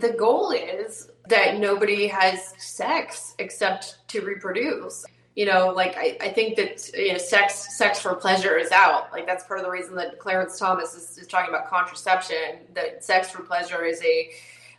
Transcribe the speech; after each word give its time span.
the 0.00 0.10
goal 0.10 0.50
is 0.50 1.10
that 1.28 1.58
nobody 1.58 2.06
has 2.06 2.54
sex 2.58 3.34
except 3.38 3.98
to 4.08 4.20
reproduce 4.22 5.04
you 5.36 5.46
know, 5.46 5.68
like 5.68 5.96
I, 5.96 6.18
I 6.20 6.28
think 6.30 6.56
that 6.56 6.90
you 6.94 7.12
know, 7.12 7.18
sex 7.18 7.78
sex 7.78 8.00
for 8.00 8.14
pleasure 8.14 8.58
is 8.58 8.72
out. 8.72 9.12
Like 9.12 9.26
that's 9.26 9.44
part 9.44 9.60
of 9.60 9.64
the 9.64 9.70
reason 9.70 9.94
that 9.94 10.18
Clarence 10.18 10.58
Thomas 10.58 10.94
is, 10.94 11.16
is 11.16 11.26
talking 11.26 11.48
about 11.48 11.68
contraception. 11.68 12.58
That 12.74 13.04
sex 13.04 13.30
for 13.30 13.42
pleasure 13.42 13.84
is 13.84 14.02
a 14.02 14.32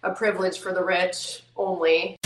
a 0.04 0.14
privilege 0.14 0.60
for 0.60 0.74
the 0.74 0.84
rich 0.84 1.44
only. 1.56 2.18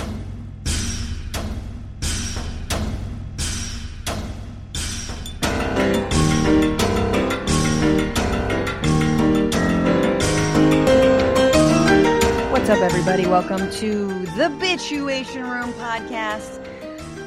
What's 12.66 12.82
up, 12.82 12.84
everybody? 12.84 13.28
Welcome 13.28 13.70
to 13.74 14.08
the 14.38 14.50
Bitchuation 14.60 15.44
Room 15.48 15.72
podcast. 15.74 16.60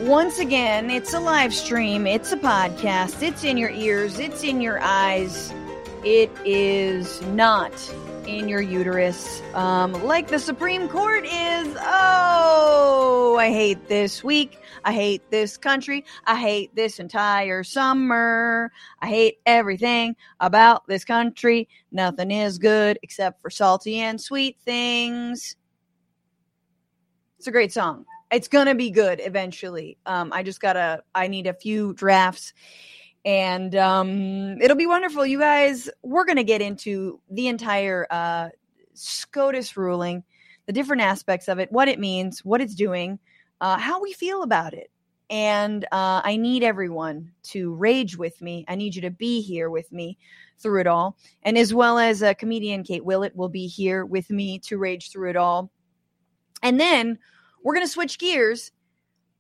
Once 0.01 0.41
again, 0.41 0.91
it's 0.91 1.15
a 1.15 1.21
live 1.21 1.55
stream, 1.55 2.09
it's 2.09 2.33
a 2.33 2.37
podcast, 2.37 3.23
it's 3.23 3.45
in 3.45 3.57
your 3.57 3.71
ears, 3.71 4.19
it's 4.19 4.43
in 4.43 4.61
your 4.61 4.81
eyes. 4.81 5.55
It 6.03 6.33
is 6.45 7.23
not 7.27 7.73
in 8.27 8.49
your 8.49 8.61
uterus, 8.61 9.41
um, 9.55 9.93
like 10.05 10.27
the 10.27 10.41
Supreme 10.41 10.89
Court 10.89 11.25
is. 11.25 11.77
Oh, 11.83 13.37
I 13.39 13.53
hate 13.53 13.87
this 13.87 14.25
week. 14.25 14.61
I 14.85 14.93
hate 14.93 15.23
this 15.31 15.57
country. 15.57 16.05
I 16.27 16.37
hate 16.37 16.75
this 16.75 16.99
entire 16.99 17.63
summer. 17.65 18.73
I 19.01 19.07
hate 19.09 19.39
everything 19.47 20.17
about 20.41 20.87
this 20.87 21.05
country. 21.05 21.69
Nothing 21.93 22.31
is 22.31 22.59
good 22.59 22.99
except 23.03 23.43
for 23.43 23.51
salty 23.51 24.01
and 24.01 24.21
sweet 24.21 24.57
things. 24.65 25.57
It's 27.39 27.47
a 27.47 27.53
great 27.53 27.73
song 27.73 28.05
it's 28.31 28.49
gonna 28.49 28.75
be 28.75 28.91
good 28.91 29.21
eventually. 29.23 29.99
Um, 30.07 30.33
I 30.33 30.43
just 30.43 30.61
gotta. 30.61 31.03
I 31.15 31.29
need 31.29 31.47
a 31.47 31.55
few 31.55 31.95
drafts, 31.95 32.53
and 33.25 33.75
um, 33.77 34.61
it'll 34.61 34.77
be 34.77 34.87
wonderful, 34.87 35.25
you 35.25 35.39
guys. 35.39 35.89
We're 36.03 36.25
gonna 36.25 36.45
get 36.45 36.61
into 36.61 37.21
the 37.31 37.49
entire 37.49 38.07
uh, 38.11 38.49
SCOTUS 38.95 39.77
ruling, 39.77 40.25
the 40.67 40.73
different 40.73 41.03
aspects 41.03 41.49
of 41.49 41.59
it, 41.59 41.73
what 41.73 41.89
it 41.89 41.99
means, 41.99 42.45
what 42.45 42.61
it's 42.61 42.75
doing, 42.75 43.19
uh, 43.61 43.79
how 43.79 44.01
we 44.01 44.13
feel 44.13 44.43
about 44.43 44.75
it. 44.75 44.91
And 45.31 45.85
uh, 45.93 46.23
I 46.25 46.37
need 46.37 46.63
everyone 46.63 47.33
to 47.45 47.75
rage 47.75 48.17
with 48.17 48.41
me. 48.41 48.65
I 48.67 48.77
need 48.77 48.95
you 48.95 49.03
to 49.03 49.11
be 49.11 49.43
here 49.43 49.69
with 49.69 49.93
me 49.93 50.17
through 50.59 50.81
it 50.81 50.87
all. 50.87 51.17
And 51.43 51.59
as 51.59 51.75
well 51.75 51.99
as 51.99 52.23
a 52.23 52.35
comedian, 52.35 52.83
Kate 52.83 53.05
Willett, 53.05 53.37
will 53.37 53.51
be 53.51 53.67
here 53.67 54.07
with 54.07 54.31
me 54.31 54.59
to 54.61 54.79
rage 54.79 55.11
through 55.11 55.31
it 55.31 55.37
all. 55.37 55.71
And 56.63 56.81
then 56.81 57.19
we're 57.63 57.75
going 57.75 57.87
to 57.87 57.93
switch 57.93 58.19
gears 58.19 58.73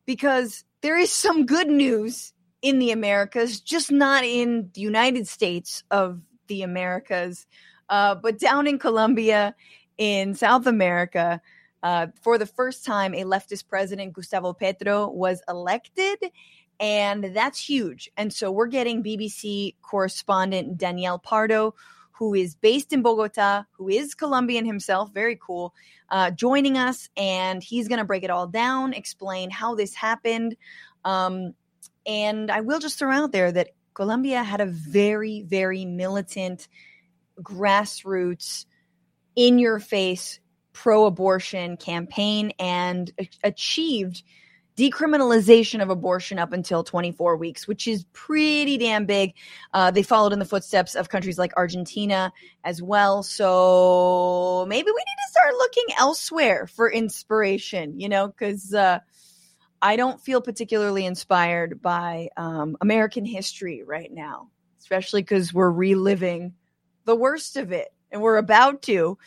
because 0.05 0.64
there 0.83 0.98
is 0.98 1.12
some 1.12 1.46
good 1.46 1.69
news 1.69 2.33
in 2.61 2.78
the 2.78 2.91
Americas, 2.91 3.61
just 3.61 3.91
not 3.91 4.24
in 4.24 4.70
the 4.74 4.80
United 4.80 5.27
States 5.27 5.84
of 5.91 6.20
the 6.48 6.62
Americas, 6.62 7.46
uh, 7.89 8.14
but 8.14 8.39
down 8.39 8.66
in 8.66 8.78
Colombia, 8.78 9.55
in 9.96 10.34
South 10.34 10.66
America. 10.66 11.41
Uh, 11.82 12.08
for 12.22 12.38
the 12.38 12.46
first 12.46 12.84
time, 12.84 13.14
a 13.14 13.24
leftist 13.24 13.68
president, 13.68 14.12
Gustavo 14.12 14.52
Petro, 14.52 15.08
was 15.08 15.42
elected. 15.48 16.18
And 16.80 17.24
that's 17.34 17.58
huge. 17.58 18.10
And 18.16 18.32
so 18.32 18.50
we're 18.50 18.66
getting 18.68 19.02
BBC 19.02 19.74
correspondent 19.82 20.78
Daniel 20.78 21.18
Pardo, 21.18 21.74
who 22.12 22.34
is 22.34 22.54
based 22.54 22.92
in 22.92 23.02
Bogota, 23.02 23.64
who 23.72 23.88
is 23.88 24.14
Colombian 24.14 24.64
himself, 24.64 25.12
very 25.12 25.38
cool, 25.40 25.74
uh, 26.08 26.30
joining 26.30 26.78
us. 26.78 27.08
And 27.16 27.62
he's 27.62 27.88
going 27.88 27.98
to 27.98 28.04
break 28.04 28.22
it 28.22 28.30
all 28.30 28.46
down, 28.46 28.92
explain 28.92 29.50
how 29.50 29.74
this 29.74 29.94
happened. 29.94 30.56
Um, 31.04 31.54
and 32.06 32.50
I 32.50 32.60
will 32.60 32.78
just 32.78 32.98
throw 32.98 33.12
out 33.12 33.32
there 33.32 33.50
that 33.50 33.70
Colombia 33.94 34.42
had 34.42 34.61
a 34.61 34.67
very, 34.67 35.42
very 35.42 35.84
militant, 35.84 36.68
grassroots, 37.40 38.67
in 39.34 39.61
your 39.61 39.78
face 39.78 40.40
pro 40.78 41.06
abortion 41.06 41.77
campaign 41.77 42.52
and 42.61 43.11
achieved 43.42 44.22
decriminalization 44.77 45.83
of 45.83 45.90
abortion 45.90 46.39
up 46.39 46.52
until 46.52 46.84
24 46.84 47.36
weeks, 47.36 47.66
which 47.66 47.89
is 47.89 48.05
pretty 48.12 48.78
damn 48.78 49.05
big. 49.05 49.34
Uh, 49.74 49.90
they 49.90 50.05
followed 50.05 50.33
in 50.33 50.38
the 50.38 50.44
footsteps 50.44 50.94
of 50.94 51.08
countries 51.08 51.36
like 51.36 51.52
Argentina 51.56 52.33
as 52.62 52.80
well. 52.80 53.24
So 53.24 54.67
maybe 54.68 54.86
we 54.86 54.92
need 54.92 55.22
to 55.27 55.30
start 55.33 55.55
looking 55.55 55.96
elsewhere 55.98 56.68
for 56.68 56.88
inspiration, 56.88 57.98
you 57.98 58.08
know, 58.08 58.28
because 58.28 58.72
uh, 58.72 59.00
I 59.83 59.96
don't 59.96 60.20
feel 60.20 60.40
particularly 60.40 61.06
inspired 61.06 61.83
by 61.83 62.28
um, 62.36 62.77
American 62.80 63.24
history 63.24 63.83
right 63.84 64.12
now, 64.12 64.48
especially 64.78 65.22
because 65.22 65.52
we're 65.52 65.72
reliving 65.72 66.55
the 67.05 67.17
worst 67.17 67.56
of 67.56 67.72
it 67.72 67.88
and 68.12 68.22
we're 68.22 68.36
about 68.36 68.83
to. 68.83 69.18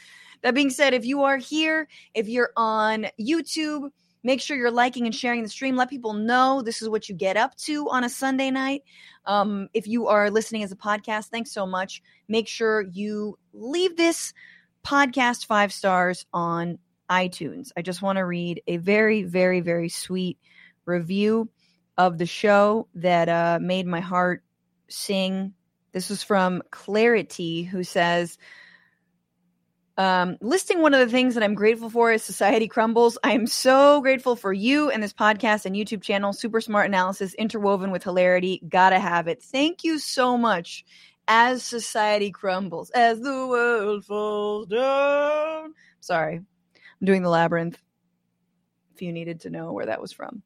That 0.42 0.56
being 0.56 0.70
said, 0.70 0.94
if 0.94 1.06
you 1.06 1.24
are 1.24 1.38
here, 1.38 1.88
if 2.14 2.28
you're 2.28 2.52
on 2.56 3.08
YouTube, 3.20 3.92
Make 4.24 4.42
sure 4.42 4.56
you're 4.56 4.70
liking 4.70 5.06
and 5.06 5.16
sharing 5.16 5.42
the 5.42 5.50
stream. 5.50 5.76
Let 5.76 5.90
people 5.90 6.14
know 6.14 6.62
this 6.62 6.82
is 6.82 6.90
what 6.90 7.10
you 7.10 7.16
get 7.16 7.38
up 7.38 7.56
to 7.58 7.90
on 7.90 8.04
a 8.04 8.10
Sunday 8.10 8.52
night. 8.52 8.84
Um, 9.26 9.68
if 9.74 9.88
you 9.88 10.08
are 10.08 10.30
listening 10.30 10.64
as 10.64 10.72
a 10.72 10.76
podcast, 10.76 11.28
thanks 11.28 11.52
so 11.52 11.66
much. 11.66 12.04
Make 12.28 12.48
sure 12.48 12.82
you 12.82 13.38
leave 13.54 13.98
this 13.98 14.34
podcast 14.86 15.48
five 15.48 15.74
stars 15.74 16.26
on 16.34 16.78
iTunes. 17.10 17.72
I 17.76 17.82
just 17.82 18.02
want 18.02 18.18
to 18.18 18.26
read 18.26 18.62
a 18.68 18.78
very, 18.78 19.24
very, 19.24 19.60
very 19.60 19.90
sweet 19.90 20.38
review 20.86 21.50
of 21.98 22.18
the 22.20 22.26
show 22.26 22.88
that 22.96 23.28
uh, 23.28 23.60
made 23.60 23.88
my 23.88 24.02
heart 24.02 24.44
sing. 24.88 25.54
This 25.94 26.10
was 26.10 26.22
from 26.22 26.62
Clarity, 26.70 27.64
who 27.64 27.84
says, 27.84 28.38
um, 30.02 30.36
listing 30.42 30.82
one 30.82 30.96
of 30.96 31.00
the 31.00 31.12
things 31.12 31.36
that 31.36 31.44
I'm 31.44 31.54
grateful 31.54 31.88
for 31.88 32.12
is 32.12 32.24
Society 32.24 32.68
Crumbles. 32.68 33.20
I 33.24 33.34
am 33.34 33.46
so 33.46 34.02
grateful 34.02 34.36
for 34.36 34.52
you 34.52 34.90
and 34.90 35.04
this 35.04 35.14
podcast 35.14 35.68
and 35.68 35.76
YouTube 35.76 36.02
channel. 36.02 36.34
Super 36.34 36.60
smart 36.60 36.88
analysis 36.88 37.36
interwoven 37.36 37.92
with 37.92 38.04
hilarity. 38.04 38.64
Gotta 38.68 38.98
have 38.98 39.28
it. 39.28 39.44
Thank 39.44 39.84
you 39.84 40.00
so 40.00 40.40
much. 40.40 40.86
As 41.28 41.62
society 41.62 42.32
crumbles, 42.32 42.90
as 42.90 43.22
the 43.22 43.46
world 43.48 44.04
falls 44.04 44.66
down. 44.70 45.76
Sorry, 46.00 46.38
I'm 46.38 47.06
doing 47.06 47.22
the 47.22 47.30
labyrinth. 47.30 47.80
If 48.96 49.04
you 49.04 49.14
needed 49.14 49.42
to 49.42 49.52
know 49.52 49.72
where 49.72 49.86
that 49.86 50.02
was 50.02 50.12
from. 50.12 50.42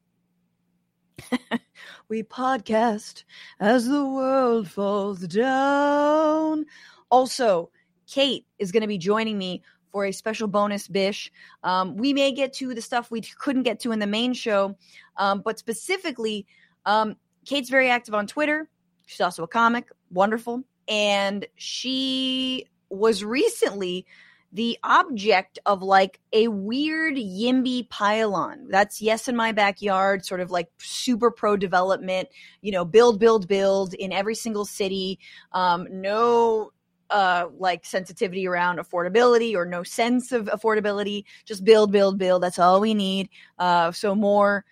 we 2.10 2.22
podcast 2.22 3.24
as 3.58 3.88
the 3.88 4.04
world 4.04 4.68
falls 4.68 5.20
down. 5.26 6.66
Also, 7.10 7.70
Kate 8.06 8.46
is 8.58 8.72
going 8.72 8.82
to 8.82 8.86
be 8.86 8.98
joining 8.98 9.38
me 9.38 9.62
for 9.92 10.04
a 10.04 10.12
special 10.12 10.48
bonus 10.48 10.88
bish. 10.88 11.32
Um, 11.62 11.96
we 11.96 12.12
may 12.12 12.32
get 12.32 12.52
to 12.54 12.74
the 12.74 12.82
stuff 12.82 13.10
we 13.10 13.20
couldn't 13.20 13.62
get 13.62 13.80
to 13.80 13.92
in 13.92 13.98
the 13.98 14.06
main 14.06 14.34
show, 14.34 14.76
um, 15.16 15.42
but 15.44 15.58
specifically, 15.58 16.46
um, 16.84 17.16
Kate's 17.44 17.70
very 17.70 17.88
active 17.88 18.14
on 18.14 18.26
Twitter. 18.26 18.68
She's 19.06 19.20
also 19.20 19.44
a 19.44 19.48
comic, 19.48 19.88
wonderful, 20.10 20.64
and 20.88 21.46
she 21.56 22.66
was 22.90 23.24
recently 23.24 24.06
the 24.52 24.78
object 24.82 25.58
of 25.66 25.82
like 25.82 26.20
a 26.32 26.48
weird 26.48 27.16
YIMBY 27.16 27.88
pylon. 27.90 28.68
That's 28.70 29.02
yes 29.02 29.28
in 29.28 29.36
my 29.36 29.52
backyard, 29.52 30.24
sort 30.24 30.40
of 30.40 30.50
like 30.50 30.68
super 30.78 31.30
pro 31.30 31.56
development, 31.56 32.28
you 32.62 32.72
know, 32.72 32.84
build, 32.84 33.18
build, 33.20 33.48
build 33.48 33.94
in 33.94 34.12
every 34.12 34.34
single 34.34 34.64
city. 34.64 35.18
Um, 35.52 35.86
no 35.90 36.72
uh 37.10 37.46
like 37.58 37.84
sensitivity 37.84 38.46
around 38.46 38.78
affordability 38.78 39.54
or 39.54 39.64
no 39.64 39.82
sense 39.82 40.32
of 40.32 40.46
affordability 40.46 41.24
just 41.44 41.64
build 41.64 41.92
build 41.92 42.18
build 42.18 42.42
that's 42.42 42.58
all 42.58 42.80
we 42.80 42.94
need 42.94 43.28
uh 43.58 43.92
so 43.92 44.14
more 44.14 44.64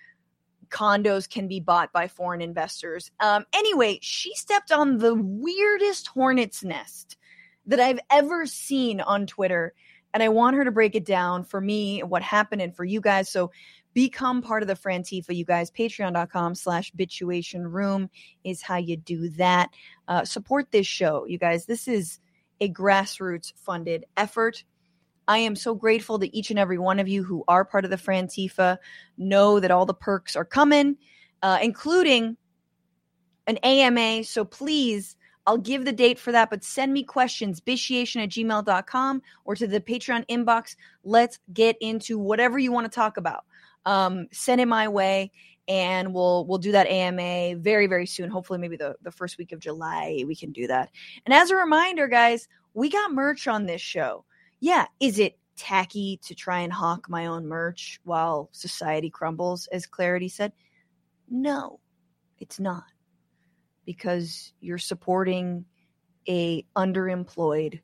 condos 0.69 1.29
can 1.29 1.47
be 1.47 1.61
bought 1.61 1.93
by 1.93 2.09
foreign 2.09 2.41
investors 2.41 3.11
um 3.21 3.45
anyway 3.53 3.99
she 4.03 4.35
stepped 4.35 4.73
on 4.73 4.99
the 4.99 5.15
weirdest 5.15 6.09
hornet's 6.09 6.65
nest 6.65 7.17
that 7.67 7.79
i've 7.79 8.01
ever 8.11 8.47
seen 8.47 9.01
on 9.01 9.27
twitter 9.27 9.73
and 10.13 10.23
i 10.23 10.29
want 10.29 10.57
her 10.57 10.65
to 10.65 10.73
break 10.73 10.97
it 10.97 11.05
down 11.05 11.45
for 11.45 11.61
me 11.61 12.03
what 12.03 12.23
happened 12.23 12.61
and 12.61 12.75
for 12.75 12.85
you 12.85 13.01
guys 13.01 13.29
so 13.29 13.51
become 13.95 14.43
part 14.43 14.63
of 14.63 14.69
the 14.69 14.75
Frantifa, 14.75 15.35
you 15.35 15.45
guys. 15.45 15.71
Patreon.com 15.71 16.55
slash 16.55 16.93
bitchuation 16.93 17.73
room 17.73 18.11
is 18.43 18.61
how 18.61 18.77
you 18.77 18.97
do 18.97 19.29
that. 19.31 19.71
Uh, 20.09 20.25
support 20.25 20.71
this 20.71 20.87
show, 20.87 21.25
you 21.25 21.39
guys. 21.39 21.65
This 21.65 21.89
is 21.89 22.19
a 22.61 22.73
grassroots 22.73 23.53
funded 23.57 24.05
effort. 24.17 24.65
I 25.27 25.39
am 25.39 25.57
so 25.57 25.75
grateful 25.75 26.19
to 26.19 26.37
each 26.37 26.51
and 26.51 26.59
every 26.59 26.79
one 26.79 26.99
of 26.99 27.09
you 27.09 27.25
who 27.25 27.45
are 27.49 27.65
part 27.65 27.85
of 27.85 27.91
the 27.91 27.97
Frantifa. 27.97 28.79
Know 29.17 29.59
that 29.61 29.71
all 29.71 29.87
the 29.87 29.95
perks 29.95 30.37
are 30.37 30.45
coming, 30.45 30.97
uh, 31.43 31.59
including 31.63 32.37
an 33.47 33.57
AMA. 33.59 34.25
So 34.25 34.45
please 34.45 35.17
I'll 35.47 35.59
give 35.59 35.85
the 35.85 35.93
date 35.93 36.19
for 36.19 36.33
that, 36.33 36.49
but 36.49 36.65
send 36.65 36.93
me 36.93 37.03
questions, 37.03 37.61
bitchuation 37.61 38.23
at 38.23 38.31
gmail.com 38.31 39.23
or 39.45 39.55
to 39.55 39.67
the 39.67 39.81
Patreon 39.81 40.27
inbox. 40.29 40.75
Let's 41.05 41.39
get 41.53 41.77
into 41.81 42.19
whatever 42.19 42.59
you 42.59 42.73
want 42.73 42.91
to 42.91 42.95
talk 42.95 43.17
about. 43.19 43.45
Um, 43.87 44.29
send 44.33 44.61
it 44.61 44.67
my 44.67 44.89
way 44.89 45.31
and 45.67 46.13
we'll 46.13 46.45
we'll 46.47 46.59
do 46.59 46.73
that 46.73 46.87
AMA 46.87 47.57
very 47.57 47.87
very 47.87 48.07
soon. 48.07 48.31
Hopefully, 48.31 48.59
maybe 48.59 48.77
the 48.77 48.97
the 49.03 49.11
first 49.11 49.39
week 49.39 49.53
of 49.53 49.61
July 49.61 50.25
we 50.27 50.37
can 50.37 50.53
do 50.53 50.67
that. 50.67 50.91
And 51.25 51.35
as 51.35 51.51
a 51.51 51.57
reminder, 51.57 52.07
guys, 52.09 52.49
we 52.75 52.91
got 52.91 53.13
merch 53.13 53.47
on 53.49 53.67
this 53.67 53.81
show. 53.81 54.25
Yeah, 54.61 54.87
is 55.01 55.19
it 55.19 55.39
tacky 55.57 56.19
to 56.25 56.35
try 56.35 56.61
and 56.61 56.73
hawk 56.73 57.09
my 57.09 57.27
own 57.27 57.47
merch 57.47 58.01
while 58.05 58.49
society 58.53 59.11
crumbles, 59.11 59.67
as 59.69 59.87
Clarity 59.87 60.29
said? 60.29 60.53
No, 61.29 61.81
it's 62.39 62.61
not, 62.61 62.85
because 63.87 64.53
you're 64.61 64.79
supporting 64.79 65.65
a 66.29 66.65
underemployed 66.77 67.81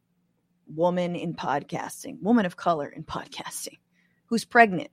woman 0.75 1.17
in 1.17 1.35
podcasting, 1.35 2.21
woman 2.21 2.47
of 2.47 2.57
color 2.57 2.89
in 2.89 3.05
podcasting, 3.05 3.79
who's 4.27 4.45
pregnant, 4.45 4.91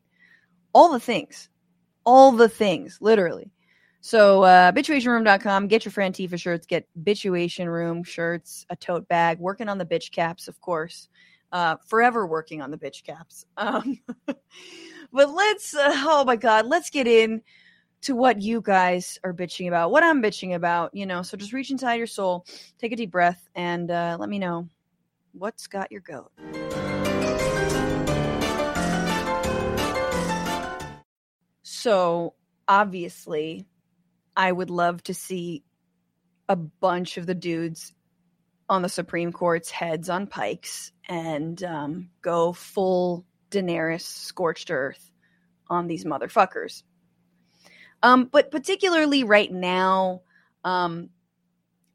all 0.74 0.92
the 0.92 1.00
things 1.00 1.50
all 2.08 2.32
the 2.32 2.48
things, 2.48 2.98
literally. 3.02 3.52
So, 4.00 4.44
uh, 4.44 4.72
bitchuationroom.com, 4.72 5.68
get 5.68 5.84
your 5.84 5.92
Frantifa 5.92 6.40
shirts, 6.40 6.66
get 6.66 6.88
Bitchuation 7.04 7.68
Room 7.68 8.02
shirts, 8.02 8.66
a 8.70 8.78
tote 8.78 9.06
bag, 9.10 9.40
working 9.40 9.68
on 9.68 9.78
the 9.78 9.86
bitch 9.86 10.10
caps, 10.12 10.48
of 10.48 10.60
course. 10.62 11.10
Uh, 11.52 11.76
forever 11.86 12.26
working 12.26 12.62
on 12.62 12.72
the 12.72 12.78
bitch 12.78 13.04
caps. 13.04 13.46
Um, 13.58 14.00
but 15.12 15.34
let's, 15.34 15.76
uh, 15.76 15.92
oh 15.96 16.24
my 16.26 16.38
God, 16.38 16.66
let's 16.66 16.90
get 16.90 17.08
in 17.08 17.42
to 18.02 18.16
what 18.16 18.42
you 18.42 18.62
guys 18.62 19.20
are 19.24 19.34
bitching 19.34 19.68
about, 19.68 19.92
what 19.92 20.04
I'm 20.04 20.22
bitching 20.22 20.56
about, 20.56 20.94
you 20.96 21.06
know. 21.06 21.24
So 21.24 21.36
just 21.36 21.52
reach 21.52 21.72
inside 21.72 21.96
your 21.96 22.08
soul, 22.08 22.46
take 22.78 22.94
a 22.94 22.96
deep 22.96 23.12
breath, 23.12 23.50
and 23.56 23.92
uh, 23.92 24.16
let 24.18 24.30
me 24.30 24.40
know 24.40 24.70
what's 25.34 25.68
got 25.68 25.92
your 25.92 26.02
goat. 26.02 26.32
So 31.88 32.34
obviously, 32.68 33.66
I 34.36 34.52
would 34.52 34.70
love 34.70 35.02
to 35.04 35.14
see 35.14 35.64
a 36.50 36.58
bunch 36.58 37.16
of 37.16 37.26
the 37.26 37.34
dudes 37.34 37.94
on 38.68 38.82
the 38.82 38.90
Supreme 38.90 39.32
Court's 39.32 39.72
heads 39.72 40.10
on 40.10 40.28
pikes 40.28 40.92
and 41.08 41.64
um, 41.64 42.10
go 42.22 42.52
full 42.52 43.26
Daenerys 43.52 44.02
scorched 44.02 44.70
earth 44.70 45.14
on 45.70 45.88
these 45.88 46.04
motherfuckers. 46.04 46.84
Um, 48.04 48.26
but 48.26 48.52
particularly 48.52 49.24
right 49.24 49.50
now, 49.50 50.24
um, 50.66 51.10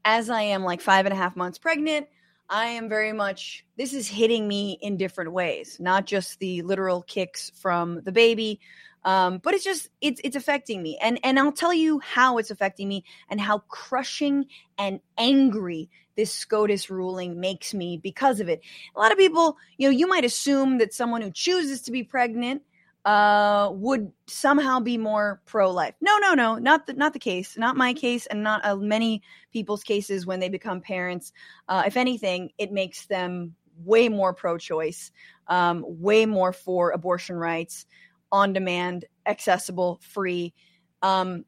as 0.03 0.27
I 0.27 0.41
am 0.41 0.63
like 0.63 0.81
five 0.81 1.05
and 1.05 1.13
a 1.13 1.17
half 1.17 1.35
months 1.35 1.59
pregnant, 1.59 2.07
I 2.49 2.65
am 2.65 2.89
very 2.89 3.13
much, 3.13 3.63
this 3.77 3.93
is 3.93 4.07
hitting 4.07 4.47
me 4.47 4.75
in 4.81 4.97
different 4.97 5.33
ways, 5.33 5.77
not 5.79 6.07
just 6.07 6.39
the 6.39 6.63
literal 6.63 7.03
kicks 7.03 7.51
from 7.61 8.01
the 8.01 8.11
baby, 8.11 8.59
um, 9.05 9.39
but 9.39 9.53
it's 9.53 9.63
just 9.63 9.89
it's 10.01 10.21
it's 10.23 10.35
affecting 10.35 10.81
me, 10.81 10.97
and 11.01 11.19
and 11.23 11.37
I'll 11.37 11.51
tell 11.51 11.73
you 11.73 11.99
how 11.99 12.37
it's 12.37 12.51
affecting 12.51 12.87
me 12.87 13.03
and 13.29 13.39
how 13.39 13.59
crushing 13.67 14.45
and 14.77 14.99
angry 15.17 15.89
this 16.15 16.31
SCOTUS 16.31 16.89
ruling 16.89 17.39
makes 17.39 17.73
me 17.73 17.97
because 17.97 18.39
of 18.39 18.47
it. 18.47 18.61
A 18.95 18.99
lot 18.99 19.11
of 19.11 19.17
people, 19.17 19.57
you 19.77 19.87
know, 19.87 19.97
you 19.97 20.07
might 20.07 20.23
assume 20.23 20.77
that 20.77 20.93
someone 20.93 21.21
who 21.21 21.31
chooses 21.31 21.81
to 21.81 21.91
be 21.91 22.03
pregnant 22.03 22.61
uh, 23.03 23.69
would 23.73 24.11
somehow 24.27 24.79
be 24.79 24.97
more 24.97 25.41
pro-life. 25.45 25.95
No, 25.99 26.17
no, 26.19 26.33
no, 26.33 26.55
not 26.55 26.87
the 26.87 26.93
not 26.93 27.13
the 27.13 27.19
case. 27.19 27.57
Not 27.57 27.75
my 27.75 27.93
case, 27.93 28.25
and 28.27 28.41
not 28.43 28.63
uh, 28.63 28.77
many 28.77 29.21
people's 29.51 29.83
cases 29.83 30.25
when 30.25 30.39
they 30.39 30.49
become 30.49 30.79
parents. 30.79 31.33
Uh, 31.67 31.83
if 31.85 31.97
anything, 31.97 32.51
it 32.57 32.71
makes 32.71 33.05
them 33.07 33.55
way 33.83 34.07
more 34.07 34.33
pro-choice, 34.33 35.11
um, 35.47 35.83
way 35.85 36.25
more 36.25 36.53
for 36.53 36.91
abortion 36.91 37.35
rights 37.35 37.85
on 38.33 38.51
demand, 38.51 39.05
accessible, 39.25 40.01
free. 40.01 40.53
Um, 41.01 41.45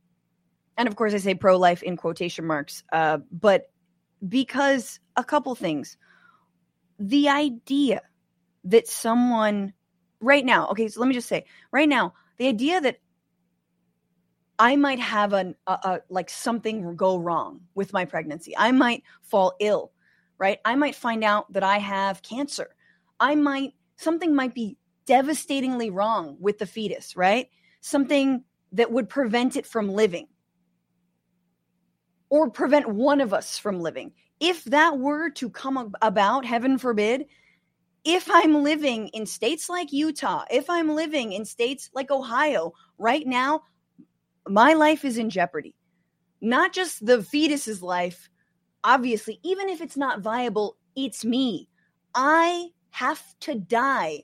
and 0.77 0.87
of 0.87 0.95
course, 0.95 1.13
I 1.13 1.17
say 1.17 1.35
pro 1.35 1.57
life 1.57 1.83
in 1.83 1.97
quotation 1.97 2.45
marks, 2.45 2.83
uh, 2.93 3.17
but 3.31 3.69
because 4.27 4.99
a 5.17 5.23
couple 5.23 5.55
things. 5.55 5.97
The 6.99 7.27
idea 7.27 8.01
that 8.65 8.87
someone 8.87 9.73
right 10.21 10.45
now, 10.45 10.67
okay, 10.69 10.87
so 10.87 10.99
let 10.99 11.07
me 11.07 11.13
just 11.13 11.27
say 11.27 11.45
right 11.71 11.89
now, 11.89 12.13
the 12.37 12.47
idea 12.47 12.79
that 12.81 12.99
I 14.57 14.75
might 14.77 14.99
have 14.99 15.33
an 15.33 15.55
a, 15.67 15.71
a, 15.71 16.01
like 16.09 16.29
something 16.29 16.95
go 16.95 17.17
wrong 17.17 17.61
with 17.73 17.91
my 17.91 18.05
pregnancy. 18.05 18.55
I 18.57 18.71
might 18.71 19.03
fall 19.23 19.53
ill, 19.59 19.91
right? 20.37 20.59
I 20.63 20.75
might 20.75 20.95
find 20.95 21.23
out 21.23 21.51
that 21.53 21.63
I 21.63 21.79
have 21.79 22.21
cancer. 22.21 22.75
I 23.19 23.35
might 23.35 23.73
something 23.97 24.33
might 24.33 24.53
be 24.53 24.77
devastatingly 25.05 25.89
wrong 25.89 26.37
with 26.39 26.57
the 26.57 26.65
fetus, 26.65 27.15
right? 27.15 27.49
Something 27.81 28.43
that 28.71 28.91
would 28.91 29.09
prevent 29.09 29.55
it 29.55 29.65
from 29.65 29.89
living 29.89 30.27
or 32.29 32.49
prevent 32.49 32.89
one 32.89 33.21
of 33.21 33.33
us 33.33 33.57
from 33.57 33.79
living. 33.79 34.11
If 34.39 34.63
that 34.65 34.97
were 34.97 35.29
to 35.31 35.49
come 35.49 35.93
about, 36.01 36.45
heaven 36.45 36.77
forbid, 36.77 37.25
if 38.03 38.29
I'm 38.29 38.63
living 38.63 39.07
in 39.09 39.25
states 39.25 39.69
like 39.69 39.93
Utah, 39.93 40.45
if 40.51 40.69
I'm 40.69 40.95
living 40.95 41.31
in 41.31 41.45
states 41.45 41.89
like 41.93 42.11
Ohio 42.11 42.73
right 42.97 43.25
now, 43.25 43.61
my 44.47 44.73
life 44.73 45.05
is 45.05 45.17
in 45.17 45.29
jeopardy. 45.29 45.75
Not 46.41 46.73
just 46.73 47.05
the 47.05 47.23
fetus's 47.23 47.81
life, 47.81 48.29
obviously, 48.83 49.39
even 49.43 49.69
if 49.69 49.81
it's 49.81 49.97
not 49.97 50.21
viable, 50.21 50.77
it's 50.95 51.25
me. 51.25 51.67
I 52.13 52.69
have 52.91 53.23
to 53.41 53.55
die 53.55 54.23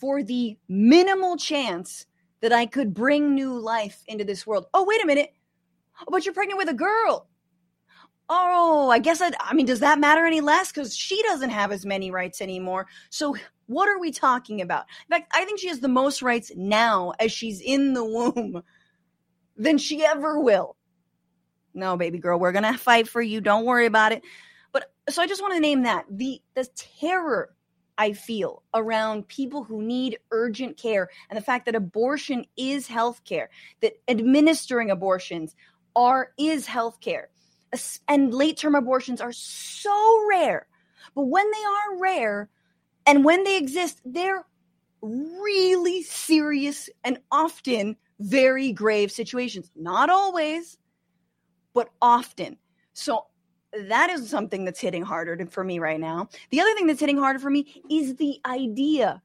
for 0.00 0.22
the 0.22 0.56
minimal 0.68 1.36
chance 1.36 2.06
that 2.40 2.52
I 2.52 2.66
could 2.66 2.94
bring 2.94 3.34
new 3.34 3.58
life 3.58 4.02
into 4.08 4.24
this 4.24 4.46
world. 4.46 4.66
Oh, 4.72 4.84
wait 4.84 5.02
a 5.02 5.06
minute. 5.06 5.30
But 6.08 6.24
you're 6.24 6.34
pregnant 6.34 6.58
with 6.58 6.70
a 6.70 6.74
girl. 6.74 7.28
Oh, 8.30 8.90
I 8.90 9.00
guess 9.00 9.20
I, 9.20 9.32
I 9.40 9.54
mean, 9.54 9.66
does 9.66 9.80
that 9.80 9.98
matter 9.98 10.24
any 10.24 10.40
less? 10.40 10.72
Because 10.72 10.96
she 10.96 11.22
doesn't 11.24 11.50
have 11.50 11.72
as 11.72 11.84
many 11.84 12.10
rights 12.10 12.40
anymore. 12.40 12.86
So, 13.10 13.36
what 13.66 13.88
are 13.88 13.98
we 13.98 14.10
talking 14.10 14.60
about? 14.60 14.86
In 15.08 15.16
fact, 15.16 15.32
I 15.34 15.44
think 15.44 15.60
she 15.60 15.68
has 15.68 15.80
the 15.80 15.88
most 15.88 16.22
rights 16.22 16.50
now 16.56 17.12
as 17.20 17.30
she's 17.30 17.60
in 17.60 17.92
the 17.92 18.04
womb 18.04 18.62
than 19.56 19.78
she 19.78 20.04
ever 20.04 20.40
will. 20.40 20.76
No, 21.74 21.96
baby 21.96 22.18
girl, 22.18 22.38
we're 22.38 22.52
going 22.52 22.64
to 22.64 22.78
fight 22.78 23.08
for 23.08 23.20
you. 23.20 23.40
Don't 23.40 23.64
worry 23.64 23.86
about 23.86 24.12
it. 24.12 24.22
But 24.72 24.92
so 25.08 25.22
I 25.22 25.26
just 25.26 25.42
want 25.42 25.54
to 25.54 25.60
name 25.60 25.82
that 25.82 26.06
the 26.08 26.40
the 26.54 26.66
terror 26.76 27.50
I 28.00 28.14
feel 28.14 28.62
around 28.72 29.28
people 29.28 29.62
who 29.62 29.82
need 29.82 30.18
urgent 30.30 30.78
care 30.78 31.10
and 31.28 31.36
the 31.36 31.42
fact 31.42 31.66
that 31.66 31.74
abortion 31.74 32.46
is 32.56 32.86
health 32.86 33.22
care, 33.24 33.50
that 33.82 33.92
administering 34.08 34.90
abortions 34.90 35.54
are 35.94 36.32
is 36.38 36.64
health 36.66 37.02
care. 37.02 37.28
And 38.08 38.32
late 38.32 38.56
term 38.56 38.74
abortions 38.74 39.20
are 39.20 39.32
so 39.32 40.26
rare. 40.30 40.66
But 41.14 41.24
when 41.24 41.44
they 41.50 41.58
are 41.58 42.00
rare 42.00 42.48
and 43.04 43.22
when 43.22 43.44
they 43.44 43.58
exist, 43.58 44.00
they're 44.06 44.46
really 45.02 46.02
serious 46.02 46.88
and 47.04 47.18
often 47.30 47.96
very 48.18 48.72
grave 48.72 49.12
situations. 49.12 49.70
Not 49.76 50.08
always, 50.08 50.78
but 51.74 51.90
often. 52.00 52.56
So 52.94 53.26
that 53.72 54.10
is 54.10 54.28
something 54.28 54.64
that's 54.64 54.80
hitting 54.80 55.02
harder 55.02 55.46
for 55.46 55.62
me 55.62 55.78
right 55.78 56.00
now. 56.00 56.28
The 56.50 56.60
other 56.60 56.74
thing 56.74 56.86
that's 56.86 57.00
hitting 57.00 57.18
harder 57.18 57.38
for 57.38 57.50
me 57.50 57.82
is 57.90 58.16
the 58.16 58.40
idea. 58.46 59.22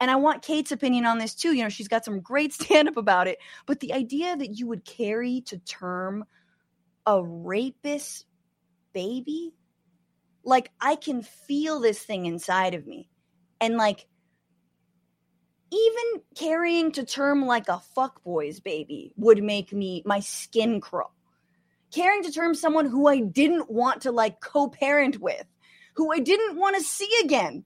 And 0.00 0.10
I 0.10 0.16
want 0.16 0.42
Kate's 0.42 0.72
opinion 0.72 1.06
on 1.06 1.18
this 1.18 1.34
too. 1.34 1.54
You 1.54 1.62
know, 1.62 1.68
she's 1.68 1.88
got 1.88 2.04
some 2.04 2.20
great 2.20 2.52
stand 2.52 2.88
up 2.88 2.96
about 2.96 3.28
it. 3.28 3.38
But 3.66 3.80
the 3.80 3.92
idea 3.92 4.36
that 4.36 4.58
you 4.58 4.66
would 4.66 4.84
carry 4.84 5.42
to 5.42 5.58
term 5.58 6.24
a 7.06 7.22
rapist 7.22 8.26
baby, 8.92 9.52
like 10.44 10.70
I 10.80 10.96
can 10.96 11.22
feel 11.22 11.80
this 11.80 12.00
thing 12.00 12.26
inside 12.26 12.74
of 12.74 12.86
me. 12.86 13.08
And 13.60 13.76
like, 13.76 14.06
even 15.72 16.22
carrying 16.36 16.92
to 16.92 17.04
term 17.04 17.44
like 17.44 17.68
a 17.68 17.82
fuckboy's 17.96 18.60
baby 18.60 19.12
would 19.16 19.42
make 19.42 19.72
me 19.72 20.02
my 20.06 20.20
skin 20.20 20.80
crawl 20.80 21.15
caring 21.96 22.22
to 22.22 22.30
term 22.30 22.54
someone 22.54 22.84
who 22.84 23.06
I 23.08 23.20
didn't 23.20 23.70
want 23.70 24.02
to 24.02 24.12
like 24.12 24.40
co-parent 24.40 25.18
with, 25.18 25.46
who 25.94 26.12
I 26.12 26.18
didn't 26.18 26.58
want 26.58 26.76
to 26.76 26.82
see 26.82 27.08
again, 27.24 27.64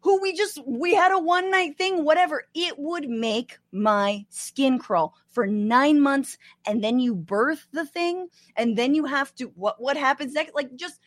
who 0.00 0.20
we 0.20 0.32
just 0.32 0.60
we 0.66 0.94
had 0.94 1.12
a 1.12 1.18
one 1.18 1.48
night 1.48 1.78
thing, 1.78 2.04
whatever. 2.04 2.42
It 2.54 2.74
would 2.76 3.08
make 3.08 3.58
my 3.70 4.26
skin 4.30 4.80
crawl 4.80 5.14
for 5.30 5.46
9 5.46 6.00
months 6.00 6.38
and 6.66 6.82
then 6.82 6.98
you 6.98 7.14
birth 7.14 7.68
the 7.72 7.86
thing 7.86 8.26
and 8.56 8.76
then 8.76 8.94
you 8.94 9.04
have 9.04 9.32
to 9.36 9.44
what 9.54 9.80
what 9.80 9.96
happens 9.96 10.34
next 10.34 10.54
like 10.54 10.74
just 10.74 11.00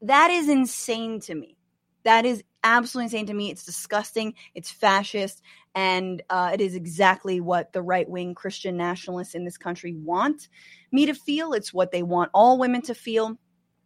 that 0.00 0.30
is 0.30 0.48
insane 0.48 1.20
to 1.20 1.34
me. 1.34 1.56
That 2.04 2.24
is 2.24 2.42
absolutely 2.64 3.04
insane 3.06 3.26
to 3.26 3.34
me. 3.34 3.50
It's 3.50 3.64
disgusting. 3.64 4.34
It's 4.54 4.70
fascist. 4.70 5.42
And 5.74 6.22
uh, 6.30 6.50
it 6.54 6.60
is 6.60 6.74
exactly 6.74 7.40
what 7.40 7.72
the 7.72 7.82
right 7.82 8.08
wing 8.08 8.34
Christian 8.34 8.76
nationalists 8.76 9.34
in 9.36 9.44
this 9.44 9.58
country 9.58 9.94
want 9.94 10.48
me 10.92 11.06
to 11.06 11.14
feel. 11.14 11.52
It's 11.52 11.74
what 11.74 11.92
they 11.92 12.02
want 12.02 12.30
all 12.34 12.58
women 12.58 12.82
to 12.82 12.94
feel. 12.94 13.36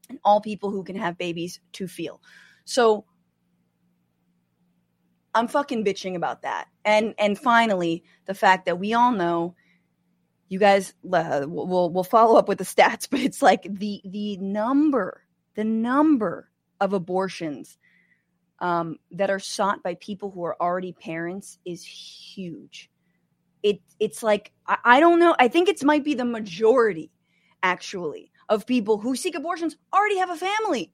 and 0.08 0.18
all 0.24 0.40
people 0.40 0.70
who 0.70 0.84
can 0.84 0.96
have 0.96 1.18
babies 1.18 1.60
to 1.74 1.88
feel. 1.88 2.22
So 2.64 3.04
I'm 5.34 5.48
fucking 5.48 5.84
bitching 5.84 6.16
about 6.16 6.42
that. 6.42 6.68
And 6.84 7.14
and 7.18 7.38
finally, 7.38 8.04
the 8.26 8.34
fact 8.34 8.66
that 8.66 8.78
we 8.78 8.94
all 8.94 9.12
know 9.12 9.54
you 10.48 10.58
guys 10.58 10.94
uh, 11.12 11.44
we'll 11.46 11.90
we'll 11.90 12.04
follow 12.04 12.38
up 12.38 12.48
with 12.48 12.58
the 12.58 12.64
stats, 12.64 13.08
but 13.10 13.20
it's 13.20 13.42
like 13.42 13.62
the 13.70 14.02
the 14.04 14.36
number, 14.38 15.22
the 15.54 15.64
number 15.64 16.50
of 16.80 16.92
abortions 16.92 17.78
um, 18.60 18.96
that 19.12 19.30
are 19.30 19.38
sought 19.38 19.82
by 19.82 19.94
people 19.94 20.30
who 20.30 20.44
are 20.44 20.56
already 20.60 20.92
parents 20.92 21.58
is 21.64 21.84
huge. 21.84 22.90
It 23.62 23.80
it's 24.00 24.22
like 24.22 24.52
I, 24.66 24.78
I 24.84 25.00
don't 25.00 25.18
know. 25.18 25.34
I 25.38 25.48
think 25.48 25.68
it 25.68 25.82
might 25.84 26.04
be 26.04 26.14
the 26.14 26.24
majority, 26.24 27.10
actually, 27.62 28.30
of 28.48 28.66
people 28.66 28.98
who 28.98 29.16
seek 29.16 29.34
abortions 29.34 29.76
already 29.92 30.18
have 30.18 30.30
a 30.30 30.36
family. 30.36 30.92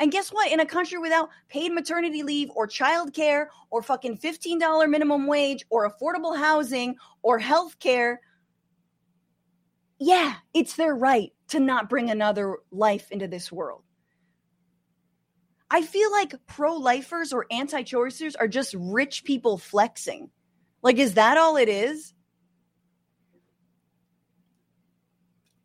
And 0.00 0.12
guess 0.12 0.28
what? 0.30 0.52
In 0.52 0.60
a 0.60 0.66
country 0.66 0.98
without 0.98 1.28
paid 1.48 1.72
maternity 1.72 2.22
leave 2.22 2.50
or 2.54 2.68
childcare 2.68 3.46
or 3.70 3.82
fucking 3.82 4.18
$15 4.18 4.88
minimum 4.88 5.26
wage 5.26 5.64
or 5.70 5.90
affordable 5.90 6.36
housing 6.36 6.94
or 7.22 7.38
health 7.38 7.78
care, 7.80 8.20
yeah, 9.98 10.34
it's 10.54 10.76
their 10.76 10.94
right 10.94 11.32
to 11.48 11.58
not 11.58 11.88
bring 11.88 12.10
another 12.10 12.58
life 12.70 13.10
into 13.10 13.26
this 13.26 13.50
world. 13.50 13.82
I 15.70 15.82
feel 15.82 16.10
like 16.10 16.34
pro 16.46 16.76
lifers 16.76 17.32
or 17.32 17.46
anti 17.50 17.82
choicers 17.82 18.34
are 18.38 18.48
just 18.48 18.74
rich 18.78 19.24
people 19.24 19.58
flexing. 19.58 20.30
Like, 20.82 20.98
is 20.98 21.14
that 21.14 21.36
all 21.36 21.56
it 21.56 21.68
is? 21.68 22.14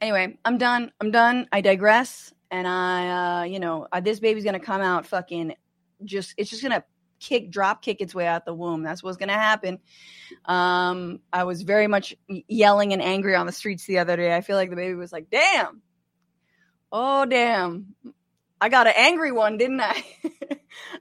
Anyway, 0.02 0.38
I'm 0.44 0.58
done. 0.58 0.92
I'm 1.00 1.12
done. 1.12 1.48
I 1.52 1.62
digress. 1.62 2.34
And 2.52 2.68
I, 2.68 3.42
uh, 3.42 3.44
you 3.46 3.60
know, 3.60 3.88
uh, 3.92 4.02
this 4.02 4.20
baby's 4.20 4.44
going 4.44 4.60
to 4.60 4.60
come 4.60 4.82
out 4.82 5.08
fucking 5.08 5.56
just, 6.04 6.34
it's 6.38 6.50
just 6.50 6.62
going 6.62 6.74
to 6.74 6.84
kick, 7.20 7.50
drop 7.50 7.82
kick 7.82 8.02
its 8.02 8.14
way 8.14 8.28
out 8.28 8.46
the 8.46 8.54
womb. 8.54 8.84
That's 8.84 9.02
what's 9.02 9.18
going 9.18 9.30
to 9.30 9.36
happen. 9.36 9.80
Um, 10.46 11.22
I 11.32 11.46
was 11.46 11.62
very 11.62 11.88
much 11.88 12.14
yelling 12.28 12.92
and 12.92 13.02
angry 13.02 13.36
on 13.36 13.46
the 13.46 13.54
streets 13.54 13.86
the 13.86 14.00
other 14.00 14.18
day. 14.18 14.36
I 14.36 14.42
feel 14.42 14.58
like 14.58 14.70
the 14.70 14.76
baby 14.76 14.96
was 14.96 15.14
like, 15.14 15.30
damn. 15.30 15.82
Oh, 16.92 17.26
damn. 17.26 17.96
I 18.64 18.70
got 18.70 18.88
an 18.88 18.94
angry 18.96 19.34
one, 19.34 19.58
didn't 19.58 19.82
I? 19.82 20.06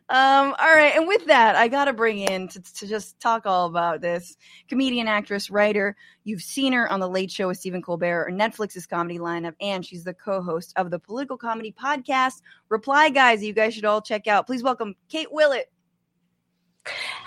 um, 0.09 0.53
all 0.59 0.75
right, 0.75 0.95
and 0.97 1.07
with 1.07 1.27
that, 1.27 1.55
I 1.55 1.69
got 1.69 1.85
to 1.85 1.93
bring 1.93 2.19
in 2.19 2.49
to, 2.49 2.61
to, 2.61 2.89
just 2.89 3.21
talk 3.21 3.47
all 3.47 3.69
about 3.69 4.01
this 4.01 4.37
comedian, 4.69 5.07
actress, 5.07 5.49
writer. 5.49 5.95
You've 6.25 6.43
seen 6.43 6.73
her 6.73 6.91
on 6.91 6.99
the 6.99 7.09
Late 7.09 7.31
Show 7.31 7.47
with 7.47 7.59
Stephen 7.59 7.81
Colbert 7.81 8.27
or 8.27 8.33
Netflix's 8.33 8.85
comedy 8.85 9.21
lineup, 9.21 9.55
and 9.61 9.87
she's 9.87 10.03
the 10.03 10.13
co-host 10.13 10.73
of 10.75 10.91
the 10.91 10.99
political 10.99 11.37
comedy 11.39 11.73
podcast 11.73 12.43
Reply 12.69 13.11
Guys. 13.11 13.45
You 13.45 13.53
guys 13.53 13.75
should 13.75 13.85
all 13.85 14.03
check 14.03 14.27
out. 14.27 14.45
Please 14.45 14.65
welcome 14.65 14.97
Kate 15.09 15.29
Willett. 15.31 15.71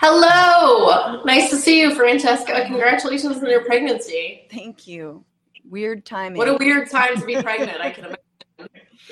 Hello, 0.00 1.22
nice 1.24 1.48
to 1.48 1.56
see 1.56 1.80
you, 1.80 1.94
Francesca. 1.94 2.66
Congratulations 2.66 3.38
on 3.38 3.48
your 3.48 3.64
pregnancy. 3.64 4.46
Thank 4.50 4.86
you. 4.86 5.24
Weird 5.64 6.04
timing. 6.04 6.36
What 6.36 6.48
a 6.48 6.58
weird 6.58 6.90
time 6.90 7.18
to 7.18 7.24
be 7.24 7.40
pregnant. 7.40 7.80
I 7.80 7.90
can 7.90 8.04
imagine 8.04 8.20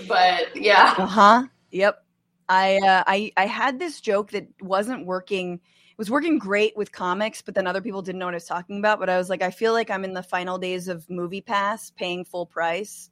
but 0.08 0.56
yeah. 0.56 0.94
Uh 0.98 1.06
huh. 1.06 1.46
Yep. 1.70 2.04
I 2.48 2.76
uh, 2.76 3.04
I 3.06 3.32
I 3.36 3.46
had 3.46 3.78
this 3.78 4.00
joke 4.00 4.30
that 4.32 4.46
wasn't 4.60 5.06
working. 5.06 5.54
It 5.54 5.98
was 5.98 6.10
working 6.10 6.38
great 6.38 6.76
with 6.76 6.92
comics, 6.92 7.40
but 7.40 7.54
then 7.54 7.66
other 7.66 7.80
people 7.80 8.02
didn't 8.02 8.18
know 8.18 8.26
what 8.26 8.34
I 8.34 8.36
was 8.36 8.46
talking 8.46 8.78
about. 8.78 8.98
But 8.98 9.08
I 9.08 9.16
was 9.16 9.30
like, 9.30 9.42
I 9.42 9.50
feel 9.50 9.72
like 9.72 9.90
I'm 9.90 10.04
in 10.04 10.12
the 10.12 10.22
final 10.22 10.58
days 10.58 10.88
of 10.88 11.06
MoviePass, 11.06 11.94
paying 11.94 12.24
full 12.24 12.46
price, 12.46 13.10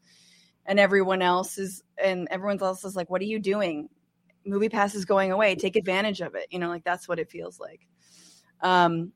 and 0.66 0.78
everyone 0.80 1.22
else 1.22 1.58
is, 1.58 1.82
and 2.02 2.28
everyone 2.30 2.60
else 2.60 2.84
is 2.84 2.96
like, 2.96 3.08
"What 3.08 3.20
are 3.20 3.26
you 3.26 3.38
doing? 3.38 3.88
MoviePass 4.46 4.94
is 4.94 5.04
going 5.04 5.32
away. 5.32 5.54
Take 5.54 5.76
advantage 5.76 6.20
of 6.20 6.34
it." 6.34 6.46
You 6.50 6.58
know, 6.58 6.68
like 6.68 6.84
that's 6.84 7.08
what 7.08 7.18
it 7.18 7.30
feels 7.30 7.60
like. 7.60 7.86
Um, 8.60 9.12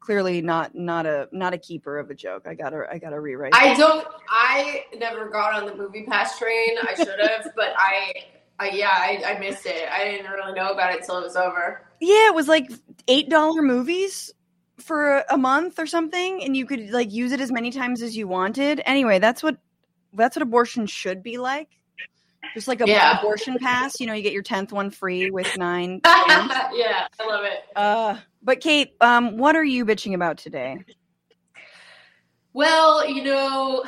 clearly 0.00 0.42
not 0.42 0.74
not 0.74 1.06
a 1.06 1.28
not 1.30 1.54
a 1.54 1.58
keeper 1.58 1.98
of 1.98 2.10
a 2.10 2.14
joke. 2.14 2.46
I 2.46 2.54
gotta 2.54 2.86
I 2.90 2.98
gotta 2.98 3.20
rewrite. 3.20 3.54
I 3.54 3.74
don't. 3.74 4.06
I 4.28 4.84
never 4.98 5.28
got 5.28 5.62
on 5.62 5.66
the 5.66 5.72
MoviePass 5.72 6.38
train. 6.38 6.76
I 6.82 6.94
should 6.94 7.20
have, 7.20 7.52
but 7.56 7.74
I. 7.76 8.12
I, 8.58 8.68
yeah, 8.72 8.90
I, 8.92 9.22
I 9.24 9.38
missed 9.38 9.64
it. 9.64 9.88
I 9.90 10.04
didn't 10.04 10.30
really 10.30 10.52
know 10.52 10.70
about 10.70 10.92
it 10.92 11.00
until 11.00 11.16
it 11.16 11.22
was 11.22 11.34
over. 11.34 11.80
Yeah, 11.98 12.26
it 12.26 12.34
was 12.34 12.46
like 12.46 12.70
eight 13.08 13.30
dollar 13.30 13.62
movies 13.62 14.34
for 14.76 15.24
a 15.30 15.38
month 15.38 15.78
or 15.78 15.86
something, 15.86 16.44
and 16.44 16.54
you 16.54 16.66
could 16.66 16.90
like 16.90 17.10
use 17.10 17.32
it 17.32 17.40
as 17.40 17.50
many 17.50 17.70
times 17.70 18.02
as 18.02 18.14
you 18.14 18.28
wanted. 18.28 18.82
Anyway, 18.84 19.18
that's 19.18 19.42
what 19.42 19.56
that's 20.12 20.36
what 20.36 20.42
abortion 20.42 20.86
should 20.86 21.22
be 21.22 21.38
like. 21.38 21.68
Just 22.54 22.68
like 22.68 22.80
a 22.80 22.86
yeah. 22.86 23.18
abortion 23.18 23.58
pass, 23.58 24.00
you 24.00 24.06
know, 24.06 24.12
you 24.12 24.22
get 24.22 24.32
your 24.32 24.42
tenth 24.42 24.72
one 24.72 24.90
free 24.90 25.30
with 25.30 25.56
nine. 25.56 26.00
yeah, 26.04 27.06
I 27.20 27.26
love 27.26 27.44
it. 27.44 27.64
Uh, 27.76 28.16
but 28.42 28.60
Kate, 28.60 28.94
um, 29.00 29.36
what 29.36 29.54
are 29.54 29.64
you 29.64 29.84
bitching 29.84 30.14
about 30.14 30.38
today? 30.38 30.82
Well, 32.52 33.08
you 33.08 33.22
know, 33.22 33.84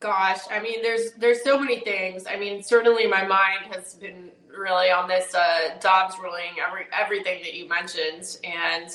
gosh, 0.00 0.40
I 0.50 0.60
mean, 0.60 0.82
there's 0.82 1.12
there's 1.12 1.44
so 1.44 1.58
many 1.58 1.80
things. 1.80 2.24
I 2.26 2.36
mean, 2.36 2.62
certainly 2.62 3.06
my 3.06 3.24
mind 3.24 3.72
has 3.72 3.94
been 3.94 4.30
really 4.48 4.90
on 4.90 5.08
this 5.08 5.34
uh, 5.34 5.78
Dobbs 5.80 6.16
ruling, 6.20 6.56
every 6.66 6.86
everything 6.98 7.42
that 7.42 7.54
you 7.54 7.68
mentioned, 7.68 8.38
and 8.44 8.90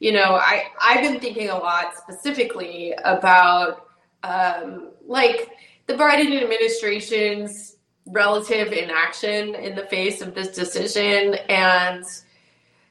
you 0.00 0.12
know, 0.12 0.34
I 0.34 0.64
I've 0.82 1.02
been 1.02 1.20
thinking 1.20 1.50
a 1.50 1.56
lot 1.56 1.94
specifically 1.96 2.94
about 3.04 3.86
um, 4.24 4.90
like 5.06 5.50
the 5.86 5.94
Biden 5.94 6.42
administration's 6.42 7.73
relative 8.06 8.72
inaction 8.72 9.54
in 9.54 9.74
the 9.74 9.84
face 9.84 10.20
of 10.20 10.34
this 10.34 10.48
decision. 10.48 11.34
And 11.48 12.04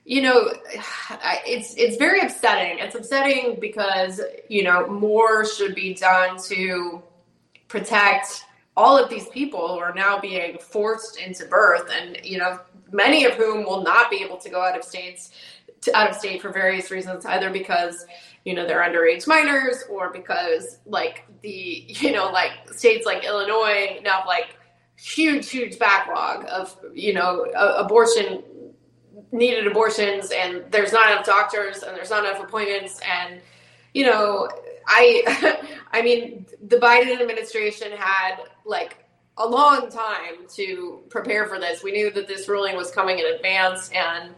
you 0.05 0.21
know 0.21 0.53
it's 1.47 1.75
it's 1.75 1.97
very 1.97 2.19
upsetting. 2.19 2.79
It's 2.79 2.95
upsetting 2.95 3.59
because 3.59 4.21
you 4.49 4.63
know 4.63 4.87
more 4.87 5.45
should 5.45 5.75
be 5.75 5.93
done 5.93 6.37
to 6.43 7.01
protect 7.67 8.45
all 8.75 8.97
of 8.97 9.09
these 9.09 9.27
people 9.29 9.67
who 9.67 9.79
are 9.79 9.93
now 9.93 10.19
being 10.19 10.57
forced 10.57 11.19
into 11.19 11.45
birth 11.45 11.89
and 11.91 12.17
you 12.23 12.37
know 12.37 12.59
many 12.91 13.25
of 13.25 13.33
whom 13.33 13.63
will 13.63 13.83
not 13.83 14.09
be 14.09 14.23
able 14.23 14.37
to 14.37 14.49
go 14.49 14.61
out 14.61 14.77
of 14.77 14.83
states 14.83 15.31
to, 15.81 15.95
out 15.95 16.09
of 16.09 16.15
state 16.15 16.41
for 16.41 16.49
various 16.49 16.91
reasons 16.91 17.25
either 17.25 17.49
because 17.49 18.05
you 18.45 18.53
know 18.53 18.65
they're 18.65 18.81
underage 18.81 19.27
minors 19.27 19.83
or 19.89 20.11
because 20.11 20.79
like 20.85 21.25
the 21.41 21.85
you 21.87 22.11
know 22.11 22.31
like 22.31 22.51
states 22.71 23.05
like 23.05 23.23
illinois 23.23 23.99
now 24.03 24.23
like 24.25 24.57
huge 25.03 25.49
huge 25.49 25.77
backlog 25.77 26.45
of 26.49 26.77
you 26.93 27.13
know 27.13 27.43
abortion 27.77 28.41
needed 29.33 29.67
abortions 29.67 30.31
and 30.31 30.63
there's 30.71 30.93
not 30.93 31.11
enough 31.11 31.25
doctors 31.25 31.83
and 31.83 31.95
there's 31.97 32.09
not 32.09 32.23
enough 32.23 32.41
appointments 32.41 33.01
and 33.01 33.41
you 33.93 34.05
know 34.05 34.47
i 34.87 35.59
i 35.91 36.01
mean 36.01 36.45
the 36.67 36.77
biden 36.77 37.19
administration 37.19 37.91
had 37.97 38.37
like 38.65 39.03
a 39.37 39.47
long 39.47 39.89
time 39.89 40.47
to 40.47 41.01
prepare 41.09 41.47
for 41.47 41.59
this. 41.59 41.83
We 41.83 41.91
knew 41.91 42.11
that 42.11 42.27
this 42.27 42.47
ruling 42.47 42.75
was 42.75 42.91
coming 42.91 43.17
in 43.19 43.25
advance 43.25 43.89
and 43.89 44.33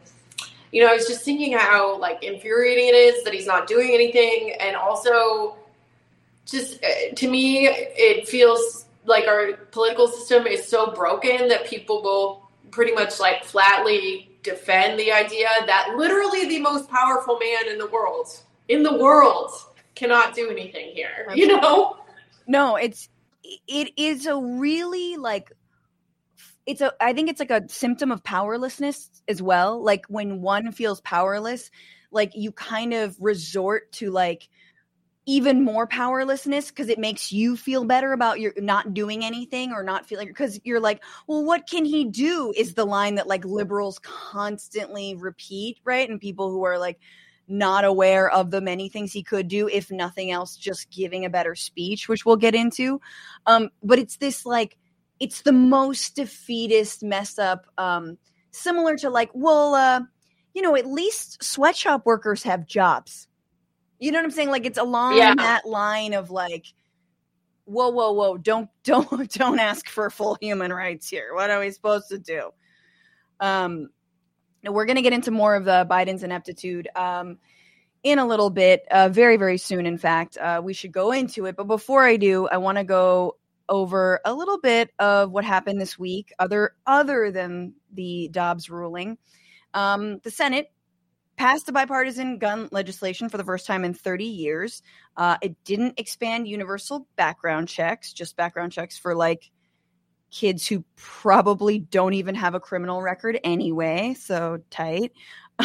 you 0.71 0.83
know 0.83 0.89
i 0.89 0.95
was 0.95 1.07
just 1.07 1.23
thinking 1.23 1.53
how 1.53 1.97
like 1.99 2.23
infuriating 2.23 2.87
it 2.87 2.95
is 2.95 3.23
that 3.23 3.33
he's 3.33 3.45
not 3.45 3.67
doing 3.67 3.91
anything 3.93 4.55
and 4.59 4.75
also 4.75 5.55
just 6.45 6.83
uh, 6.83 7.13
to 7.15 7.29
me 7.29 7.67
it 7.67 8.27
feels 8.27 8.84
like 9.05 9.27
our 9.27 9.53
political 9.71 10.07
system 10.07 10.47
is 10.47 10.67
so 10.67 10.91
broken 10.91 11.47
that 11.47 11.65
people 11.65 12.01
will 12.01 12.49
pretty 12.71 12.91
much 12.93 13.19
like 13.19 13.43
flatly 13.43 14.37
defend 14.43 14.99
the 14.99 15.11
idea 15.11 15.47
that 15.65 15.93
literally 15.97 16.47
the 16.47 16.59
most 16.59 16.89
powerful 16.89 17.39
man 17.39 17.69
in 17.69 17.77
the 17.77 17.87
world, 17.87 18.27
in 18.67 18.83
the 18.83 18.97
world, 18.97 19.51
cannot 19.95 20.35
do 20.35 20.49
anything 20.49 20.91
here. 20.93 21.27
You 21.33 21.47
know? 21.47 21.97
No, 22.47 22.75
it's 22.75 23.09
it 23.67 23.91
is 23.97 24.25
a 24.25 24.35
really 24.35 25.17
like 25.17 25.51
it's 26.65 26.81
a 26.81 26.93
I 27.01 27.13
think 27.13 27.29
it's 27.29 27.39
like 27.39 27.51
a 27.51 27.67
symptom 27.69 28.11
of 28.11 28.23
powerlessness 28.23 29.09
as 29.27 29.41
well. 29.41 29.83
Like 29.83 30.05
when 30.07 30.41
one 30.41 30.71
feels 30.71 31.01
powerless, 31.01 31.71
like 32.11 32.31
you 32.35 32.51
kind 32.51 32.93
of 32.93 33.15
resort 33.19 33.91
to 33.93 34.11
like 34.11 34.49
even 35.25 35.63
more 35.63 35.87
powerlessness 35.87 36.69
because 36.69 36.87
it 36.87 36.99
makes 36.99 37.31
you 37.31 37.57
feel 37.57 37.83
better 37.83 38.13
about 38.13 38.39
your 38.39 38.53
not 38.57 38.93
doing 38.93 39.25
anything 39.25 39.71
or 39.71 39.83
not 39.83 40.05
feeling 40.05 40.27
because 40.27 40.59
you're 40.63 40.79
like 40.79 41.03
well 41.27 41.43
what 41.43 41.67
can 41.67 41.85
he 41.85 42.05
do? 42.05 42.53
is 42.55 42.73
the 42.73 42.85
line 42.85 43.15
that 43.15 43.27
like 43.27 43.43
liberals 43.43 43.99
constantly 43.99 45.15
repeat 45.15 45.79
right? 45.83 46.09
And 46.09 46.21
people 46.21 46.51
who 46.51 46.63
are 46.63 46.77
like 46.77 46.99
not 47.47 47.85
aware 47.85 48.29
of 48.29 48.49
the 48.49 48.61
many 48.61 48.89
things 48.89 49.13
he 49.13 49.23
could 49.23 49.47
do 49.47 49.67
if 49.67 49.91
nothing 49.91 50.31
else 50.31 50.55
just 50.55 50.89
giving 50.89 51.25
a 51.25 51.29
better 51.29 51.55
speech 51.55 52.07
which 52.07 52.25
we'll 52.25 52.35
get 52.35 52.55
into. 52.55 53.01
Um 53.45 53.69
but 53.83 53.99
it's 53.99 54.17
this 54.17 54.45
like 54.45 54.77
it's 55.19 55.41
the 55.41 55.53
most 55.53 56.15
defeatist 56.15 57.03
mess 57.03 57.39
up 57.39 57.65
um 57.77 58.17
similar 58.51 58.95
to 58.97 59.09
like 59.09 59.31
well 59.33 59.73
uh 59.73 60.01
you 60.53 60.61
know 60.61 60.75
at 60.75 60.85
least 60.85 61.43
sweatshop 61.43 62.05
workers 62.05 62.43
have 62.43 62.67
jobs 62.67 63.27
you 63.99 64.11
know 64.11 64.19
what 64.19 64.25
I'm 64.25 64.31
saying? 64.31 64.49
Like 64.49 64.65
it's 64.65 64.77
along 64.77 65.17
yeah. 65.17 65.35
that 65.35 65.65
line 65.65 66.13
of 66.13 66.31
like, 66.31 66.65
whoa, 67.65 67.89
whoa, 67.89 68.11
whoa! 68.11 68.37
Don't 68.37 68.69
don't 68.83 69.31
don't 69.31 69.59
ask 69.59 69.89
for 69.89 70.09
full 70.09 70.37
human 70.41 70.71
rights 70.73 71.07
here. 71.07 71.33
What 71.33 71.49
are 71.49 71.59
we 71.59 71.71
supposed 71.71 72.09
to 72.09 72.19
do? 72.19 72.51
Um, 73.39 73.89
we're 74.63 74.85
going 74.85 74.95
to 74.95 75.01
get 75.01 75.13
into 75.13 75.31
more 75.31 75.55
of 75.55 75.65
the 75.65 75.85
Biden's 75.89 76.23
ineptitude 76.23 76.87
um, 76.95 77.37
in 78.03 78.17
a 78.17 78.25
little 78.25 78.49
bit, 78.49 78.83
uh, 78.91 79.09
very 79.09 79.37
very 79.37 79.57
soon. 79.57 79.85
In 79.85 79.97
fact, 79.97 80.37
uh, 80.37 80.61
we 80.63 80.73
should 80.73 80.91
go 80.91 81.11
into 81.11 81.45
it. 81.45 81.55
But 81.55 81.67
before 81.67 82.03
I 82.03 82.17
do, 82.17 82.47
I 82.47 82.57
want 82.57 82.77
to 82.77 82.83
go 82.83 83.37
over 83.67 84.21
a 84.25 84.33
little 84.33 84.59
bit 84.59 84.91
of 84.99 85.31
what 85.31 85.43
happened 85.43 85.81
this 85.81 85.97
week, 85.97 86.33
other 86.39 86.75
other 86.85 87.31
than 87.31 87.73
the 87.93 88.29
Dobbs 88.31 88.69
ruling. 88.69 89.17
Um, 89.73 90.19
the 90.19 90.31
Senate 90.31 90.71
passed 91.37 91.67
a 91.69 91.71
bipartisan 91.71 92.37
gun 92.37 92.69
legislation 92.71 93.29
for 93.29 93.37
the 93.37 93.43
first 93.43 93.65
time 93.65 93.83
in 93.83 93.93
30 93.93 94.25
years. 94.25 94.81
Uh, 95.17 95.37
it 95.41 95.55
didn't 95.63 95.99
expand 95.99 96.47
universal 96.47 97.07
background 97.15 97.67
checks, 97.67 98.13
just 98.13 98.35
background 98.35 98.71
checks 98.71 98.97
for 98.97 99.15
like 99.15 99.51
kids 100.31 100.67
who 100.67 100.83
probably 100.95 101.79
don't 101.79 102.13
even 102.13 102.35
have 102.35 102.55
a 102.55 102.59
criminal 102.59 103.01
record 103.01 103.39
anyway. 103.43 104.15
So 104.19 104.59
tight. 104.69 105.11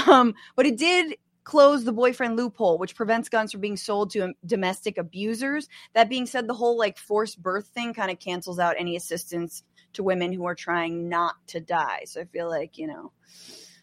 Um, 0.06 0.34
but 0.54 0.66
it 0.66 0.78
did 0.78 1.16
close 1.42 1.82
the 1.84 1.92
boyfriend 1.92 2.36
loophole, 2.36 2.78
which 2.78 2.94
prevents 2.94 3.28
guns 3.28 3.50
from 3.50 3.60
being 3.60 3.76
sold 3.76 4.10
to 4.10 4.32
domestic 4.46 4.98
abusers. 4.98 5.68
That 5.94 6.08
being 6.08 6.26
said, 6.26 6.46
the 6.46 6.54
whole 6.54 6.78
like 6.78 6.96
forced 6.96 7.42
birth 7.42 7.66
thing 7.68 7.92
kind 7.92 8.10
of 8.10 8.20
cancels 8.20 8.60
out 8.60 8.76
any 8.78 8.94
assistance 8.94 9.64
to 9.94 10.04
women 10.04 10.32
who 10.32 10.44
are 10.46 10.54
trying 10.54 11.08
not 11.08 11.34
to 11.48 11.58
die. 11.58 12.02
So 12.06 12.20
I 12.20 12.24
feel 12.26 12.48
like, 12.48 12.78
you 12.78 12.86
know, 12.86 13.10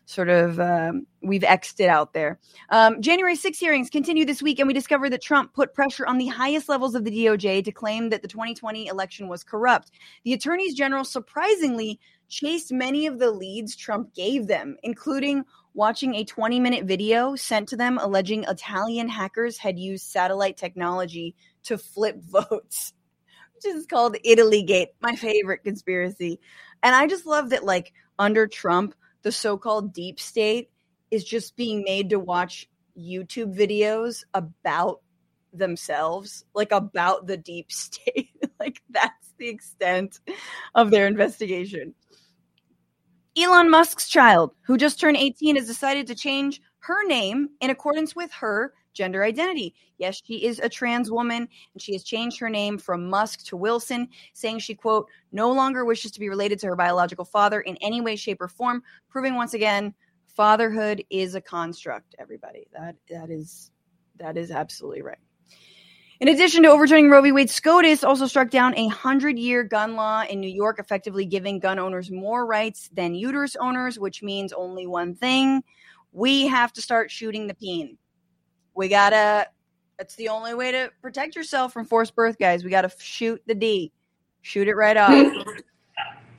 sort 0.07 0.29
of 0.29 0.57
um, 0.57 1.05
we've 1.21 1.41
xed 1.41 1.81
it 1.81 1.89
out 1.89 2.13
there. 2.13 2.39
Um, 2.69 3.01
January 3.01 3.35
6 3.35 3.59
hearings 3.59 3.89
continue 3.89 4.23
this 4.23 4.41
week, 4.41 4.57
and 4.57 4.65
we 4.65 4.73
discovered 4.73 5.09
that 5.09 5.21
Trump 5.21 5.53
put 5.53 5.73
pressure 5.73 6.07
on 6.07 6.17
the 6.17 6.27
highest 6.27 6.69
levels 6.69 6.95
of 6.95 7.03
the 7.03 7.11
DOJ 7.11 7.63
to 7.65 7.71
claim 7.73 8.09
that 8.09 8.21
the 8.21 8.27
2020 8.29 8.87
election 8.87 9.27
was 9.27 9.43
corrupt. 9.43 9.91
The 10.23 10.31
attorneys 10.31 10.75
general 10.75 11.03
surprisingly 11.03 11.99
chased 12.29 12.71
many 12.71 13.05
of 13.05 13.19
the 13.19 13.31
leads 13.31 13.75
Trump 13.75 14.13
gave 14.13 14.47
them, 14.47 14.77
including 14.81 15.43
watching 15.73 16.15
a 16.15 16.23
20 16.23 16.57
minute 16.61 16.85
video 16.85 17.35
sent 17.35 17.67
to 17.69 17.75
them 17.75 17.99
alleging 18.01 18.45
Italian 18.45 19.09
hackers 19.09 19.57
had 19.57 19.77
used 19.77 20.05
satellite 20.05 20.55
technology 20.55 21.35
to 21.63 21.77
flip 21.77 22.15
votes. 22.23 22.93
Which 23.55 23.73
is 23.75 23.87
called 23.87 24.15
Italy 24.23 24.61
Gate, 24.61 24.89
my 25.01 25.15
favorite 25.15 25.63
conspiracy. 25.63 26.39
And 26.83 26.95
I 26.95 27.07
just 27.07 27.25
love 27.25 27.49
that, 27.49 27.63
like, 27.63 27.91
under 28.19 28.45
Trump, 28.45 28.93
the 29.27 29.31
so-called 29.33 29.91
deep 29.91 30.21
state 30.21 30.69
is 31.11 31.21
just 31.25 31.57
being 31.57 31.83
made 31.83 32.09
to 32.09 32.17
watch 32.17 32.69
YouTube 32.97 33.53
videos 33.53 34.23
about 34.33 35.01
themselves, 35.51 36.45
like 36.55 36.71
about 36.71 37.27
the 37.27 37.35
deep 37.35 37.69
state. 37.71 38.29
like 38.57 38.81
that's 38.89 39.33
the 39.37 39.49
extent 39.49 40.21
of 40.75 40.91
their 40.91 41.07
investigation. 41.07 41.93
Elon 43.37 43.69
Musk's 43.69 44.07
child, 44.07 44.55
who 44.61 44.77
just 44.77 44.97
turned 44.97 45.17
18, 45.17 45.57
has 45.57 45.67
decided 45.67 46.07
to 46.07 46.15
change 46.15 46.61
her 46.79 47.05
name 47.05 47.49
in 47.59 47.69
accordance 47.69 48.15
with 48.15 48.31
her 48.31 48.71
gender 48.97 49.23
identity. 49.23 49.73
Yes, 49.97 50.21
she 50.25 50.43
is 50.45 50.59
a 50.59 50.67
trans 50.67 51.09
woman 51.09 51.47
and 51.73 51.81
she 51.81 51.93
has 51.93 52.03
changed 52.03 52.39
her 52.39 52.49
name 52.49 52.77
from 52.77 53.09
Musk 53.09 53.45
to 53.45 53.55
Wilson, 53.55 54.09
saying 54.33 54.59
she, 54.59 54.75
quote, 54.75 55.07
no 55.31 55.51
longer 55.51 55.85
wishes 55.85 56.11
to 56.11 56.19
be 56.19 56.27
related 56.27 56.59
to 56.59 56.67
her 56.67 56.75
biological 56.75 57.25
father 57.25 57.61
in 57.61 57.77
any 57.77 58.01
way, 58.01 58.15
shape, 58.15 58.41
or 58.41 58.47
form, 58.47 58.83
proving 59.09 59.35
once 59.35 59.53
again 59.53 59.93
fatherhood 60.37 61.03
is 61.09 61.33
a 61.33 61.41
construct, 61.41 62.15
everybody. 62.19 62.67
That 62.71 62.95
that 63.09 63.31
is 63.31 63.71
that 64.19 64.37
is 64.37 64.51
absolutely 64.51 65.01
right. 65.01 65.17
In 66.19 66.29
addition 66.29 66.63
to 66.63 66.69
overturning 66.69 67.09
Roe 67.09 67.21
v. 67.21 67.31
Wade, 67.31 67.49
SCOTUS 67.49 68.03
also 68.03 68.25
struck 68.25 68.49
down 68.49 68.75
a 68.77 68.87
hundred 68.87 69.37
year 69.37 69.63
gun 69.63 69.95
law 69.95 70.23
in 70.23 70.39
New 70.39 70.49
York, 70.49 70.79
effectively 70.79 71.25
giving 71.25 71.59
gun 71.59 71.79
owners 71.79 72.09
more 72.09 72.45
rights 72.45 72.89
than 72.93 73.13
uterus 73.13 73.55
owners, 73.55 73.99
which 73.99 74.23
means 74.23 74.53
only 74.53 74.87
one 74.87 75.15
thing. 75.15 75.63
We 76.11 76.47
have 76.47 76.71
to 76.73 76.81
start 76.81 77.11
shooting 77.11 77.47
the 77.47 77.53
peen 77.53 77.97
we 78.77 78.87
gotta 78.87 79.47
that's 79.97 80.15
the 80.15 80.29
only 80.29 80.53
way 80.53 80.71
to 80.71 80.91
protect 81.01 81.35
yourself 81.35 81.73
from 81.73 81.85
forced 81.85 82.15
birth 82.15 82.37
guys. 82.37 82.63
We 82.63 82.69
gotta 82.69 82.91
shoot 82.99 83.41
the 83.47 83.55
d. 83.55 83.91
Shoot 84.41 84.67
it 84.67 84.75
right 84.75 84.97
off. 84.97 85.45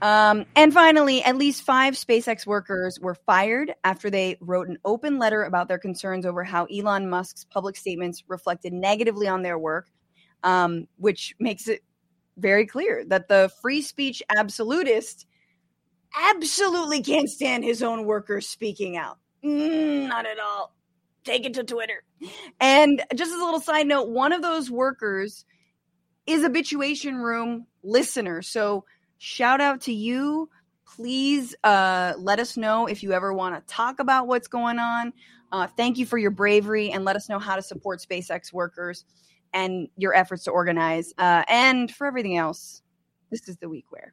Um, 0.00 0.44
and 0.54 0.72
finally 0.72 1.24
at 1.24 1.34
least 1.36 1.62
five 1.62 1.94
spacex 1.94 2.46
workers 2.46 3.00
were 3.00 3.16
fired 3.16 3.74
after 3.82 4.10
they 4.10 4.36
wrote 4.40 4.68
an 4.68 4.78
open 4.84 5.18
letter 5.18 5.42
about 5.42 5.66
their 5.66 5.80
concerns 5.80 6.24
over 6.24 6.44
how 6.44 6.66
elon 6.66 7.10
musk's 7.10 7.42
public 7.42 7.74
statements 7.74 8.22
reflected 8.28 8.72
negatively 8.72 9.26
on 9.26 9.42
their 9.42 9.58
work 9.58 9.90
um, 10.44 10.86
which 10.98 11.34
makes 11.40 11.66
it 11.68 11.82
very 12.36 12.66
clear 12.66 13.04
that 13.06 13.26
the 13.26 13.50
free 13.60 13.82
speech 13.82 14.22
absolutist 14.36 15.26
absolutely 16.16 17.02
can't 17.02 17.28
stand 17.28 17.64
his 17.64 17.82
own 17.82 18.04
workers 18.04 18.48
speaking 18.48 18.96
out. 18.96 19.18
Mm, 19.44 20.08
not 20.08 20.26
at 20.26 20.38
all 20.38 20.74
take 21.24 21.44
it 21.44 21.54
to 21.54 21.64
Twitter. 21.64 22.02
And 22.60 23.02
just 23.14 23.32
as 23.32 23.40
a 23.40 23.44
little 23.44 23.60
side 23.60 23.86
note, 23.86 24.08
one 24.08 24.32
of 24.32 24.42
those 24.42 24.70
workers 24.70 25.44
is 26.26 26.44
a 26.44 26.50
Bitchuation 26.50 27.22
Room 27.22 27.66
listener. 27.82 28.42
So 28.42 28.84
shout 29.18 29.60
out 29.60 29.82
to 29.82 29.92
you. 29.92 30.48
Please 30.96 31.54
uh, 31.64 32.14
let 32.18 32.40
us 32.40 32.56
know 32.56 32.86
if 32.86 33.02
you 33.02 33.12
ever 33.12 33.32
want 33.32 33.54
to 33.54 33.74
talk 33.74 34.00
about 34.00 34.26
what's 34.26 34.48
going 34.48 34.78
on. 34.78 35.12
Uh, 35.50 35.66
thank 35.66 35.96
you 35.98 36.06
for 36.06 36.18
your 36.18 36.30
bravery 36.30 36.90
and 36.90 37.04
let 37.04 37.16
us 37.16 37.28
know 37.28 37.38
how 37.38 37.56
to 37.56 37.62
support 37.62 38.00
SpaceX 38.00 38.52
workers 38.52 39.04
and 39.52 39.88
your 39.96 40.14
efforts 40.14 40.44
to 40.44 40.50
organize. 40.50 41.12
Uh, 41.16 41.44
and 41.48 41.90
for 41.90 42.06
everything 42.06 42.36
else, 42.36 42.82
this 43.30 43.48
is 43.48 43.56
the 43.56 43.68
week 43.68 43.86
where. 43.90 44.12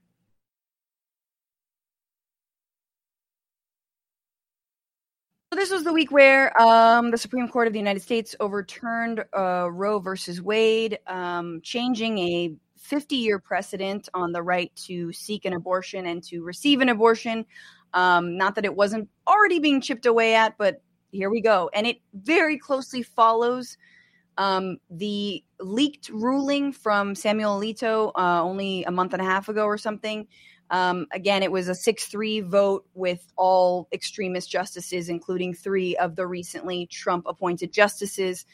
This 5.55 5.71
was 5.71 5.83
the 5.83 5.93
week 5.93 6.11
where 6.11 6.59
um, 6.61 7.11
the 7.11 7.17
Supreme 7.17 7.47
Court 7.47 7.67
of 7.67 7.73
the 7.73 7.79
United 7.79 8.01
States 8.01 8.35
overturned 8.39 9.23
uh, 9.35 9.69
Roe 9.71 9.99
versus 9.99 10.41
Wade, 10.41 10.99
um, 11.07 11.61
changing 11.63 12.17
a 12.19 12.53
50 12.77 13.15
year 13.15 13.39
precedent 13.39 14.09
on 14.13 14.31
the 14.31 14.43
right 14.43 14.71
to 14.87 15.11
seek 15.11 15.45
an 15.45 15.53
abortion 15.53 16.05
and 16.05 16.21
to 16.23 16.43
receive 16.43 16.81
an 16.81 16.89
abortion. 16.89 17.45
Um, 17.93 18.37
not 18.37 18.55
that 18.55 18.65
it 18.65 18.75
wasn't 18.75 19.09
already 19.27 19.59
being 19.59 19.81
chipped 19.81 20.05
away 20.05 20.35
at, 20.35 20.57
but 20.57 20.81
here 21.11 21.29
we 21.29 21.41
go. 21.41 21.69
And 21.73 21.87
it 21.87 22.01
very 22.13 22.57
closely 22.57 23.01
follows 23.01 23.77
um, 24.37 24.77
the 24.89 25.43
leaked 25.59 26.09
ruling 26.09 26.73
from 26.73 27.15
Samuel 27.15 27.59
Alito 27.59 28.11
uh, 28.15 28.43
only 28.43 28.83
a 28.83 28.91
month 28.91 29.13
and 29.13 29.21
a 29.21 29.25
half 29.25 29.47
ago 29.47 29.63
or 29.63 29.77
something, 29.77 30.27
um, 30.71 31.05
again, 31.11 31.43
it 31.43 31.51
was 31.51 31.67
a 31.67 31.75
6 31.75 32.05
3 32.05 32.41
vote 32.41 32.85
with 32.93 33.31
all 33.35 33.87
extremist 33.93 34.49
justices, 34.49 35.09
including 35.09 35.53
three 35.53 35.95
of 35.97 36.15
the 36.15 36.25
recently 36.25 36.87
Trump 36.87 37.25
appointed 37.27 37.71
justices 37.71 38.45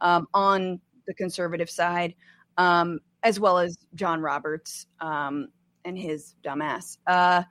um, 0.00 0.26
on 0.34 0.80
the 1.06 1.14
conservative 1.14 1.70
side, 1.70 2.14
um, 2.56 3.00
as 3.22 3.38
well 3.38 3.58
as 3.58 3.78
John 3.94 4.20
Roberts 4.20 4.86
um, 5.00 5.48
and 5.84 5.96
his 5.96 6.34
dumbass. 6.42 6.98
Uh, 7.06 7.44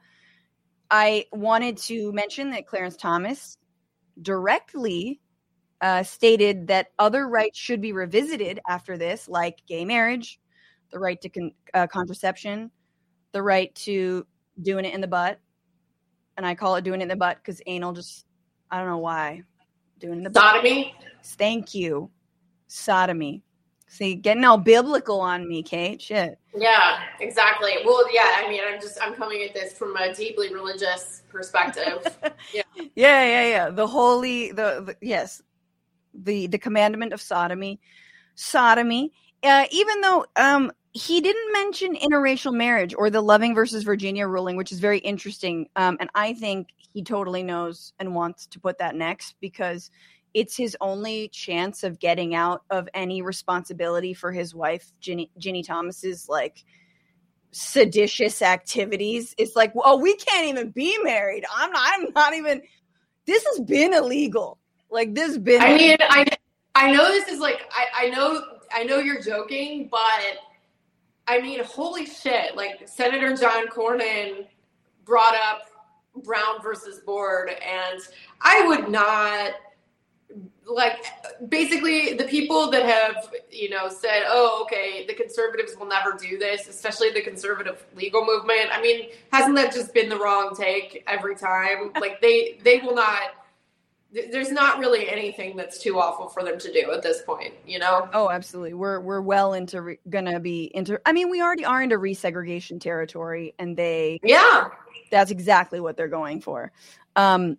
I 0.91 1.25
wanted 1.31 1.77
to 1.77 2.11
mention 2.11 2.49
that 2.51 2.67
Clarence 2.67 2.97
Thomas 2.97 3.57
directly 4.21 5.21
uh, 5.81 6.03
stated 6.03 6.67
that 6.67 6.87
other 6.99 7.27
rights 7.27 7.57
should 7.57 7.79
be 7.79 7.93
revisited 7.93 8.59
after 8.67 8.97
this, 8.97 9.29
like 9.29 9.59
gay 9.65 9.85
marriage, 9.85 10.39
the 10.91 10.99
right 10.99 11.21
to 11.21 11.29
con- 11.29 11.53
uh, 11.73 11.87
contraception 11.87 12.71
the 13.31 13.41
right 13.41 13.73
to 13.75 14.25
doing 14.61 14.85
it 14.85 14.93
in 14.93 15.01
the 15.01 15.07
butt. 15.07 15.39
And 16.37 16.45
I 16.45 16.55
call 16.55 16.75
it 16.75 16.83
doing 16.83 17.01
it 17.01 17.03
in 17.03 17.09
the 17.09 17.15
butt 17.15 17.37
because 17.37 17.61
anal 17.65 17.93
just, 17.93 18.25
I 18.71 18.77
don't 18.77 18.87
know 18.87 18.97
why. 18.97 19.43
Doing 19.99 20.23
the 20.23 20.31
sodomy. 20.33 20.95
Butt. 20.97 21.07
Thank 21.23 21.75
you. 21.75 22.09
Sodomy. 22.67 23.43
See, 23.87 24.13
getting 24.13 24.43
all 24.43 24.57
biblical 24.57 25.19
on 25.19 25.49
me, 25.49 25.63
Kate. 25.63 25.99
Shit. 25.99 26.37
Yeah, 26.55 27.01
exactly. 27.19 27.73
Well, 27.83 28.05
yeah, 28.13 28.35
I 28.37 28.47
mean, 28.47 28.61
I'm 28.65 28.79
just, 28.79 28.99
I'm 29.01 29.15
coming 29.15 29.43
at 29.43 29.55
this 29.55 29.73
from 29.73 29.95
a 29.97 30.13
deeply 30.13 30.53
religious 30.53 31.23
perspective. 31.27 32.05
yeah. 32.53 32.61
Yeah, 32.77 33.25
yeah, 33.25 33.47
yeah. 33.47 33.69
The 33.71 33.87
holy, 33.87 34.51
the, 34.51 34.83
the 34.85 34.95
yes, 35.01 35.41
the, 36.13 36.45
the 36.45 36.59
commandment 36.59 37.13
of 37.13 37.21
sodomy. 37.21 37.79
Sodomy. 38.35 39.11
Uh, 39.41 39.65
even 39.71 40.01
though 40.01 40.25
um, 40.35 40.71
he 40.99 41.21
didn't 41.21 41.53
mention 41.53 41.95
interracial 41.95 42.53
marriage 42.53 42.93
or 42.97 43.09
the 43.09 43.21
Loving 43.21 43.55
versus 43.55 43.83
Virginia 43.83 44.27
ruling, 44.27 44.57
which 44.57 44.71
is 44.71 44.79
very 44.79 44.99
interesting. 44.99 45.69
Um, 45.75 45.97
and 45.99 46.09
I 46.13 46.33
think 46.33 46.69
he 46.93 47.03
totally 47.03 47.43
knows 47.43 47.93
and 47.99 48.13
wants 48.13 48.47
to 48.47 48.59
put 48.59 48.79
that 48.79 48.95
next 48.95 49.35
because 49.39 49.91
it's 50.33 50.57
his 50.57 50.75
only 50.81 51.29
chance 51.29 51.83
of 51.83 51.99
getting 51.99 52.35
out 52.35 52.63
of 52.69 52.89
any 52.93 53.21
responsibility 53.21 54.13
for 54.13 54.31
his 54.31 54.53
wife, 54.53 54.91
Ginny, 54.99 55.31
Ginny 55.37 55.63
Thomas's 55.63 56.27
like 56.27 56.65
seditious 57.51 58.41
activities. 58.41 59.33
It's 59.37 59.55
like, 59.55 59.71
oh, 59.75 59.97
we 59.97 60.15
can't 60.17 60.47
even 60.47 60.71
be 60.71 60.97
married. 61.01 61.45
I'm 61.55 61.71
not. 61.71 61.93
I'm 61.93 62.13
not 62.13 62.33
even. 62.35 62.61
This 63.25 63.45
has 63.45 63.61
been 63.61 63.93
illegal. 63.93 64.57
Like 64.91 65.15
this 65.15 65.37
been. 65.37 65.61
I 65.61 65.77
mean, 65.77 65.97
I 66.01 66.25
I 66.75 66.91
know 66.91 67.07
this 67.07 67.27
is 67.27 67.39
like 67.39 67.61
I 67.71 68.05
I 68.05 68.09
know 68.09 68.41
I 68.71 68.83
know 68.83 68.97
you're 68.97 69.21
joking, 69.21 69.87
but 69.89 70.39
I 71.29 71.39
mean, 71.41 71.63
holy 71.63 72.07
shit! 72.07 72.57
Like 72.57 72.87
Senator 72.87 73.35
John 73.35 73.67
Cornyn 73.67 74.47
brought 75.05 75.35
up 75.35 75.61
Brown 76.23 76.61
versus 76.61 76.99
Board, 76.99 77.49
and 77.49 77.99
I 78.41 78.65
would 78.67 78.89
not 78.89 79.53
like 80.65 81.05
basically 81.49 82.13
the 82.13 82.25
people 82.25 82.69
that 82.69 82.83
have 82.83 83.33
you 83.49 83.69
know 83.69 83.89
said 83.89 84.23
oh 84.27 84.61
okay 84.61 85.03
the 85.07 85.13
conservatives 85.13 85.75
will 85.75 85.87
never 85.87 86.15
do 86.15 86.37
this 86.37 86.67
especially 86.67 87.09
the 87.09 87.21
conservative 87.21 87.83
legal 87.95 88.23
movement 88.23 88.69
i 88.71 88.79
mean 88.79 89.09
hasn't 89.31 89.55
that 89.55 89.73
just 89.73 89.91
been 89.95 90.07
the 90.07 90.15
wrong 90.15 90.55
take 90.55 91.03
every 91.07 91.35
time 91.35 91.91
like 91.99 92.21
they 92.21 92.59
they 92.63 92.77
will 92.77 92.93
not 92.93 93.38
there's 94.11 94.51
not 94.51 94.79
really 94.79 95.09
anything 95.09 95.55
that's 95.55 95.77
too 95.79 95.99
awful 95.99 96.27
for 96.27 96.43
them 96.43 96.57
to 96.57 96.73
do 96.73 96.91
at 96.91 97.03
this 97.03 97.21
point 97.21 97.53
you 97.65 97.79
know? 97.79 98.09
Oh 98.13 98.29
absolutely. 98.29 98.73
We're 98.73 98.99
we're 98.99 99.21
well 99.21 99.53
into 99.53 99.81
re- 99.81 99.99
gonna 100.09 100.39
be 100.39 100.71
into 100.73 100.99
i 101.05 101.11
mean 101.11 101.29
we 101.29 101.41
already 101.41 101.65
are 101.65 101.81
into 101.81 101.97
resegregation 101.97 102.81
territory 102.81 103.53
and 103.59 103.77
they 103.77 104.19
yeah. 104.23 104.69
That's 105.11 105.31
exactly 105.31 105.79
what 105.79 105.97
they're 105.97 106.07
going 106.07 106.41
for. 106.41 106.71
Um 107.15 107.57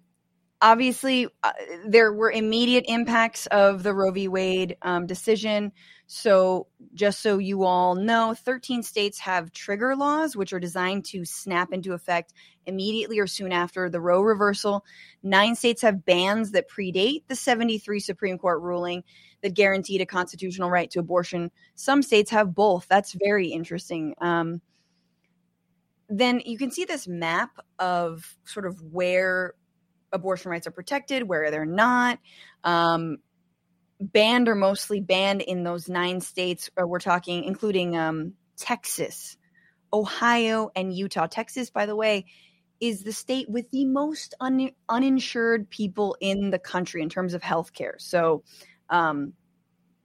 obviously 0.63 1.29
uh, 1.43 1.53
there 1.87 2.13
were 2.13 2.31
immediate 2.31 2.85
impacts 2.89 3.47
of 3.47 3.83
the 3.83 3.95
roe 3.95 4.11
v. 4.11 4.29
Wade 4.29 4.77
um, 4.83 5.07
decision 5.07 5.73
so 6.13 6.67
just 6.93 7.21
so 7.21 7.39
you 7.39 7.63
all 7.63 7.95
know 7.95 8.35
13 8.35 8.83
states 8.83 9.21
have 9.21 9.53
trigger 9.53 9.95
laws 9.95 10.35
which 10.35 10.53
are 10.53 10.59
designed 10.59 11.05
to 11.05 11.25
snap 11.25 11.73
into 11.73 11.93
effect 11.93 12.33
immediately 12.67 13.21
or 13.21 13.29
soon 13.29 13.53
after 13.53 13.89
the 13.89 14.01
roe 14.01 14.21
reversal. 14.21 14.85
Nine 15.23 15.55
states 15.55 15.83
have 15.83 16.05
bans 16.05 16.51
that 16.51 16.69
predate 16.69 17.23
the 17.29 17.37
73 17.37 18.01
supreme 18.01 18.39
court 18.39 18.61
ruling 18.61 19.05
that 19.43 19.55
guaranteed 19.55 20.01
a 20.01 20.07
constitutional 20.07 20.69
right 20.69 20.91
to 20.91 20.99
abortion. 20.99 21.53
Some 21.77 22.03
states 22.03 22.33
have 22.33 22.57
both. 22.57 22.89
That's 22.89 23.13
very 23.13 23.47
interesting. 23.51 24.17
Um, 24.21 24.61
then 26.09 26.43
you 26.45 26.59
can 26.59 26.73
see 26.73 26.85
this 26.85 27.07
map 27.07 27.51
of 27.79 28.37
sort 28.45 28.67
of 28.67 28.83
where 28.83 29.55
abortion 30.13 30.51
rights 30.51 30.67
are 30.67 30.73
protected, 30.73 31.29
where 31.29 31.53
they're 31.53 31.65
not. 31.65 32.19
Um, 32.65 33.19
banned 34.01 34.49
or 34.49 34.55
mostly 34.55 35.01
banned 35.01 35.43
in 35.43 35.63
those 35.63 35.89
nine 35.89 36.21
states. 36.21 36.71
Uh, 36.81 36.87
we're 36.87 36.99
talking, 36.99 37.45
including 37.45 37.97
um, 37.97 38.33
Texas, 38.57 39.37
Ohio, 39.93 40.71
and 40.75 40.93
Utah. 40.93 41.27
Texas, 41.27 41.71
by 41.71 41.87
the 41.87 41.97
way, 41.97 42.25
is 42.81 43.03
the 43.03 43.13
state 43.13 43.49
with 43.49 43.71
the 43.71 43.85
most 43.85 44.35
un- 44.41 44.71
uninsured 44.89 45.69
people 45.69 46.17
in 46.21 46.51
the 46.51 46.59
country 46.59 47.03
in 47.03 47.09
terms 47.09 47.35
of 47.35 47.43
health 47.43 47.73
care. 47.75 47.97
So, 47.99 48.43
um, 48.89 49.35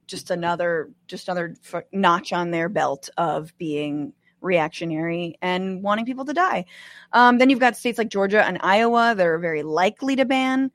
just 0.07 0.29
another 0.29 0.91
just 1.07 1.27
another 1.27 1.55
f- 1.73 1.83
notch 1.91 2.31
on 2.31 2.51
their 2.51 2.69
belt 2.69 3.09
of 3.17 3.57
being 3.57 4.13
reactionary 4.41 5.35
and 5.41 5.81
wanting 5.81 6.05
people 6.05 6.25
to 6.25 6.33
die. 6.33 6.65
Um, 7.13 7.37
then 7.39 7.49
you've 7.49 7.59
got 7.59 7.75
states 7.75 7.97
like 7.97 8.09
Georgia 8.09 8.45
and 8.45 8.59
Iowa 8.61 9.15
that 9.15 9.25
are 9.25 9.39
very 9.39 9.63
likely 9.63 10.15
to 10.17 10.25
ban 10.25 10.71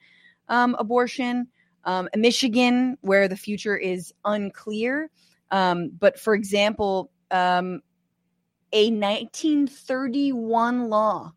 um, 0.49 0.75
abortion. 0.79 1.47
Um, 1.85 2.09
Michigan, 2.15 2.97
where 3.01 3.29
the 3.29 3.37
future 3.37 3.77
is 3.77 4.13
unclear. 4.25 5.11
Um, 5.51 5.91
but 5.99 6.19
for 6.19 6.35
example, 6.35 7.11
um, 7.31 7.81
a 8.73 8.91
1931 8.91 10.89
law 10.89 11.33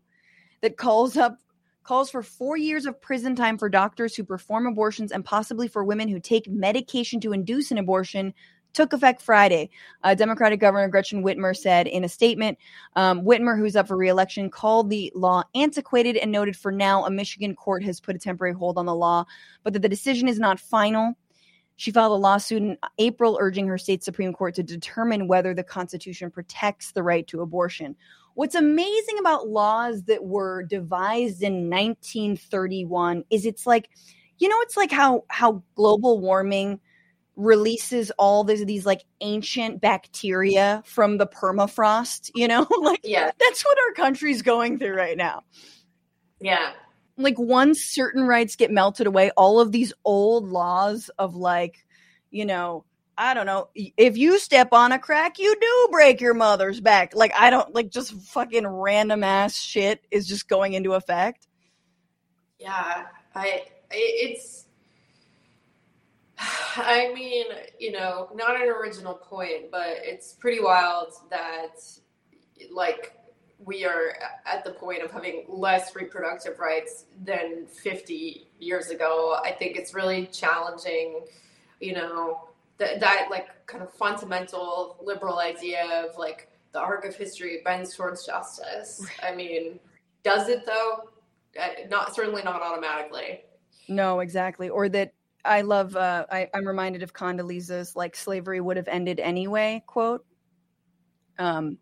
that 0.61 0.77
calls 0.77 1.17
up 1.17 1.37
calls 1.83 2.09
for 2.09 2.23
four 2.23 2.55
years 2.55 2.85
of 2.85 3.01
prison 3.01 3.35
time 3.35 3.57
for 3.57 3.67
doctors 3.67 4.15
who 4.15 4.23
perform 4.23 4.65
abortions 4.65 5.11
and 5.11 5.25
possibly 5.25 5.67
for 5.67 5.83
women 5.83 6.07
who 6.07 6.19
take 6.19 6.47
medication 6.47 7.19
to 7.19 7.33
induce 7.33 7.71
an 7.71 7.77
abortion 7.77 8.33
took 8.73 8.93
effect 8.93 9.21
Friday. 9.21 9.69
Uh, 10.03 10.15
Democratic 10.15 10.59
Governor 10.59 10.87
Gretchen 10.87 11.23
Whitmer 11.23 11.55
said 11.55 11.87
in 11.87 12.03
a 12.03 12.09
statement 12.09 12.57
um, 12.95 13.21
Whitmer, 13.21 13.57
who's 13.57 13.75
up 13.75 13.87
for 13.87 13.97
reelection, 13.97 14.49
called 14.49 14.89
the 14.89 15.11
law 15.15 15.43
antiquated 15.55 16.17
and 16.17 16.31
noted 16.31 16.57
for 16.57 16.71
now 16.71 17.05
a 17.05 17.11
Michigan 17.11 17.55
court 17.55 17.83
has 17.83 17.99
put 17.99 18.15
a 18.15 18.19
temporary 18.19 18.53
hold 18.53 18.77
on 18.77 18.85
the 18.85 18.95
law, 18.95 19.25
but 19.63 19.73
that 19.73 19.81
the 19.81 19.89
decision 19.89 20.27
is 20.27 20.39
not 20.39 20.59
final. 20.59 21.13
She 21.75 21.91
filed 21.91 22.11
a 22.11 22.15
lawsuit 22.15 22.61
in 22.61 22.77
April 22.99 23.37
urging 23.41 23.67
her 23.67 23.77
state 23.77 24.03
Supreme 24.03 24.33
Court 24.33 24.53
to 24.55 24.63
determine 24.63 25.27
whether 25.27 25.53
the 25.53 25.63
Constitution 25.63 26.29
protects 26.29 26.91
the 26.91 27.03
right 27.03 27.25
to 27.27 27.41
abortion. 27.41 27.95
What's 28.35 28.55
amazing 28.55 29.17
about 29.19 29.47
laws 29.47 30.03
that 30.03 30.23
were 30.23 30.63
devised 30.63 31.41
in 31.41 31.69
1931 31.69 33.23
is 33.29 33.45
it's 33.45 33.65
like, 33.65 33.89
you 34.37 34.49
know, 34.49 34.57
it's 34.61 34.77
like 34.77 34.91
how 34.91 35.23
how 35.29 35.63
global 35.75 36.19
warming 36.19 36.79
releases 37.35 38.11
all 38.11 38.43
these 38.43 38.63
these 38.65 38.85
like 38.85 39.03
ancient 39.21 39.81
bacteria 39.81 40.83
from 40.85 41.17
the 41.17 41.27
permafrost 41.27 42.29
you 42.35 42.47
know? 42.47 42.67
Like 42.83 43.01
yeah. 43.03 43.31
that's 43.39 43.63
what 43.63 43.77
our 43.77 43.93
country's 43.93 44.41
going 44.41 44.77
through 44.77 44.95
right 44.95 45.17
now. 45.17 45.43
Yeah. 46.41 46.73
Like 47.17 47.39
once 47.39 47.81
certain 47.81 48.23
rights 48.23 48.55
get 48.55 48.71
melted 48.71 49.07
away 49.07 49.31
all 49.37 49.59
of 49.59 49.71
these 49.71 49.93
old 50.03 50.49
laws 50.49 51.09
of 51.17 51.35
like 51.35 51.85
you 52.29 52.45
know 52.45 52.83
i 53.17 53.33
don't 53.33 53.45
know 53.45 53.69
if 53.75 54.17
you 54.17 54.39
step 54.39 54.73
on 54.73 54.91
a 54.91 54.97
crack 54.99 55.37
you 55.37 55.55
do 55.59 55.87
break 55.91 56.19
your 56.19 56.33
mother's 56.33 56.81
back. 56.81 57.15
Like 57.15 57.33
i 57.37 57.49
don't 57.49 57.73
like 57.73 57.89
just 57.89 58.13
fucking 58.13 58.67
random 58.67 59.23
ass 59.23 59.57
shit 59.57 60.01
is 60.11 60.27
just 60.27 60.47
going 60.47 60.73
into 60.73 60.93
effect. 60.93 61.47
Yeah 62.59 63.05
i 63.35 63.63
it's 63.91 64.65
I 66.77 67.11
mean, 67.13 67.45
you 67.79 67.91
know, 67.91 68.29
not 68.33 68.55
an 68.59 68.67
original 68.67 69.13
point, 69.13 69.71
but 69.71 69.87
it's 69.87 70.33
pretty 70.33 70.61
wild 70.61 71.13
that, 71.29 71.81
like, 72.71 73.13
we 73.65 73.85
are 73.85 74.15
at 74.45 74.63
the 74.63 74.71
point 74.71 75.03
of 75.03 75.11
having 75.11 75.45
less 75.47 75.95
reproductive 75.95 76.59
rights 76.59 77.05
than 77.23 77.65
50 77.67 78.47
years 78.59 78.89
ago. 78.89 79.39
I 79.43 79.51
think 79.51 79.77
it's 79.77 79.93
really 79.93 80.27
challenging, 80.27 81.21
you 81.79 81.93
know, 81.93 82.49
that, 82.77 82.99
that 82.99 83.27
like 83.29 83.65
kind 83.65 83.83
of 83.83 83.93
fundamental 83.93 84.97
liberal 85.01 85.39
idea 85.39 85.85
of 86.03 86.17
like 86.17 86.49
the 86.73 86.79
arc 86.79 87.05
of 87.05 87.15
history 87.15 87.61
bends 87.63 87.95
towards 87.95 88.25
justice. 88.25 89.05
I 89.21 89.33
mean, 89.33 89.79
does 90.23 90.49
it 90.49 90.65
though? 90.65 91.09
Uh, 91.57 91.87
not 91.89 92.15
certainly 92.15 92.41
not 92.43 92.61
automatically. 92.61 93.41
No, 93.87 94.19
exactly. 94.19 94.69
Or 94.69 94.89
that 94.89 95.13
I 95.45 95.61
love. 95.61 95.95
Uh, 95.95 96.25
I, 96.31 96.49
I'm 96.53 96.67
reminded 96.67 97.03
of 97.03 97.13
Condoleezza's 97.13 97.95
like 97.95 98.15
slavery 98.15 98.61
would 98.61 98.77
have 98.77 98.87
ended 98.87 99.19
anyway 99.19 99.83
quote. 99.85 100.25
Um, 101.37 101.77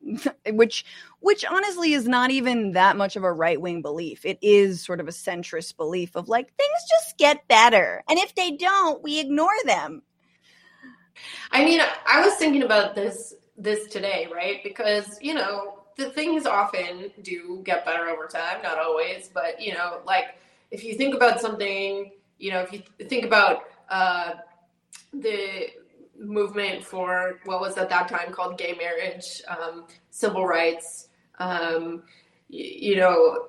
which 0.50 0.84
which 1.20 1.44
honestly 1.44 1.92
is 1.92 2.06
not 2.06 2.30
even 2.30 2.72
that 2.72 2.96
much 2.96 3.16
of 3.16 3.24
a 3.24 3.32
right 3.32 3.60
wing 3.60 3.82
belief. 3.82 4.24
It 4.24 4.38
is 4.42 4.84
sort 4.84 5.00
of 5.00 5.08
a 5.08 5.12
centrist 5.12 5.76
belief 5.76 6.16
of 6.16 6.28
like 6.28 6.54
things 6.56 6.78
just 6.88 7.18
get 7.18 7.46
better, 7.48 8.02
and 8.08 8.18
if 8.18 8.34
they 8.34 8.52
don't, 8.52 9.02
we 9.02 9.20
ignore 9.20 9.48
them. 9.64 10.02
I 11.50 11.64
mean, 11.64 11.80
I 12.06 12.24
was 12.24 12.34
thinking 12.34 12.62
about 12.62 12.94
this 12.94 13.34
this 13.56 13.88
today, 13.88 14.28
right? 14.32 14.62
Because 14.62 15.18
you 15.20 15.34
know 15.34 15.80
the 15.96 16.10
things 16.10 16.46
often 16.46 17.10
do 17.22 17.60
get 17.64 17.84
better 17.84 18.08
over 18.08 18.26
time, 18.26 18.62
not 18.62 18.78
always, 18.78 19.30
but 19.32 19.60
you 19.60 19.74
know, 19.74 20.00
like 20.06 20.38
if 20.70 20.84
you 20.84 20.94
think 20.94 21.14
about 21.14 21.40
something 21.40 22.12
you 22.38 22.50
know, 22.50 22.60
if 22.60 22.72
you 22.72 22.82
think 23.08 23.24
about 23.24 23.64
uh, 23.88 24.34
the 25.12 25.68
movement 26.18 26.84
for 26.84 27.40
what 27.44 27.60
was 27.60 27.76
at 27.76 27.88
that 27.90 28.08
time 28.08 28.32
called 28.32 28.58
gay 28.58 28.74
marriage, 28.78 29.42
um, 29.48 29.86
civil 30.10 30.46
rights, 30.46 31.08
um, 31.38 32.02
you, 32.48 32.90
you 32.90 32.96
know, 32.96 33.48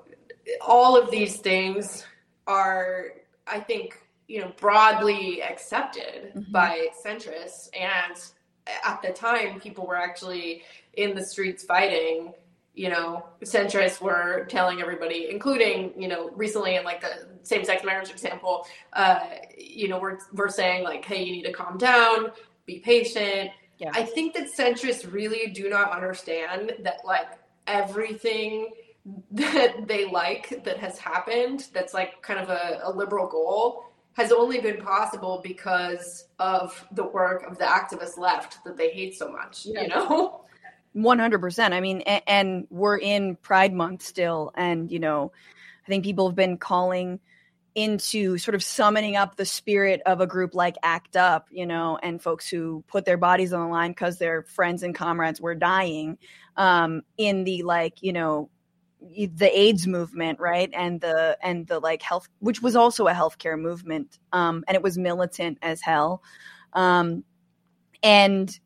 all 0.61 0.99
of 0.99 1.11
these 1.11 1.37
things 1.37 2.05
are, 2.47 3.13
I 3.47 3.59
think, 3.59 4.01
you 4.27 4.41
know, 4.41 4.51
broadly 4.57 5.41
accepted 5.41 6.31
mm-hmm. 6.35 6.51
by 6.51 6.87
centrists. 7.05 7.69
And 7.77 8.19
at 8.85 9.01
the 9.01 9.09
time, 9.09 9.59
people 9.59 9.85
were 9.85 9.97
actually 9.97 10.63
in 10.93 11.15
the 11.15 11.23
streets 11.23 11.63
fighting 11.63 12.33
you 12.73 12.89
know, 12.89 13.25
centrists 13.43 13.99
were 13.99 14.45
telling 14.45 14.79
everybody, 14.79 15.27
including, 15.29 15.91
you 15.97 16.07
know, 16.07 16.29
recently 16.31 16.75
in 16.75 16.83
like 16.83 17.01
the 17.01 17.27
same 17.43 17.63
sex 17.65 17.83
marriage 17.83 18.09
example, 18.09 18.65
uh, 18.93 19.21
you 19.57 19.87
know, 19.87 19.99
we're, 19.99 20.19
we're 20.33 20.49
saying 20.49 20.83
like, 20.83 21.03
hey, 21.03 21.21
you 21.23 21.31
need 21.31 21.43
to 21.43 21.51
calm 21.51 21.77
down, 21.77 22.31
be 22.65 22.79
patient. 22.79 23.51
Yeah. 23.79 23.91
I 23.93 24.03
think 24.03 24.33
that 24.35 24.47
centrists 24.55 25.11
really 25.11 25.51
do 25.51 25.69
not 25.69 25.91
understand 25.91 26.73
that 26.83 26.99
like 27.05 27.27
everything 27.67 28.69
that 29.31 29.87
they 29.87 30.09
like 30.09 30.63
that 30.63 30.77
has 30.77 30.97
happened, 30.97 31.67
that's 31.73 31.93
like 31.93 32.21
kind 32.21 32.39
of 32.39 32.49
a, 32.49 32.81
a 32.83 32.91
liberal 32.91 33.27
goal, 33.27 33.85
has 34.13 34.31
only 34.31 34.59
been 34.59 34.81
possible 34.81 35.39
because 35.43 36.27
of 36.39 36.85
the 36.91 37.03
work 37.03 37.43
of 37.49 37.57
the 37.57 37.63
activist 37.63 38.17
left 38.17 38.63
that 38.65 38.75
they 38.75 38.89
hate 38.89 39.17
so 39.17 39.31
much, 39.31 39.65
yeah. 39.65 39.81
you 39.81 39.87
know? 39.87 40.41
100%. 40.95 41.71
I 41.71 41.79
mean, 41.79 42.01
and, 42.01 42.23
and, 42.27 42.67
we're 42.69 42.97
in 42.97 43.35
Pride 43.37 43.73
Month 43.73 44.01
still. 44.01 44.51
And, 44.55 44.91
you 44.91 44.99
know, 44.99 45.31
I 45.85 45.87
think 45.87 46.03
people 46.03 46.27
have 46.27 46.35
been 46.35 46.57
calling 46.57 47.19
into 47.75 48.37
sort 48.37 48.55
of 48.55 48.63
summoning 48.63 49.15
up 49.15 49.35
the 49.35 49.45
spirit 49.45 50.01
of 50.05 50.21
a 50.21 50.27
group 50.27 50.55
like 50.55 50.75
ACT 50.83 51.15
UP, 51.15 51.47
you 51.51 51.65
know, 51.65 51.99
and 52.01 52.21
folks 52.21 52.49
who 52.49 52.83
put 52.87 53.05
their 53.05 53.17
bodies 53.17 53.53
on 53.53 53.61
the 53.61 53.67
line 53.67 53.91
because 53.91 54.17
their 54.17 54.43
friends 54.43 54.83
and 54.83 54.95
comrades 54.95 55.39
were 55.39 55.55
dying 55.55 56.17
um, 56.57 57.03
in 57.17 57.43
the 57.43 57.63
like, 57.63 58.01
you 58.01 58.11
know, 58.11 58.49
the 59.01 59.49
AIDS 59.57 59.87
movement, 59.87 60.39
right? 60.39 60.69
And 60.73 60.99
the 60.99 61.37
and 61.41 61.65
the 61.67 61.79
like 61.79 62.01
health, 62.01 62.27
which 62.39 62.61
was 62.61 62.75
also 62.75 63.07
a 63.07 63.13
healthcare 63.13 63.59
movement, 63.59 64.19
um, 64.33 64.63
and 64.67 64.75
it 64.75 64.83
was 64.83 64.97
militant 64.97 65.57
as 65.61 65.81
hell. 65.81 66.21
Um, 66.73 67.23
and 68.03 68.59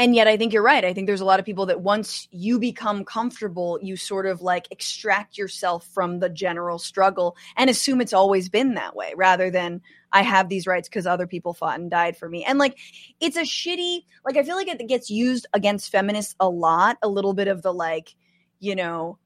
and 0.00 0.14
yet 0.14 0.26
I 0.26 0.38
think 0.38 0.54
you're 0.54 0.62
right. 0.62 0.82
I 0.82 0.94
think 0.94 1.06
there's 1.06 1.20
a 1.20 1.26
lot 1.26 1.40
of 1.40 1.44
people 1.44 1.66
that 1.66 1.82
once 1.82 2.26
you 2.30 2.58
become 2.58 3.04
comfortable, 3.04 3.78
you 3.82 3.98
sort 3.98 4.24
of 4.24 4.40
like 4.40 4.66
extract 4.70 5.36
yourself 5.36 5.86
from 5.92 6.20
the 6.20 6.30
general 6.30 6.78
struggle 6.78 7.36
and 7.54 7.68
assume 7.68 8.00
it's 8.00 8.14
always 8.14 8.48
been 8.48 8.72
that 8.74 8.96
way 8.96 9.12
rather 9.14 9.50
than 9.50 9.82
I 10.10 10.22
have 10.22 10.48
these 10.48 10.66
rights 10.66 10.88
because 10.88 11.06
other 11.06 11.26
people 11.26 11.52
fought 11.52 11.78
and 11.78 11.90
died 11.90 12.16
for 12.16 12.30
me. 12.30 12.42
And 12.46 12.58
like 12.58 12.78
it's 13.20 13.36
a 13.36 13.42
shitty 13.42 14.06
like 14.24 14.38
I 14.38 14.42
feel 14.42 14.56
like 14.56 14.68
it 14.68 14.88
gets 14.88 15.10
used 15.10 15.46
against 15.52 15.92
feminists 15.92 16.34
a 16.40 16.48
lot, 16.48 16.96
a 17.02 17.08
little 17.08 17.34
bit 17.34 17.48
of 17.48 17.60
the 17.60 17.74
like, 17.74 18.14
you 18.58 18.74
know, 18.74 19.18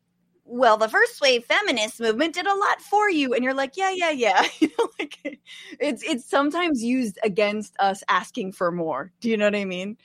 well, 0.44 0.76
the 0.76 0.88
first 0.88 1.20
wave 1.20 1.44
feminist 1.44 2.00
movement 2.00 2.34
did 2.34 2.46
a 2.46 2.54
lot 2.54 2.80
for 2.82 3.08
you, 3.08 3.32
and 3.32 3.42
you're 3.42 3.54
like, 3.54 3.76
yeah, 3.76 3.92
yeah, 3.92 4.10
yeah. 4.10 4.46
like 4.98 5.40
it's 5.80 6.02
it's 6.02 6.28
sometimes 6.28 6.82
used 6.82 7.18
against 7.22 7.74
us 7.78 8.02
asking 8.08 8.52
for 8.52 8.72
more. 8.72 9.12
Do 9.20 9.30
you 9.30 9.36
know 9.36 9.46
what 9.46 9.54
I 9.54 9.64
mean? 9.64 9.96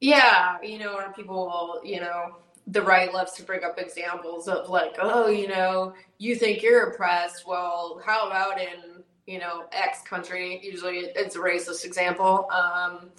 Yeah, 0.00 0.58
you 0.62 0.78
know, 0.78 0.94
or 0.94 1.12
people 1.12 1.80
you 1.84 2.00
know, 2.00 2.36
the 2.68 2.82
right 2.82 3.12
loves 3.12 3.32
to 3.32 3.42
bring 3.42 3.64
up 3.64 3.78
examples 3.78 4.46
of 4.46 4.68
like, 4.68 4.96
oh, 5.00 5.28
you 5.28 5.48
know, 5.48 5.94
you 6.18 6.36
think 6.36 6.62
you're 6.62 6.90
oppressed. 6.90 7.46
Well, 7.46 8.00
how 8.04 8.26
about 8.26 8.60
in, 8.60 9.02
you 9.26 9.38
know, 9.38 9.64
X 9.72 10.02
country? 10.02 10.60
Usually 10.62 10.98
it's 10.98 11.34
a 11.34 11.38
racist 11.38 11.84
example. 11.84 12.48
Um, 12.52 13.10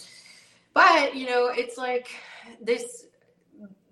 but, 0.74 1.16
you 1.16 1.26
know, 1.26 1.48
it's 1.48 1.78
like 1.78 2.10
this 2.62 3.06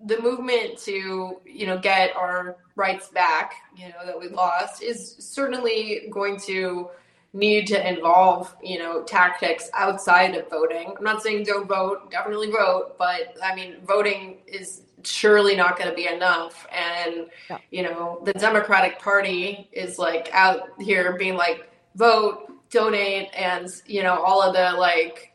the 0.06 0.20
movement 0.20 0.78
to, 0.78 1.40
you 1.44 1.66
know, 1.66 1.76
get 1.76 2.14
our 2.14 2.58
rights 2.76 3.08
back, 3.08 3.54
you 3.76 3.88
know, 3.88 4.06
that 4.06 4.18
we 4.18 4.28
lost 4.28 4.80
is 4.80 5.16
certainly 5.18 6.08
going 6.10 6.38
to 6.38 6.88
need 7.32 7.66
to 7.66 7.88
involve, 7.88 8.54
you 8.62 8.78
know, 8.78 9.02
tactics 9.02 9.68
outside 9.74 10.34
of 10.34 10.48
voting. 10.48 10.94
I'm 10.96 11.04
not 11.04 11.22
saying 11.22 11.44
don't 11.44 11.68
vote, 11.68 12.10
definitely 12.10 12.50
vote, 12.50 12.96
but 12.98 13.36
I 13.42 13.54
mean, 13.54 13.76
voting 13.84 14.38
is 14.46 14.82
surely 15.02 15.54
not 15.54 15.78
going 15.78 15.90
to 15.90 15.94
be 15.94 16.08
enough. 16.08 16.66
And, 16.72 17.26
yeah. 17.50 17.58
you 17.70 17.82
know, 17.82 18.20
the 18.24 18.32
Democratic 18.32 18.98
Party 18.98 19.68
is 19.72 19.98
like 19.98 20.30
out 20.32 20.70
here 20.80 21.16
being 21.16 21.34
like, 21.34 21.70
vote, 21.94 22.50
donate, 22.70 23.28
and, 23.36 23.68
you 23.86 24.02
know, 24.02 24.22
all 24.22 24.42
of 24.42 24.54
the 24.54 24.78
like 24.78 25.34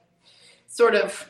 sort 0.68 0.96
of, 0.96 1.30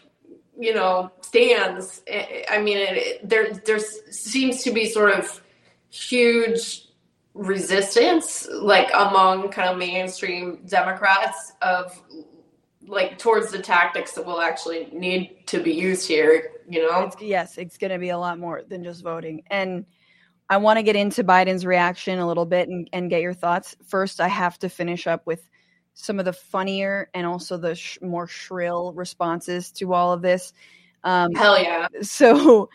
you 0.57 0.73
know, 0.73 1.11
stands. 1.21 2.01
I 2.49 2.61
mean, 2.61 2.77
it, 2.77 3.27
there, 3.27 3.53
there 3.53 3.79
seems 3.79 4.63
to 4.63 4.71
be 4.71 4.85
sort 4.85 5.11
of 5.11 5.41
huge 5.89 6.87
resistance 7.33 8.47
like 8.51 8.89
among 8.93 9.49
kind 9.49 9.69
of 9.69 9.77
mainstream 9.77 10.59
democrats 10.67 11.53
of 11.63 12.01
like 12.85 13.17
towards 13.17 13.51
the 13.51 13.59
tactics 13.59 14.11
that 14.11 14.23
will 14.23 14.39
actually 14.39 14.87
need 14.91 15.35
to 15.47 15.61
be 15.61 15.71
used 15.71 16.07
here 16.07 16.51
you 16.69 16.81
know? 16.81 17.03
It's, 17.03 17.21
yes 17.21 17.57
it's 17.57 17.77
going 17.77 17.91
to 17.91 17.99
be 17.99 18.09
a 18.09 18.17
lot 18.17 18.39
more 18.39 18.61
than 18.67 18.83
just 18.83 19.03
voting. 19.03 19.43
And 19.47 19.85
i 20.49 20.57
want 20.57 20.77
to 20.77 20.83
get 20.83 20.95
into 20.95 21.23
biden's 21.23 21.65
reaction 21.65 22.19
a 22.19 22.27
little 22.27 22.45
bit 22.45 22.69
and, 22.69 22.87
and 22.93 23.09
get 23.09 23.21
your 23.21 23.33
thoughts. 23.33 23.75
First 23.87 24.21
i 24.21 24.27
have 24.27 24.59
to 24.59 24.69
finish 24.69 25.07
up 25.07 25.25
with 25.25 25.47
some 25.95 26.19
of 26.19 26.25
the 26.25 26.33
funnier 26.33 27.09
and 27.13 27.25
also 27.25 27.57
the 27.57 27.75
sh- 27.75 27.99
more 28.01 28.27
shrill 28.27 28.93
responses 28.93 29.71
to 29.71 29.93
all 29.93 30.11
of 30.11 30.21
this. 30.21 30.53
Um, 31.03 31.33
hell 31.33 31.61
yeah. 31.61 31.87
so 32.01 32.69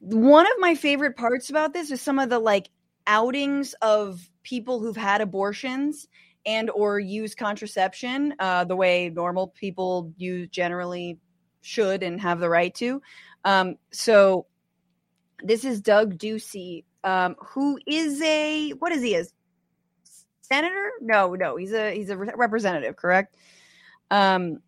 one 0.00 0.46
of 0.46 0.52
my 0.58 0.74
favorite 0.74 1.16
parts 1.16 1.50
about 1.50 1.72
this 1.72 1.90
is 1.90 2.00
some 2.00 2.18
of 2.18 2.30
the 2.30 2.38
like 2.38 2.68
outings 3.08 3.74
of 3.82 4.30
people 4.44 4.78
who've 4.78 4.96
had 4.96 5.20
abortions 5.20 6.06
and 6.46 6.70
or 6.70 7.00
use 7.00 7.34
contraception 7.34 8.34
uh, 8.38 8.64
the 8.64 8.76
way 8.76 9.10
normal 9.10 9.48
people 9.48 10.12
use 10.16 10.48
generally 10.48 11.18
should 11.60 12.02
and 12.02 12.20
have 12.20 12.38
the 12.38 12.48
right 12.48 12.74
to. 12.76 13.02
Um, 13.44 13.76
so 13.92 14.46
this 15.42 15.64
is 15.64 15.80
Doug 15.80 16.18
Ducey, 16.18 16.84
um, 17.04 17.36
who 17.38 17.78
is 17.86 18.20
a 18.22 18.70
what 18.78 18.92
is 18.92 19.02
he? 19.02 19.14
A 19.16 19.24
senator? 20.42 20.90
No, 21.00 21.34
no, 21.34 21.56
he's 21.56 21.72
a 21.72 21.94
he's 21.94 22.10
a 22.10 22.16
representative, 22.16 22.96
correct? 22.96 23.36
Um, 24.10 24.58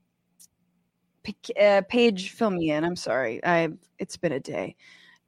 uh, 1.61 1.83
page, 1.89 2.31
fill 2.31 2.51
me 2.51 2.71
in. 2.71 2.85
I'm 2.85 2.97
sorry, 2.97 3.45
I 3.45 3.69
it's 3.99 4.17
been 4.17 4.33
a 4.33 4.41
day. 4.41 4.77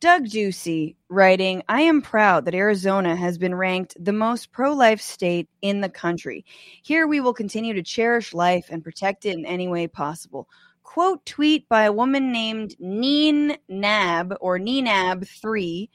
Doug 0.03 0.25
Ducey 0.25 0.97
writing, 1.09 1.63
I 1.69 1.83
am 1.83 2.03
proud 2.03 2.45
that 2.45 2.57
Arizona 2.57 3.15
has 3.15 3.39
been 3.39 3.55
ranked 3.55 3.95
the 4.05 4.13
most 4.13 4.51
pro 4.51 4.73
life 4.73 5.01
state 5.01 5.49
in 5.61 5.81
the 5.81 5.89
country. 5.89 6.45
Here 6.83 7.07
we 7.07 7.21
will 7.21 7.33
continue 7.33 7.73
to 7.73 7.85
cherish 7.85 8.35
life 8.35 8.67
and 8.69 8.83
protect 8.83 9.27
it 9.27 9.39
in 9.39 9.47
any 9.47 9.69
way 9.69 9.87
possible. 9.87 10.49
Quote 10.83 11.25
tweet 11.25 11.69
by 11.69 11.85
a 11.85 11.93
woman 11.93 12.33
named 12.33 12.75
Neen 12.81 13.57
Nab 13.69 14.35
or 14.41 14.59
Neenab3, 14.59 15.89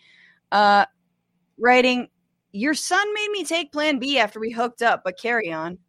uh, 0.54 0.86
writing, 1.58 2.08
Your 2.54 2.76
son 2.76 3.14
made 3.14 3.32
me 3.32 3.44
take 3.44 3.74
plan 3.74 4.00
B 4.00 4.20
after 4.20 4.40
we 4.40 4.52
hooked 4.52 4.84
up, 4.84 5.02
but 5.04 5.20
carry 5.20 5.52
on. 5.52 5.80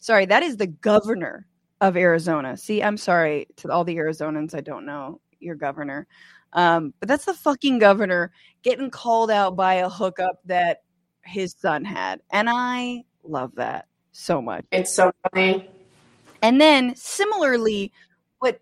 Sorry, 0.00 0.26
that 0.26 0.42
is 0.42 0.56
the 0.56 0.66
governor 0.66 1.46
of 1.80 1.96
Arizona. 1.96 2.56
See, 2.56 2.82
I'm 2.82 2.96
sorry 2.96 3.46
to 3.58 3.70
all 3.70 3.84
the 3.84 3.94
Arizonans. 3.94 4.56
I 4.56 4.60
don't 4.60 4.84
know 4.84 5.20
your 5.38 5.54
governor. 5.54 6.08
Um, 6.56 6.94
but 6.98 7.08
that's 7.08 7.26
the 7.26 7.34
fucking 7.34 7.78
governor 7.78 8.32
getting 8.62 8.90
called 8.90 9.30
out 9.30 9.54
by 9.54 9.74
a 9.74 9.88
hookup 9.88 10.40
that 10.46 10.82
his 11.22 11.54
son 11.56 11.84
had. 11.84 12.20
And 12.32 12.48
I 12.50 13.04
love 13.22 13.52
that 13.56 13.86
so 14.12 14.40
much. 14.40 14.64
It's 14.72 14.92
so 14.92 15.12
funny. 15.30 15.70
And 16.42 16.60
then 16.60 16.96
similarly, 16.96 17.92
but 18.40 18.60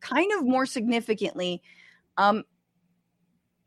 kind 0.00 0.30
of 0.32 0.44
more 0.44 0.66
significantly, 0.66 1.62
um, 2.16 2.44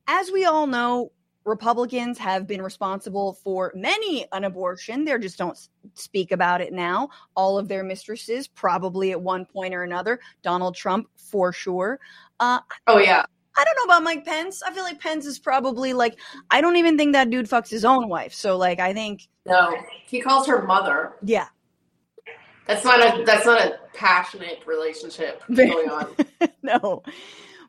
as 0.08 0.32
we 0.32 0.46
all 0.46 0.68
know, 0.68 1.12
Republicans 1.44 2.18
have 2.18 2.48
been 2.48 2.62
responsible 2.62 3.34
for 3.44 3.72
many 3.76 4.26
an 4.32 4.46
abortion. 4.46 5.06
They 5.06 5.18
just 5.20 5.38
don't 5.38 5.58
speak 5.94 6.32
about 6.32 6.60
it 6.62 6.74
now. 6.74 7.10
All 7.36 7.60
of 7.60 7.68
their 7.68 7.84
mistresses, 7.84 8.48
probably 8.48 9.12
at 9.12 9.22
one 9.22 9.46
point 9.46 9.74
or 9.74 9.84
another. 9.84 10.20
Donald 10.42 10.76
Trump, 10.76 11.08
for 11.16 11.54
sure. 11.54 12.00
Uh, 12.40 12.60
oh 12.88 12.98
yeah. 12.98 13.26
I 13.58 13.64
don't 13.64 13.76
know 13.78 13.94
about 13.94 14.04
Mike 14.04 14.26
Pence. 14.26 14.62
I 14.64 14.74
feel 14.74 14.84
like 14.84 15.00
Pence 15.00 15.26
is 15.26 15.40
probably 15.40 15.94
like 15.94 16.20
I 16.52 16.62
don't 16.62 16.76
even 16.78 16.98
think 16.98 17.14
that 17.14 17.30
dude 17.30 17.50
fucks 17.50 17.70
his 17.70 17.86
own 17.86 18.10
wife. 18.10 18.34
So 18.34 18.58
like 18.58 18.80
I 18.80 18.94
think 18.94 19.28
No. 19.46 19.76
He 20.08 20.22
calls 20.22 20.48
her 20.48 20.64
mother. 20.64 21.14
Yeah. 21.24 21.48
That's 22.68 22.84
not 22.84 23.00
a 23.00 23.24
that's 23.24 23.46
not 23.46 23.62
a 23.62 23.80
passionate 23.94 24.64
relationship 24.66 25.42
going 25.54 25.90
on. 25.90 26.16
no. 26.64 27.04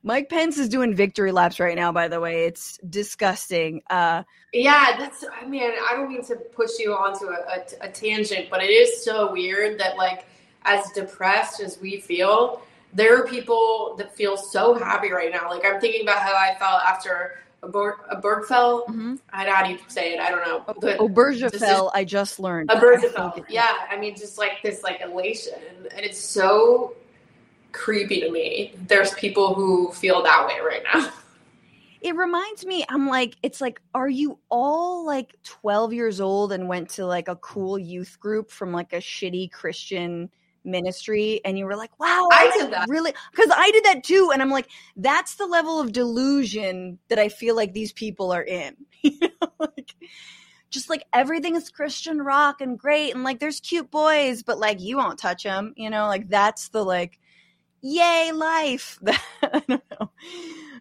Mike 0.06 0.28
Pence 0.28 0.56
is 0.56 0.68
doing 0.68 0.94
victory 0.94 1.32
laps 1.32 1.58
right 1.58 1.74
now, 1.74 1.90
by 1.90 2.06
the 2.06 2.20
way. 2.20 2.44
It's 2.44 2.78
disgusting. 2.88 3.82
Uh, 3.90 4.22
yeah, 4.52 4.94
that's, 4.96 5.24
I 5.42 5.44
mean, 5.46 5.64
I 5.64 5.96
don't 5.96 6.08
mean 6.08 6.24
to 6.26 6.36
push 6.36 6.78
you 6.78 6.94
onto 6.94 7.26
a, 7.26 7.32
a, 7.82 7.88
a 7.88 7.88
tangent, 7.90 8.48
but 8.48 8.62
it 8.62 8.68
is 8.68 9.04
so 9.04 9.32
weird 9.32 9.80
that, 9.80 9.96
like, 9.96 10.26
as 10.62 10.92
depressed 10.92 11.60
as 11.60 11.80
we 11.80 11.98
feel, 11.98 12.62
there 12.96 13.14
are 13.14 13.26
people 13.26 13.94
that 13.98 14.16
feel 14.16 14.36
so 14.36 14.74
happy 14.74 15.12
right 15.12 15.30
now. 15.30 15.50
Like 15.50 15.64
I'm 15.64 15.80
thinking 15.80 16.02
about 16.02 16.20
how 16.20 16.34
I 16.34 16.56
felt 16.58 16.82
after 16.82 17.38
a, 17.62 17.68
Ber- 17.68 18.00
a 18.10 18.20
Bergfell. 18.20 18.86
Mm-hmm. 18.86 19.16
I 19.32 19.44
don't 19.44 19.52
know 19.52 19.56
how 19.56 19.66
do 19.66 19.72
you 19.72 19.78
say 19.88 20.14
it. 20.14 20.20
I 20.20 20.30
don't 20.30 20.40
know. 20.40 20.64
But 20.66 20.98
Obergefell, 20.98 21.90
I 21.92 22.04
just 22.04 22.40
learned. 22.40 22.70
A 22.70 22.76
Bergefell. 22.76 23.44
Yeah. 23.50 23.70
I 23.90 23.98
mean, 23.98 24.16
just 24.16 24.38
like 24.38 24.62
this 24.62 24.82
like 24.82 25.02
elation. 25.02 25.58
And 25.94 26.04
it's 26.04 26.18
so 26.18 26.96
creepy 27.72 28.20
to 28.20 28.30
me. 28.30 28.74
There's 28.86 29.12
people 29.12 29.52
who 29.52 29.92
feel 29.92 30.22
that 30.22 30.46
way 30.46 30.58
right 30.66 30.82
now. 30.92 31.12
It 32.02 32.14
reminds 32.14 32.64
me, 32.64 32.84
I'm 32.88 33.08
like, 33.08 33.36
it's 33.42 33.60
like, 33.60 33.80
are 33.92 34.08
you 34.08 34.38
all 34.48 35.04
like 35.04 35.34
12 35.42 35.92
years 35.92 36.20
old 36.20 36.52
and 36.52 36.68
went 36.68 36.90
to 36.90 37.06
like 37.06 37.26
a 37.26 37.34
cool 37.36 37.76
youth 37.76 38.20
group 38.20 38.52
from 38.52 38.70
like 38.70 38.92
a 38.92 38.98
shitty 38.98 39.50
Christian– 39.50 40.30
ministry 40.66 41.40
and 41.44 41.58
you 41.58 41.64
were 41.64 41.76
like, 41.76 41.98
wow, 41.98 42.28
I, 42.32 42.50
did 42.58 42.72
that. 42.72 42.88
Really? 42.88 43.14
Because 43.30 43.50
I 43.54 43.70
did 43.70 43.84
that 43.84 44.04
too. 44.04 44.30
And 44.32 44.42
I'm 44.42 44.50
like, 44.50 44.68
that's 44.96 45.36
the 45.36 45.46
level 45.46 45.80
of 45.80 45.92
delusion 45.92 46.98
that 47.08 47.18
I 47.18 47.28
feel 47.28 47.56
like 47.56 47.72
these 47.72 47.92
people 47.92 48.32
are 48.32 48.42
in. 48.42 48.76
like, 49.58 49.94
just 50.70 50.90
like 50.90 51.04
everything 51.12 51.56
is 51.56 51.70
Christian 51.70 52.20
rock 52.20 52.60
and 52.60 52.78
great. 52.78 53.14
And 53.14 53.24
like, 53.24 53.38
there's 53.38 53.60
cute 53.60 53.90
boys, 53.90 54.42
but 54.42 54.58
like, 54.58 54.80
you 54.80 54.96
won't 54.96 55.18
touch 55.18 55.44
them. 55.44 55.72
You 55.76 55.90
know, 55.90 56.06
like, 56.06 56.28
that's 56.28 56.68
the 56.68 56.84
like, 56.84 57.18
yay, 57.80 58.32
life. 58.32 58.98
I 59.42 59.62
don't 59.68 59.82
know. 60.00 60.10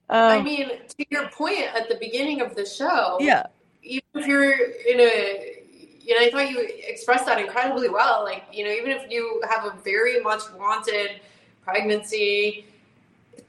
Um, 0.09 0.39
I 0.39 0.41
mean, 0.41 0.69
to 0.69 1.05
your 1.09 1.29
point 1.29 1.63
at 1.75 1.89
the 1.89 1.95
beginning 1.95 2.41
of 2.41 2.55
the 2.55 2.65
show, 2.65 3.17
yeah. 3.19 3.47
Even 3.81 4.03
if 4.15 4.25
you're 4.25 4.51
in 4.51 4.99
a 4.99 5.64
you 6.05 6.13
know, 6.13 6.25
I 6.25 6.29
thought 6.29 6.49
you 6.51 6.59
expressed 6.87 7.25
that 7.25 7.39
incredibly 7.39 7.89
well. 7.89 8.23
Like, 8.23 8.43
you 8.51 8.63
know, 8.63 8.71
even 8.71 8.91
if 8.91 9.09
you 9.09 9.41
have 9.49 9.65
a 9.65 9.75
very 9.83 10.21
much 10.21 10.41
wanted 10.57 11.19
pregnancy, 11.63 12.65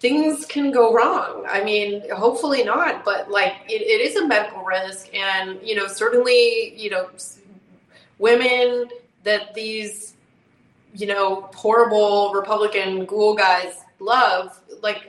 things 0.00 0.46
can 0.46 0.70
go 0.70 0.92
wrong. 0.92 1.44
I 1.48 1.62
mean, 1.62 2.02
hopefully 2.10 2.64
not, 2.64 3.04
but 3.04 3.30
like 3.30 3.54
it, 3.68 3.82
it 3.82 4.00
is 4.00 4.16
a 4.16 4.26
medical 4.26 4.62
risk. 4.62 5.14
And, 5.14 5.58
you 5.62 5.74
know, 5.74 5.86
certainly, 5.86 6.74
you 6.76 6.88
know, 6.88 7.10
women 8.18 8.88
that 9.24 9.52
these, 9.54 10.14
you 10.94 11.06
know, 11.06 11.50
horrible 11.54 12.32
Republican 12.32 13.04
ghoul 13.04 13.34
guys 13.34 13.80
love, 13.98 14.58
like, 14.82 15.02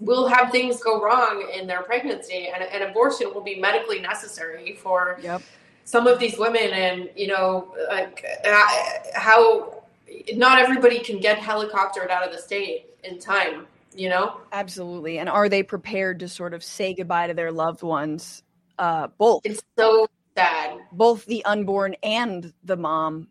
will 0.00 0.28
have 0.28 0.50
things 0.50 0.82
go 0.82 1.02
wrong 1.02 1.46
in 1.54 1.66
their 1.66 1.82
pregnancy 1.82 2.50
and 2.54 2.62
an 2.62 2.88
abortion 2.88 3.34
will 3.34 3.42
be 3.42 3.58
medically 3.58 4.00
necessary 4.00 4.76
for 4.76 5.18
yep. 5.20 5.42
Some 5.88 6.06
of 6.06 6.18
these 6.18 6.36
women 6.36 6.70
and 6.70 7.08
you 7.16 7.26
know 7.26 7.74
like 7.88 8.22
how 9.14 9.82
not 10.34 10.58
everybody 10.58 10.98
can 10.98 11.18
get 11.18 11.38
helicoptered 11.38 12.10
out 12.10 12.26
of 12.26 12.30
the 12.30 12.38
state 12.38 12.90
in 13.04 13.18
time 13.18 13.66
you 13.94 14.06
know 14.06 14.36
absolutely 14.52 15.18
and 15.18 15.30
are 15.30 15.48
they 15.48 15.62
prepared 15.62 16.20
to 16.20 16.28
sort 16.28 16.52
of 16.52 16.62
say 16.62 16.92
goodbye 16.92 17.26
to 17.26 17.32
their 17.32 17.50
loved 17.50 17.82
ones 17.82 18.42
uh 18.78 19.06
both 19.16 19.40
it's 19.44 19.62
so 19.78 20.06
sad 20.36 20.78
both 20.92 21.24
the 21.24 21.42
unborn 21.46 21.96
and 22.02 22.52
the 22.64 22.76
mom 22.76 23.26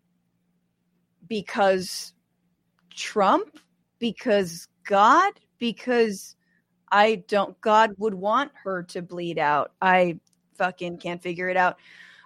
because 1.28 2.12
trump 2.90 3.60
because 4.00 4.68
god 4.84 5.32
because 5.60 6.34
I 6.90 7.24
don't, 7.28 7.60
God 7.60 7.96
would 7.98 8.14
want 8.14 8.54
her 8.64 8.84
to 8.84 9.02
bleed 9.02 9.38
out. 9.38 9.74
I 9.82 10.22
fucking 10.58 11.00
can't 11.00 11.22
figure 11.22 11.50
it 11.50 11.58
out. 11.58 11.78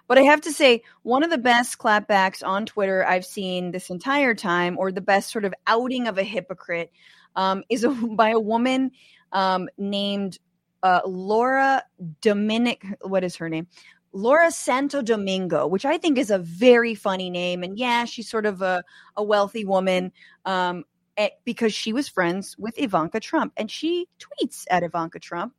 But 0.08 0.18
I 0.18 0.22
have 0.22 0.40
to 0.42 0.52
say, 0.52 0.82
one 1.02 1.22
of 1.22 1.30
the 1.30 1.38
best 1.38 1.78
clapbacks 1.78 2.42
on 2.42 2.66
Twitter 2.66 3.06
I've 3.06 3.24
seen 3.24 3.70
this 3.70 3.90
entire 3.90 4.34
time, 4.34 4.76
or 4.78 4.92
the 4.92 5.00
best 5.00 5.30
sort 5.30 5.44
of 5.44 5.54
outing 5.66 6.06
of 6.06 6.18
a 6.18 6.22
hypocrite, 6.22 6.92
um, 7.36 7.62
is 7.68 7.84
a, 7.84 7.90
by 8.16 8.30
a 8.30 8.40
woman 8.40 8.90
um, 9.32 9.68
named 9.78 10.38
uh, 10.82 11.00
Laura 11.06 11.82
Dominic. 12.20 12.84
What 13.02 13.24
is 13.24 13.36
her 13.36 13.48
name? 13.48 13.66
Laura 14.14 14.50
Santo 14.50 15.00
Domingo, 15.00 15.66
which 15.66 15.86
I 15.86 15.96
think 15.96 16.18
is 16.18 16.30
a 16.30 16.38
very 16.38 16.94
funny 16.94 17.30
name. 17.30 17.62
And 17.62 17.78
yeah, 17.78 18.04
she's 18.04 18.28
sort 18.28 18.44
of 18.44 18.60
a, 18.60 18.84
a 19.16 19.22
wealthy 19.22 19.64
woman. 19.64 20.12
Um, 20.44 20.84
Eh, 21.18 21.28
because 21.44 21.74
she 21.74 21.92
was 21.92 22.08
friends 22.08 22.56
with 22.58 22.78
Ivanka 22.78 23.20
Trump. 23.20 23.52
And 23.58 23.70
she 23.70 24.08
tweets 24.18 24.64
at 24.70 24.82
Ivanka 24.82 25.18
Trump 25.18 25.54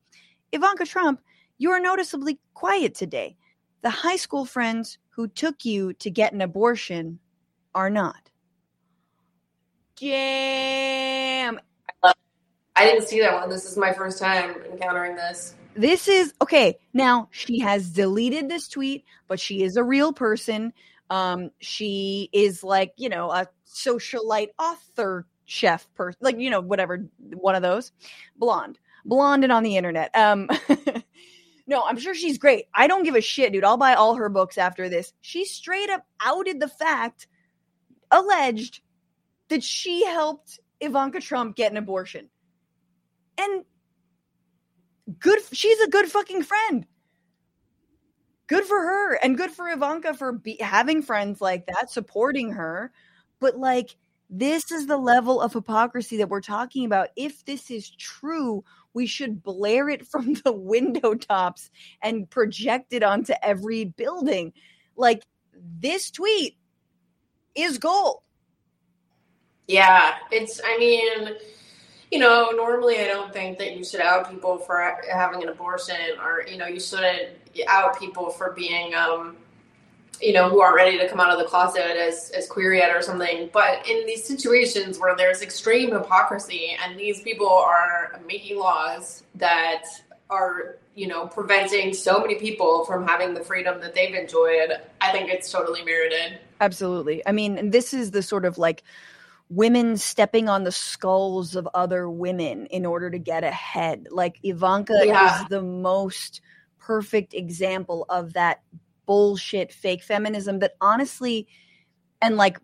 Ivanka 0.51 0.85
Trump, 0.85 1.21
you 1.57 1.71
are 1.71 1.79
noticeably 1.79 2.39
quiet 2.53 2.95
today. 2.95 3.37
The 3.83 3.89
high 3.89 4.15
school 4.15 4.45
friends 4.45 4.97
who 5.09 5.27
took 5.27 5.65
you 5.65 5.93
to 5.95 6.09
get 6.09 6.33
an 6.33 6.41
abortion 6.41 7.19
are 7.75 7.89
not. 7.89 8.31
Damn. 9.97 11.59
I 12.75 12.85
didn't 12.85 13.07
see 13.07 13.19
that 13.19 13.33
one. 13.33 13.49
This 13.49 13.65
is 13.65 13.77
my 13.77 13.93
first 13.93 14.19
time 14.19 14.55
encountering 14.71 15.15
this. 15.15 15.55
This 15.75 16.07
is 16.07 16.33
okay. 16.41 16.79
Now, 16.93 17.27
she 17.31 17.59
has 17.59 17.89
deleted 17.89 18.49
this 18.49 18.67
tweet, 18.67 19.05
but 19.27 19.39
she 19.39 19.63
is 19.63 19.75
a 19.75 19.83
real 19.83 20.13
person. 20.13 20.73
Um, 21.09 21.51
she 21.59 22.29
is 22.33 22.63
like, 22.63 22.93
you 22.97 23.09
know, 23.09 23.31
a 23.31 23.47
socialite 23.67 24.49
author 24.57 25.27
chef 25.45 25.87
person, 25.93 26.19
like 26.21 26.39
you 26.39 26.49
know, 26.49 26.61
whatever, 26.61 27.05
one 27.33 27.55
of 27.55 27.61
those, 27.61 27.91
blonde, 28.37 28.79
blonde 29.05 29.43
and 29.43 29.53
on 29.53 29.63
the 29.63 29.77
internet. 29.77 30.15
Um, 30.15 30.49
no, 31.65 31.83
I'm 31.83 31.97
sure 31.97 32.13
she's 32.13 32.37
great. 32.37 32.65
I 32.73 32.87
don't 32.87 33.03
give 33.03 33.15
a 33.15 33.21
shit, 33.21 33.53
dude. 33.53 33.63
I'll 33.63 33.77
buy 33.77 33.93
all 33.93 34.15
her 34.15 34.29
books 34.29 34.57
after 34.57 34.89
this. 34.89 35.13
She 35.21 35.45
straight 35.45 35.89
up 35.89 36.05
outed 36.21 36.59
the 36.59 36.67
fact, 36.67 37.27
alleged 38.11 38.81
that 39.49 39.63
she 39.63 40.05
helped 40.05 40.59
Ivanka 40.79 41.21
Trump 41.21 41.55
get 41.55 41.71
an 41.71 41.77
abortion, 41.77 42.29
and 43.37 43.63
good. 45.19 45.39
She's 45.53 45.79
a 45.79 45.89
good 45.89 46.07
fucking 46.07 46.43
friend. 46.43 46.85
Good 48.47 48.65
for 48.65 48.77
her, 48.77 49.15
and 49.23 49.37
good 49.37 49.51
for 49.51 49.69
Ivanka 49.69 50.13
for 50.15 50.33
be, 50.33 50.57
having 50.59 51.01
friends 51.01 51.39
like 51.39 51.65
that, 51.67 51.89
supporting 51.89 52.51
her. 52.51 52.91
But 53.39 53.57
like, 53.57 53.95
this 54.29 54.69
is 54.71 54.85
the 54.87 54.97
level 54.97 55.39
of 55.39 55.53
hypocrisy 55.53 56.17
that 56.17 56.29
we're 56.29 56.41
talking 56.41 56.85
about. 56.85 57.09
If 57.15 57.45
this 57.45 57.71
is 57.71 57.89
true, 57.89 58.63
we 58.93 59.05
should 59.05 59.43
blare 59.43 59.89
it 59.89 60.05
from 60.11 60.33
the 60.43 60.51
window 60.51 61.15
tops 61.15 61.69
and 62.01 62.29
project 62.29 62.93
it 62.93 63.03
onto 63.03 63.33
every 63.41 63.85
building. 63.85 64.53
Like 64.95 65.23
this 65.79 66.11
tweet 66.11 66.57
is 67.55 67.77
gold. 67.77 68.21
Yeah, 69.67 70.15
it's, 70.31 70.59
I 70.63 70.77
mean, 70.77 71.35
you 72.11 72.19
know, 72.19 72.51
normally 72.53 72.99
I 72.99 73.05
don't 73.05 73.31
think 73.31 73.57
that 73.59 73.77
you 73.77 73.83
should 73.83 74.01
out 74.01 74.29
people 74.29 74.57
for 74.57 74.97
having 75.11 75.41
an 75.41 75.49
abortion 75.49 76.19
or, 76.21 76.45
you 76.47 76.57
know, 76.57 76.67
you 76.67 76.79
shouldn't 76.79 77.29
out 77.67 77.97
people 77.97 78.29
for 78.29 78.51
being, 78.51 78.93
um, 78.93 79.37
you 80.21 80.33
know, 80.33 80.49
who 80.49 80.61
aren't 80.61 80.75
ready 80.75 80.97
to 80.97 81.07
come 81.09 81.19
out 81.19 81.31
of 81.31 81.39
the 81.39 81.45
closet 81.45 81.97
as, 81.97 82.31
as 82.35 82.47
queer 82.47 82.73
yet 82.73 82.95
or 82.95 83.01
something. 83.01 83.49
But 83.51 83.87
in 83.87 84.05
these 84.05 84.23
situations 84.23 84.99
where 84.99 85.15
there's 85.15 85.41
extreme 85.41 85.91
hypocrisy 85.91 86.77
and 86.83 86.97
these 86.99 87.21
people 87.21 87.49
are 87.49 88.19
making 88.25 88.57
laws 88.57 89.23
that 89.35 89.83
are, 90.29 90.77
you 90.95 91.07
know, 91.07 91.27
preventing 91.27 91.93
so 91.93 92.19
many 92.19 92.35
people 92.35 92.85
from 92.85 93.07
having 93.07 93.33
the 93.33 93.43
freedom 93.43 93.81
that 93.81 93.93
they've 93.93 94.15
enjoyed, 94.15 94.71
I 95.01 95.11
think 95.11 95.29
it's 95.29 95.51
totally 95.51 95.83
merited. 95.83 96.39
Absolutely. 96.61 97.25
I 97.27 97.31
mean, 97.31 97.71
this 97.71 97.93
is 97.93 98.11
the 98.11 98.23
sort 98.23 98.45
of 98.45 98.57
like 98.57 98.83
women 99.49 99.97
stepping 99.97 100.47
on 100.49 100.63
the 100.63 100.71
skulls 100.71 101.55
of 101.55 101.67
other 101.73 102.09
women 102.09 102.65
in 102.67 102.85
order 102.85 103.09
to 103.09 103.19
get 103.19 103.43
ahead. 103.43 104.07
Like 104.09 104.39
Ivanka 104.43 105.01
yeah. 105.03 105.41
is 105.41 105.47
the 105.49 105.61
most 105.61 106.41
perfect 106.79 107.33
example 107.33 108.05
of 108.09 108.33
that 108.33 108.61
bullshit 109.05 109.71
fake 109.71 110.03
feminism 110.03 110.59
that 110.59 110.73
honestly 110.81 111.47
and 112.21 112.37
like 112.37 112.57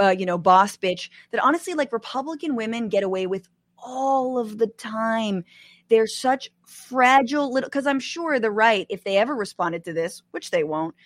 uh, 0.00 0.14
you 0.16 0.26
know 0.26 0.38
boss 0.38 0.76
bitch 0.76 1.10
that 1.30 1.42
honestly 1.42 1.74
like 1.74 1.92
republican 1.92 2.56
women 2.56 2.88
get 2.88 3.02
away 3.02 3.26
with 3.26 3.48
all 3.78 4.38
of 4.38 4.58
the 4.58 4.66
time. 4.66 5.44
They're 5.88 6.06
such 6.06 6.50
fragile 6.66 7.52
little 7.52 7.68
because 7.68 7.86
i'm 7.86 8.00
sure 8.00 8.40
the 8.40 8.50
right 8.50 8.86
if 8.90 9.04
they 9.04 9.18
ever 9.18 9.36
responded 9.36 9.84
to 9.84 9.92
this 9.92 10.24
which 10.32 10.50
they 10.50 10.64
won't 10.64 10.96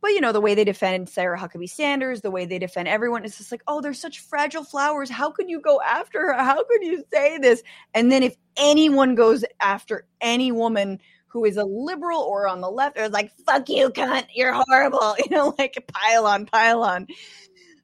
but 0.00 0.12
you 0.12 0.20
know 0.22 0.32
the 0.32 0.40
way 0.40 0.54
they 0.54 0.64
defend 0.64 1.10
sarah 1.10 1.38
huckabee 1.38 1.68
sanders 1.68 2.22
the 2.22 2.30
way 2.30 2.46
they 2.46 2.58
defend 2.58 2.88
everyone 2.88 3.22
is 3.26 3.36
just 3.36 3.52
like 3.52 3.62
oh 3.68 3.82
they're 3.82 3.92
such 3.92 4.20
fragile 4.20 4.64
flowers. 4.64 5.10
How 5.10 5.30
could 5.30 5.50
you 5.50 5.60
go 5.60 5.78
after 5.82 6.20
her? 6.20 6.32
How 6.32 6.64
could 6.64 6.82
you 6.82 7.04
say 7.12 7.36
this? 7.36 7.62
And 7.92 8.10
then 8.10 8.22
if 8.22 8.34
anyone 8.56 9.14
goes 9.14 9.44
after 9.60 10.06
any 10.22 10.50
woman 10.50 11.00
who 11.34 11.44
is 11.44 11.56
a 11.56 11.64
liberal 11.64 12.20
or 12.20 12.48
on 12.48 12.60
the 12.60 12.70
left 12.70 12.96
or 12.96 13.08
like 13.08 13.30
fuck 13.44 13.68
you 13.68 13.90
cunt 13.90 14.24
you're 14.34 14.54
horrible 14.54 15.14
you 15.18 15.36
know 15.36 15.52
like 15.58 15.76
pile 15.92 16.26
on 16.26 16.46
pile 16.46 16.82
on 16.82 17.06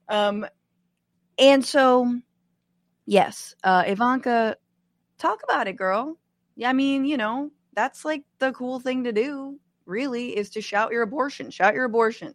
um 0.09 0.47
and 1.37 1.63
so 1.65 2.17
yes 3.05 3.55
uh 3.65 3.83
ivanka 3.87 4.57
talk 5.19 5.41
about 5.45 5.67
it 5.67 5.75
girl 5.75 6.17
yeah 6.57 6.71
i 6.71 6.73
mean 6.73 7.05
you 7.05 7.17
know 7.17 7.51
that's 7.75 8.05
like 8.05 8.23
the 8.39 8.53
cool 8.53 8.79
thing 8.79 9.05
to 9.05 9.13
do 9.13 9.59
really 9.85 10.37
is 10.37 10.49
to 10.49 10.63
shout 10.63 10.93
your 10.93 11.03
abortion 11.03 11.51
shout 11.51 11.75
your 11.75 11.85
abortion 11.85 12.33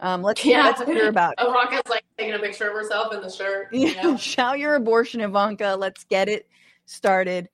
um, 0.00 0.22
let's 0.22 0.44
yeah. 0.44 0.64
let's 0.64 0.82
hear 0.82 1.08
about 1.08 1.34
it. 1.38 1.42
Ivanka's 1.46 1.88
like 1.88 2.04
taking 2.18 2.34
a 2.34 2.38
picture 2.40 2.68
of 2.68 2.74
herself 2.74 3.14
in 3.14 3.20
the 3.20 3.30
shirt. 3.30 3.72
You 3.72 3.94
know? 4.02 4.16
Shout 4.16 4.58
your 4.58 4.74
abortion, 4.74 5.20
Ivanka. 5.20 5.76
Let's 5.78 6.02
get 6.02 6.28
it 6.28 6.48
started 6.84 7.48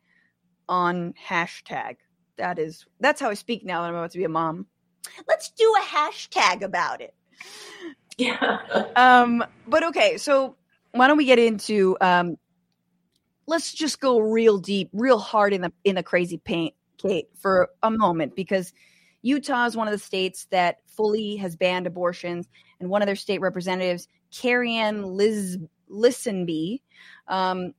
on 0.66 1.12
hashtag 1.28 1.96
that 2.40 2.58
is 2.58 2.84
that's 2.98 3.20
how 3.20 3.30
I 3.30 3.34
speak 3.34 3.64
now 3.64 3.82
that 3.82 3.88
I'm 3.88 3.94
about 3.94 4.10
to 4.12 4.18
be 4.18 4.24
a 4.24 4.28
mom. 4.28 4.66
Let's 5.28 5.50
do 5.50 5.74
a 5.78 5.84
hashtag 5.84 6.62
about 6.62 7.00
it. 7.00 7.14
Yeah. 8.18 8.58
Um, 8.96 9.44
but 9.66 9.82
okay, 9.84 10.18
so 10.18 10.56
why 10.92 11.06
don't 11.06 11.16
we 11.16 11.24
get 11.24 11.38
into 11.38 11.96
um 12.00 12.36
let's 13.46 13.72
just 13.72 14.00
go 14.00 14.18
real 14.18 14.58
deep, 14.58 14.88
real 14.92 15.18
hard 15.18 15.52
in 15.52 15.60
the 15.60 15.72
in 15.84 15.96
the 15.96 16.02
crazy 16.02 16.38
paint, 16.38 16.74
Kate, 16.98 17.28
for 17.36 17.70
a 17.82 17.90
moment, 17.90 18.34
because 18.34 18.72
Utah 19.22 19.66
is 19.66 19.76
one 19.76 19.88
of 19.88 19.92
the 19.92 19.98
states 19.98 20.46
that 20.50 20.78
fully 20.86 21.36
has 21.36 21.56
banned 21.56 21.86
abortions, 21.86 22.48
and 22.78 22.88
one 22.88 23.02
of 23.02 23.06
their 23.06 23.16
state 23.16 23.40
representatives, 23.40 24.08
Karianne 24.32 25.04
Liz 25.04 25.58
Lisonbee, 25.90 26.80
um, 27.28 27.74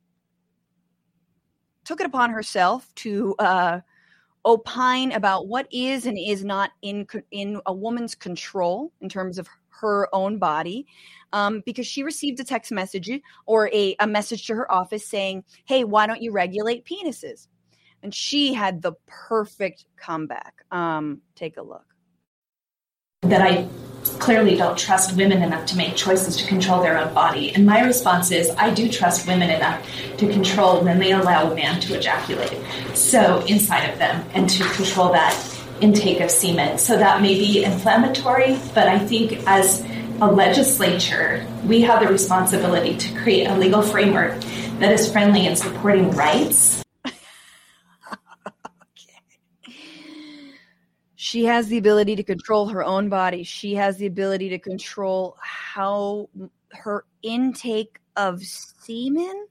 took 1.86 2.00
it 2.00 2.06
upon 2.06 2.30
herself 2.30 2.94
to 2.96 3.36
uh, 3.40 3.80
opine 4.46 5.12
about 5.12 5.48
what 5.48 5.68
is 5.72 6.06
and 6.06 6.18
is 6.18 6.44
not 6.44 6.72
in 6.82 7.06
in 7.32 7.62
a 7.66 7.74
woman's 7.74 8.16
control 8.16 8.92
in 9.02 9.10
terms 9.10 9.38
of 9.38 9.48
her 9.70 10.08
own 10.14 10.38
body 10.38 10.86
um, 11.34 11.62
because 11.66 11.88
she 11.88 12.04
received 12.04 12.40
a 12.40 12.44
text 12.44 12.72
message 12.72 13.10
or 13.46 13.70
a, 13.74 13.96
a 14.00 14.08
message 14.08 14.46
to 14.48 14.54
her 14.54 14.72
office 14.72 15.08
saying 15.08 15.44
hey 15.66 15.84
why 15.84 16.08
don't 16.08 16.22
you 16.22 16.32
regulate 16.32 16.86
penises? 16.86 17.48
And 18.04 18.16
she 18.16 18.52
had 18.52 18.82
the 18.82 18.94
perfect 19.06 19.86
comeback. 19.96 20.66
Um, 20.72 21.22
take 21.36 21.58
a 21.58 21.62
look 21.62 21.91
that 23.22 23.42
I 23.42 23.68
clearly 24.18 24.56
don't 24.56 24.76
trust 24.76 25.16
women 25.16 25.44
enough 25.44 25.68
to 25.68 25.78
make 25.78 25.96
choices 25.96 26.38
to 26.38 26.48
control 26.48 26.82
their 26.82 26.98
own 26.98 27.14
body. 27.14 27.54
And 27.54 27.68
my 27.68 27.82
response 27.82 28.32
is 28.32 28.50
I 28.52 28.74
do 28.74 28.90
trust 28.90 29.28
women 29.28 29.52
enough 29.52 29.88
to 30.18 30.28
control 30.32 30.84
when 30.84 30.98
they 30.98 31.12
allow 31.12 31.52
a 31.52 31.56
man 31.56 31.80
to 31.82 31.96
ejaculate. 31.96 32.58
So 32.96 33.46
inside 33.46 33.92
of 33.92 34.00
them 34.00 34.26
and 34.34 34.50
to 34.50 34.64
control 34.72 35.12
that 35.12 35.38
intake 35.82 36.20
of 36.20 36.32
semen. 36.32 36.80
So 36.80 36.98
that 36.98 37.22
may 37.22 37.36
be 37.36 37.64
inflammatory, 37.64 38.60
but 38.74 38.88
I 38.88 38.98
think 38.98 39.48
as 39.48 39.86
a 40.20 40.26
legislature, 40.26 41.46
we 41.66 41.82
have 41.82 42.02
the 42.02 42.08
responsibility 42.08 42.98
to 42.98 43.20
create 43.20 43.46
a 43.46 43.56
legal 43.56 43.84
framework 43.84 44.40
that 44.80 44.92
is 44.92 45.12
friendly 45.12 45.46
in 45.46 45.56
supporting 45.56 46.10
rights. 46.12 46.81
She 51.32 51.46
has 51.46 51.70
the 51.70 51.78
ability 51.78 52.18
to 52.18 52.24
control 52.24 52.68
her 52.68 52.84
own 52.84 53.08
body. 53.08 53.44
She 53.44 53.74
has 53.76 53.96
the 53.96 54.06
ability 54.06 54.50
to 54.50 54.60
control 54.60 55.38
how 55.40 56.28
her 56.74 57.06
intake 57.24 58.02
of 58.18 58.44
semen. 58.44 59.48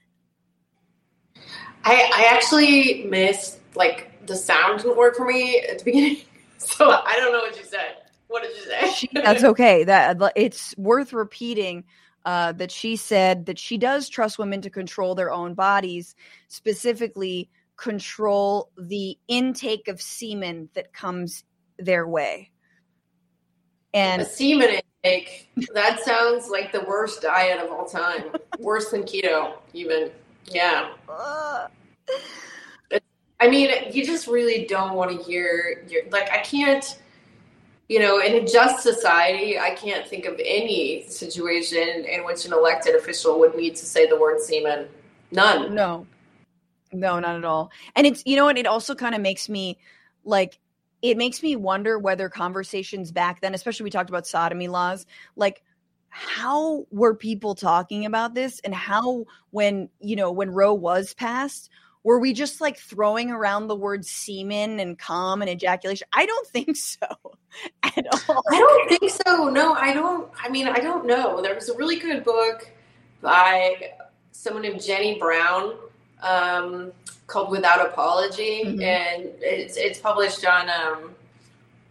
I 1.83 2.11
I 2.15 2.35
actually 2.35 3.05
missed 3.05 3.61
like 3.77 4.27
the 4.27 4.37
sound 4.37 4.83
didn't 4.83 4.99
work 4.99 5.17
for 5.17 5.25
me 5.25 5.59
at 5.71 5.79
the 5.79 5.85
beginning, 5.87 6.19
so 6.59 6.91
I 6.91 7.15
don't 7.17 7.33
know 7.33 7.39
what 7.39 7.57
you 7.57 7.65
said. 7.65 7.97
What 8.29 8.43
did 8.43 8.55
you 8.57 8.63
say? 8.65 8.93
She, 8.93 9.09
that's 9.15 9.45
okay. 9.45 9.83
That 9.85 10.21
it's 10.37 10.77
worth 10.77 11.15
repeating. 11.15 11.85
Uh, 12.27 12.53
that 12.53 12.71
she 12.71 12.97
said 12.97 13.47
that 13.47 13.59
she 13.59 13.79
does 13.79 14.07
trust 14.07 14.39
women 14.39 14.61
to 14.61 14.69
control 14.69 15.15
their 15.15 15.33
own 15.33 15.55
bodies, 15.55 16.15
specifically 16.49 17.49
control 17.79 18.69
the 18.77 19.17
intake 19.27 19.89
of 19.89 20.03
semen 20.03 20.69
that 20.75 20.93
comes 20.93 21.45
their 21.81 22.07
way. 22.07 22.51
And 23.93 24.23
a 24.23 24.25
semen 24.25 24.81
intake. 25.03 25.51
That 25.75 26.01
sounds 26.01 26.49
like 26.49 26.73
the 26.73 26.83
worst 26.83 27.23
diet 27.23 27.65
of 27.65 27.71
all 27.73 27.87
time. 27.87 28.25
Worse 28.59 28.91
than 28.91 29.03
keto, 29.03 29.55
even. 29.73 30.11
Yeah. 30.45 30.91
Uh, 31.09 31.69
I 33.41 33.49
mean, 33.49 33.71
you 33.93 34.05
just 34.05 34.27
really 34.27 34.67
don't 34.67 34.95
want 34.95 35.11
to 35.11 35.23
hear. 35.23 35.85
Your, 35.89 36.03
like, 36.11 36.31
I 36.31 36.39
can't 36.39 36.99
you 37.91 37.99
know, 37.99 38.21
in 38.21 38.37
a 38.37 38.47
just 38.47 38.85
society, 38.85 39.59
I 39.59 39.71
can't 39.71 40.07
think 40.07 40.25
of 40.25 40.41
any 40.45 41.03
situation 41.09 42.05
in 42.05 42.25
which 42.25 42.45
an 42.45 42.53
elected 42.53 42.95
official 42.95 43.41
would 43.41 43.57
need 43.57 43.75
to 43.75 43.85
say 43.85 44.07
the 44.07 44.17
word 44.17 44.41
semen. 44.41 44.87
None. 45.33 45.75
No. 45.75 46.07
No, 46.93 47.19
not 47.19 47.35
at 47.35 47.45
all. 47.45 47.73
And 47.97 48.07
it's, 48.07 48.23
you 48.25 48.37
know 48.37 48.45
what, 48.45 48.57
it 48.57 48.67
also 48.67 48.95
kind 48.95 49.17
of 49.17 49.21
makes 49.21 49.49
me 49.49 49.77
like, 50.25 50.61
it 51.03 51.17
makes 51.17 51.43
me 51.43 51.57
wonder 51.57 51.99
whether 51.99 52.29
conversations 52.29 53.13
back 53.13 53.41
then, 53.41 53.55
especially 53.55 53.85
we 53.85 53.91
talked 53.91 54.11
about 54.11 54.27
sodomy 54.27 54.69
laws, 54.69 55.07
like, 55.37 55.63
how 56.09 56.87
were 56.91 57.15
people 57.15 57.55
talking 57.55 58.05
about 58.05 58.35
this 58.35 58.61
and 58.61 58.75
how 58.75 59.25
when 59.51 59.89
you 60.01 60.17
know 60.17 60.33
when 60.33 60.51
roe 60.51 60.75
was 60.75 61.15
passed 61.15 61.71
were 62.03 62.19
we 62.19 62.33
just 62.33 62.61
like 62.61 62.79
throwing 62.79 63.31
around 63.31 63.67
the 63.67 63.77
word 63.77 64.05
semen 64.07 64.81
and 64.81 64.99
cum 64.99 65.43
and 65.43 65.51
ejaculation? 65.51 66.07
I 66.13 66.27
don't 66.27 66.47
think 66.49 66.77
so 66.77 67.07
at 67.83 68.07
all. 68.29 68.43
I 68.51 68.59
don't 68.59 68.89
think 68.89 69.13
so. 69.27 69.49
No, 69.51 69.75
I 69.75 69.93
don't. 69.93 70.31
I 70.43 70.49
mean, 70.49 70.67
I 70.67 70.79
don't 70.79 71.07
know. 71.07 71.43
There 71.43 71.55
was 71.55 71.69
a 71.69 71.77
really 71.77 71.99
good 71.99 72.25
book 72.25 72.71
by 73.21 73.93
someone 74.33 74.63
named 74.63 74.83
Jenny 74.83 75.19
Brown 75.19 75.75
um, 76.23 76.93
called 77.27 77.51
Without 77.51 77.87
Apology, 77.87 78.63
mm-hmm. 78.65 78.81
and 78.81 79.31
it's 79.41 79.77
it's 79.77 79.99
published 79.99 80.45
on 80.45 80.69
um, 80.69 81.15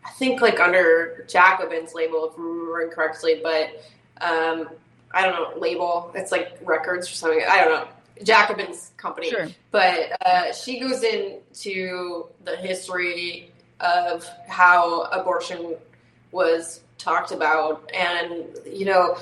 I 0.05 0.11
think 0.11 0.41
like 0.41 0.59
under 0.59 1.25
Jacobin's 1.27 1.93
label, 1.93 2.29
if 2.29 2.37
I'm 2.37 2.45
remembering 2.45 2.89
correctly, 2.91 3.41
but 3.41 3.81
um, 4.21 4.69
I 5.11 5.23
don't 5.23 5.33
know 5.33 5.59
label. 5.59 6.11
It's 6.15 6.31
like 6.31 6.57
records 6.63 7.09
or 7.09 7.13
something. 7.13 7.43
I 7.49 7.63
don't 7.63 7.71
know 7.71 7.87
Jacobin's 8.23 8.91
company. 8.97 9.29
Sure. 9.29 9.47
But 9.71 10.17
uh, 10.25 10.53
she 10.53 10.79
goes 10.79 11.03
into 11.03 12.27
the 12.43 12.55
history 12.57 13.51
of 13.79 14.27
how 14.47 15.03
abortion 15.03 15.75
was 16.31 16.81
talked 16.97 17.31
about. 17.31 17.89
And, 17.93 18.45
you 18.65 18.85
know, 18.85 19.17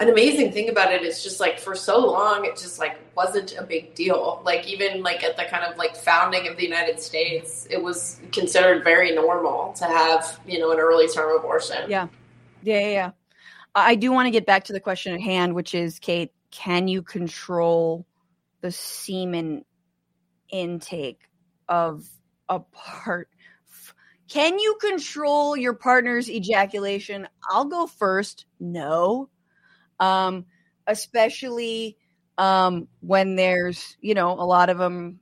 an 0.00 0.08
amazing 0.08 0.52
thing 0.52 0.68
about 0.68 0.92
it 0.92 1.02
is 1.02 1.22
just 1.22 1.40
like 1.40 1.58
for 1.58 1.74
so 1.74 1.98
long, 1.98 2.44
it 2.44 2.56
just 2.56 2.78
like 2.78 2.98
wasn't 3.16 3.56
a 3.56 3.64
big 3.64 3.94
deal. 3.94 4.40
Like, 4.44 4.66
even 4.66 5.02
like 5.02 5.24
at 5.24 5.36
the 5.36 5.44
kind 5.44 5.64
of 5.64 5.76
like 5.76 5.96
founding 5.96 6.46
of 6.46 6.56
the 6.56 6.62
United 6.62 7.00
States, 7.00 7.66
it 7.70 7.82
was 7.82 8.20
considered 8.30 8.84
very 8.84 9.12
normal 9.12 9.72
to 9.74 9.84
have, 9.84 10.38
you 10.46 10.58
know, 10.60 10.70
an 10.70 10.78
early 10.78 11.08
term 11.08 11.36
abortion. 11.36 11.90
Yeah. 11.90 12.08
Yeah. 12.62 12.80
Yeah. 12.80 12.90
yeah. 12.90 13.10
I 13.74 13.94
do 13.94 14.12
want 14.12 14.26
to 14.26 14.30
get 14.30 14.46
back 14.46 14.64
to 14.64 14.72
the 14.72 14.80
question 14.80 15.14
at 15.14 15.20
hand, 15.20 15.54
which 15.54 15.74
is, 15.74 15.98
Kate, 15.98 16.32
can 16.50 16.88
you 16.88 17.02
control 17.02 18.06
the 18.60 18.72
semen 18.72 19.64
intake 20.50 21.20
of 21.68 22.08
a 22.48 22.60
part? 22.60 23.28
Can 24.28 24.58
you 24.58 24.76
control 24.80 25.56
your 25.56 25.74
partner's 25.74 26.30
ejaculation? 26.30 27.28
I'll 27.50 27.64
go 27.64 27.86
first. 27.86 28.46
No. 28.60 29.28
Um, 30.00 30.46
especially 30.86 31.96
um, 32.38 32.88
when 33.00 33.36
there's, 33.36 33.96
you 34.00 34.14
know, 34.14 34.32
a 34.32 34.44
lot 34.44 34.70
of 34.70 34.78
them. 34.78 35.20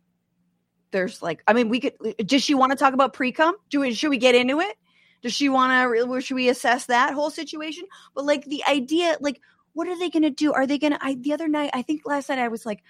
There's 0.93 1.20
like, 1.20 1.43
I 1.47 1.53
mean, 1.53 1.68
we 1.68 1.81
could. 1.81 1.95
Does 2.24 2.43
she 2.43 2.55
want 2.55 2.72
to 2.72 2.79
talk 2.79 2.95
about 2.95 3.12
pre 3.12 3.33
cum? 3.33 3.57
Do 3.70 3.81
we? 3.81 3.93
Should 3.93 4.11
we 4.11 4.18
get 4.18 4.35
into 4.35 4.61
it? 4.61 4.77
Does 5.22 5.35
she 5.35 5.49
want 5.49 5.72
to? 5.72 6.20
Should 6.20 6.35
we 6.37 6.49
assess 6.49 6.87
that 6.87 7.12
whole 7.12 7.31
situation? 7.31 7.85
But 8.14 8.24
like 8.24 8.45
the 8.45 8.62
idea, 8.66 9.16
like 9.20 9.41
what 9.77 9.89
are 9.89 9.99
they 9.99 10.09
going 10.09 10.22
to 10.22 10.31
do? 10.31 10.55
Are 10.55 10.66
they 10.66 10.79
going 10.79 10.95
to? 10.95 10.99
I 11.03 11.16
the 11.16 11.35
other 11.35 11.49
night, 11.49 11.70
I 11.74 11.83
think 11.83 12.03
last 12.07 12.31
night, 12.31 12.39
I 12.39 12.49
was 12.49 12.64
like, 12.64 12.83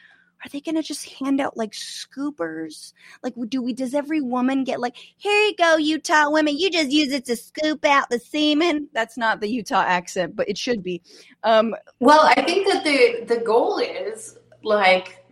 are 0.45 0.49
they 0.51 0.61
going 0.61 0.75
to 0.75 0.83
just 0.83 1.09
hand 1.09 1.41
out 1.41 1.57
like 1.57 1.73
scoopers? 1.73 2.93
Like, 3.23 3.35
do 3.49 3.63
we, 3.63 3.73
does 3.73 3.95
every 3.95 4.21
woman 4.21 4.65
get 4.65 4.81
like, 4.81 4.97
here 4.97 5.33
you 5.33 5.57
go, 5.57 5.77
Utah 5.77 6.31
women, 6.31 6.59
you 6.59 6.71
just 6.71 6.91
use 6.91 7.13
it 7.13 7.25
to 7.27 7.37
scoop 7.37 7.85
out 7.85 8.11
the 8.11 8.19
semen? 8.19 8.89
That's 8.93 9.17
not 9.17 9.41
the 9.41 9.49
Utah 9.49 9.83
accent, 9.83 10.37
but 10.37 10.49
it 10.49 10.59
should 10.59 10.83
be. 10.83 11.03
Um, 11.43 11.75
well, 12.01 12.21
I 12.37 12.43
think 12.43 12.67
that 12.71 12.85
the, 12.85 13.25
the 13.35 13.43
goal 13.43 13.79
is 13.79 14.39
like, 14.63 15.25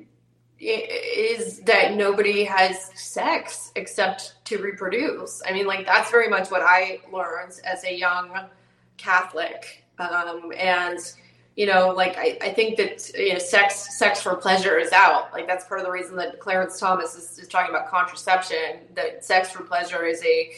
is 0.59 1.61
that 1.61 1.95
nobody 1.95 2.43
has 2.45 2.91
sex 2.95 3.73
except 3.77 4.45
to 4.47 4.59
reproduce. 4.59 5.43
I 5.47 5.53
mean, 5.53 5.67
like, 5.67 5.85
that's 5.85 6.11
very 6.11 6.29
much 6.29 6.51
what 6.51 6.63
I 6.63 7.01
learned 7.13 7.61
as 7.65 7.85
a 7.85 7.95
young 7.95 8.31
Catholic. 8.97 9.85
Um, 9.99 10.53
and, 10.57 10.99
you 11.57 11.67
know, 11.67 11.91
like 11.91 12.17
I, 12.19 12.37
I 12.41 12.53
think 12.53 12.77
that 12.79 13.11
you 13.17 13.35
know, 13.35 13.39
sex 13.39 13.97
sex 13.97 14.21
for 14.21 14.35
pleasure 14.37 14.79
is 14.79 14.93
out. 14.93 15.33
Like 15.33 15.47
that's 15.47 15.65
part 15.67 15.81
of 15.81 15.87
the 15.87 15.93
reason 15.93 16.17
that 16.17 16.41
Clarence 16.41 16.79
Thomas 16.81 17.15
is, 17.15 17.39
is 17.39 17.49
talking 17.49 17.75
about 17.75 17.89
contraception. 17.89 18.81
That 18.95 19.25
sex 19.25 19.51
for 19.51 19.63
pleasure 19.63 20.05
is 20.05 20.23
a 20.25 20.53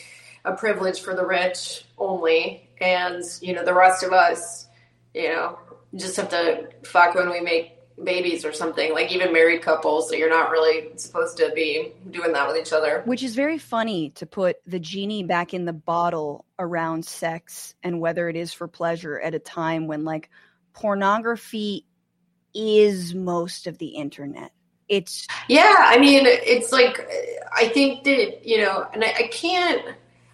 a 0.44 0.54
privilege 0.54 1.00
for 1.00 1.14
the 1.14 1.24
rich 1.24 1.84
only, 1.98 2.68
and 2.80 3.22
you 3.42 3.52
know 3.52 3.64
the 3.64 3.74
rest 3.74 4.04
of 4.04 4.12
us, 4.12 4.68
you 5.14 5.28
know, 5.28 5.58
just 5.94 6.16
have 6.16 6.30
to 6.30 6.68
fuck 6.84 7.14
when 7.14 7.30
we 7.30 7.40
make 7.40 7.72
babies 8.02 8.44
or 8.44 8.52
something 8.52 8.92
like 8.92 9.10
even 9.10 9.32
married 9.32 9.62
couples 9.62 10.10
so 10.10 10.14
you're 10.14 10.28
not 10.28 10.50
really 10.50 10.90
supposed 10.96 11.38
to 11.38 11.50
be 11.54 11.92
doing 12.10 12.30
that 12.32 12.46
with 12.46 12.54
each 12.54 12.72
other 12.72 13.00
which 13.06 13.22
is 13.22 13.34
very 13.34 13.56
funny 13.56 14.10
to 14.10 14.26
put 14.26 14.58
the 14.66 14.78
genie 14.78 15.22
back 15.22 15.54
in 15.54 15.64
the 15.64 15.72
bottle 15.72 16.44
around 16.58 17.04
sex 17.04 17.74
and 17.82 17.98
whether 17.98 18.28
it 18.28 18.36
is 18.36 18.52
for 18.52 18.68
pleasure 18.68 19.18
at 19.20 19.34
a 19.34 19.38
time 19.38 19.86
when 19.86 20.04
like 20.04 20.28
pornography 20.76 21.86
is 22.54 23.14
most 23.14 23.66
of 23.66 23.78
the 23.78 23.88
internet. 23.88 24.52
It's 24.88 25.26
yeah, 25.48 25.74
I 25.78 25.98
mean, 25.98 26.26
it's 26.26 26.70
like 26.70 27.08
I 27.54 27.68
think 27.68 28.04
that 28.04 28.46
you 28.46 28.58
know, 28.58 28.86
and 28.92 29.02
I, 29.02 29.08
I 29.08 29.28
can't. 29.32 29.82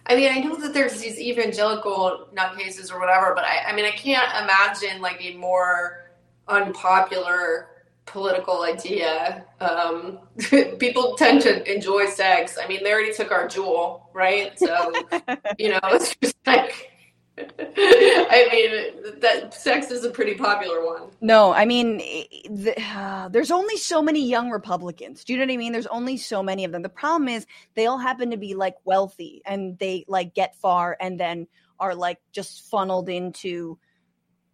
I 0.05 0.15
mean, 0.15 0.31
I 0.31 0.39
know 0.41 0.55
that 0.57 0.73
there's 0.73 0.99
these 0.99 1.17
evangelical 1.17 2.27
nutcases 2.35 2.93
or 2.93 2.99
whatever, 2.99 3.33
but 3.33 3.45
I, 3.45 3.69
I 3.69 3.75
mean, 3.75 3.85
I 3.85 3.91
can't 3.91 4.29
imagine 4.43 5.01
like 5.01 5.23
a 5.23 5.35
more 5.37 6.11
unpopular 6.47 7.69
political 8.05 8.63
idea. 8.63 9.45
Um, 9.61 10.19
people 10.77 11.15
tend 11.15 11.41
to 11.43 11.73
enjoy 11.73 12.07
sex. 12.07 12.57
I 12.61 12.67
mean, 12.67 12.83
they 12.83 12.91
already 12.91 13.13
took 13.13 13.31
our 13.31 13.47
Juul, 13.47 14.01
right? 14.13 14.59
So, 14.59 14.91
you 15.57 15.69
know, 15.69 15.79
it's 15.85 16.15
just 16.21 16.35
like 16.45 16.92
I 17.37 18.47
mean, 18.51 19.19
that 19.21 19.53
sex 19.53 19.89
is 19.89 20.03
a 20.03 20.09
pretty 20.09 20.35
popular 20.35 20.85
one. 20.85 21.09
No, 21.19 21.51
I 21.51 21.65
mean, 21.65 21.97
the, 21.97 22.75
uh, 22.95 23.29
there's 23.29 23.49
only 23.49 23.77
so 23.77 24.03
many 24.03 24.27
young 24.27 24.51
Republicans. 24.51 25.23
Do 25.23 25.33
you 25.33 25.39
know 25.39 25.45
what 25.45 25.53
I 25.53 25.57
mean? 25.57 25.71
There's 25.71 25.87
only 25.87 26.17
so 26.17 26.43
many 26.43 26.63
of 26.63 26.71
them. 26.71 26.83
The 26.83 26.89
problem 26.89 27.27
is 27.27 27.47
they 27.73 27.87
all 27.87 27.97
happen 27.97 28.29
to 28.31 28.37
be 28.37 28.53
like 28.53 28.75
wealthy 28.85 29.41
and 29.45 29.77
they 29.79 30.05
like 30.07 30.35
get 30.35 30.55
far 30.57 30.95
and 30.99 31.19
then 31.19 31.47
are 31.79 31.95
like 31.95 32.19
just 32.31 32.69
funneled 32.69 33.09
into 33.09 33.79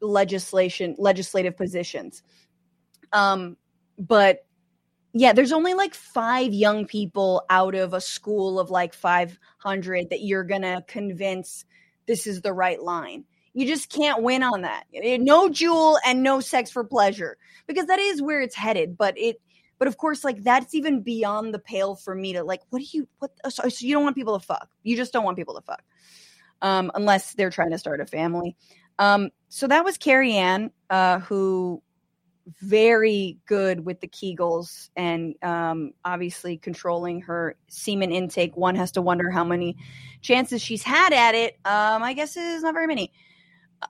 legislation, 0.01 0.95
legislative 0.97 1.57
positions. 1.57 2.23
Um, 3.11 3.57
but 3.97 4.45
yeah, 5.11 5.33
there's 5.33 5.51
only 5.51 5.73
like 5.73 5.93
five 5.93 6.53
young 6.53 6.85
people 6.85 7.43
out 7.49 7.75
of 7.75 7.93
a 7.93 7.99
school 7.99 8.59
of 8.59 8.69
like 8.69 8.93
500 8.93 10.11
that 10.11 10.21
you're 10.21 10.43
gonna 10.45 10.83
convince 10.87 11.65
this 12.09 12.25
is 12.25 12.41
the 12.41 12.51
right 12.51 12.81
line. 12.81 13.23
You 13.53 13.67
just 13.67 13.89
can't 13.91 14.23
win 14.23 14.41
on 14.41 14.63
that. 14.63 14.85
No 14.91 15.47
Juul 15.47 15.97
and 16.03 16.23
no 16.23 16.39
sex 16.39 16.71
for 16.71 16.83
pleasure 16.83 17.37
because 17.67 17.85
that 17.85 17.99
is 17.99 18.19
where 18.19 18.41
it's 18.41 18.55
headed. 18.55 18.97
But 18.97 19.15
it, 19.15 19.39
but 19.77 19.87
of 19.87 19.97
course, 19.97 20.23
like 20.23 20.43
that's 20.43 20.73
even 20.73 21.01
beyond 21.01 21.53
the 21.53 21.59
pale 21.59 21.95
for 21.95 22.15
me 22.15 22.33
to 22.33 22.43
like. 22.43 22.61
What 22.71 22.79
do 22.79 22.85
you? 22.91 23.07
What? 23.19 23.31
So, 23.49 23.69
so 23.69 23.85
you 23.85 23.93
don't 23.93 24.03
want 24.03 24.15
people 24.15 24.39
to 24.39 24.43
fuck? 24.43 24.69
You 24.81 24.97
just 24.97 25.13
don't 25.13 25.23
want 25.23 25.37
people 25.37 25.53
to 25.53 25.61
fuck, 25.61 25.83
um, 26.63 26.91
unless 26.95 27.33
they're 27.33 27.51
trying 27.51 27.71
to 27.71 27.77
start 27.77 28.01
a 28.01 28.07
family. 28.07 28.57
Um, 28.97 29.29
so 29.49 29.67
that 29.67 29.85
was 29.85 29.97
Karianne, 29.99 30.71
uh, 30.89 31.19
who 31.19 31.83
very 32.61 33.37
good 33.45 33.85
with 33.85 33.99
the 34.01 34.07
Kegels 34.07 34.89
and 34.95 35.35
um, 35.43 35.91
obviously 36.05 36.57
controlling 36.57 37.21
her 37.21 37.55
semen 37.67 38.11
intake. 38.11 38.55
One 38.57 38.75
has 38.75 38.91
to 38.93 39.01
wonder 39.01 39.29
how 39.29 39.43
many 39.43 39.77
chances 40.21 40.61
she's 40.61 40.83
had 40.83 41.13
at 41.13 41.35
it. 41.35 41.53
Um, 41.65 42.03
I 42.03 42.13
guess 42.13 42.37
it 42.37 42.43
is 42.43 42.63
not 42.63 42.73
very 42.73 42.87
many. 42.87 43.11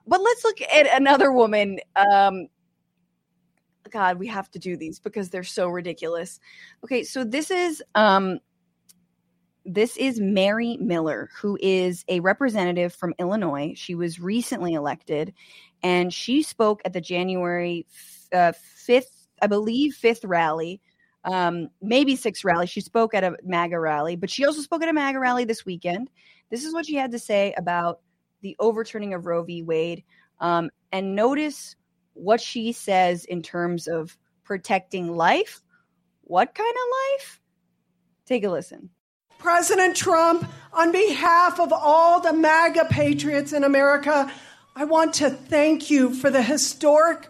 But 0.06 0.20
let's 0.20 0.44
look 0.44 0.60
at 0.62 0.86
another 1.00 1.32
woman. 1.32 1.78
Um, 1.96 2.48
God, 3.90 4.18
we 4.18 4.28
have 4.28 4.50
to 4.52 4.58
do 4.58 4.76
these 4.76 5.00
because 5.00 5.30
they're 5.30 5.42
so 5.42 5.68
ridiculous. 5.68 6.38
Okay, 6.84 7.02
so 7.02 7.24
this 7.24 7.50
is 7.50 7.82
um, 7.94 8.38
this 9.64 9.96
is 9.96 10.20
Mary 10.20 10.76
Miller, 10.80 11.28
who 11.40 11.58
is 11.60 12.04
a 12.08 12.20
representative 12.20 12.94
from 12.94 13.14
Illinois. 13.18 13.72
She 13.76 13.94
was 13.94 14.20
recently 14.20 14.74
elected, 14.74 15.34
and 15.82 16.12
she 16.12 16.42
spoke 16.42 16.82
at 16.84 16.92
the 16.92 17.00
January 17.00 17.86
uh, 18.32 18.52
fifth, 18.52 19.28
I 19.42 19.46
believe, 19.46 19.94
fifth 19.94 20.24
rally, 20.24 20.80
um, 21.24 21.68
maybe 21.82 22.16
sixth 22.16 22.44
rally. 22.44 22.66
She 22.66 22.80
spoke 22.80 23.14
at 23.14 23.24
a 23.24 23.36
MAGA 23.44 23.78
rally, 23.78 24.16
but 24.16 24.30
she 24.30 24.44
also 24.44 24.60
spoke 24.60 24.82
at 24.82 24.88
a 24.88 24.92
MAGA 24.92 25.18
rally 25.18 25.44
this 25.44 25.64
weekend. 25.64 26.10
This 26.50 26.64
is 26.64 26.74
what 26.74 26.86
she 26.86 26.96
had 26.96 27.12
to 27.12 27.18
say 27.18 27.54
about 27.56 28.00
the 28.42 28.56
overturning 28.58 29.14
of 29.14 29.26
Roe 29.26 29.42
v. 29.42 29.62
Wade. 29.62 30.04
Um, 30.40 30.70
and 30.92 31.14
notice 31.14 31.76
what 32.14 32.40
she 32.40 32.72
says 32.72 33.24
in 33.26 33.42
terms 33.42 33.86
of 33.86 34.16
protecting 34.44 35.14
life. 35.14 35.60
What 36.22 36.54
kind 36.54 36.74
of 36.74 37.18
life? 37.18 37.40
Take 38.26 38.44
a 38.44 38.50
listen. 38.50 38.90
President 39.38 39.96
Trump, 39.96 40.46
on 40.72 40.92
behalf 40.92 41.58
of 41.60 41.72
all 41.72 42.20
the 42.20 42.32
MAGA 42.32 42.86
patriots 42.90 43.52
in 43.52 43.64
America, 43.64 44.30
I 44.76 44.84
want 44.84 45.14
to 45.14 45.30
thank 45.30 45.90
you 45.90 46.14
for 46.14 46.30
the 46.30 46.42
historic 46.42 47.29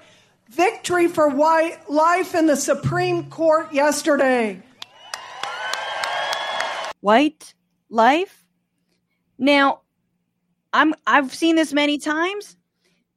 victory 0.51 1.07
for 1.07 1.28
white 1.28 1.88
life 1.88 2.34
in 2.34 2.46
the 2.46 2.57
Supreme 2.57 3.30
Court 3.30 3.72
yesterday. 3.72 4.61
White 7.01 7.55
life? 7.88 8.44
Now, 9.38 9.82
I'm 10.72 10.94
I've 11.07 11.34
seen 11.34 11.57
this 11.57 11.72
many 11.72 11.98
times. 11.98 12.57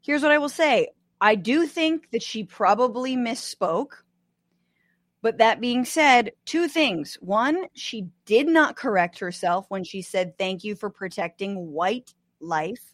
Here's 0.02 0.22
what 0.22 0.32
I 0.32 0.38
will 0.38 0.50
say. 0.50 0.90
I 1.20 1.36
do 1.36 1.66
think 1.66 2.12
that 2.12 2.22
she 2.22 2.44
probably 2.44 3.18
misspoke. 3.18 3.94
But 5.22 5.38
that 5.38 5.62
being 5.62 5.86
said, 5.86 6.34
two 6.46 6.68
things. 6.68 7.18
One, 7.22 7.66
she 7.74 8.10
did 8.26 8.48
not 8.48 8.76
correct 8.76 9.20
herself 9.20 9.66
when 9.70 9.86
she 9.86 10.02
said 10.02 10.38
thank 10.38 10.66
you 10.66 10.76
for 10.76 10.90
protecting 10.90 11.72
white 11.72 12.14
life. 12.42 12.94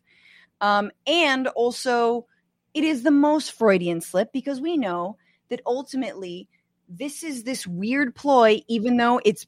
Um, 0.61 0.91
and 1.07 1.47
also, 1.47 2.27
it 2.73 2.83
is 2.83 3.03
the 3.03 3.11
most 3.11 3.51
Freudian 3.51 4.01
slip 4.01 4.31
because 4.31 4.61
we 4.61 4.77
know 4.77 5.17
that 5.49 5.61
ultimately 5.65 6.47
this 6.87 7.23
is 7.23 7.43
this 7.43 7.67
weird 7.67 8.15
ploy, 8.15 8.61
even 8.67 8.97
though 8.97 9.21
it's 9.23 9.45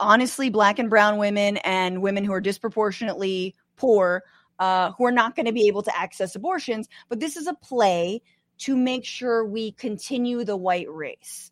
honestly 0.00 0.50
black 0.50 0.78
and 0.78 0.90
brown 0.90 1.18
women 1.18 1.56
and 1.58 2.02
women 2.02 2.24
who 2.24 2.32
are 2.32 2.40
disproportionately 2.40 3.54
poor 3.76 4.22
uh, 4.58 4.92
who 4.92 5.04
are 5.04 5.12
not 5.12 5.36
going 5.36 5.46
to 5.46 5.52
be 5.52 5.68
able 5.68 5.82
to 5.82 5.96
access 5.96 6.34
abortions. 6.34 6.88
But 7.08 7.20
this 7.20 7.36
is 7.36 7.46
a 7.46 7.54
play 7.54 8.22
to 8.58 8.76
make 8.76 9.04
sure 9.04 9.44
we 9.44 9.72
continue 9.72 10.44
the 10.44 10.56
white 10.56 10.90
race. 10.90 11.50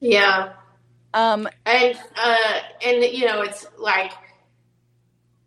Yeah. 0.00 0.52
Um, 1.14 1.48
and 1.66 1.98
uh, 2.16 2.60
and 2.84 3.04
you 3.04 3.26
know, 3.26 3.42
it's 3.42 3.66
like 3.78 4.12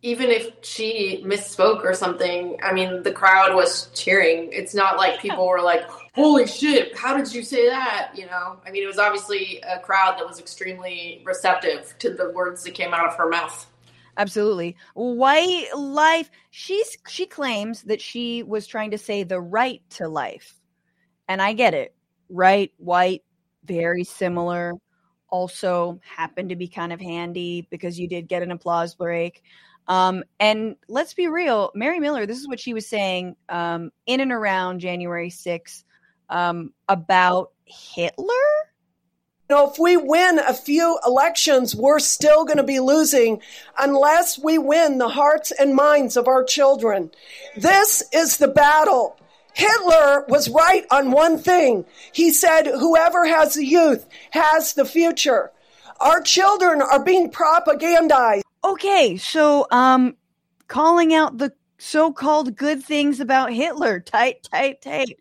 even 0.05 0.29
if 0.29 0.51
she 0.61 1.23
misspoke 1.25 1.83
or 1.83 1.95
something, 1.95 2.59
I 2.61 2.71
mean, 2.71 3.01
the 3.01 3.11
crowd 3.11 3.55
was 3.55 3.89
cheering. 3.95 4.51
It's 4.53 4.75
not 4.75 4.97
like 4.97 5.19
people 5.19 5.47
were 5.47 5.61
like, 5.61 5.89
"Holy 6.13 6.45
shit, 6.45 6.95
how 6.95 7.17
did 7.17 7.33
you 7.33 7.41
say 7.41 7.67
that?" 7.67 8.11
You 8.13 8.27
know, 8.27 8.57
I 8.63 8.69
mean, 8.69 8.83
it 8.83 8.85
was 8.85 8.99
obviously 8.99 9.61
a 9.67 9.79
crowd 9.79 10.19
that 10.19 10.27
was 10.27 10.39
extremely 10.39 11.23
receptive 11.25 11.95
to 11.97 12.13
the 12.13 12.29
words 12.29 12.63
that 12.63 12.75
came 12.75 12.93
out 12.93 13.07
of 13.07 13.15
her 13.15 13.27
mouth. 13.27 13.65
Absolutely. 14.15 14.77
White 14.93 15.69
life. 15.75 16.29
She's 16.51 16.97
she 17.07 17.25
claims 17.25 17.81
that 17.83 17.99
she 17.99 18.43
was 18.43 18.67
trying 18.67 18.91
to 18.91 18.99
say 18.99 19.23
the 19.23 19.41
right 19.41 19.81
to 19.97 20.07
life. 20.07 20.53
And 21.27 21.41
I 21.41 21.53
get 21.53 21.73
it. 21.73 21.95
Right, 22.29 22.71
white, 22.77 23.23
very 23.63 24.03
similar. 24.03 24.73
Also 25.29 25.99
happened 26.03 26.49
to 26.49 26.55
be 26.55 26.67
kind 26.67 26.93
of 26.93 27.01
handy 27.01 27.67
because 27.71 27.99
you 27.99 28.07
did 28.07 28.27
get 28.27 28.43
an 28.43 28.51
applause 28.51 28.93
break. 28.93 29.41
Um, 29.87 30.23
and 30.39 30.75
let's 30.87 31.13
be 31.13 31.27
real, 31.27 31.71
Mary 31.75 31.99
Miller, 31.99 32.25
this 32.25 32.39
is 32.39 32.47
what 32.47 32.59
she 32.59 32.73
was 32.73 32.87
saying 32.87 33.35
um, 33.49 33.91
in 34.05 34.19
and 34.19 34.31
around 34.31 34.79
January 34.79 35.29
6th 35.29 35.83
um, 36.29 36.73
about 36.87 37.51
Hitler. 37.65 38.25
You 39.47 39.55
know, 39.55 39.69
if 39.69 39.77
we 39.77 39.95
win 39.95 40.39
a 40.39 40.55
few 40.55 40.97
elections, 41.05 41.75
we're 41.75 41.99
still 41.99 42.45
going 42.45 42.57
to 42.57 42.63
be 42.63 42.79
losing 42.79 43.41
unless 43.77 44.39
we 44.39 44.57
win 44.57 44.97
the 44.97 45.09
hearts 45.09 45.51
and 45.51 45.75
minds 45.75 46.17
of 46.17 46.27
our 46.27 46.43
children. 46.43 47.11
This 47.55 48.01
is 48.11 48.37
the 48.37 48.47
battle. 48.47 49.19
Hitler 49.53 50.25
was 50.27 50.49
right 50.49 50.83
on 50.89 51.11
one 51.11 51.37
thing. 51.37 51.85
He 52.11 52.31
said, 52.31 52.65
whoever 52.65 53.23
has 53.25 53.53
the 53.53 53.65
youth 53.65 54.07
has 54.31 54.73
the 54.73 54.83
future. 54.83 55.51
Our 55.99 56.21
children 56.21 56.81
are 56.81 57.03
being 57.03 57.29
propagandized. 57.29 58.41
Okay, 58.65 59.15
so 59.15 59.67
um 59.69 60.17
calling 60.67 61.13
out 61.13 61.37
the 61.37 61.53
so-called 61.77 62.55
good 62.55 62.83
things 62.83 63.19
about 63.19 63.53
Hitler. 63.53 63.99
Tight, 64.05 64.41
tight, 64.43 64.81
tight. 64.81 65.19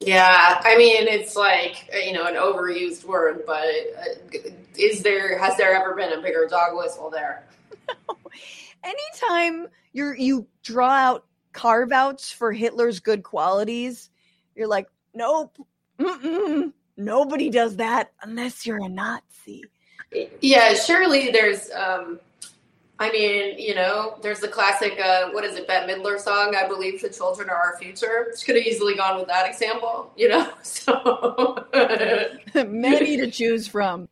Yeah, 0.00 0.60
I 0.64 0.76
mean 0.78 1.06
it's 1.06 1.36
like 1.36 1.90
you 1.92 2.12
know 2.12 2.26
an 2.26 2.34
overused 2.34 3.04
word, 3.04 3.42
but 3.46 3.68
uh, 3.98 4.38
is 4.78 5.02
there 5.02 5.38
has 5.38 5.56
there 5.58 5.74
ever 5.74 5.94
been 5.94 6.12
a 6.14 6.22
bigger 6.22 6.46
dog 6.48 6.76
whistle 6.76 7.10
there? 7.10 7.46
Anytime 8.84 9.68
you 9.92 10.14
you 10.16 10.46
draw 10.62 10.90
out 10.90 11.26
carve 11.52 11.92
outs 11.92 12.32
for 12.32 12.52
Hitler's 12.52 13.00
good 13.00 13.22
qualities, 13.22 14.08
you're 14.54 14.68
like, 14.68 14.88
nope, 15.14 15.58
mm-mm, 15.98 16.72
nobody 16.96 17.50
does 17.50 17.76
that 17.76 18.12
unless 18.22 18.66
you're 18.66 18.82
a 18.82 18.88
Nazi. 18.88 19.62
Yeah, 20.40 20.74
surely 20.74 21.30
there's. 21.30 21.70
Um, 21.70 22.20
I 22.98 23.10
mean, 23.10 23.58
you 23.58 23.74
know, 23.74 24.18
there's 24.22 24.38
the 24.38 24.46
classic, 24.46 24.98
uh, 25.00 25.30
what 25.30 25.42
is 25.42 25.56
it, 25.56 25.66
Bette 25.66 25.92
Midler 25.92 26.18
song, 26.18 26.54
I 26.54 26.68
believe 26.68 27.02
the 27.02 27.08
children 27.08 27.50
are 27.50 27.56
our 27.56 27.76
future. 27.76 28.32
She 28.38 28.46
could 28.46 28.54
have 28.54 28.64
easily 28.64 28.94
gone 28.94 29.18
with 29.18 29.26
that 29.26 29.48
example, 29.48 30.12
you 30.16 30.28
know? 30.28 30.52
So 30.62 31.66
many 32.54 33.16
to 33.16 33.28
choose 33.30 33.66
from. 33.66 34.08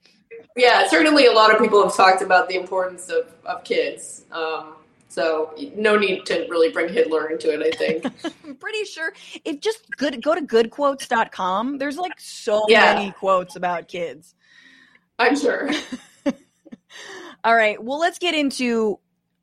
Yeah, 0.57 0.89
certainly 0.89 1.27
a 1.27 1.33
lot 1.33 1.55
of 1.55 1.61
people 1.61 1.83
have 1.83 1.95
talked 1.95 2.23
about 2.23 2.49
the 2.49 2.57
importance 2.57 3.09
of, 3.09 3.33
of 3.47 3.63
kids. 3.63 4.25
Um, 4.33 4.75
so 5.09 5.55
no 5.77 5.97
need 5.97 6.27
to 6.27 6.47
really 6.49 6.73
bring 6.73 6.93
Hitler 6.93 7.29
into 7.29 7.53
it, 7.53 7.61
I 7.61 7.77
think. 7.77 8.05
I'm 8.45 8.57
pretty 8.57 8.85
sure 8.85 9.13
if 9.45 9.61
just 9.61 9.89
good 9.97 10.23
go 10.23 10.35
to 10.35 10.41
goodquotes.com, 10.41 11.79
there's 11.79 11.99
like 11.99 12.19
so 12.19 12.65
yeah. 12.69 12.95
many 12.95 13.13
quotes 13.13 13.57
about 13.57 13.89
kids. 13.89 14.35
I'm 15.23 15.37
sure. 15.37 15.71
All 17.45 17.55
right. 17.55 17.83
Well, 17.83 17.99
let's 17.99 18.19
get 18.19 18.35
into 18.35 18.99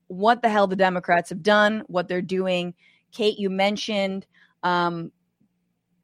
what 0.08 0.42
the 0.42 0.50
hell 0.50 0.68
the 0.68 0.76
Democrats 0.76 1.30
have 1.30 1.42
done, 1.42 1.84
what 1.88 2.08
they're 2.08 2.22
doing. 2.22 2.74
Kate, 3.14 3.40
you 3.40 3.50
mentioned 3.50 4.26
um, 4.62 5.12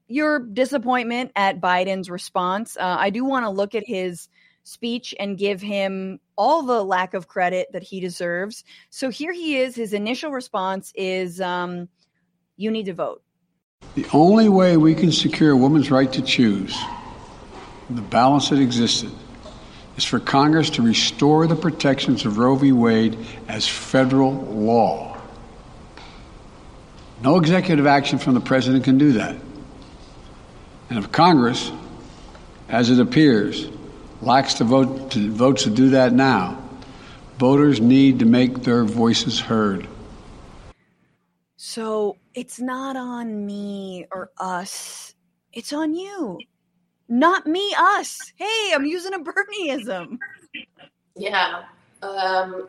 your 0.08 0.40
disappointment 0.40 1.32
at 1.36 1.60
Biden's 1.60 2.10
response. 2.10 2.78
Uh, 2.78 2.96
I 2.98 3.10
do 3.10 3.26
want 3.26 3.46
to 3.46 3.50
look 3.50 3.76
at 3.76 3.84
his 3.86 4.30
speech 4.64 5.14
and 5.20 5.38
give 5.38 5.62
him 5.62 6.20
all 6.38 6.64
the 6.64 6.84
lack 6.84 7.14
of 7.14 7.28
credit 7.28 7.68
that 7.74 7.84
he 7.84 8.00
deserves. 8.00 8.64
So 8.90 9.10
here 9.10 9.34
he 9.34 9.58
is. 9.58 9.76
His 9.76 9.94
initial 9.94 10.32
response 10.32 10.94
is 10.96 11.42
um, 11.42 11.90
you 12.56 12.72
need 12.72 12.86
to 12.86 12.94
vote. 12.94 13.22
The 13.96 14.08
only 14.14 14.48
way 14.50 14.78
we 14.78 14.96
can 14.96 15.12
secure 15.12 15.52
a 15.52 15.58
woman's 15.58 15.92
right 15.92 16.12
to 16.14 16.22
choose, 16.22 16.78
the 17.90 18.02
balance 18.02 18.50
that 18.50 18.60
existed, 18.60 19.12
is 19.98 20.04
for 20.04 20.20
Congress 20.20 20.70
to 20.72 20.82
restore 20.82 21.48
the 21.48 21.56
protections 21.56 22.26
of 22.26 22.38
Roe 22.38 22.56
v. 22.56 22.72
Wade 22.72 23.18
as 23.48 23.68
federal 23.68 24.34
law. 24.34 25.18
No 27.22 27.38
executive 27.38 27.88
action 27.88 28.20
from 28.20 28.34
the 28.34 28.42
president 28.42 28.84
can 28.84 28.98
do 28.98 29.14
that. 29.14 29.36
And 30.90 31.00
if 31.00 31.12
Congress, 31.12 31.72
as 32.70 32.90
it 32.90 33.00
appears, 33.00 33.70
lacks 34.22 34.56
the 34.56 34.66
vote 34.66 35.12
to, 35.12 35.32
votes 35.32 35.64
to 35.64 35.70
do 35.70 35.90
that 35.92 36.14
now, 36.14 36.62
voters 37.38 37.80
need 37.80 38.20
to 38.20 38.26
make 38.26 38.64
their 38.64 38.84
voices 38.84 39.40
heard. 39.40 39.88
So 41.56 42.18
it's 42.34 42.60
not 42.60 42.96
on 42.96 43.46
me 43.46 44.06
or 44.12 44.30
us. 44.38 45.16
It's 45.54 45.74
on 45.74 45.96
you. 45.96 46.40
Not 47.08 47.46
me, 47.46 47.74
us. 47.78 48.34
Hey, 48.36 48.72
I'm 48.74 48.86
using 48.86 49.14
a 49.14 49.20
Bernieism. 49.20 50.18
Yeah. 51.16 51.64
Um, 52.02 52.68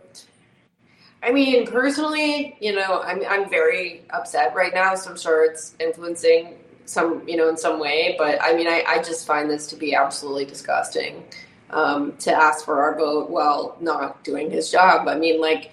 I 1.22 1.32
mean, 1.32 1.66
personally, 1.66 2.56
you 2.60 2.74
know, 2.74 3.00
I'm 3.02 3.24
I'm 3.26 3.48
very 3.48 4.02
upset 4.10 4.54
right 4.54 4.72
now, 4.72 4.94
so 4.94 5.10
I'm 5.10 5.16
sure 5.16 5.44
it's 5.44 5.74
influencing 5.80 6.54
some, 6.84 7.26
you 7.26 7.36
know, 7.36 7.48
in 7.48 7.56
some 7.56 7.80
way. 7.80 8.14
But 8.18 8.40
I 8.40 8.54
mean, 8.54 8.68
I, 8.68 8.84
I 8.86 9.02
just 9.02 9.26
find 9.26 9.50
this 9.50 9.66
to 9.68 9.76
be 9.76 9.94
absolutely 9.94 10.44
disgusting 10.44 11.24
um, 11.70 12.12
to 12.18 12.32
ask 12.32 12.64
for 12.64 12.82
our 12.82 12.96
vote 12.96 13.30
while 13.30 13.76
not 13.80 14.22
doing 14.22 14.50
his 14.50 14.70
job. 14.70 15.08
I 15.08 15.16
mean, 15.18 15.40
like, 15.40 15.72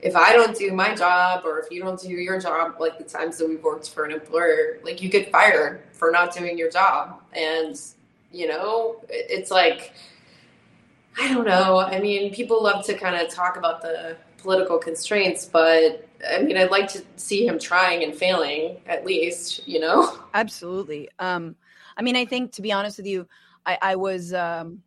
if 0.00 0.16
I 0.16 0.32
don't 0.32 0.56
do 0.56 0.72
my 0.72 0.94
job 0.94 1.44
or 1.44 1.60
if 1.60 1.70
you 1.70 1.80
don't 1.80 2.00
do 2.00 2.08
your 2.08 2.40
job, 2.40 2.76
like 2.80 2.98
the 2.98 3.04
times 3.04 3.38
that 3.38 3.48
we've 3.48 3.62
worked 3.62 3.88
for 3.90 4.04
an 4.04 4.12
employer, 4.12 4.78
like 4.82 5.00
you 5.00 5.08
get 5.08 5.30
fired 5.30 5.82
for 5.92 6.10
not 6.10 6.34
doing 6.34 6.58
your 6.58 6.70
job. 6.70 7.22
And, 7.32 7.80
you 8.32 8.46
know, 8.48 8.96
it's 9.08 9.50
like, 9.50 9.92
I 11.18 11.32
don't 11.32 11.46
know. 11.46 11.78
I 11.78 12.00
mean, 12.00 12.32
people 12.32 12.62
love 12.62 12.84
to 12.86 12.94
kind 12.94 13.16
of 13.16 13.32
talk 13.32 13.56
about 13.56 13.82
the 13.82 14.16
political 14.38 14.78
constraints, 14.78 15.44
but 15.44 16.08
I 16.28 16.42
mean, 16.42 16.56
I'd 16.56 16.70
like 16.70 16.88
to 16.92 17.02
see 17.16 17.46
him 17.46 17.58
trying 17.58 18.04
and 18.04 18.14
failing 18.14 18.78
at 18.86 19.04
least, 19.04 19.66
you 19.66 19.80
know? 19.80 20.18
Absolutely. 20.34 21.08
Um, 21.18 21.56
I 21.96 22.02
mean, 22.02 22.16
I 22.16 22.24
think 22.24 22.52
to 22.52 22.62
be 22.62 22.72
honest 22.72 22.96
with 22.96 23.06
you, 23.06 23.26
I, 23.66 23.78
I 23.82 23.96
was, 23.96 24.32
um, 24.32 24.82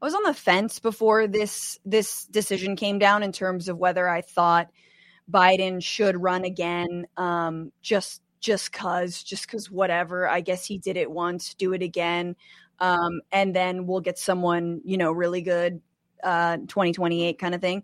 I 0.00 0.04
was 0.06 0.14
on 0.14 0.22
the 0.22 0.32
fence 0.32 0.78
before 0.78 1.26
this 1.26 1.78
this 1.84 2.24
decision 2.24 2.74
came 2.74 2.98
down 2.98 3.22
in 3.22 3.32
terms 3.32 3.68
of 3.68 3.76
whether 3.76 4.08
I 4.08 4.22
thought 4.22 4.70
Biden 5.30 5.82
should 5.82 6.20
run 6.20 6.44
again. 6.44 7.06
Um, 7.18 7.70
just 7.82 8.19
just 8.40 8.72
cause, 8.72 9.22
just 9.22 9.48
cause 9.48 9.70
whatever. 9.70 10.28
I 10.28 10.40
guess 10.40 10.64
he 10.64 10.78
did 10.78 10.96
it 10.96 11.10
once, 11.10 11.54
do 11.54 11.72
it 11.72 11.82
again, 11.82 12.36
um, 12.78 13.20
and 13.32 13.54
then 13.54 13.86
we'll 13.86 14.00
get 14.00 14.18
someone 14.18 14.80
you 14.84 14.96
know 14.96 15.12
really 15.12 15.42
good, 15.42 15.80
uh, 16.24 16.58
twenty 16.68 16.92
twenty 16.92 17.24
eight 17.24 17.38
kind 17.38 17.54
of 17.54 17.60
thing. 17.60 17.82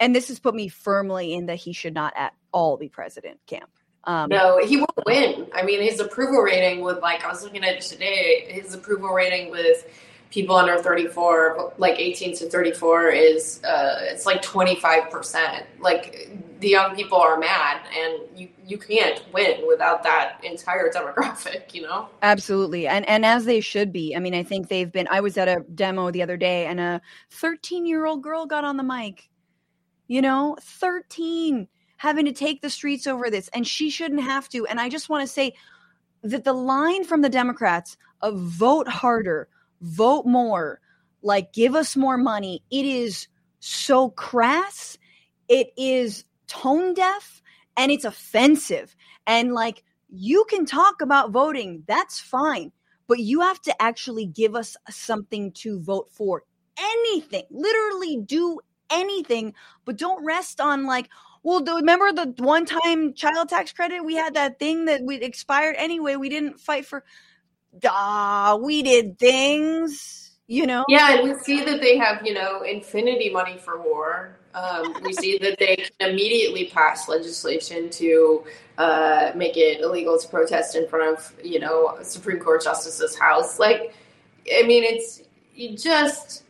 And 0.00 0.16
this 0.16 0.28
has 0.28 0.40
put 0.40 0.54
me 0.54 0.68
firmly 0.68 1.34
in 1.34 1.46
that 1.46 1.56
he 1.56 1.72
should 1.72 1.94
not 1.94 2.12
at 2.16 2.34
all 2.52 2.76
be 2.76 2.88
president 2.88 3.38
camp. 3.46 3.70
Um, 4.04 4.28
no, 4.30 4.58
he 4.64 4.78
won't 4.78 4.90
win. 5.06 5.46
I 5.54 5.62
mean, 5.62 5.80
his 5.80 6.00
approval 6.00 6.40
rating 6.40 6.80
with 6.80 6.98
like 7.00 7.24
I 7.24 7.28
was 7.28 7.44
looking 7.44 7.62
at 7.64 7.74
it 7.74 7.82
today. 7.82 8.46
His 8.48 8.74
approval 8.74 9.10
rating 9.10 9.50
with 9.50 9.86
people 10.32 10.56
under 10.56 10.78
34 10.78 11.74
like 11.76 11.98
18 11.98 12.36
to 12.38 12.48
34 12.48 13.08
is 13.08 13.62
uh, 13.64 13.98
it's 14.00 14.24
like 14.24 14.42
25% 14.42 15.64
like 15.78 16.30
the 16.60 16.68
young 16.68 16.96
people 16.96 17.18
are 17.18 17.38
mad 17.38 17.82
and 17.94 18.20
you 18.34 18.48
you 18.66 18.78
can't 18.78 19.22
win 19.32 19.66
without 19.68 20.02
that 20.02 20.42
entire 20.42 20.90
demographic 20.90 21.74
you 21.74 21.82
know? 21.82 22.08
Absolutely. 22.22 22.88
And 22.88 23.06
and 23.08 23.26
as 23.26 23.44
they 23.44 23.60
should 23.60 23.92
be. 23.92 24.16
I 24.16 24.20
mean 24.20 24.34
i 24.34 24.42
think 24.42 24.68
they've 24.68 24.90
been 24.90 25.06
i 25.10 25.20
was 25.20 25.36
at 25.36 25.48
a 25.48 25.64
demo 25.74 26.10
the 26.10 26.22
other 26.22 26.38
day 26.38 26.66
and 26.66 26.80
a 26.80 27.00
13 27.30 27.86
year 27.86 28.06
old 28.06 28.22
girl 28.22 28.46
got 28.46 28.64
on 28.64 28.76
the 28.76 28.82
mic. 28.82 29.28
You 30.08 30.22
know 30.22 30.56
13 30.60 31.68
having 31.98 32.24
to 32.24 32.32
take 32.32 32.62
the 32.62 32.70
streets 32.70 33.06
over 33.06 33.30
this 33.30 33.48
and 33.54 33.66
she 33.66 33.90
shouldn't 33.90 34.22
have 34.22 34.48
to. 34.48 34.66
And 34.66 34.80
i 34.80 34.88
just 34.88 35.10
want 35.10 35.22
to 35.22 35.32
say 35.32 35.54
that 36.22 36.44
the 36.44 36.54
line 36.54 37.04
from 37.04 37.20
the 37.20 37.28
democrats 37.28 37.98
of 38.22 38.38
vote 38.38 38.88
harder 38.88 39.48
vote 39.82 40.24
more, 40.26 40.80
like 41.22 41.52
give 41.52 41.74
us 41.74 41.96
more 41.96 42.16
money. 42.16 42.62
It 42.70 42.86
is 42.86 43.28
so 43.60 44.10
crass. 44.10 44.98
It 45.48 45.68
is 45.76 46.24
tone 46.46 46.94
deaf 46.94 47.42
and 47.76 47.92
it's 47.92 48.04
offensive. 48.04 48.96
And 49.26 49.52
like 49.52 49.84
you 50.08 50.44
can 50.48 50.64
talk 50.66 51.00
about 51.00 51.30
voting, 51.30 51.84
that's 51.86 52.20
fine, 52.20 52.72
but 53.06 53.18
you 53.18 53.40
have 53.40 53.60
to 53.62 53.82
actually 53.82 54.26
give 54.26 54.54
us 54.54 54.76
something 54.90 55.52
to 55.52 55.80
vote 55.80 56.08
for. 56.10 56.44
Anything, 56.78 57.44
literally 57.50 58.18
do 58.18 58.60
anything, 58.90 59.54
but 59.84 59.96
don't 59.96 60.24
rest 60.24 60.60
on 60.60 60.86
like, 60.86 61.08
well, 61.42 61.64
remember 61.64 62.12
the 62.12 62.34
one 62.38 62.66
time 62.66 63.14
child 63.14 63.48
tax 63.48 63.72
credit? 63.72 64.04
We 64.04 64.14
had 64.14 64.34
that 64.34 64.58
thing 64.58 64.84
that 64.84 65.02
we 65.02 65.16
expired 65.16 65.74
anyway. 65.76 66.16
We 66.16 66.28
didn't 66.28 66.60
fight 66.60 66.86
for 66.86 67.04
ah, 67.86 68.58
we 68.60 68.82
did 68.82 69.18
things, 69.18 70.30
you 70.46 70.66
know? 70.66 70.84
Yeah, 70.88 71.14
and 71.14 71.28
we 71.28 71.34
see 71.40 71.64
that 71.64 71.80
they 71.80 71.96
have, 71.98 72.24
you 72.26 72.34
know, 72.34 72.62
infinity 72.62 73.30
money 73.30 73.56
for 73.58 73.80
war. 73.80 74.36
Um, 74.54 74.96
we 75.02 75.12
see 75.12 75.38
that 75.42 75.58
they 75.58 75.76
can 75.76 76.10
immediately 76.10 76.66
pass 76.66 77.08
legislation 77.08 77.90
to 77.90 78.44
uh, 78.78 79.32
make 79.34 79.56
it 79.56 79.80
illegal 79.80 80.18
to 80.18 80.28
protest 80.28 80.76
in 80.76 80.88
front 80.88 81.16
of, 81.16 81.32
you 81.42 81.58
know, 81.58 81.98
Supreme 82.02 82.38
Court 82.38 82.62
justice's 82.62 83.18
house. 83.18 83.58
Like, 83.58 83.94
I 84.52 84.62
mean, 84.64 84.84
it's 84.84 85.22
you 85.54 85.76
just. 85.76 86.44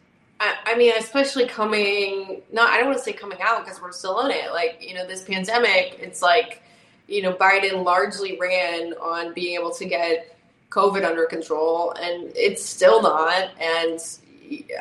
I, 0.64 0.74
mean, 0.74 0.92
especially 0.98 1.46
coming, 1.46 2.42
not, 2.52 2.70
I 2.70 2.78
don't 2.78 2.86
want 2.86 2.98
to 2.98 3.04
say 3.04 3.12
coming 3.12 3.38
out 3.40 3.64
because 3.64 3.80
we're 3.80 3.92
still 3.92 4.26
in 4.26 4.32
it. 4.32 4.50
Like, 4.50 4.78
you 4.80 4.92
know, 4.92 5.06
this 5.06 5.22
pandemic, 5.22 5.98
it's 6.00 6.20
like, 6.20 6.64
you 7.06 7.22
know, 7.22 7.32
Biden 7.32 7.84
largely 7.84 8.36
ran 8.40 8.94
on 8.94 9.32
being 9.34 9.54
able 9.54 9.72
to 9.74 9.84
get 9.84 10.36
COVID 10.72 11.04
under 11.04 11.26
control, 11.26 11.92
and 11.92 12.32
it's 12.34 12.64
still 12.64 13.02
not. 13.02 13.50
And 13.60 14.00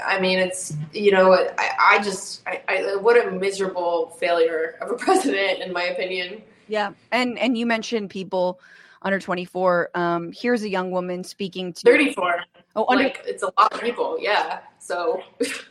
I 0.06 0.20
mean, 0.20 0.40
it's 0.40 0.74
you 0.94 1.12
know, 1.12 1.34
I, 1.34 1.70
I 1.80 2.00
just, 2.02 2.42
I, 2.48 2.62
I, 2.68 2.96
what 2.96 3.26
a 3.26 3.32
miserable 3.32 4.08
failure 4.20 4.78
of 4.82 4.90
a 4.92 4.96
president, 5.06 5.62
in 5.62 5.74
my 5.74 5.84
opinion. 5.84 6.42
Yeah, 6.68 6.94
and 7.12 7.38
and 7.38 7.58
you 7.58 7.66
mentioned 7.66 8.10
people 8.10 8.60
under 9.02 9.20
24. 9.20 9.90
Um, 9.96 10.32
here's 10.32 10.64
a 10.64 10.70
young 10.70 10.92
woman 10.92 11.24
speaking 11.24 11.74
to 11.74 11.82
34. 11.82 12.44
Oh, 12.76 12.86
under- 12.88 13.04
like 13.04 13.22
it's 13.26 13.44
a 13.44 13.52
lot 13.58 13.74
of 13.74 13.82
people. 13.82 14.18
Yeah, 14.20 14.60
so. 14.80 15.22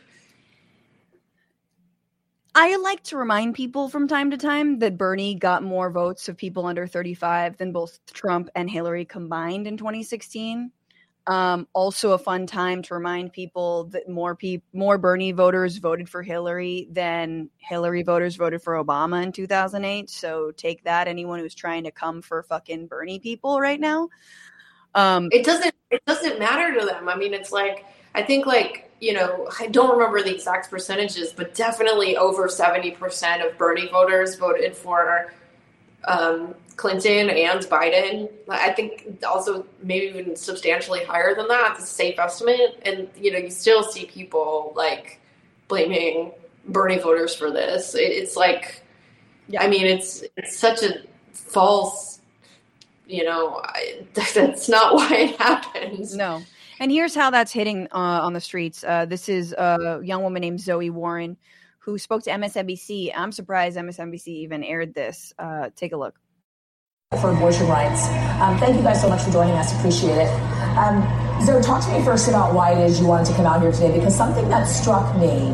I 2.53 2.75
like 2.77 3.03
to 3.03 3.17
remind 3.17 3.55
people 3.55 3.87
from 3.87 4.07
time 4.07 4.29
to 4.31 4.37
time 4.37 4.79
that 4.79 4.97
Bernie 4.97 5.35
got 5.35 5.63
more 5.63 5.89
votes 5.89 6.27
of 6.27 6.35
people 6.35 6.65
under 6.65 6.85
35 6.85 7.57
than 7.57 7.71
both 7.71 7.99
Trump 8.11 8.49
and 8.55 8.69
Hillary 8.69 9.05
combined 9.05 9.67
in 9.67 9.77
2016. 9.77 10.71
Um, 11.27 11.67
also, 11.73 12.11
a 12.11 12.17
fun 12.17 12.47
time 12.47 12.81
to 12.81 12.93
remind 12.95 13.31
people 13.31 13.85
that 13.85 14.09
more 14.09 14.35
pe- 14.35 14.61
more 14.73 14.97
Bernie 14.97 15.31
voters 15.31 15.77
voted 15.77 16.09
for 16.09 16.23
Hillary 16.23 16.87
than 16.91 17.49
Hillary 17.57 18.03
voters 18.03 18.35
voted 18.35 18.61
for 18.61 18.73
Obama 18.73 19.23
in 19.23 19.31
2008. 19.31 20.09
So 20.09 20.51
take 20.51 20.83
that, 20.83 21.07
anyone 21.07 21.39
who's 21.39 21.55
trying 21.55 21.83
to 21.83 21.91
come 21.91 22.21
for 22.21 22.43
fucking 22.43 22.87
Bernie 22.87 23.19
people 23.19 23.61
right 23.61 23.79
now. 23.79 24.09
Um, 24.95 25.29
it 25.31 25.45
doesn't 25.45 25.73
it 25.91 26.03
doesn't 26.05 26.39
matter 26.39 26.77
to 26.77 26.85
them. 26.85 27.07
I 27.07 27.15
mean, 27.15 27.33
it's 27.33 27.51
like 27.51 27.85
I 28.15 28.23
think 28.23 28.45
like 28.45 28.90
you 29.01 29.13
know, 29.13 29.49
I 29.59 29.67
don't 29.67 29.97
remember 29.97 30.21
the 30.21 30.33
exact 30.33 30.69
percentages, 30.69 31.33
but 31.33 31.55
definitely 31.55 32.15
over 32.15 32.47
70% 32.47 33.45
of 33.45 33.57
Bernie 33.57 33.87
voters 33.87 34.35
voted 34.35 34.77
for 34.77 35.33
um, 36.05 36.53
Clinton 36.75 37.31
and 37.31 37.61
Biden. 37.61 38.29
I 38.47 38.71
think 38.71 39.17
also 39.27 39.65
maybe 39.81 40.05
even 40.05 40.35
substantially 40.35 41.03
higher 41.03 41.33
than 41.33 41.47
that. 41.47 41.73
It's 41.75 41.85
a 41.85 41.87
safe 41.87 42.19
estimate. 42.19 42.79
And, 42.85 43.09
you 43.19 43.31
know, 43.31 43.39
you 43.39 43.49
still 43.49 43.81
see 43.81 44.05
people 44.05 44.71
like 44.75 45.19
blaming 45.67 46.31
Bernie 46.67 46.99
voters 46.99 47.35
for 47.35 47.49
this. 47.49 47.95
It, 47.95 48.11
it's 48.11 48.35
like, 48.35 48.83
yeah. 49.47 49.63
I 49.63 49.67
mean, 49.67 49.87
it's, 49.87 50.23
it's 50.37 50.55
such 50.55 50.83
a 50.83 51.01
false, 51.33 52.19
you 53.07 53.23
know, 53.23 53.61
I, 53.63 54.05
that's 54.13 54.69
not 54.69 54.93
why 54.93 55.15
it 55.15 55.37
happens. 55.37 56.15
No. 56.15 56.43
And 56.81 56.91
here's 56.91 57.13
how 57.13 57.29
that's 57.29 57.51
hitting 57.51 57.87
uh, 57.91 58.25
on 58.25 58.33
the 58.33 58.41
streets. 58.41 58.83
Uh, 58.83 59.05
this 59.05 59.29
is 59.29 59.53
a 59.53 60.01
young 60.03 60.23
woman 60.23 60.41
named 60.41 60.59
Zoe 60.59 60.89
Warren 60.89 61.37
who 61.77 61.99
spoke 61.99 62.23
to 62.23 62.31
MSNBC. 62.31 63.11
I'm 63.15 63.31
surprised 63.31 63.77
MSNBC 63.77 64.27
even 64.29 64.63
aired 64.63 64.95
this. 64.95 65.31
Uh, 65.37 65.69
take 65.75 65.91
a 65.91 65.97
look. 65.97 66.15
For 67.21 67.29
abortion 67.29 67.67
rights. 67.67 68.07
Um, 68.41 68.57
thank 68.57 68.75
you 68.75 68.81
guys 68.81 68.99
so 68.99 69.09
much 69.09 69.21
for 69.21 69.29
joining 69.29 69.53
us. 69.53 69.77
Appreciate 69.77 70.17
it. 70.17 70.29
Um, 70.75 71.03
Zoe, 71.45 71.61
talk 71.61 71.85
to 71.85 71.91
me 71.91 72.03
first 72.03 72.27
about 72.27 72.55
why 72.55 72.71
it 72.71 72.79
is 72.79 72.99
you 72.99 73.05
wanted 73.05 73.27
to 73.27 73.35
come 73.35 73.45
out 73.45 73.61
here 73.61 73.71
today 73.71 73.93
because 73.93 74.17
something 74.17 74.49
that 74.49 74.63
struck 74.63 75.15
me 75.17 75.51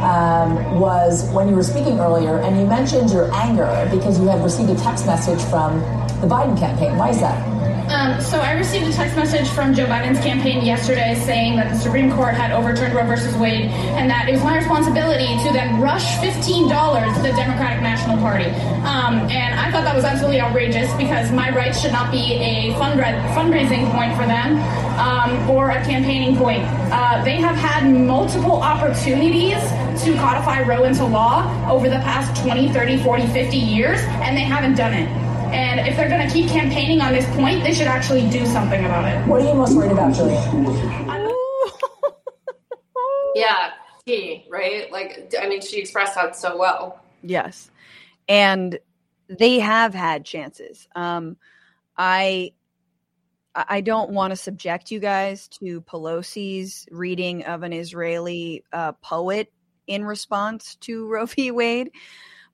um, 0.00 0.80
was 0.80 1.30
when 1.32 1.46
you 1.46 1.56
were 1.56 1.62
speaking 1.62 2.00
earlier 2.00 2.38
and 2.38 2.58
you 2.58 2.64
mentioned 2.64 3.10
your 3.10 3.30
anger 3.34 3.86
because 3.94 4.18
you 4.18 4.28
had 4.28 4.42
received 4.42 4.70
a 4.70 4.76
text 4.76 5.04
message 5.04 5.42
from 5.50 5.80
the 6.22 6.26
Biden 6.26 6.58
campaign. 6.58 6.96
Why 6.96 7.10
is 7.10 7.20
that? 7.20 7.53
Um, 7.88 8.20
so 8.20 8.40
I 8.40 8.52
received 8.52 8.86
a 8.86 8.92
text 8.92 9.14
message 9.14 9.48
from 9.50 9.74
Joe 9.74 9.84
Biden's 9.86 10.18
campaign 10.20 10.64
yesterday 10.64 11.14
saying 11.26 11.56
that 11.56 11.70
the 11.70 11.78
Supreme 11.78 12.10
Court 12.10 12.34
had 12.34 12.50
overturned 12.50 12.94
Roe 12.94 13.04
versus 13.06 13.36
Wade 13.36 13.66
and 13.96 14.10
that 14.10 14.28
it 14.28 14.32
was 14.32 14.42
my 14.42 14.56
responsibility 14.56 15.26
to 15.44 15.52
then 15.52 15.80
rush 15.80 16.16
$15 16.16 17.14
to 17.16 17.22
the 17.22 17.28
Democratic 17.36 17.82
National 17.82 18.16
Party. 18.18 18.46
Um, 18.88 19.28
and 19.30 19.60
I 19.60 19.70
thought 19.70 19.84
that 19.84 19.94
was 19.94 20.04
absolutely 20.04 20.40
outrageous 20.40 20.92
because 20.94 21.30
my 21.30 21.54
rights 21.54 21.80
should 21.80 21.92
not 21.92 22.10
be 22.10 22.34
a 22.34 22.72
fundra- 22.74 23.20
fundraising 23.34 23.90
point 23.92 24.16
for 24.16 24.26
them 24.26 24.56
um, 24.98 25.50
or 25.50 25.70
a 25.70 25.84
campaigning 25.84 26.36
point. 26.36 26.64
Uh, 26.90 27.22
they 27.22 27.36
have 27.36 27.56
had 27.56 27.86
multiple 27.86 28.62
opportunities 28.62 29.60
to 30.04 30.14
codify 30.16 30.62
Roe 30.62 30.84
into 30.84 31.04
law 31.04 31.44
over 31.70 31.88
the 31.88 32.00
past 32.00 32.42
20, 32.42 32.72
30, 32.72 32.98
40, 33.02 33.26
50 33.28 33.56
years, 33.56 34.00
and 34.24 34.36
they 34.36 34.42
haven't 34.42 34.74
done 34.74 34.94
it. 34.94 35.23
And 35.54 35.88
if 35.88 35.96
they're 35.96 36.08
going 36.08 36.26
to 36.26 36.34
keep 36.34 36.50
campaigning 36.50 37.00
on 37.00 37.12
this 37.12 37.24
point, 37.36 37.62
they 37.62 37.72
should 37.72 37.86
actually 37.86 38.28
do 38.28 38.44
something 38.46 38.84
about 38.84 39.06
it. 39.06 39.24
What 39.28 39.40
are 39.40 39.48
you 39.48 39.54
most 39.54 39.76
worried 39.76 39.92
about, 39.92 40.12
Julia? 40.12 40.34
yeah, 43.36 43.70
he, 44.04 44.44
right? 44.50 44.90
Like, 44.90 45.32
I 45.40 45.48
mean, 45.48 45.60
she 45.60 45.78
expressed 45.78 46.16
that 46.16 46.34
so 46.34 46.56
well. 46.56 47.00
Yes. 47.22 47.70
And 48.28 48.80
they 49.28 49.60
have 49.60 49.94
had 49.94 50.24
chances. 50.24 50.88
Um, 50.96 51.36
I 51.96 52.52
I 53.54 53.82
don't 53.82 54.10
want 54.10 54.32
to 54.32 54.36
subject 54.36 54.90
you 54.90 54.98
guys 54.98 55.46
to 55.60 55.82
Pelosi's 55.82 56.88
reading 56.90 57.44
of 57.44 57.62
an 57.62 57.72
Israeli 57.72 58.64
uh, 58.72 58.90
poet 59.00 59.52
in 59.86 60.04
response 60.04 60.74
to 60.80 61.06
Roe 61.08 61.26
v. 61.26 61.52
Wade, 61.52 61.92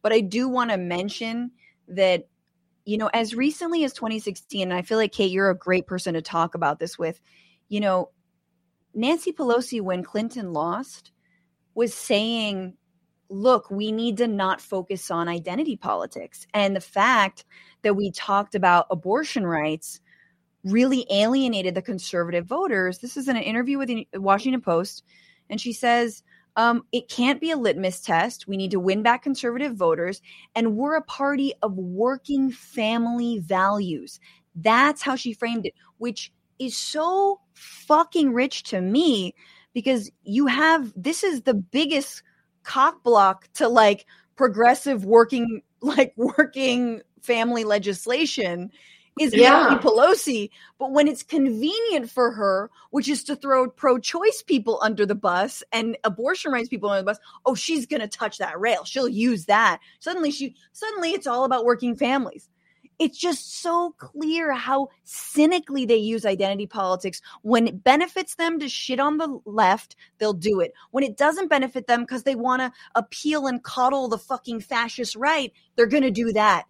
but 0.02 0.12
I 0.12 0.20
do 0.20 0.48
want 0.48 0.70
to 0.70 0.76
mention 0.76 1.52
that 1.88 2.26
you 2.90 2.98
know, 2.98 3.08
as 3.14 3.36
recently 3.36 3.84
as 3.84 3.92
2016, 3.92 4.62
and 4.62 4.74
I 4.74 4.82
feel 4.82 4.98
like 4.98 5.12
Kate, 5.12 5.30
you're 5.30 5.48
a 5.48 5.56
great 5.56 5.86
person 5.86 6.14
to 6.14 6.20
talk 6.20 6.56
about 6.56 6.80
this 6.80 6.98
with. 6.98 7.20
You 7.68 7.78
know, 7.78 8.10
Nancy 8.94 9.30
Pelosi, 9.30 9.80
when 9.80 10.02
Clinton 10.02 10.52
lost, 10.52 11.12
was 11.76 11.94
saying, 11.94 12.74
look, 13.28 13.70
we 13.70 13.92
need 13.92 14.16
to 14.16 14.26
not 14.26 14.60
focus 14.60 15.08
on 15.08 15.28
identity 15.28 15.76
politics. 15.76 16.48
And 16.52 16.74
the 16.74 16.80
fact 16.80 17.44
that 17.82 17.94
we 17.94 18.10
talked 18.10 18.56
about 18.56 18.88
abortion 18.90 19.46
rights 19.46 20.00
really 20.64 21.06
alienated 21.12 21.76
the 21.76 21.82
conservative 21.82 22.44
voters. 22.44 22.98
This 22.98 23.16
is 23.16 23.28
in 23.28 23.36
an 23.36 23.44
interview 23.44 23.78
with 23.78 23.86
the 23.86 24.08
Washington 24.14 24.62
Post. 24.62 25.04
And 25.48 25.60
she 25.60 25.72
says, 25.72 26.24
um, 26.56 26.84
it 26.92 27.08
can't 27.08 27.40
be 27.40 27.50
a 27.50 27.56
litmus 27.56 28.00
test. 28.00 28.48
We 28.48 28.56
need 28.56 28.70
to 28.72 28.80
win 28.80 29.02
back 29.02 29.22
conservative 29.22 29.74
voters. 29.74 30.20
And 30.54 30.76
we're 30.76 30.96
a 30.96 31.02
party 31.02 31.52
of 31.62 31.76
working 31.76 32.50
family 32.50 33.38
values. 33.38 34.20
That's 34.54 35.02
how 35.02 35.16
she 35.16 35.32
framed 35.32 35.66
it, 35.66 35.74
which 35.98 36.32
is 36.58 36.76
so 36.76 37.40
fucking 37.54 38.32
rich 38.32 38.64
to 38.64 38.80
me 38.80 39.34
because 39.72 40.10
you 40.24 40.46
have 40.46 40.92
this 40.96 41.22
is 41.22 41.42
the 41.42 41.54
biggest 41.54 42.22
cock 42.64 43.02
block 43.02 43.48
to 43.54 43.68
like 43.68 44.06
progressive 44.36 45.04
working, 45.04 45.62
like 45.80 46.12
working 46.16 47.02
family 47.22 47.64
legislation 47.64 48.70
is 49.18 49.34
yeah. 49.34 49.68
Nancy 49.68 49.76
Pelosi. 49.76 50.50
But 50.78 50.92
when 50.92 51.08
it's 51.08 51.22
convenient 51.22 52.10
for 52.10 52.30
her, 52.32 52.70
which 52.90 53.08
is 53.08 53.24
to 53.24 53.36
throw 53.36 53.68
pro-choice 53.68 54.42
people 54.46 54.78
under 54.82 55.04
the 55.04 55.14
bus 55.14 55.62
and 55.72 55.96
abortion 56.04 56.52
rights 56.52 56.68
people 56.68 56.90
under 56.90 57.02
the 57.02 57.06
bus, 57.06 57.18
oh, 57.46 57.54
she's 57.54 57.86
going 57.86 58.00
to 58.00 58.08
touch 58.08 58.38
that 58.38 58.58
rail. 58.58 58.84
She'll 58.84 59.08
use 59.08 59.46
that. 59.46 59.80
Suddenly, 59.98 60.30
she 60.30 60.54
suddenly 60.72 61.10
it's 61.10 61.26
all 61.26 61.44
about 61.44 61.64
working 61.64 61.96
families. 61.96 62.48
It's 62.98 63.16
just 63.16 63.62
so 63.62 63.94
clear 63.96 64.52
how 64.52 64.88
cynically 65.04 65.86
they 65.86 65.96
use 65.96 66.26
identity 66.26 66.66
politics. 66.66 67.22
When 67.40 67.66
it 67.66 67.82
benefits 67.82 68.34
them 68.34 68.58
to 68.60 68.68
shit 68.68 69.00
on 69.00 69.16
the 69.16 69.40
left, 69.46 69.96
they'll 70.18 70.34
do 70.34 70.60
it. 70.60 70.74
When 70.90 71.02
it 71.02 71.16
doesn't 71.16 71.48
benefit 71.48 71.86
them 71.86 72.02
because 72.02 72.24
they 72.24 72.34
want 72.34 72.60
to 72.60 72.72
appeal 72.94 73.46
and 73.46 73.62
coddle 73.62 74.08
the 74.08 74.18
fucking 74.18 74.60
fascist 74.60 75.16
right, 75.16 75.50
they're 75.76 75.86
going 75.86 76.02
to 76.02 76.10
do 76.10 76.30
that. 76.34 76.66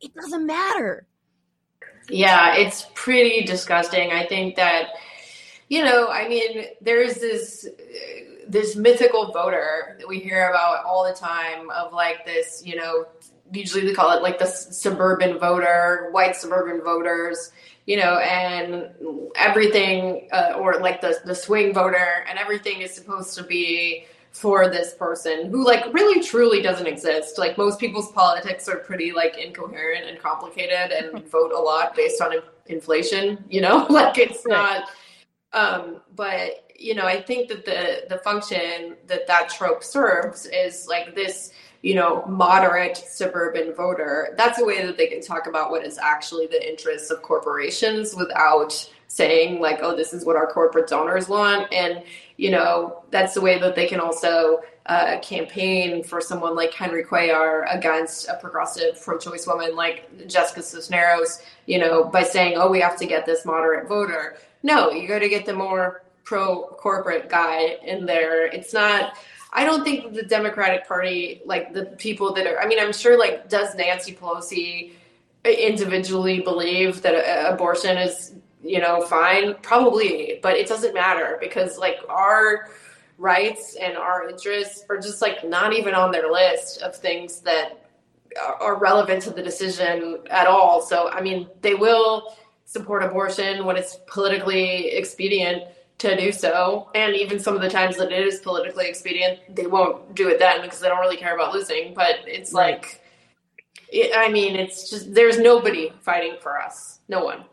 It 0.00 0.14
doesn't 0.14 0.46
matter. 0.46 1.08
Yeah, 2.12 2.56
it's 2.56 2.86
pretty 2.94 3.44
disgusting. 3.44 4.12
I 4.12 4.26
think 4.26 4.56
that 4.56 4.90
you 5.68 5.82
know, 5.82 6.08
I 6.08 6.28
mean, 6.28 6.66
there's 6.82 7.14
this 7.14 7.66
this 8.46 8.76
mythical 8.76 9.32
voter 9.32 9.96
that 9.98 10.06
we 10.06 10.18
hear 10.18 10.50
about 10.50 10.84
all 10.84 11.04
the 11.04 11.14
time 11.14 11.70
of 11.70 11.94
like 11.94 12.26
this, 12.26 12.62
you 12.62 12.76
know, 12.76 13.06
usually 13.50 13.84
we 13.84 13.94
call 13.94 14.10
it 14.14 14.22
like 14.22 14.38
the 14.38 14.44
suburban 14.46 15.38
voter, 15.38 16.08
white 16.10 16.36
suburban 16.36 16.82
voters, 16.82 17.52
you 17.86 17.96
know, 17.96 18.18
and 18.18 18.90
everything, 19.36 20.28
uh, 20.32 20.52
or 20.58 20.78
like 20.80 21.00
the 21.00 21.18
the 21.24 21.34
swing 21.34 21.72
voter, 21.72 22.26
and 22.28 22.38
everything 22.38 22.82
is 22.82 22.94
supposed 22.94 23.34
to 23.38 23.42
be 23.42 24.04
for 24.32 24.68
this 24.68 24.94
person 24.94 25.50
who 25.50 25.64
like 25.64 25.92
really 25.92 26.22
truly 26.22 26.62
doesn't 26.62 26.86
exist. 26.86 27.38
Like 27.38 27.58
most 27.58 27.78
people's 27.78 28.10
politics 28.12 28.66
are 28.66 28.78
pretty 28.78 29.12
like 29.12 29.36
incoherent 29.36 30.06
and 30.08 30.18
complicated 30.18 30.90
and 30.90 31.24
vote 31.30 31.52
a 31.52 31.58
lot 31.58 31.94
based 31.94 32.20
on 32.20 32.32
inflation, 32.66 33.44
you 33.48 33.60
know? 33.60 33.86
like 33.90 34.18
it's 34.18 34.46
not 34.46 34.88
um 35.52 36.00
but 36.16 36.70
you 36.78 36.94
know, 36.94 37.04
I 37.04 37.20
think 37.22 37.48
that 37.48 37.64
the 37.64 38.06
the 38.08 38.18
function 38.18 38.96
that 39.06 39.26
that 39.26 39.50
trope 39.50 39.84
serves 39.84 40.46
is 40.46 40.86
like 40.88 41.14
this 41.14 41.52
you 41.82 41.96
know, 41.96 42.24
moderate 42.26 42.96
suburban 42.96 43.74
voter. 43.74 44.34
That's 44.36 44.60
a 44.60 44.64
way 44.64 44.86
that 44.86 44.96
they 44.96 45.08
can 45.08 45.20
talk 45.20 45.48
about 45.48 45.72
what 45.72 45.84
is 45.84 45.98
actually 45.98 46.46
the 46.46 46.68
interests 46.68 47.10
of 47.10 47.22
corporations 47.22 48.14
without 48.14 48.88
saying 49.08 49.60
like, 49.60 49.80
oh, 49.82 49.94
this 49.94 50.14
is 50.14 50.24
what 50.24 50.36
our 50.36 50.46
corporate 50.46 50.88
donors 50.88 51.28
want. 51.28 51.72
And, 51.72 52.02
you 52.42 52.50
know, 52.50 53.04
that's 53.12 53.34
the 53.34 53.40
way 53.40 53.56
that 53.60 53.76
they 53.76 53.86
can 53.86 54.00
also 54.00 54.62
uh, 54.86 55.16
campaign 55.20 56.02
for 56.02 56.20
someone 56.20 56.56
like 56.56 56.74
Henry 56.74 57.04
Cuellar 57.04 57.72
against 57.72 58.26
a 58.26 58.34
progressive 58.34 59.00
pro-choice 59.00 59.46
woman 59.46 59.76
like 59.76 60.26
Jessica 60.26 60.60
Cisneros, 60.60 61.40
you 61.66 61.78
know, 61.78 62.02
by 62.02 62.24
saying, 62.24 62.54
oh, 62.56 62.68
we 62.68 62.80
have 62.80 62.96
to 62.96 63.06
get 63.06 63.24
this 63.26 63.44
moderate 63.44 63.86
voter. 63.86 64.38
No, 64.64 64.90
you 64.90 65.06
got 65.06 65.20
to 65.20 65.28
get 65.28 65.46
the 65.46 65.52
more 65.52 66.02
pro-corporate 66.24 67.28
guy 67.28 67.76
in 67.84 68.06
there. 68.06 68.46
It's 68.46 68.72
not. 68.72 69.16
I 69.52 69.64
don't 69.64 69.84
think 69.84 70.12
the 70.12 70.24
Democratic 70.24 70.84
Party, 70.88 71.42
like 71.46 71.72
the 71.72 71.84
people 72.06 72.32
that 72.34 72.48
are, 72.48 72.58
I 72.58 72.66
mean, 72.66 72.80
I'm 72.80 72.92
sure, 72.92 73.16
like, 73.16 73.48
does 73.48 73.72
Nancy 73.76 74.14
Pelosi 74.14 74.94
individually 75.44 76.40
believe 76.40 77.02
that 77.02 77.14
abortion 77.52 77.98
is 77.98 78.34
you 78.62 78.80
know, 78.80 79.02
fine, 79.02 79.54
probably, 79.62 80.38
but 80.42 80.56
it 80.56 80.68
doesn't 80.68 80.94
matter 80.94 81.36
because 81.40 81.78
like 81.78 81.98
our 82.08 82.68
rights 83.18 83.76
and 83.80 83.96
our 83.96 84.28
interests 84.28 84.84
are 84.88 84.98
just 84.98 85.22
like 85.22 85.46
not 85.46 85.72
even 85.72 85.94
on 85.94 86.10
their 86.10 86.30
list 86.30 86.82
of 86.82 86.96
things 86.96 87.40
that 87.40 87.84
are 88.60 88.78
relevant 88.78 89.22
to 89.22 89.30
the 89.30 89.42
decision 89.42 90.18
at 90.30 90.46
all. 90.46 90.80
So, 90.80 91.10
I 91.10 91.20
mean, 91.20 91.48
they 91.60 91.74
will 91.74 92.36
support 92.64 93.02
abortion 93.02 93.64
when 93.64 93.76
it's 93.76 93.98
politically 94.06 94.88
expedient 94.88 95.64
to 95.98 96.16
do 96.16 96.32
so. 96.32 96.90
And 96.94 97.14
even 97.14 97.38
some 97.38 97.54
of 97.54 97.60
the 97.60 97.68
times 97.68 97.96
that 97.98 98.10
it 98.10 98.26
is 98.26 98.40
politically 98.40 98.88
expedient, 98.88 99.40
they 99.54 99.66
won't 99.66 100.14
do 100.14 100.28
it 100.28 100.38
then 100.38 100.62
because 100.62 100.80
they 100.80 100.88
don't 100.88 101.00
really 101.00 101.16
care 101.16 101.34
about 101.34 101.54
losing. 101.54 101.94
But 101.94 102.20
it's 102.26 102.52
like, 102.52 103.02
I 104.16 104.30
mean, 104.30 104.56
it's 104.56 104.90
just, 104.90 105.14
there's 105.14 105.38
nobody 105.38 105.92
fighting 106.00 106.36
for 106.40 106.60
us. 106.60 107.00
No 107.08 107.24
one. 107.24 107.44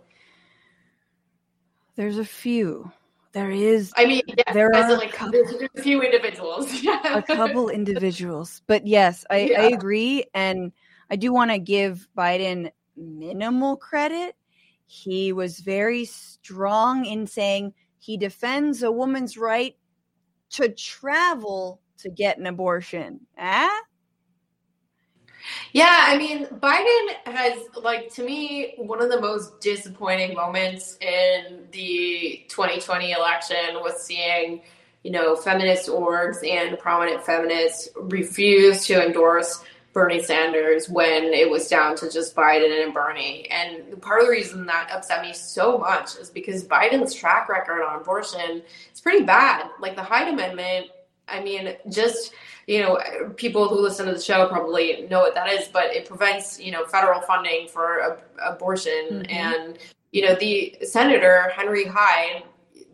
There's 1.99 2.17
a 2.17 2.23
few. 2.23 2.89
There 3.33 3.51
is. 3.51 3.91
I 3.97 4.05
mean, 4.05 4.21
yeah, 4.25 4.53
there 4.53 4.73
are 4.73 4.95
like 4.95 5.11
couple, 5.11 5.37
a 5.75 5.81
few 5.81 6.01
individuals. 6.01 6.71
a 6.85 7.21
couple 7.21 7.67
individuals, 7.67 8.61
but 8.67 8.87
yes, 8.87 9.25
I, 9.29 9.39
yeah. 9.39 9.63
I 9.63 9.65
agree, 9.65 10.23
and 10.33 10.71
I 11.11 11.17
do 11.17 11.33
want 11.33 11.51
to 11.51 11.59
give 11.59 12.07
Biden 12.17 12.71
minimal 12.95 13.75
credit. 13.75 14.37
He 14.85 15.33
was 15.33 15.59
very 15.59 16.05
strong 16.05 17.03
in 17.03 17.27
saying 17.27 17.73
he 17.97 18.15
defends 18.15 18.81
a 18.81 18.89
woman's 18.93 19.37
right 19.37 19.75
to 20.51 20.69
travel 20.69 21.81
to 21.97 22.09
get 22.09 22.37
an 22.37 22.47
abortion. 22.47 23.27
Ah, 23.37 23.77
yeah, 25.71 26.05
I 26.07 26.17
mean, 26.17 26.45
Biden 26.45 27.33
has, 27.33 27.59
like, 27.81 28.11
to 28.15 28.23
me, 28.23 28.73
one 28.77 29.01
of 29.01 29.09
the 29.09 29.21
most 29.21 29.59
disappointing 29.61 30.35
moments 30.35 30.97
in 31.01 31.67
the 31.71 32.43
2020 32.49 33.11
election 33.11 33.75
was 33.75 34.01
seeing, 34.03 34.61
you 35.03 35.11
know, 35.11 35.35
feminist 35.35 35.87
orgs 35.89 36.47
and 36.47 36.77
prominent 36.79 37.23
feminists 37.23 37.89
refuse 37.95 38.85
to 38.87 39.05
endorse 39.05 39.63
Bernie 39.93 40.21
Sanders 40.21 40.87
when 40.89 41.25
it 41.25 41.49
was 41.49 41.67
down 41.67 41.95
to 41.97 42.09
just 42.09 42.35
Biden 42.35 42.83
and 42.83 42.93
Bernie. 42.93 43.47
And 43.49 44.01
part 44.01 44.21
of 44.21 44.27
the 44.27 44.31
reason 44.31 44.65
that 44.67 44.89
upset 44.91 45.21
me 45.21 45.33
so 45.33 45.77
much 45.77 46.15
is 46.15 46.29
because 46.29 46.63
Biden's 46.63 47.13
track 47.13 47.49
record 47.49 47.83
on 47.83 47.99
abortion 47.99 48.61
is 48.93 49.01
pretty 49.01 49.23
bad. 49.23 49.69
Like, 49.79 49.95
the 49.95 50.03
Hyde 50.03 50.29
Amendment, 50.29 50.87
I 51.31 51.41
mean, 51.41 51.75
just 51.89 52.33
you 52.67 52.81
know, 52.81 52.99
people 53.35 53.67
who 53.67 53.81
listen 53.81 54.05
to 54.05 54.13
the 54.13 54.21
show 54.21 54.47
probably 54.47 55.07
know 55.09 55.21
what 55.21 55.33
that 55.33 55.49
is, 55.49 55.67
but 55.69 55.85
it 55.85 56.07
prevents, 56.07 56.59
you 56.59 56.71
know, 56.71 56.85
federal 56.85 57.19
funding 57.21 57.67
for 57.67 58.01
ab- 58.01 58.21
abortion. 58.55 59.23
Mm-hmm. 59.23 59.31
And 59.31 59.79
you 60.11 60.21
know, 60.21 60.35
the 60.35 60.77
senator 60.83 61.51
Henry 61.55 61.85
Hyde 61.85 62.43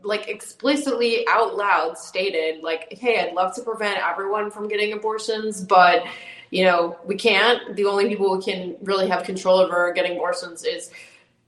like 0.06 0.28
explicitly 0.28 1.26
out 1.28 1.58
loud 1.58 1.98
stated 1.98 2.62
like 2.62 2.94
hey 2.94 3.20
i'd 3.20 3.34
love 3.34 3.56
to 3.56 3.64
prevent 3.64 3.98
everyone 4.00 4.52
from 4.52 4.68
getting 4.68 4.94
abortions 4.94 5.64
but 5.64 6.04
you 6.52 6.64
know 6.64 6.98
we 7.06 7.16
can't 7.16 7.76
the 7.76 7.86
only 7.86 8.08
people 8.08 8.34
who 8.34 8.42
can 8.42 8.76
really 8.84 9.10
have 9.10 9.24
control 9.24 9.58
over 9.58 9.92
getting 9.94 10.14
abortions 10.14 10.64
is 10.64 10.92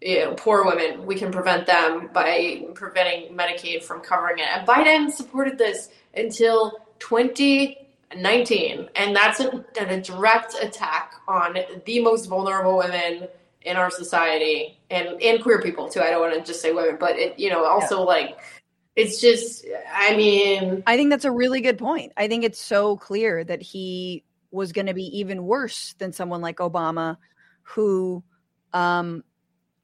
you 0.02 0.26
know 0.26 0.34
poor 0.34 0.66
women 0.66 1.06
we 1.06 1.16
can 1.16 1.32
prevent 1.32 1.68
them 1.68 2.10
by 2.14 2.66
preventing 2.74 3.36
medicaid 3.36 3.84
from 3.84 4.02
covering 4.02 4.40
it 4.40 4.48
and 4.52 4.68
biden 4.68 5.12
supported 5.12 5.58
this 5.58 5.90
until 6.18 6.72
2019 6.99 8.89
and 8.95 9.15
that's 9.15 9.39
a, 9.39 9.65
a 9.80 10.01
direct 10.01 10.55
attack 10.61 11.13
on 11.28 11.57
the 11.86 12.01
most 12.01 12.26
vulnerable 12.26 12.78
women 12.78 13.28
in 13.68 13.76
our 13.76 13.91
society 13.91 14.80
and 14.89 15.22
and 15.22 15.43
queer 15.43 15.61
people 15.61 15.89
too. 15.89 16.01
I 16.01 16.09
don't 16.09 16.22
want 16.22 16.34
to 16.34 16.41
just 16.41 16.61
say 16.61 16.72
women, 16.72 16.97
but 16.99 17.18
it 17.18 17.38
you 17.38 17.49
know 17.49 17.65
also 17.65 17.99
yeah. 17.99 18.05
like 18.05 18.39
it's 18.95 19.20
just 19.20 19.65
I 19.93 20.15
mean 20.15 20.84
I 20.88 20.95
think 20.95 21.09
that's 21.09 21.26
a 21.26 21.32
really 21.32 21.61
good 21.61 21.78
point. 21.78 22.13
I 22.18 22.28
think 22.28 22.43
it's 22.43 22.59
so 22.59 22.95
clear 22.95 23.43
that 23.43 23.61
he 23.61 24.24
was 24.51 24.72
going 24.72 24.88
to 24.88 24.93
be 24.93 25.20
even 25.20 25.43
worse 25.43 25.93
than 25.97 26.13
someone 26.13 26.41
like 26.41 26.57
Obama 26.57 27.18
who 27.63 28.24
um 28.74 29.24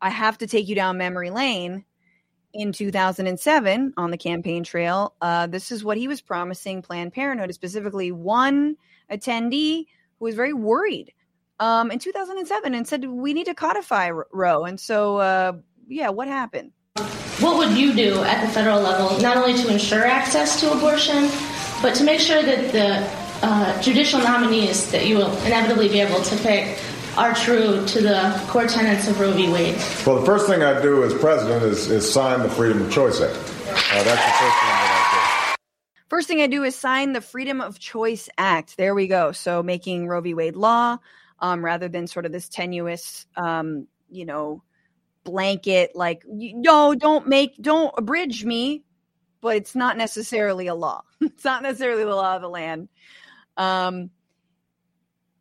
I 0.01 0.09
have 0.09 0.37
to 0.39 0.47
take 0.47 0.69
you 0.69 0.75
down 0.75 0.97
memory 0.97 1.29
lane 1.29 1.83
in 2.53 2.71
2007 2.71 3.93
on 3.97 4.11
the 4.11 4.17
campaign 4.17 4.63
trail. 4.63 5.15
Uh, 5.21 5.47
this 5.47 5.71
is 5.71 5.83
what 5.83 5.97
he 5.97 6.07
was 6.07 6.21
promising 6.21 6.81
Planned 6.81 7.13
Parenthood, 7.13 7.53
specifically 7.53 8.11
one 8.11 8.77
attendee 9.11 9.85
who 10.19 10.25
was 10.25 10.35
very 10.35 10.53
worried 10.53 11.13
um, 11.59 11.91
in 11.91 11.99
2007 11.99 12.73
and 12.73 12.87
said 12.87 13.05
we 13.05 13.33
need 13.33 13.45
to 13.45 13.53
codify 13.53 14.09
Roe. 14.09 14.65
And 14.65 14.79
so, 14.79 15.17
uh, 15.17 15.53
yeah, 15.87 16.09
what 16.09 16.27
happened? 16.27 16.71
What 17.39 17.57
would 17.57 17.75
you 17.77 17.93
do 17.93 18.21
at 18.23 18.45
the 18.45 18.51
federal 18.51 18.79
level, 18.79 19.19
not 19.19 19.37
only 19.37 19.55
to 19.61 19.71
ensure 19.71 20.05
access 20.05 20.59
to 20.61 20.71
abortion, 20.71 21.29
but 21.81 21.95
to 21.95 22.03
make 22.03 22.19
sure 22.19 22.41
that 22.41 22.71
the 22.71 23.45
uh, 23.45 23.81
judicial 23.81 24.19
nominees 24.19 24.91
that 24.91 25.05
you 25.05 25.17
will 25.17 25.35
inevitably 25.43 25.89
be 25.89 25.99
able 25.99 26.21
to 26.21 26.35
pick 26.37 26.79
are 27.17 27.33
true 27.35 27.85
to 27.85 28.01
the 28.01 28.43
core 28.47 28.65
tenets 28.65 29.07
of 29.07 29.19
Roe 29.19 29.31
v. 29.31 29.49
Wade? 29.49 29.75
Well, 30.05 30.19
the 30.19 30.25
first 30.25 30.47
thing 30.47 30.63
I 30.63 30.81
do 30.81 31.03
as 31.03 31.13
president 31.13 31.63
is, 31.63 31.89
is 31.89 32.11
sign 32.11 32.39
the 32.39 32.49
Freedom 32.49 32.81
of 32.81 32.91
Choice 32.91 33.21
Act. 33.21 33.35
Uh, 33.35 34.03
that's 34.03 34.25
the 34.25 34.31
first 34.31 34.59
thing 34.59 34.69
that 34.69 35.49
I 35.49 35.55
do. 35.55 35.57
First 36.09 36.27
thing 36.27 36.41
I 36.41 36.47
do 36.47 36.63
is 36.63 36.75
sign 36.75 37.13
the 37.13 37.21
Freedom 37.21 37.61
of 37.61 37.77
Choice 37.77 38.29
Act. 38.37 38.77
There 38.77 38.95
we 38.95 39.07
go. 39.07 39.31
So 39.31 39.61
making 39.61 40.07
Roe 40.07 40.21
v. 40.21 40.33
Wade 40.33 40.55
law, 40.55 40.97
um, 41.39 41.63
rather 41.63 41.87
than 41.87 42.07
sort 42.07 42.25
of 42.25 42.31
this 42.31 42.49
tenuous, 42.49 43.27
um, 43.37 43.87
you 44.09 44.25
know, 44.25 44.63
blanket 45.23 45.95
like 45.95 46.23
no, 46.27 46.95
don't 46.95 47.27
make, 47.27 47.55
don't 47.61 47.93
abridge 47.97 48.43
me, 48.43 48.83
but 49.39 49.55
it's 49.55 49.75
not 49.75 49.97
necessarily 49.97 50.67
a 50.67 50.75
law. 50.75 51.03
it's 51.21 51.45
not 51.45 51.61
necessarily 51.61 52.05
the 52.05 52.15
law 52.15 52.35
of 52.35 52.41
the 52.41 52.49
land. 52.49 52.89
Um, 53.55 54.09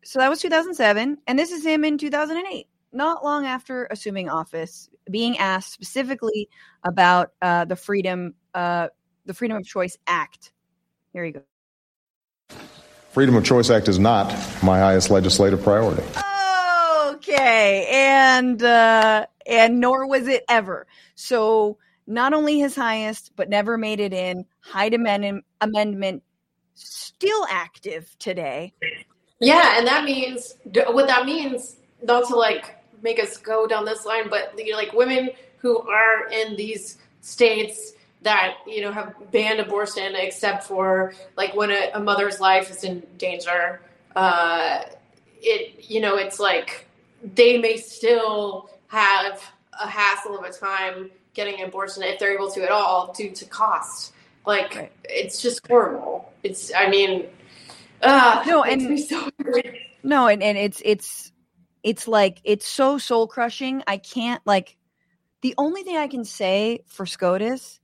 so 0.04 0.18
that 0.18 0.28
was 0.28 0.40
2007, 0.40 1.18
and 1.26 1.38
this 1.38 1.52
is 1.52 1.64
him 1.64 1.84
in 1.84 1.98
2008, 1.98 2.66
not 2.92 3.24
long 3.24 3.46
after 3.46 3.86
assuming 3.90 4.28
office, 4.28 4.90
being 5.10 5.38
asked 5.38 5.72
specifically 5.72 6.48
about 6.84 7.32
uh, 7.40 7.64
the 7.64 7.76
freedom, 7.76 8.34
uh, 8.54 8.88
the 9.26 9.34
Freedom 9.34 9.56
of 9.56 9.64
Choice 9.64 9.96
Act. 10.06 10.52
Here 11.12 11.24
you 11.24 11.32
go. 11.32 11.42
Freedom 13.10 13.36
of 13.36 13.44
Choice 13.44 13.70
Act 13.70 13.88
is 13.88 13.98
not 13.98 14.30
my 14.62 14.78
highest 14.78 15.10
legislative 15.10 15.62
priority. 15.62 16.02
Okay, 17.14 17.86
and 17.90 18.62
uh, 18.62 19.26
and 19.46 19.80
nor 19.80 20.08
was 20.08 20.26
it 20.26 20.44
ever. 20.48 20.86
So 21.14 21.78
not 22.06 22.32
only 22.32 22.58
his 22.58 22.74
highest, 22.74 23.32
but 23.36 23.48
never 23.48 23.78
made 23.78 24.00
it 24.00 24.12
in. 24.12 24.44
Hyde 24.60 24.94
amendment 24.94 25.44
amendment 25.60 26.22
still 26.74 27.46
active 27.48 28.16
today. 28.18 28.72
Yeah, 29.42 29.76
and 29.76 29.86
that 29.86 30.04
means 30.04 30.54
what 30.72 31.06
that 31.08 31.26
means. 31.26 31.76
Not 32.02 32.26
to 32.28 32.36
like 32.36 32.76
make 33.02 33.18
us 33.18 33.36
go 33.36 33.66
down 33.66 33.84
this 33.84 34.06
line, 34.06 34.30
but 34.30 34.54
you 34.56 34.72
know, 34.72 34.78
like 34.78 34.92
women 34.92 35.30
who 35.58 35.78
are 35.88 36.28
in 36.28 36.56
these 36.56 36.98
states 37.20 37.92
that 38.22 38.54
you 38.66 38.80
know 38.80 38.92
have 38.92 39.14
banned 39.30 39.60
abortion 39.60 40.14
except 40.14 40.64
for 40.64 41.12
like 41.36 41.54
when 41.54 41.70
a, 41.70 41.90
a 41.94 42.00
mother's 42.00 42.40
life 42.40 42.70
is 42.70 42.84
in 42.84 43.02
danger 43.18 43.80
uh, 44.16 44.82
it 45.40 45.84
you 45.90 46.00
know 46.00 46.16
it's 46.16 46.38
like 46.38 46.86
they 47.34 47.58
may 47.58 47.76
still 47.76 48.70
have 48.88 49.42
a 49.80 49.88
hassle 49.88 50.38
of 50.38 50.44
a 50.44 50.52
time 50.52 51.10
getting 51.34 51.60
an 51.60 51.68
abortion 51.68 52.02
if 52.02 52.18
they're 52.18 52.34
able 52.34 52.50
to 52.50 52.62
at 52.62 52.70
all 52.70 53.12
due 53.12 53.30
to 53.30 53.44
cost 53.46 54.12
like 54.46 54.74
right. 54.74 54.92
it's 55.04 55.40
just 55.40 55.66
horrible 55.66 56.32
it's 56.42 56.72
i 56.76 56.88
mean 56.88 57.26
uh, 58.02 58.42
no 58.46 58.64
and 58.64 58.98
so 58.98 59.30
no 60.02 60.26
and, 60.28 60.42
and 60.42 60.58
it's 60.58 60.82
it's 60.84 61.32
it's 61.82 62.06
like 62.06 62.40
it's 62.44 62.66
so 62.66 62.98
soul 62.98 63.26
crushing. 63.26 63.82
I 63.86 63.96
can't 63.96 64.40
like 64.46 64.76
the 65.40 65.54
only 65.58 65.82
thing 65.82 65.96
i 65.96 66.06
can 66.06 66.24
say 66.24 66.84
for 66.86 67.04
scotus 67.04 67.80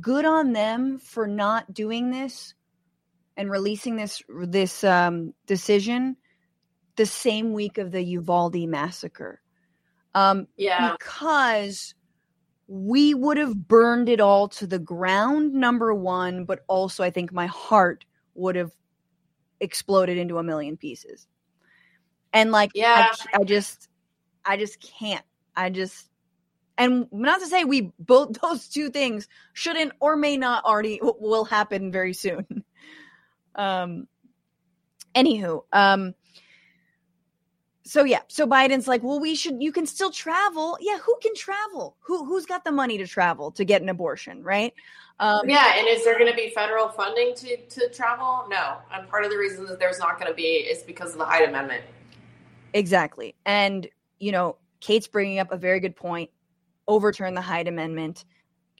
good 0.00 0.24
on 0.24 0.52
them 0.52 0.98
for 0.98 1.26
not 1.26 1.72
doing 1.72 2.10
this 2.10 2.54
and 3.36 3.50
releasing 3.50 3.96
this 3.96 4.22
this 4.28 4.84
um, 4.84 5.32
decision 5.46 6.16
the 6.96 7.06
same 7.06 7.52
week 7.52 7.78
of 7.78 7.92
the 7.92 8.02
Uvalde 8.02 8.68
massacre. 8.68 9.40
Um, 10.14 10.48
yeah, 10.56 10.96
because 10.98 11.94
we 12.68 13.14
would 13.14 13.38
have 13.38 13.66
burned 13.66 14.08
it 14.08 14.20
all 14.20 14.46
to 14.48 14.66
the 14.66 14.78
ground. 14.78 15.54
Number 15.54 15.94
one, 15.94 16.44
but 16.44 16.64
also 16.68 17.02
I 17.02 17.10
think 17.10 17.32
my 17.32 17.46
heart 17.46 18.04
would 18.34 18.56
have 18.56 18.72
exploded 19.60 20.18
into 20.18 20.38
a 20.38 20.42
million 20.42 20.76
pieces. 20.76 21.26
And 22.32 22.52
like, 22.52 22.70
yeah, 22.74 23.10
I, 23.34 23.38
I 23.40 23.44
just, 23.44 23.88
I 24.44 24.56
just 24.58 24.80
can't. 24.80 25.24
I 25.56 25.70
just 25.70 26.08
and 26.78 27.08
not 27.10 27.40
to 27.40 27.46
say 27.46 27.64
we 27.64 27.92
both 27.98 28.32
those 28.42 28.68
two 28.68 28.88
things 28.88 29.28
shouldn't 29.52 29.92
or 30.00 30.16
may 30.16 30.36
not 30.36 30.64
already 30.64 31.00
will 31.02 31.44
happen 31.44 31.92
very 31.92 32.14
soon. 32.14 32.64
um 33.56 34.06
anywho, 35.14 35.64
um 35.72 36.14
so 37.88 38.04
yeah, 38.04 38.20
so 38.28 38.46
Biden's 38.46 38.86
like, 38.86 39.02
well, 39.02 39.18
we 39.18 39.34
should. 39.34 39.62
You 39.62 39.72
can 39.72 39.86
still 39.86 40.10
travel. 40.10 40.76
Yeah, 40.78 40.98
who 40.98 41.16
can 41.22 41.34
travel? 41.34 41.96
Who 42.00 42.26
who's 42.26 42.44
got 42.44 42.62
the 42.62 42.70
money 42.70 42.98
to 42.98 43.06
travel 43.06 43.50
to 43.52 43.64
get 43.64 43.80
an 43.80 43.88
abortion, 43.88 44.42
right? 44.42 44.74
Um, 45.20 45.48
yeah, 45.48 45.72
and 45.78 45.88
is 45.88 46.04
there 46.04 46.18
going 46.18 46.30
to 46.30 46.36
be 46.36 46.50
federal 46.50 46.88
funding 46.90 47.34
to 47.36 47.56
to 47.56 47.88
travel? 47.88 48.44
No, 48.50 48.76
and 48.92 49.08
part 49.08 49.24
of 49.24 49.30
the 49.30 49.38
reason 49.38 49.64
that 49.66 49.78
there's 49.78 49.98
not 49.98 50.20
going 50.20 50.30
to 50.30 50.36
be 50.36 50.42
is 50.42 50.82
because 50.82 51.12
of 51.12 51.18
the 51.18 51.24
Hyde 51.24 51.48
Amendment. 51.48 51.82
Exactly, 52.74 53.34
and 53.46 53.88
you 54.18 54.32
know, 54.32 54.56
Kate's 54.80 55.08
bringing 55.08 55.38
up 55.38 55.50
a 55.50 55.56
very 55.56 55.80
good 55.80 55.96
point 55.96 56.28
overturn 56.86 57.32
the 57.32 57.40
Hyde 57.40 57.68
Amendment. 57.68 58.26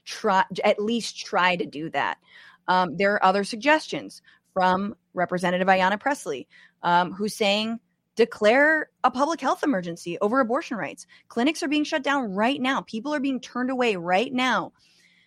Try 0.05 0.43
at 0.63 0.79
least 0.79 1.17
try 1.17 1.55
to 1.55 1.65
do 1.65 1.89
that. 1.89 2.19
Um, 2.67 2.95
there 2.95 3.13
are 3.13 3.25
other 3.25 3.43
suggestions 3.43 4.21
from 4.53 4.95
Representative 5.15 5.67
Ayanna 5.67 5.99
Pressley, 5.99 6.47
um, 6.83 7.11
who's 7.11 7.33
saying 7.33 7.79
declare 8.19 8.89
a 9.05 9.09
public 9.09 9.39
health 9.39 9.63
emergency 9.63 10.17
over 10.19 10.41
abortion 10.41 10.75
rights. 10.75 11.07
Clinics 11.29 11.63
are 11.63 11.69
being 11.69 11.85
shut 11.85 12.03
down 12.03 12.33
right 12.33 12.59
now. 12.59 12.81
People 12.81 13.15
are 13.15 13.21
being 13.21 13.39
turned 13.39 13.69
away 13.69 13.95
right 13.95 14.33
now. 14.33 14.73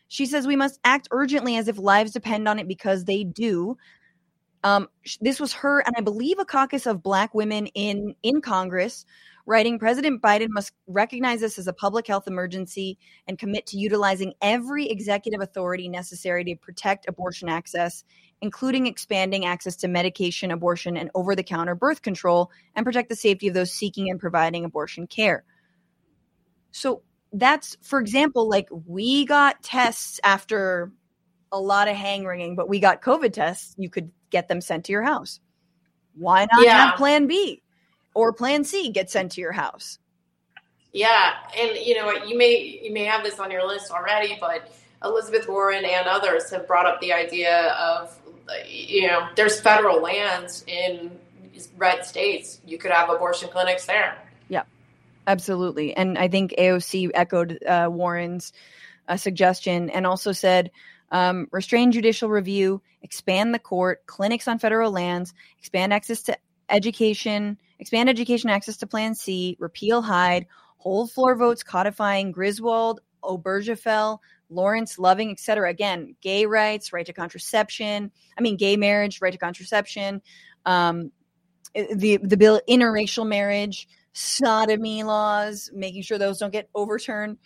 She 0.08 0.26
says 0.26 0.46
we 0.46 0.56
must 0.56 0.78
act 0.84 1.08
urgently 1.10 1.56
as 1.56 1.68
if 1.68 1.78
lives 1.78 2.12
depend 2.12 2.46
on 2.46 2.58
it 2.58 2.68
because 2.68 3.06
they 3.06 3.24
do. 3.24 3.78
Um, 4.62 4.90
this 5.22 5.40
was 5.40 5.54
her 5.54 5.80
and 5.80 5.94
I 5.96 6.02
believe 6.02 6.38
a 6.38 6.44
caucus 6.44 6.84
of 6.84 7.02
black 7.02 7.32
women 7.32 7.66
in 7.68 8.14
in 8.22 8.42
Congress 8.42 9.06
writing 9.46 9.78
President 9.78 10.22
Biden 10.22 10.48
must 10.50 10.72
recognize 10.86 11.40
this 11.40 11.58
as 11.58 11.66
a 11.66 11.72
public 11.72 12.06
health 12.06 12.28
emergency 12.28 12.98
and 13.26 13.38
commit 13.38 13.66
to 13.66 13.78
utilizing 13.78 14.34
every 14.40 14.88
executive 14.88 15.40
authority 15.40 15.88
necessary 15.88 16.44
to 16.44 16.56
protect 16.56 17.08
abortion 17.08 17.48
access, 17.48 18.04
including 18.40 18.86
expanding 18.86 19.44
access 19.44 19.76
to 19.76 19.88
medication, 19.88 20.50
abortion, 20.50 20.96
and 20.96 21.10
over 21.14 21.34
the 21.34 21.42
counter 21.42 21.74
birth 21.74 22.02
control, 22.02 22.50
and 22.74 22.86
protect 22.86 23.08
the 23.08 23.16
safety 23.16 23.48
of 23.48 23.54
those 23.54 23.72
seeking 23.72 24.10
and 24.10 24.20
providing 24.20 24.64
abortion 24.64 25.06
care. 25.06 25.44
So 26.70 27.02
that's, 27.32 27.76
for 27.82 27.98
example, 28.00 28.48
like 28.48 28.68
we 28.70 29.24
got 29.24 29.62
tests 29.62 30.20
after 30.22 30.92
a 31.50 31.60
lot 31.60 31.88
of 31.88 31.96
hang 31.96 32.24
ringing, 32.24 32.56
but 32.56 32.68
we 32.68 32.80
got 32.80 33.02
COVID 33.02 33.32
tests. 33.32 33.74
You 33.76 33.90
could 33.90 34.10
get 34.30 34.48
them 34.48 34.60
sent 34.60 34.86
to 34.86 34.92
your 34.92 35.02
house. 35.02 35.40
Why 36.14 36.46
not 36.52 36.64
yeah. 36.64 36.86
have 36.86 36.96
plan 36.96 37.26
B? 37.26 37.61
Or 38.14 38.32
plan 38.32 38.64
C 38.64 38.90
get 38.90 39.10
sent 39.10 39.32
to 39.32 39.40
your 39.40 39.52
house. 39.52 39.98
Yeah, 40.92 41.34
and 41.58 41.76
you 41.78 41.94
know 41.94 42.24
you 42.24 42.36
may 42.36 42.80
you 42.82 42.92
may 42.92 43.04
have 43.04 43.24
this 43.24 43.38
on 43.38 43.50
your 43.50 43.66
list 43.66 43.90
already, 43.90 44.36
but 44.40 44.72
Elizabeth 45.02 45.48
Warren 45.48 45.84
and 45.84 46.06
others 46.06 46.50
have 46.50 46.66
brought 46.66 46.86
up 46.86 47.00
the 47.00 47.12
idea 47.12 47.68
of 47.72 48.18
you 48.68 49.06
know 49.06 49.28
there's 49.36 49.60
federal 49.60 50.02
lands 50.02 50.64
in 50.66 51.18
red 51.76 52.04
states. 52.04 52.60
You 52.66 52.78
could 52.78 52.90
have 52.90 53.08
abortion 53.08 53.48
clinics 53.48 53.86
there. 53.86 54.16
Yeah. 54.48 54.64
Absolutely. 55.26 55.94
And 55.96 56.18
I 56.18 56.28
think 56.28 56.54
AOC 56.58 57.10
echoed 57.14 57.62
uh, 57.64 57.88
Warren's 57.90 58.52
uh, 59.08 59.16
suggestion 59.16 59.90
and 59.90 60.06
also 60.06 60.32
said 60.32 60.70
um, 61.10 61.48
restrain 61.52 61.92
judicial 61.92 62.28
review, 62.28 62.82
expand 63.02 63.54
the 63.54 63.58
court, 63.58 64.06
clinics 64.06 64.48
on 64.48 64.58
federal 64.58 64.90
lands, 64.90 65.34
expand 65.58 65.92
access 65.92 66.22
to 66.24 66.36
education, 66.68 67.58
expand 67.82 68.08
education 68.08 68.48
access 68.48 68.78
to 68.78 68.86
Plan 68.86 69.14
C, 69.14 69.56
repeal 69.60 70.00
Hyde, 70.00 70.46
hold 70.78 71.12
floor 71.12 71.36
votes 71.36 71.62
codifying 71.62 72.32
Griswold, 72.32 73.00
Obergefell, 73.22 74.18
Lawrence, 74.48 74.98
Loving, 74.98 75.30
etc. 75.30 75.68
Again, 75.68 76.16
gay 76.20 76.46
rights, 76.46 76.92
right 76.92 77.04
to 77.04 77.12
contraception. 77.12 78.10
I 78.38 78.40
mean, 78.40 78.56
gay 78.56 78.76
marriage, 78.76 79.20
right 79.20 79.32
to 79.32 79.38
contraception. 79.38 80.22
Um, 80.64 81.12
the 81.74 82.18
the 82.22 82.36
bill 82.36 82.60
interracial 82.68 83.26
marriage, 83.26 83.88
sodomy 84.12 85.02
laws, 85.02 85.70
making 85.74 86.02
sure 86.02 86.18
those 86.18 86.38
don't 86.38 86.52
get 86.52 86.68
overturned. 86.74 87.38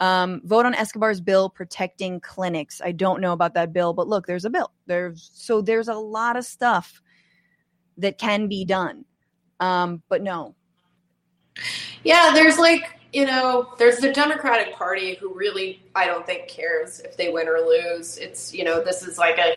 Um, 0.00 0.40
vote 0.44 0.66
on 0.66 0.74
Escobar's 0.74 1.20
bill 1.20 1.48
protecting 1.48 2.20
clinics. 2.20 2.80
I 2.84 2.92
don't 2.92 3.20
know 3.20 3.32
about 3.32 3.54
that 3.54 3.72
bill, 3.72 3.92
but 3.92 4.08
look, 4.08 4.26
there's 4.26 4.44
a 4.44 4.50
bill. 4.50 4.72
There's 4.86 5.30
so 5.34 5.60
there's 5.60 5.88
a 5.88 5.94
lot 5.94 6.36
of 6.36 6.44
stuff 6.44 7.00
that 7.98 8.18
can 8.18 8.48
be 8.48 8.64
done. 8.64 9.04
Um, 9.64 10.02
but 10.08 10.22
no. 10.22 10.54
Yeah, 12.02 12.32
there's 12.34 12.58
like 12.58 12.90
you 13.12 13.24
know, 13.24 13.72
there's 13.78 13.98
the 13.98 14.12
Democratic 14.12 14.74
Party 14.74 15.14
who 15.14 15.32
really 15.34 15.80
I 15.94 16.06
don't 16.06 16.26
think 16.26 16.48
cares 16.48 17.00
if 17.00 17.16
they 17.16 17.30
win 17.30 17.48
or 17.48 17.60
lose. 17.60 18.18
It's 18.18 18.52
you 18.52 18.64
know, 18.64 18.82
this 18.82 19.02
is 19.02 19.18
like 19.18 19.38
a 19.38 19.54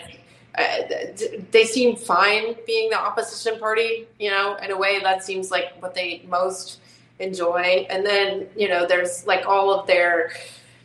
they 1.52 1.66
seem 1.66 1.96
fine 1.96 2.56
being 2.66 2.90
the 2.90 3.00
opposition 3.00 3.60
party, 3.60 4.08
you 4.20 4.32
know, 4.32 4.56
in 4.56 4.72
a 4.72 4.78
way 4.78 5.00
that 5.02 5.24
seems 5.24 5.52
like 5.52 5.80
what 5.82 5.94
they 5.94 6.26
most 6.28 6.80
enjoy. 7.20 7.86
And 7.90 8.06
then, 8.06 8.48
you 8.56 8.68
know, 8.68 8.88
there's 8.88 9.26
like 9.28 9.46
all 9.46 9.80
of 9.80 9.86
their 9.88 10.32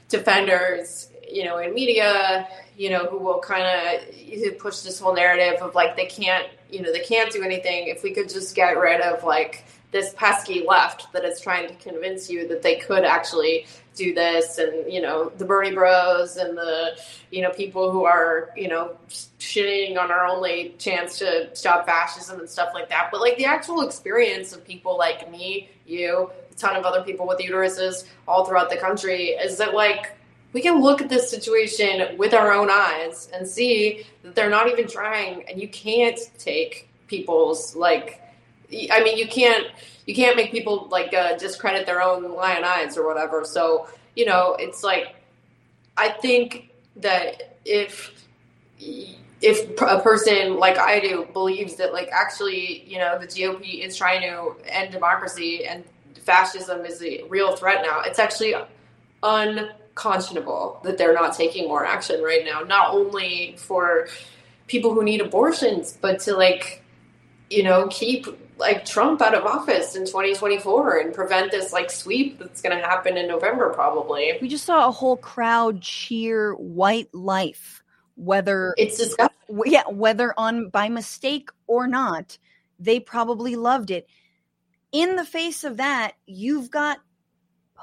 defenders, 0.09 1.09
you 1.29 1.45
know, 1.45 1.59
in 1.59 1.73
media, 1.73 2.49
you 2.77 2.91
know, 2.91 3.07
who 3.07 3.19
will 3.19 3.41
kind 3.41 3.65
of 3.65 4.59
push 4.59 4.81
this 4.81 5.01
whole 5.01 5.15
narrative 5.15 5.63
of 5.63 5.75
like 5.75 5.97
they 5.97 6.07
can't, 6.07 6.49
you 6.73 6.83
know, 6.83 6.93
they 6.93 7.01
can't 7.01 7.31
do 7.31 7.43
anything. 7.43 7.89
If 7.89 8.03
we 8.03 8.13
could 8.13 8.29
just 8.29 8.55
get 8.57 8.79
rid 8.79 9.01
of 9.01 9.23
like 9.25 9.65
this 9.93 10.15
pesky 10.15 10.65
left 10.67 11.13
that 11.13 11.25
is 11.25 11.41
trying 11.41 11.69
to 11.69 11.75
convince 11.75 12.31
you 12.31 12.49
that 12.49 12.63
they 12.63 12.77
could 12.77 13.05
actually 13.05 13.67
do 13.95 14.15
this 14.15 14.57
and 14.57 14.91
you 14.91 15.03
know 15.03 15.31
the 15.37 15.45
Bernie 15.45 15.73
Bros 15.75 16.39
and 16.39 16.57
the 16.57 16.99
you 17.31 17.43
know 17.43 17.51
people 17.51 17.93
who 17.93 18.05
are 18.05 18.49
you 18.57 18.69
know 18.69 18.97
shitting 19.39 19.99
on 19.99 20.11
our 20.11 20.27
only 20.27 20.75
chance 20.79 21.19
to 21.19 21.55
stop 21.55 21.85
fascism 21.85 22.41
and 22.41 22.49
stuff 22.49 22.71
like 22.73 22.89
that. 22.89 23.11
But 23.13 23.21
like 23.21 23.37
the 23.37 23.45
actual 23.45 23.83
experience 23.83 24.55
of 24.55 24.65
people 24.65 24.97
like 24.97 25.31
me 25.31 25.69
you 25.87 26.31
a 26.51 26.55
ton 26.55 26.75
of 26.75 26.85
other 26.85 27.03
people 27.03 27.27
with 27.27 27.39
uteruses 27.39 28.07
all 28.27 28.47
throughout 28.47 28.71
the 28.71 28.77
country 28.77 29.29
is 29.29 29.59
that 29.59 29.75
like 29.75 30.17
we 30.53 30.61
can 30.61 30.81
look 30.81 31.01
at 31.01 31.09
this 31.09 31.31
situation 31.31 32.17
with 32.19 32.35
our 32.35 32.53
own 32.53 32.69
eyes 32.71 33.29
and 33.35 33.47
see 33.47 34.05
that 34.23 34.35
they're 34.35 34.51
not 34.51 34.69
even 34.69 34.87
trying 34.87 35.45
and 35.49 35.61
you 35.61 35.69
can't 35.69 36.19
take 36.39 36.89
people's 37.09 37.75
like 37.75 38.23
I 38.91 39.03
mean, 39.03 39.19
you 39.19 39.29
can't 39.29 39.67
you 40.07 40.15
can't 40.15 40.37
make 40.37 40.51
people 40.51 40.89
like 40.91 41.15
uh, 41.15 41.37
discredit 41.37 41.87
their 41.87 42.03
own 42.03 42.35
lion 42.35 42.65
eyes 42.65 42.97
or 42.97 43.07
whatever. 43.07 43.45
So 43.45 43.89
you 44.17 44.27
know, 44.27 44.57
it's 44.59 44.83
like 44.83 45.17
I 45.97 46.11
think 46.11 46.71
that 46.97 47.57
if 47.65 48.27
if 49.41 49.81
a 49.81 50.01
person 50.01 50.59
like 50.59 50.79
I 50.79 51.01
do 51.01 51.29
believes 51.33 51.77
that 51.77 51.93
like 51.93 52.09
actually 52.13 52.85
you 52.89 52.99
know 52.99 53.19
the 53.19 53.27
GOP 53.27 53.85
is 53.85 53.97
trying 53.97 54.23
to 54.23 54.55
end 54.67 54.93
democracy 54.93 55.67
and 55.67 55.85
fascism 56.15 56.85
is 56.85 57.03
a 57.03 57.25
real 57.25 57.57
threat 57.57 57.85
now, 57.85 58.01
it's 58.03 58.19
actually 58.19 58.55
unconscionable 59.93 60.81
that 60.85 60.99
they're 60.99 61.15
not 61.15 61.35
taking 61.35 61.69
more 61.69 61.85
action 61.85 62.23
right 62.23 62.45
now. 62.45 62.61
Not 62.61 62.95
only 62.95 63.55
for 63.59 64.09
people 64.67 64.95
who 64.95 65.05
need 65.05 65.21
abortions, 65.21 65.99
but 66.01 66.21
to 66.21 66.35
like 66.35 66.83
you 67.51 67.63
know 67.63 67.89
keep 67.89 68.27
like 68.59 68.85
Trump 68.85 69.21
out 69.21 69.35
of 69.35 69.45
office 69.45 69.97
in 69.97 70.07
2024 70.07 70.99
and 70.99 71.15
prevent 71.15 71.51
this 71.51 71.73
like 71.73 71.91
sweep 71.91 72.39
that's 72.39 72.63
going 72.63 72.77
to 72.77 72.85
happen 72.85 73.17
in 73.17 73.27
November 73.29 73.71
probably. 73.71 74.39
We 74.41 74.49
just 74.49 74.65
saw 74.65 74.89
a 74.89 74.93
whole 74.93 75.17
crowd 75.17 75.81
cheer 75.81 76.55
white 76.55 77.13
life 77.15 77.83
whether 78.17 78.75
it's 78.77 78.99
disgusting. 78.99 79.63
Yeah, 79.67 79.83
whether 79.89 80.33
on 80.39 80.69
by 80.69 80.89
mistake 80.89 81.51
or 81.67 81.87
not, 81.87 82.39
they 82.79 83.01
probably 83.01 83.57
loved 83.57 83.91
it. 83.91 84.07
In 84.93 85.17
the 85.17 85.25
face 85.25 85.65
of 85.65 85.79
that, 85.79 86.13
you've 86.27 86.71
got 86.71 87.01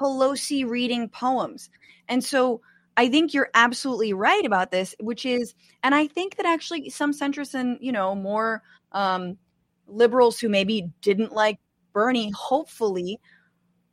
Pelosi 0.00 0.68
reading 0.68 1.08
poems. 1.08 1.70
And 2.08 2.24
so 2.24 2.60
I 2.96 3.08
think 3.08 3.32
you're 3.32 3.50
absolutely 3.54 4.12
right 4.12 4.44
about 4.44 4.70
this, 4.70 4.94
which 5.00 5.24
is, 5.24 5.54
and 5.82 5.94
I 5.94 6.06
think 6.06 6.36
that 6.36 6.46
actually 6.46 6.90
some 6.90 7.12
centrists 7.12 7.54
and, 7.54 7.78
you 7.80 7.92
know, 7.92 8.14
more 8.14 8.62
um, 8.92 9.36
liberals 9.86 10.38
who 10.38 10.48
maybe 10.48 10.90
didn't 11.02 11.32
like 11.32 11.58
Bernie, 11.92 12.30
hopefully, 12.30 13.20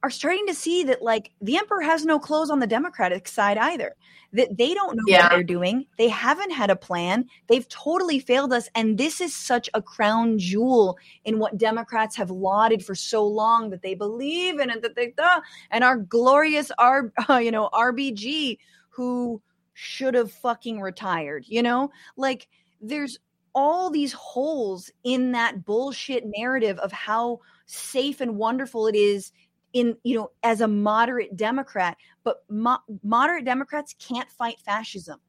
are 0.03 0.09
starting 0.09 0.45
to 0.47 0.53
see 0.53 0.83
that 0.83 1.01
like 1.01 1.31
the 1.41 1.57
emperor 1.57 1.81
has 1.81 2.05
no 2.05 2.19
clothes 2.19 2.49
on 2.49 2.59
the 2.59 2.67
Democratic 2.67 3.27
side 3.27 3.57
either. 3.57 3.95
That 4.33 4.57
they 4.57 4.73
don't 4.73 4.95
know 4.95 5.03
yeah. 5.07 5.23
what 5.23 5.31
they're 5.31 5.43
doing. 5.43 5.85
They 5.97 6.09
haven't 6.09 6.51
had 6.51 6.69
a 6.69 6.75
plan. 6.75 7.25
They've 7.47 7.67
totally 7.69 8.19
failed 8.19 8.51
us. 8.51 8.69
And 8.75 8.97
this 8.97 9.21
is 9.21 9.33
such 9.33 9.69
a 9.73 9.81
crown 9.81 10.37
jewel 10.37 10.97
in 11.23 11.39
what 11.39 11.57
Democrats 11.57 12.15
have 12.17 12.29
lauded 12.29 12.85
for 12.85 12.93
so 12.93 13.25
long 13.25 13.69
that 13.69 13.81
they 13.81 13.95
believe 13.95 14.59
in 14.59 14.69
it, 14.69 14.81
that 14.81 14.95
they 14.95 15.13
uh, 15.17 15.39
and 15.71 15.83
our 15.83 15.97
glorious 15.97 16.71
R, 16.77 17.11
uh, 17.29 17.37
you 17.37 17.51
know, 17.51 17.69
RBG 17.73 18.57
who 18.89 19.41
should 19.73 20.13
have 20.13 20.31
fucking 20.31 20.81
retired. 20.81 21.45
You 21.47 21.63
know, 21.63 21.89
like 22.17 22.47
there's 22.81 23.17
all 23.55 23.89
these 23.89 24.13
holes 24.13 24.91
in 25.03 25.31
that 25.31 25.65
bullshit 25.65 26.23
narrative 26.25 26.77
of 26.79 26.91
how 26.91 27.39
safe 27.65 28.21
and 28.21 28.37
wonderful 28.37 28.87
it 28.87 28.95
is 28.95 29.31
in 29.73 29.97
you 30.03 30.15
know 30.15 30.31
as 30.43 30.61
a 30.61 30.67
moderate 30.67 31.35
democrat 31.35 31.97
but 32.23 32.43
mo- 32.49 32.81
moderate 33.03 33.45
democrats 33.45 33.95
can't 33.99 34.29
fight 34.31 34.59
fascism 34.65 35.19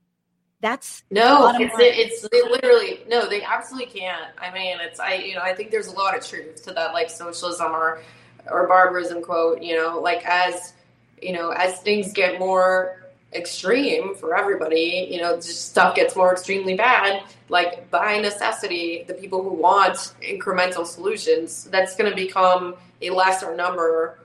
that's 0.61 1.05
no 1.11 1.53
it's 1.59 1.75
it's 1.79 2.29
they 2.31 2.43
literally 2.43 3.01
no 3.09 3.29
they 3.29 3.43
absolutely 3.43 4.01
can't 4.01 4.31
i 4.39 4.53
mean 4.53 4.79
it's 4.81 5.01
i 5.01 5.15
you 5.15 5.35
know 5.35 5.43
i 5.43 5.55
think 5.55 5.71
there's 5.71 5.89
a 5.89 5.93
lot 5.93 6.17
of 6.17 6.25
truth 6.25 6.65
to 6.65 6.73
that 6.73 6.93
like 6.93 7.11
socialism 7.11 7.73
or 7.73 8.03
or 8.51 8.67
barbarism 8.67 9.23
quote 9.23 9.63
you 9.63 9.77
know 9.77 10.01
like 10.01 10.25
as 10.25 10.75
you 11.23 11.33
know 11.33 11.51
as 11.51 11.81
things 11.81 12.13
get 12.13 12.39
more 12.39 12.99
extreme 13.33 14.15
for 14.15 14.37
everybody, 14.37 15.09
you 15.11 15.21
know, 15.21 15.37
just 15.37 15.71
stuff 15.71 15.95
gets 15.95 16.17
more 16.17 16.33
extremely 16.33 16.75
bad. 16.75 17.23
Like 17.49 17.91
by 17.91 18.19
necessity, 18.19 19.05
the 19.07 19.15
people 19.15 19.43
who 19.43 19.51
want 19.51 19.97
incremental 20.23 20.87
solutions, 20.87 21.65
that's 21.65 21.97
going 21.97 22.11
to 22.11 22.17
become 22.17 22.77
a 23.03 23.11
lesser 23.11 23.55
number, 23.55 24.19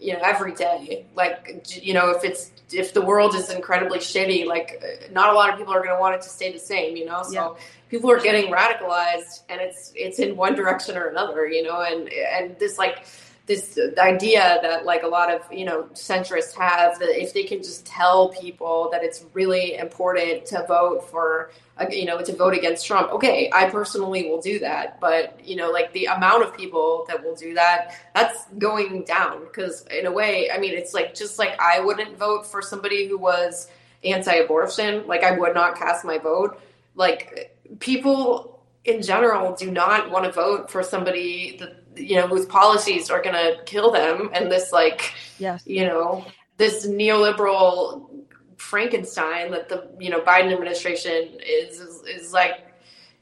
you 0.00 0.14
know, 0.14 0.20
every 0.24 0.54
day. 0.54 1.04
Like, 1.14 1.66
you 1.82 1.94
know, 1.94 2.10
if 2.10 2.24
it's 2.24 2.50
if 2.72 2.94
the 2.94 3.02
world 3.02 3.34
is 3.34 3.50
incredibly 3.50 3.98
shitty, 3.98 4.46
like 4.46 4.82
uh, 4.82 5.12
not 5.12 5.30
a 5.30 5.32
lot 5.32 5.50
of 5.50 5.58
people 5.58 5.74
are 5.74 5.82
going 5.82 5.94
to 5.94 6.00
want 6.00 6.14
it 6.14 6.22
to 6.22 6.28
stay 6.28 6.52
the 6.52 6.58
same, 6.58 6.96
you 6.96 7.04
know. 7.04 7.22
So 7.22 7.32
yeah. 7.32 7.62
people 7.88 8.10
are 8.10 8.20
getting 8.20 8.52
radicalized, 8.52 9.42
and 9.48 9.60
it's 9.60 9.92
it's 9.94 10.18
in 10.18 10.36
one 10.36 10.54
direction 10.54 10.96
or 10.96 11.08
another, 11.08 11.46
you 11.46 11.62
know, 11.62 11.82
and 11.82 12.08
and 12.08 12.58
this 12.58 12.78
like 12.78 13.04
this 13.50 13.76
idea 13.98 14.60
that 14.62 14.84
like 14.84 15.02
a 15.02 15.08
lot 15.08 15.28
of 15.28 15.42
you 15.52 15.64
know 15.64 15.82
centrists 15.92 16.54
have 16.54 17.00
that 17.00 17.20
if 17.20 17.34
they 17.34 17.42
can 17.42 17.58
just 17.58 17.84
tell 17.84 18.28
people 18.28 18.88
that 18.92 19.02
it's 19.02 19.24
really 19.32 19.74
important 19.74 20.46
to 20.46 20.64
vote 20.68 21.10
for 21.10 21.50
uh, 21.78 21.86
you 21.90 22.04
know 22.04 22.22
to 22.22 22.32
vote 22.36 22.54
against 22.54 22.86
Trump. 22.86 23.10
Okay, 23.10 23.50
I 23.52 23.68
personally 23.68 24.28
will 24.28 24.40
do 24.40 24.60
that, 24.60 25.00
but 25.00 25.44
you 25.44 25.56
know 25.56 25.68
like 25.68 25.92
the 25.92 26.04
amount 26.04 26.44
of 26.44 26.56
people 26.56 27.04
that 27.08 27.24
will 27.24 27.34
do 27.34 27.52
that 27.54 27.96
that's 28.14 28.46
going 28.56 29.02
down 29.02 29.42
because 29.46 29.84
in 29.86 30.06
a 30.06 30.12
way, 30.12 30.48
I 30.52 30.58
mean 30.58 30.74
it's 30.74 30.94
like 30.94 31.12
just 31.12 31.36
like 31.36 31.58
I 31.58 31.80
wouldn't 31.80 32.16
vote 32.18 32.46
for 32.46 32.62
somebody 32.62 33.08
who 33.08 33.18
was 33.18 33.68
anti-abortion, 34.04 35.08
like 35.08 35.24
I 35.24 35.36
would 35.36 35.54
not 35.54 35.76
cast 35.76 36.04
my 36.04 36.18
vote. 36.18 36.62
Like 36.94 37.58
people 37.80 38.60
in 38.84 39.02
general 39.02 39.56
do 39.56 39.72
not 39.72 40.08
want 40.08 40.24
to 40.24 40.30
vote 40.30 40.70
for 40.70 40.84
somebody 40.84 41.56
that 41.58 41.79
you 41.96 42.16
know 42.16 42.26
whose 42.26 42.46
policies 42.46 43.10
are 43.10 43.22
going 43.22 43.34
to 43.34 43.62
kill 43.64 43.90
them 43.90 44.30
and 44.32 44.50
this 44.50 44.72
like 44.72 45.12
yes. 45.38 45.62
you 45.66 45.84
know 45.84 46.24
this 46.56 46.86
neoliberal 46.86 48.08
frankenstein 48.56 49.50
that 49.50 49.68
the 49.68 49.90
you 49.98 50.10
know 50.10 50.20
biden 50.20 50.52
administration 50.52 51.28
is 51.42 51.80
is, 51.80 52.02
is 52.02 52.32
like 52.32 52.66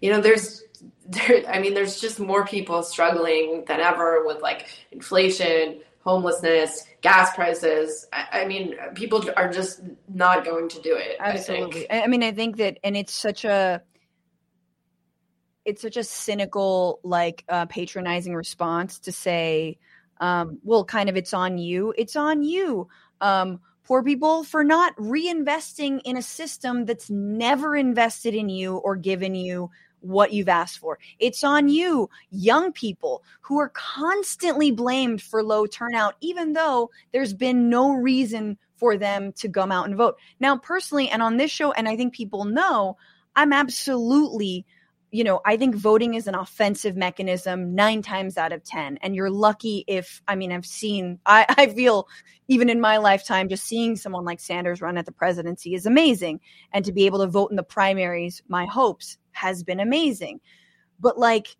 you 0.00 0.10
know 0.10 0.20
there's 0.20 0.62
there 1.06 1.42
i 1.48 1.58
mean 1.58 1.74
there's 1.74 2.00
just 2.00 2.20
more 2.20 2.44
people 2.44 2.82
struggling 2.82 3.64
than 3.66 3.80
ever 3.80 4.24
with 4.26 4.42
like 4.42 4.68
inflation 4.92 5.80
homelessness 6.00 6.84
gas 7.02 7.34
prices. 7.34 8.06
I, 8.12 8.40
I 8.42 8.44
mean 8.46 8.74
people 8.94 9.22
are 9.36 9.52
just 9.52 9.82
not 10.08 10.44
going 10.44 10.68
to 10.70 10.80
do 10.80 10.96
it 10.96 11.16
absolutely. 11.20 11.90
I, 11.90 12.02
I 12.02 12.06
mean 12.06 12.22
i 12.22 12.32
think 12.32 12.56
that 12.56 12.78
and 12.82 12.96
it's 12.96 13.12
such 13.12 13.44
a 13.44 13.82
it's 15.68 15.82
such 15.82 15.96
a 15.96 16.04
cynical 16.04 16.98
like 17.02 17.44
uh, 17.48 17.66
patronizing 17.66 18.34
response 18.34 18.98
to 19.00 19.12
say 19.12 19.78
Um, 20.20 20.58
well, 20.64 20.84
kind 20.84 21.08
of, 21.08 21.16
it's 21.16 21.32
on 21.32 21.58
you. 21.58 21.94
It's 21.96 22.16
on 22.16 22.42
you. 22.42 22.88
Um, 23.20 23.60
poor 23.84 24.02
people 24.02 24.44
for 24.44 24.64
not 24.64 24.96
reinvesting 24.96 26.00
in 26.04 26.16
a 26.16 26.22
system 26.22 26.86
that's 26.86 27.08
never 27.08 27.76
invested 27.76 28.34
in 28.34 28.48
you 28.48 28.78
or 28.78 28.96
given 28.96 29.34
you 29.34 29.70
what 30.00 30.32
you've 30.32 30.48
asked 30.48 30.78
for. 30.78 30.98
It's 31.18 31.44
on 31.44 31.68
you, 31.68 32.10
young 32.30 32.72
people 32.72 33.22
who 33.40 33.58
are 33.58 33.70
constantly 33.74 34.70
blamed 34.72 35.22
for 35.22 35.42
low 35.42 35.66
turnout, 35.66 36.14
even 36.20 36.52
though 36.52 36.90
there's 37.12 37.34
been 37.34 37.68
no 37.70 37.92
reason 37.92 38.58
for 38.76 38.96
them 38.96 39.32
to 39.32 39.48
come 39.48 39.72
out 39.72 39.86
and 39.86 39.96
vote. 39.96 40.16
Now, 40.38 40.56
personally, 40.56 41.08
and 41.10 41.22
on 41.22 41.36
this 41.36 41.50
show, 41.50 41.72
and 41.72 41.88
I 41.88 41.96
think 41.96 42.12
people 42.12 42.44
know, 42.44 42.96
I'm 43.34 43.52
absolutely 43.52 44.64
you 45.10 45.24
know, 45.24 45.40
I 45.46 45.56
think 45.56 45.74
voting 45.74 46.14
is 46.14 46.26
an 46.26 46.34
offensive 46.34 46.96
mechanism 46.96 47.74
nine 47.74 48.02
times 48.02 48.36
out 48.36 48.52
of 48.52 48.62
10. 48.64 48.98
And 49.02 49.14
you're 49.16 49.30
lucky 49.30 49.84
if, 49.86 50.22
I 50.28 50.34
mean, 50.34 50.52
I've 50.52 50.66
seen, 50.66 51.18
I, 51.24 51.46
I 51.56 51.66
feel 51.68 52.08
even 52.48 52.68
in 52.68 52.80
my 52.80 52.98
lifetime, 52.98 53.48
just 53.48 53.64
seeing 53.64 53.96
someone 53.96 54.24
like 54.24 54.40
Sanders 54.40 54.80
run 54.80 54.98
at 54.98 55.06
the 55.06 55.12
presidency 55.12 55.74
is 55.74 55.86
amazing. 55.86 56.40
And 56.72 56.84
to 56.84 56.92
be 56.92 57.06
able 57.06 57.20
to 57.20 57.26
vote 57.26 57.50
in 57.50 57.56
the 57.56 57.62
primaries, 57.62 58.42
my 58.48 58.66
hopes 58.66 59.18
has 59.32 59.62
been 59.62 59.80
amazing. 59.80 60.40
But 61.00 61.18
like, 61.18 61.56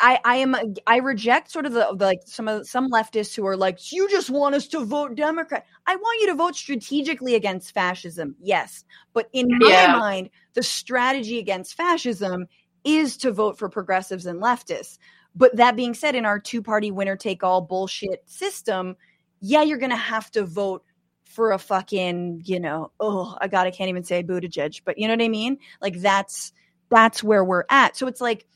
I, 0.00 0.20
I 0.24 0.36
am 0.36 0.56
I 0.86 0.98
reject 0.98 1.50
sort 1.50 1.66
of 1.66 1.72
the, 1.72 1.94
the 1.96 2.04
like 2.04 2.20
some 2.26 2.48
of 2.48 2.66
some 2.68 2.90
leftists 2.90 3.34
who 3.34 3.46
are 3.46 3.56
like 3.56 3.92
you 3.92 4.08
just 4.08 4.30
want 4.30 4.54
us 4.54 4.68
to 4.68 4.84
vote 4.84 5.14
Democrat. 5.14 5.66
I 5.86 5.96
want 5.96 6.20
you 6.20 6.28
to 6.28 6.34
vote 6.34 6.56
strategically 6.56 7.34
against 7.34 7.72
fascism, 7.72 8.36
yes, 8.40 8.84
but 9.12 9.28
in 9.32 9.48
my 9.58 9.86
mind, 9.86 10.30
the 10.54 10.62
strategy 10.62 11.38
against 11.38 11.74
fascism 11.74 12.46
is 12.84 13.16
to 13.18 13.32
vote 13.32 13.58
for 13.58 13.68
progressives 13.68 14.26
and 14.26 14.40
leftists. 14.40 14.98
But 15.34 15.56
that 15.56 15.76
being 15.76 15.94
said, 15.94 16.14
in 16.14 16.26
our 16.26 16.38
two 16.38 16.62
party 16.62 16.90
winner 16.90 17.16
take 17.16 17.42
all 17.42 17.60
bullshit 17.60 18.22
system, 18.26 18.96
yeah, 19.40 19.62
you're 19.62 19.78
going 19.78 19.90
to 19.90 19.96
have 19.96 20.30
to 20.32 20.44
vote 20.44 20.84
for 21.24 21.52
a 21.52 21.58
fucking, 21.58 22.42
you 22.44 22.60
know, 22.60 22.92
oh, 23.00 23.36
I 23.40 23.48
God, 23.48 23.66
I 23.66 23.72
can't 23.72 23.88
even 23.88 24.04
say 24.04 24.22
Buttigieg, 24.22 24.82
but 24.84 24.98
you 24.98 25.08
know 25.08 25.14
what 25.14 25.24
I 25.24 25.28
mean? 25.28 25.58
Like 25.80 26.00
that's, 26.00 26.52
that's 26.90 27.24
where 27.24 27.44
we're 27.44 27.64
at. 27.68 27.96
So 27.96 28.06
it's 28.06 28.20
like, 28.20 28.46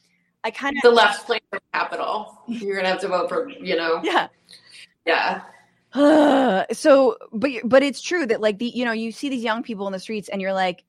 I 0.45 0.51
kind 0.51 0.77
of 0.77 0.83
the 0.83 0.91
left 0.91 1.27
playing 1.27 1.43
for 1.51 1.61
capital. 1.73 2.43
You're 2.47 2.77
gonna 2.77 2.89
have 2.89 3.01
to 3.01 3.09
vote 3.09 3.29
for, 3.29 3.51
you 3.51 3.77
know. 3.77 4.01
Yeah. 4.05 4.29
Yeah. 5.07 5.43
Uh, 5.93 6.65
so, 6.73 7.17
but 7.33 7.51
but 7.65 7.83
it's 7.83 8.01
true 8.01 8.27
that 8.27 8.41
like 8.41 8.59
the 8.59 8.67
you 8.67 8.85
know 8.85 8.93
you 8.93 9.13
see 9.13 9.29
these 9.29 9.43
young 9.43 9.63
people 9.63 9.87
in 9.87 9.93
the 9.93 9.99
streets 9.99 10.29
and 10.29 10.41
you're 10.41 10.53
like, 10.53 10.85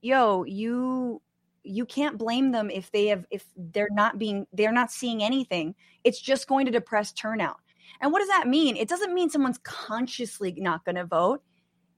yo, 0.00 0.44
you 0.44 1.20
you 1.62 1.84
can't 1.84 2.16
blame 2.16 2.52
them 2.52 2.70
if 2.70 2.90
they 2.92 3.06
have 3.06 3.26
if 3.30 3.44
they're 3.56 3.88
not 3.92 4.18
being 4.18 4.46
they're 4.52 4.72
not 4.72 4.90
seeing 4.90 5.22
anything. 5.22 5.74
It's 6.04 6.20
just 6.20 6.46
going 6.46 6.66
to 6.66 6.72
depress 6.72 7.12
turnout. 7.12 7.56
And 8.00 8.12
what 8.12 8.20
does 8.20 8.28
that 8.28 8.48
mean? 8.48 8.76
It 8.76 8.88
doesn't 8.88 9.14
mean 9.14 9.30
someone's 9.30 9.58
consciously 9.58 10.54
not 10.58 10.84
going 10.84 10.96
to 10.96 11.04
vote. 11.04 11.42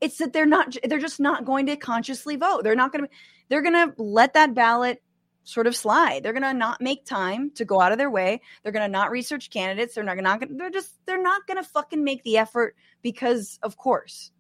It's 0.01 0.19
that 0.19 0.33
they're 0.33 0.47
not 0.47 0.77
they're 0.85 0.99
just 0.99 1.21
not 1.21 1.45
going 1.45 1.67
to 1.67 1.77
consciously 1.77 2.37
vote. 2.37 2.63
They're 2.63 2.75
not 2.75 2.93
going 2.93 3.05
to 3.05 3.11
they're 3.49 3.63
going 3.63 3.75
to 3.75 3.95
let 4.03 4.35
that 4.35 4.55
ballot 4.55 5.03
sort 5.45 5.67
of 5.67 5.75
slide. 5.75 6.23
They're 6.23 6.33
going 6.33 6.43
to 6.43 6.55
not 6.55 6.81
make 6.81 7.05
time 7.05 7.51
to 7.53 7.65
go 7.65 7.81
out 7.81 7.93
of 7.93 7.99
their 7.99 8.11
way. 8.11 8.41
They're 8.63 8.73
going 8.73 8.85
to 8.85 8.93
not 8.93 9.11
research 9.11 9.51
candidates. 9.51 9.95
They're 9.95 10.05
not 10.05 10.19
going 10.19 10.41
to 10.41 10.55
they're 10.55 10.71
just 10.71 10.95
they're 11.07 11.23
not 11.23 11.47
going 11.47 11.63
to 11.63 11.69
fucking 11.69 12.03
make 12.03 12.23
the 12.25 12.39
effort 12.39 12.77
because 13.03 13.59
of 13.63 13.77
course. 13.77 14.31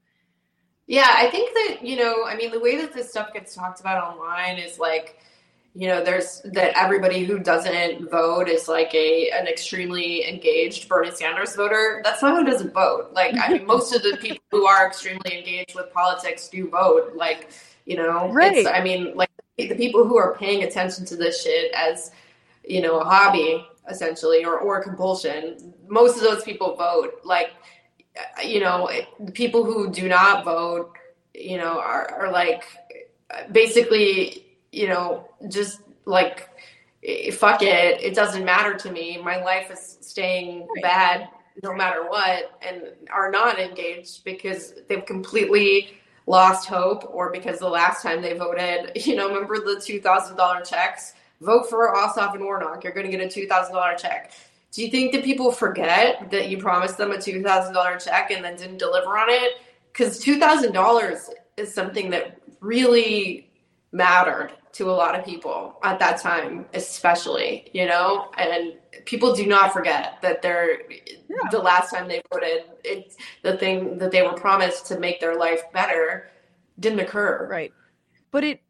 Yeah, 0.88 1.08
I 1.10 1.28
think 1.28 1.52
that, 1.52 1.86
you 1.86 1.96
know, 1.96 2.24
I 2.26 2.34
mean, 2.34 2.50
the 2.50 2.60
way 2.60 2.78
that 2.78 2.94
this 2.94 3.10
stuff 3.10 3.34
gets 3.34 3.54
talked 3.54 3.78
about 3.78 4.02
online 4.02 4.56
is 4.56 4.78
like, 4.78 5.18
you 5.74 5.86
know, 5.86 6.02
there's 6.02 6.40
that 6.44 6.72
everybody 6.76 7.24
who 7.24 7.38
doesn't 7.38 8.10
vote 8.10 8.48
is 8.48 8.68
like 8.68 8.92
a 8.94 9.30
an 9.30 9.46
extremely 9.46 10.26
engaged 10.26 10.88
Bernie 10.88 11.10
Sanders 11.10 11.54
voter. 11.54 12.00
That's 12.02 12.22
not 12.22 12.38
who 12.38 12.50
doesn't 12.50 12.72
vote. 12.72 13.10
Like, 13.12 13.36
I 13.38 13.52
mean, 13.52 13.66
most 13.66 13.94
of 13.94 14.02
the 14.02 14.16
people 14.16 14.42
who 14.50 14.66
are 14.66 14.86
extremely 14.86 15.38
engaged 15.38 15.74
with 15.74 15.92
politics 15.92 16.48
do 16.48 16.68
vote. 16.70 17.12
Like, 17.14 17.50
you 17.84 17.96
know, 17.96 18.32
right. 18.32 18.66
I 18.66 18.82
mean, 18.82 19.14
like 19.14 19.30
the 19.58 19.74
people 19.74 20.06
who 20.06 20.16
are 20.16 20.36
paying 20.36 20.62
attention 20.62 21.04
to 21.06 21.16
this 21.16 21.42
shit 21.42 21.72
as, 21.72 22.12
you 22.64 22.80
know, 22.80 23.00
a 23.00 23.04
hobby 23.04 23.66
essentially 23.90 24.44
or 24.44 24.58
or 24.58 24.82
compulsion. 24.82 25.74
Most 25.88 26.16
of 26.16 26.22
those 26.22 26.44
people 26.44 26.76
vote. 26.76 27.20
Like, 27.24 27.50
you 28.44 28.60
know, 28.60 28.90
people 29.34 29.64
who 29.64 29.90
do 29.90 30.08
not 30.08 30.44
vote, 30.44 30.92
you 31.34 31.56
know, 31.58 31.80
are, 31.80 32.10
are 32.12 32.32
like 32.32 32.64
basically, 33.52 34.46
you 34.72 34.88
know, 34.88 35.28
just 35.48 35.80
like, 36.04 36.48
fuck 37.32 37.62
it. 37.62 38.00
It 38.00 38.14
doesn't 38.14 38.44
matter 38.44 38.74
to 38.74 38.92
me. 38.92 39.18
My 39.22 39.42
life 39.42 39.70
is 39.70 39.98
staying 40.00 40.68
bad 40.82 41.28
no 41.62 41.74
matter 41.74 42.08
what 42.08 42.58
and 42.62 42.82
are 43.10 43.30
not 43.30 43.58
engaged 43.58 44.24
because 44.24 44.74
they've 44.88 45.04
completely 45.04 45.98
lost 46.28 46.68
hope 46.68 47.08
or 47.12 47.32
because 47.32 47.58
the 47.58 47.68
last 47.68 48.02
time 48.02 48.20
they 48.20 48.34
voted, 48.34 48.92
you 49.06 49.16
know, 49.16 49.28
remember 49.28 49.56
the 49.56 49.76
$2,000 49.80 50.68
checks? 50.68 51.14
Vote 51.40 51.68
for 51.70 51.94
Ossoff 51.94 52.34
and 52.34 52.44
Warnock. 52.44 52.84
You're 52.84 52.92
going 52.92 53.10
to 53.10 53.16
get 53.16 53.24
a 53.24 53.28
$2,000 53.28 53.98
check. 53.98 54.32
Do 54.70 54.84
you 54.84 54.90
think 54.90 55.12
that 55.12 55.24
people 55.24 55.50
forget 55.50 56.30
that 56.30 56.50
you 56.50 56.58
promised 56.58 56.98
them 56.98 57.12
a 57.12 57.16
$2,000 57.16 58.04
check 58.04 58.30
and 58.30 58.44
then 58.44 58.56
didn't 58.56 58.78
deliver 58.78 59.16
on 59.16 59.30
it? 59.30 59.52
Because 59.92 60.22
$2,000 60.22 61.30
is 61.56 61.72
something 61.72 62.10
that 62.10 62.38
really 62.60 63.48
mattered 63.92 64.52
to 64.72 64.90
a 64.90 64.92
lot 64.92 65.18
of 65.18 65.24
people 65.24 65.78
at 65.82 65.98
that 65.98 66.20
time, 66.20 66.66
especially, 66.74 67.70
you 67.72 67.86
know, 67.86 68.30
and 68.36 68.74
people 69.04 69.34
do 69.34 69.46
not 69.46 69.72
forget 69.72 70.18
that 70.22 70.42
they're 70.42 70.82
yeah. 70.90 71.36
the 71.50 71.58
last 71.58 71.90
time 71.90 72.08
they 72.08 72.20
voted, 72.32 72.64
it's 72.84 73.16
the 73.42 73.56
thing 73.56 73.98
that 73.98 74.10
they 74.10 74.22
were 74.22 74.34
promised 74.34 74.86
to 74.86 74.98
make 74.98 75.20
their 75.20 75.36
life 75.36 75.62
better 75.72 76.28
didn't 76.78 77.00
occur. 77.00 77.48
Right. 77.50 77.72
But 78.30 78.44
it 78.44 78.60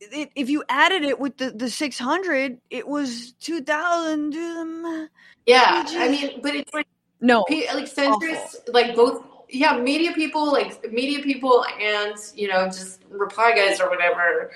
it, 0.00 0.30
if 0.34 0.48
you 0.48 0.62
added 0.68 1.02
it 1.04 1.18
with 1.18 1.38
the, 1.38 1.50
the 1.50 1.70
600, 1.70 2.60
it 2.70 2.86
was 2.86 3.32
2000. 3.40 4.34
Um, 4.34 5.08
yeah. 5.46 5.82
Just, 5.82 5.96
I 5.96 6.08
mean, 6.08 6.40
but 6.42 6.54
it's 6.54 6.72
like, 6.74 6.86
no, 7.20 7.44
like 7.48 7.92
centrists, 7.92 8.56
like 8.72 8.94
both, 8.94 9.24
yeah, 9.48 9.76
media 9.78 10.12
people, 10.12 10.50
like 10.52 10.92
media 10.92 11.22
people 11.22 11.64
and, 11.80 12.16
you 12.34 12.48
know, 12.48 12.66
just 12.66 13.02
reply 13.10 13.54
guys 13.54 13.80
or 13.80 13.88
whatever. 13.88 14.50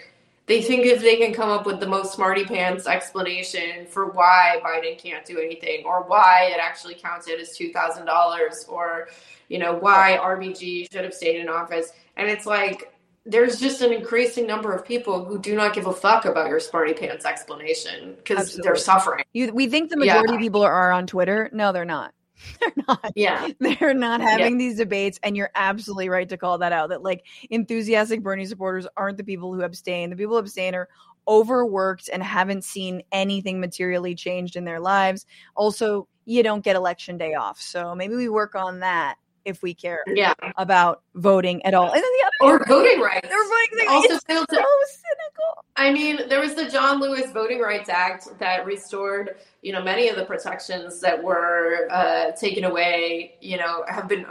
They 0.46 0.62
think 0.62 0.84
if 0.84 1.00
they 1.00 1.16
can 1.16 1.32
come 1.32 1.48
up 1.48 1.64
with 1.64 1.78
the 1.78 1.86
most 1.86 2.12
smarty 2.12 2.44
pants 2.44 2.88
explanation 2.88 3.86
for 3.86 4.06
why 4.06 4.60
Biden 4.64 4.98
can't 4.98 5.24
do 5.24 5.38
anything 5.38 5.84
or 5.84 6.02
why 6.02 6.50
it 6.52 6.58
actually 6.60 6.94
counted 6.94 7.38
as 7.38 7.56
$2,000 7.56 8.68
or, 8.68 9.08
you 9.48 9.58
know, 9.58 9.74
why 9.74 10.18
RBG 10.20 10.92
should 10.92 11.04
have 11.04 11.14
stayed 11.14 11.40
in 11.40 11.48
office. 11.48 11.92
And 12.16 12.28
it's 12.28 12.46
like, 12.46 12.92
there's 13.24 13.60
just 13.60 13.80
an 13.82 13.92
increasing 13.92 14.46
number 14.46 14.72
of 14.72 14.84
people 14.84 15.24
who 15.24 15.38
do 15.38 15.54
not 15.54 15.72
give 15.72 15.86
a 15.86 15.92
fuck 15.92 16.24
about 16.24 16.48
your 16.48 16.58
smarty 16.58 16.94
pants 16.94 17.24
explanation 17.24 18.14
because 18.16 18.56
they're 18.56 18.74
suffering. 18.74 19.22
You, 19.32 19.52
we 19.52 19.68
think 19.68 19.90
the 19.90 19.96
majority 19.96 20.32
yeah. 20.32 20.36
of 20.36 20.40
people 20.40 20.62
are 20.62 20.90
on 20.90 21.06
Twitter. 21.06 21.48
No, 21.52 21.70
they're 21.70 21.84
not. 21.84 22.12
They're 22.60 22.84
not. 22.88 23.12
Yeah. 23.14 23.48
They're 23.58 23.94
not 23.94 24.20
having 24.20 24.54
yeah. 24.54 24.58
these 24.58 24.76
debates. 24.76 25.18
And 25.22 25.36
you're 25.36 25.50
absolutely 25.54 26.08
right 26.08 26.28
to 26.28 26.36
call 26.36 26.58
that 26.58 26.72
out. 26.72 26.90
That 26.90 27.02
like 27.02 27.24
enthusiastic 27.50 28.22
Bernie 28.22 28.46
supporters 28.46 28.86
aren't 28.96 29.16
the 29.16 29.24
people 29.24 29.52
who 29.54 29.62
abstain. 29.62 30.10
The 30.10 30.16
people 30.16 30.34
who 30.34 30.40
abstain 30.40 30.74
are 30.74 30.88
overworked 31.28 32.08
and 32.12 32.22
haven't 32.22 32.64
seen 32.64 33.02
anything 33.12 33.60
materially 33.60 34.14
changed 34.14 34.56
in 34.56 34.64
their 34.64 34.80
lives. 34.80 35.26
Also, 35.54 36.08
you 36.24 36.42
don't 36.42 36.64
get 36.64 36.76
election 36.76 37.18
day 37.18 37.34
off. 37.34 37.60
So 37.60 37.94
maybe 37.94 38.14
we 38.14 38.28
work 38.28 38.54
on 38.54 38.80
that 38.80 39.16
if 39.50 39.62
we 39.62 39.74
care 39.74 40.02
yeah. 40.06 40.32
about 40.56 41.02
voting 41.14 41.62
at 41.66 41.74
all. 41.74 41.92
And 41.92 41.96
then 41.96 42.02
the 42.02 42.46
other 42.46 42.54
or 42.54 42.64
voting 42.66 43.00
rights. 43.00 43.28
Or 43.28 43.44
voting 43.44 43.60
also 43.88 44.14
it's 44.14 44.24
so 44.26 44.44
cynical. 44.46 45.64
I 45.76 45.92
mean, 45.92 46.28
there 46.28 46.40
was 46.40 46.54
the 46.54 46.68
John 46.68 47.00
Lewis 47.00 47.30
Voting 47.32 47.60
Rights 47.60 47.88
Act 47.88 48.38
that 48.38 48.66
restored, 48.66 49.36
you 49.62 49.72
know, 49.72 49.82
many 49.82 50.08
of 50.08 50.16
the 50.16 50.24
protections 50.24 51.00
that 51.00 51.22
were 51.22 51.88
uh, 51.90 52.32
taken 52.32 52.64
away, 52.64 53.36
you 53.40 53.56
know, 53.56 53.84
have 53.88 54.08
been 54.08 54.26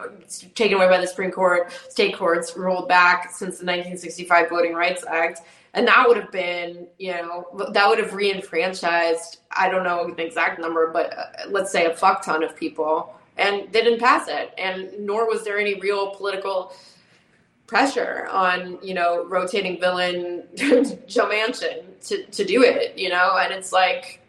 taken 0.56 0.78
away 0.78 0.88
by 0.88 1.00
the 1.00 1.08
Supreme 1.08 1.32
Court, 1.32 1.72
state 1.90 2.16
courts 2.16 2.56
rolled 2.56 2.88
back 2.88 3.32
since 3.32 3.58
the 3.60 3.66
1965 3.66 4.50
Voting 4.50 4.74
Rights 4.74 5.04
Act. 5.08 5.42
And 5.74 5.88
that 5.88 6.08
would 6.08 6.18
have 6.18 6.32
been, 6.32 6.88
you 6.98 7.12
know, 7.12 7.46
that 7.74 7.88
would 7.88 8.00
have 8.00 8.12
reenfranchised, 8.12 9.38
I 9.52 9.70
don't 9.70 9.84
know 9.84 10.12
the 10.12 10.26
exact 10.26 10.60
number, 10.60 10.92
but 10.92 11.18
uh, 11.18 11.24
let's 11.50 11.72
say 11.72 11.86
a 11.86 11.96
fuck 11.96 12.26
ton 12.26 12.44
of 12.44 12.56
people 12.56 13.19
and 13.40 13.72
they 13.72 13.82
didn't 13.82 14.00
pass 14.00 14.28
it. 14.28 14.54
And 14.58 14.92
nor 15.00 15.28
was 15.28 15.44
there 15.44 15.58
any 15.58 15.80
real 15.80 16.14
political 16.14 16.74
pressure 17.66 18.28
on 18.32 18.80
you 18.82 18.94
know 18.94 19.26
rotating 19.26 19.80
villain 19.80 20.44
Joe 20.56 21.30
Manchin 21.30 21.84
to 22.08 22.26
to 22.26 22.46
do 22.46 22.64
it. 22.64 22.98
You 22.98 23.10
know, 23.10 23.38
and 23.38 23.52
it's 23.52 23.72
like. 23.72 24.22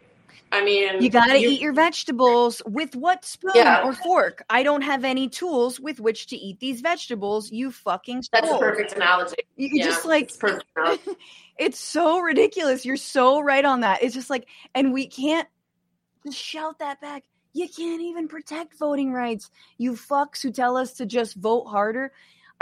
I 0.53 0.65
mean, 0.65 1.01
you 1.01 1.09
got 1.09 1.27
to 1.27 1.37
eat 1.37 1.61
your 1.61 1.71
vegetables 1.71 2.61
with 2.65 2.93
what 2.93 3.23
spoon 3.23 3.53
yeah. 3.55 3.85
or 3.85 3.93
fork? 3.93 4.43
I 4.49 4.63
don't 4.63 4.81
have 4.81 5.05
any 5.05 5.29
tools 5.29 5.79
with 5.79 6.01
which 6.01 6.27
to 6.27 6.35
eat 6.35 6.59
these 6.59 6.81
vegetables. 6.81 7.53
You 7.53 7.71
fucking. 7.71 8.25
That's 8.33 8.49
a 8.49 8.57
perfect 8.57 8.91
analogy. 8.91 9.37
You 9.55 9.69
yeah, 9.71 9.85
just 9.85 10.03
like 10.03 10.29
it's, 10.29 11.07
it's 11.57 11.79
so 11.79 12.19
ridiculous. 12.19 12.83
You're 12.83 12.97
so 12.97 13.39
right 13.39 13.63
on 13.63 13.79
that. 13.79 14.03
It's 14.03 14.13
just 14.13 14.29
like, 14.29 14.45
and 14.75 14.91
we 14.91 15.07
can't 15.07 15.47
shout 16.29 16.79
that 16.79 16.99
back 16.99 17.23
You 17.53 17.67
can't 17.67 18.01
even 18.01 18.27
protect 18.27 18.77
voting 18.77 19.11
rights. 19.11 19.49
You 19.77 19.93
fucks 19.93 20.41
who 20.41 20.51
tell 20.51 20.77
us 20.77 20.93
to 20.93 21.05
just 21.05 21.35
vote 21.35 21.65
harder. 21.65 22.11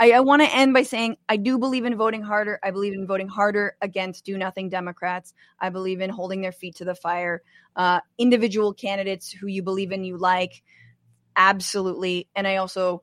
I, 0.00 0.12
I 0.12 0.20
want 0.20 0.42
to 0.42 0.52
end 0.52 0.72
by 0.72 0.82
saying 0.82 1.16
I 1.28 1.36
do 1.36 1.58
believe 1.58 1.84
in 1.84 1.96
voting 1.96 2.22
harder. 2.22 2.58
I 2.62 2.70
believe 2.70 2.94
in 2.94 3.06
voting 3.06 3.28
harder 3.28 3.76
against 3.82 4.24
do 4.24 4.38
nothing 4.38 4.68
Democrats. 4.68 5.34
I 5.60 5.68
believe 5.68 6.00
in 6.00 6.10
holding 6.10 6.40
their 6.40 6.52
feet 6.52 6.76
to 6.76 6.84
the 6.84 6.94
fire. 6.94 7.42
Uh, 7.76 8.00
individual 8.18 8.72
candidates 8.72 9.30
who 9.30 9.46
you 9.46 9.62
believe 9.62 9.92
in, 9.92 10.02
you 10.02 10.16
like, 10.16 10.62
absolutely. 11.36 12.28
And 12.34 12.46
I 12.46 12.56
also 12.56 13.02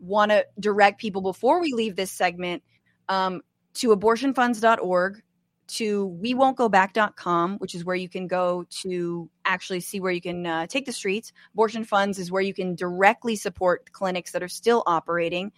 want 0.00 0.32
to 0.32 0.44
direct 0.58 1.00
people 1.00 1.22
before 1.22 1.60
we 1.60 1.72
leave 1.72 1.96
this 1.96 2.10
segment 2.10 2.62
um, 3.08 3.40
to 3.74 3.88
abortionfunds.org 3.88 5.22
to 5.68 6.06
we 6.06 6.34
won't 6.34 6.56
go 6.56 6.68
back.com 6.68 7.58
which 7.58 7.74
is 7.74 7.84
where 7.84 7.96
you 7.96 8.08
can 8.08 8.26
go 8.26 8.64
to 8.70 9.28
actually 9.44 9.80
see 9.80 10.00
where 10.00 10.12
you 10.12 10.20
can 10.20 10.46
uh, 10.46 10.66
take 10.66 10.86
the 10.86 10.92
streets. 10.92 11.32
Abortion 11.54 11.84
funds 11.84 12.18
is 12.18 12.30
where 12.30 12.42
you 12.42 12.54
can 12.54 12.74
directly 12.74 13.36
support 13.36 13.90
clinics 13.92 14.32
that 14.32 14.42
are 14.42 14.48
still 14.48 14.82
operating. 14.86 15.52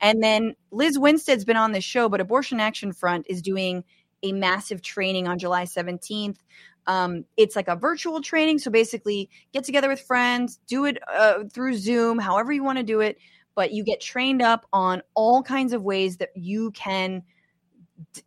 And 0.00 0.22
then 0.22 0.54
lizz 0.70 0.98
winstead's 0.98 1.44
been 1.44 1.56
on 1.56 1.72
this 1.72 1.84
show 1.84 2.08
but 2.08 2.20
abortion 2.20 2.60
access 2.60 2.96
front 2.96 3.26
is 3.28 3.42
doing 3.42 3.84
a 4.22 4.32
massive 4.32 4.82
training 4.82 5.28
on 5.28 5.38
july 5.38 5.64
17th 5.64 6.38
um, 6.88 7.24
it's 7.36 7.56
like 7.56 7.68
a 7.68 7.76
virtual 7.76 8.20
training 8.20 8.58
so 8.58 8.70
basically 8.70 9.28
get 9.52 9.64
together 9.64 9.88
with 9.88 10.00
friends 10.00 10.58
do 10.66 10.84
it 10.84 10.98
uh, 11.12 11.44
through 11.52 11.76
zoom 11.76 12.18
however 12.18 12.52
you 12.52 12.64
want 12.64 12.78
to 12.78 12.84
do 12.84 13.00
it 13.00 13.18
but 13.54 13.72
you 13.72 13.84
get 13.84 14.00
trained 14.00 14.42
up 14.42 14.66
on 14.72 15.02
all 15.14 15.42
kinds 15.42 15.72
of 15.72 15.82
ways 15.82 16.18
that 16.18 16.30
you 16.34 16.70
can– 16.72 17.22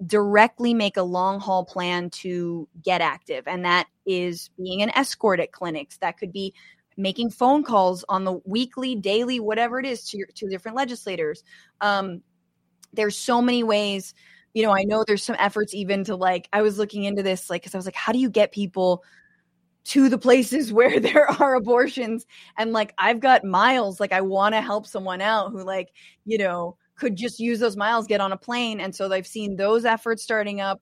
directly 0.05 0.73
make 0.73 0.97
a 0.97 1.03
long 1.03 1.39
haul 1.39 1.65
plan 1.65 2.09
to 2.09 2.67
get 2.83 3.01
active. 3.01 3.47
And 3.47 3.65
that 3.65 3.87
is 4.05 4.49
being 4.57 4.81
an 4.81 4.91
escort 4.95 5.39
at 5.39 5.51
clinics. 5.51 5.97
That 5.97 6.17
could 6.17 6.31
be 6.31 6.53
making 6.97 7.31
phone 7.31 7.63
calls 7.63 8.03
on 8.09 8.23
the 8.25 8.39
weekly, 8.45 8.95
daily, 8.95 9.39
whatever 9.39 9.79
it 9.79 9.85
is 9.85 10.09
to 10.09 10.17
your, 10.17 10.27
to 10.35 10.49
different 10.49 10.75
legislators. 10.75 11.43
Um, 11.81 12.21
there's 12.93 13.17
so 13.17 13.41
many 13.41 13.63
ways. 13.63 14.13
You 14.53 14.63
know, 14.63 14.71
I 14.71 14.83
know 14.83 15.03
there's 15.05 15.23
some 15.23 15.37
efforts 15.39 15.73
even 15.73 16.03
to 16.05 16.15
like. 16.15 16.49
I 16.51 16.61
was 16.61 16.77
looking 16.77 17.03
into 17.05 17.23
this, 17.23 17.49
like, 17.49 17.61
because 17.61 17.75
I 17.75 17.77
was 17.77 17.85
like, 17.85 17.95
how 17.95 18.11
do 18.11 18.19
you 18.19 18.29
get 18.29 18.51
people 18.51 19.03
to 19.85 20.09
the 20.09 20.17
places 20.17 20.73
where 20.73 20.99
there 20.99 21.29
are 21.29 21.55
abortions? 21.55 22.25
And 22.57 22.73
like, 22.73 22.93
I've 22.97 23.19
got 23.19 23.43
miles. 23.43 23.99
Like, 23.99 24.11
I 24.11 24.21
want 24.21 24.55
to 24.55 24.61
help 24.61 24.85
someone 24.85 25.21
out 25.21 25.51
who, 25.51 25.63
like, 25.63 25.89
you 26.25 26.37
know, 26.37 26.77
could 26.99 27.15
just 27.15 27.39
use 27.39 27.59
those 27.59 27.77
miles, 27.77 28.05
get 28.05 28.21
on 28.21 28.31
a 28.31 28.37
plane. 28.37 28.79
And 28.79 28.93
so 28.93 29.07
they've 29.07 29.25
seen 29.25 29.55
those 29.55 29.85
efforts 29.85 30.21
starting 30.21 30.61
up. 30.61 30.81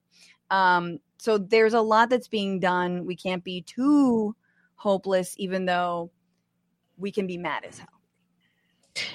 Um, 0.50 0.98
so 1.18 1.38
there's 1.38 1.74
a 1.74 1.80
lot 1.80 2.10
that's 2.10 2.28
being 2.28 2.60
done. 2.60 3.06
We 3.06 3.16
can't 3.16 3.44
be 3.44 3.62
too 3.62 4.34
hopeless, 4.76 5.34
even 5.38 5.64
though 5.64 6.10
we 6.96 7.10
can 7.10 7.26
be 7.26 7.38
mad 7.38 7.64
as 7.64 7.78
hell. 7.78 7.88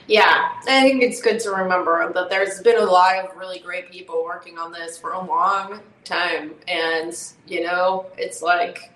Yeah, 0.07 0.49
I 0.61 0.81
think 0.81 1.03
it's 1.03 1.21
good 1.21 1.39
to 1.41 1.49
remember 1.49 2.11
that 2.13 2.29
there's 2.29 2.61
been 2.61 2.77
a 2.77 2.85
lot 2.85 3.17
of 3.17 3.35
really 3.35 3.59
great 3.59 3.91
people 3.91 4.23
working 4.23 4.57
on 4.57 4.71
this 4.71 4.97
for 4.97 5.11
a 5.11 5.25
long 5.25 5.81
time. 6.05 6.53
And, 6.67 7.13
you 7.47 7.63
know, 7.63 8.05
it's 8.17 8.41
like, 8.41 8.91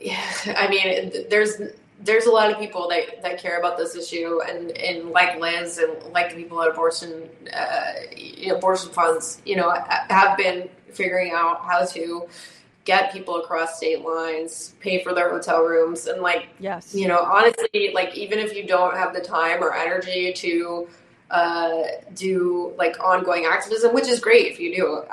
yeah, 0.00 0.22
I 0.56 0.68
mean, 0.68 1.26
there's 1.30 1.56
there's 2.02 2.26
a 2.26 2.30
lot 2.30 2.50
of 2.50 2.58
people 2.58 2.88
that, 2.88 3.22
that 3.22 3.38
care 3.38 3.58
about 3.58 3.78
this 3.78 3.94
issue 3.94 4.40
and, 4.42 4.70
and 4.72 5.10
like 5.10 5.38
Lizz 5.38 5.78
and 5.78 6.02
like 6.12 6.30
the 6.30 6.36
people 6.36 6.60
at 6.62 6.70
abortion 6.70 7.28
uh, 7.52 7.92
abortion 8.54 8.90
funds, 8.90 9.40
you 9.44 9.56
know, 9.56 9.70
have 10.08 10.36
been 10.36 10.68
figuring 10.92 11.32
out 11.32 11.64
how 11.64 11.84
to 11.86 12.28
get 12.84 13.12
people 13.12 13.36
across 13.36 13.76
state 13.76 14.02
lines, 14.02 14.74
pay 14.80 15.02
for 15.02 15.14
their 15.14 15.30
hotel 15.30 15.62
rooms, 15.62 16.06
and 16.06 16.20
like, 16.20 16.48
yes, 16.58 16.94
you 16.94 17.06
know, 17.06 17.20
honestly, 17.20 17.92
like 17.94 18.16
even 18.16 18.38
if 18.38 18.54
you 18.54 18.66
don't 18.66 18.96
have 18.96 19.14
the 19.14 19.20
time 19.20 19.62
or 19.62 19.74
energy 19.74 20.32
to 20.32 20.88
uh, 21.30 21.82
do 22.14 22.74
like 22.76 22.98
ongoing 23.00 23.44
activism, 23.44 23.94
which 23.94 24.08
is 24.08 24.18
great 24.18 24.50
if 24.50 24.58
you 24.58 24.74
do, 24.74 25.04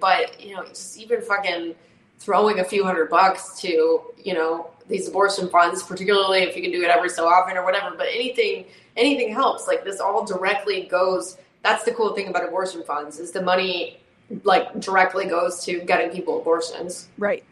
but 0.00 0.40
you 0.40 0.54
know, 0.54 0.64
just 0.66 0.98
even 0.98 1.20
fucking 1.20 1.74
throwing 2.18 2.60
a 2.60 2.64
few 2.64 2.84
hundred 2.84 3.10
bucks 3.10 3.60
to 3.60 4.02
you 4.22 4.34
know 4.34 4.70
these 4.88 5.08
abortion 5.08 5.48
funds, 5.48 5.82
particularly 5.82 6.40
if 6.40 6.56
you 6.56 6.62
can 6.62 6.72
do 6.72 6.82
it 6.82 6.90
every 6.90 7.10
so 7.10 7.26
often 7.26 7.56
or 7.56 7.64
whatever. 7.64 7.94
But 7.96 8.08
anything 8.08 8.66
anything 8.96 9.32
helps. 9.32 9.66
Like 9.66 9.84
this 9.84 10.00
all 10.00 10.24
directly 10.24 10.82
goes. 10.82 11.36
That's 11.62 11.84
the 11.84 11.92
cool 11.92 12.14
thing 12.14 12.28
about 12.28 12.46
abortion 12.46 12.82
funds 12.84 13.18
is 13.18 13.32
the 13.32 13.42
money 13.42 14.00
like 14.44 14.78
directly 14.80 15.26
goes 15.26 15.64
to 15.64 15.80
getting 15.80 16.10
people 16.10 16.40
abortions. 16.40 17.08
Right. 17.18 17.44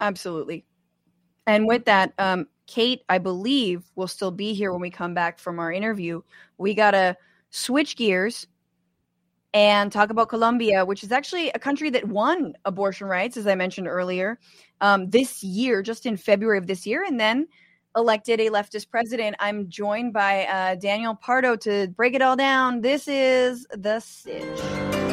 Absolutely. 0.00 0.64
And 1.46 1.66
with 1.66 1.84
that, 1.86 2.12
um, 2.18 2.46
Kate, 2.66 3.02
I 3.08 3.18
believe 3.18 3.84
will 3.96 4.08
still 4.08 4.30
be 4.30 4.54
here 4.54 4.72
when 4.72 4.80
we 4.80 4.90
come 4.90 5.14
back 5.14 5.38
from 5.38 5.58
our 5.58 5.72
interview. 5.72 6.22
We 6.58 6.74
gotta 6.74 7.16
switch 7.50 7.96
gears 7.96 8.46
and 9.54 9.92
talk 9.92 10.10
about 10.10 10.28
Colombia, 10.28 10.84
which 10.84 11.04
is 11.04 11.12
actually 11.12 11.50
a 11.50 11.58
country 11.58 11.90
that 11.90 12.08
won 12.08 12.54
abortion 12.64 13.06
rights, 13.06 13.36
as 13.36 13.46
I 13.46 13.54
mentioned 13.54 13.86
earlier, 13.86 14.38
um, 14.80 15.10
this 15.10 15.42
year, 15.42 15.82
just 15.82 16.06
in 16.06 16.16
February 16.16 16.58
of 16.58 16.66
this 16.66 16.86
year, 16.86 17.04
and 17.04 17.20
then 17.20 17.46
elected 17.96 18.40
a 18.40 18.48
leftist 18.48 18.88
president. 18.90 19.36
I'm 19.38 19.68
joined 19.68 20.14
by 20.14 20.46
uh, 20.46 20.76
Daniel 20.76 21.14
Pardo 21.14 21.56
to 21.56 21.88
break 21.88 22.14
it 22.14 22.22
all 22.22 22.36
down. 22.36 22.80
This 22.80 23.06
is 23.06 23.66
The 23.72 24.00
Sitch. 24.00 25.11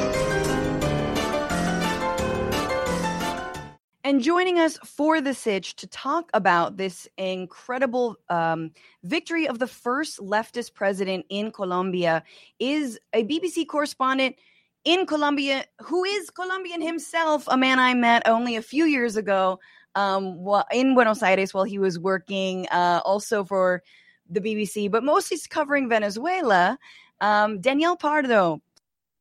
And 4.04 4.22
joining 4.22 4.60
us 4.60 4.78
for 4.78 5.20
the 5.20 5.34
Sitch 5.34 5.76
to 5.76 5.88
talk 5.88 6.30
about 6.34 6.78
this 6.78 7.06
incredible 7.18 8.16
um, 8.30 8.72
victory 9.04 9.46
of 9.46 9.60
the 9.60 9.68
first 9.68 10.20
leftist 10.20 10.74
president 10.74 11.26
in 11.28 11.52
Colombia 11.52 12.24
is 12.60 12.98
a 13.14 13.26
BBC 13.26 13.68
correspondent 13.68 14.38
in 14.86 15.06
Colombia 15.06 15.66
who 15.82 16.06
is 16.06 16.30
Colombian 16.30 16.82
himself, 16.82 17.44
a 17.50 17.58
man 17.58 17.78
I 17.78 17.94
met 17.94 18.26
only 18.26 18.56
a 18.56 18.62
few 18.62 18.86
years 18.86 19.18
ago 19.18 19.60
um, 19.96 20.48
in 20.72 20.94
Buenos 20.94 21.22
Aires 21.22 21.54
while 21.54 21.66
he 21.66 21.78
was 21.78 22.00
working 22.00 22.68
uh, 22.72 23.02
also 23.04 23.44
for 23.44 23.84
the 24.30 24.40
BBC, 24.40 24.90
but 24.90 25.04
mostly 25.04 25.38
covering 25.50 25.90
Venezuela. 25.90 26.80
Um, 27.20 27.60
Daniel 27.60 27.98
Pardo. 27.98 28.62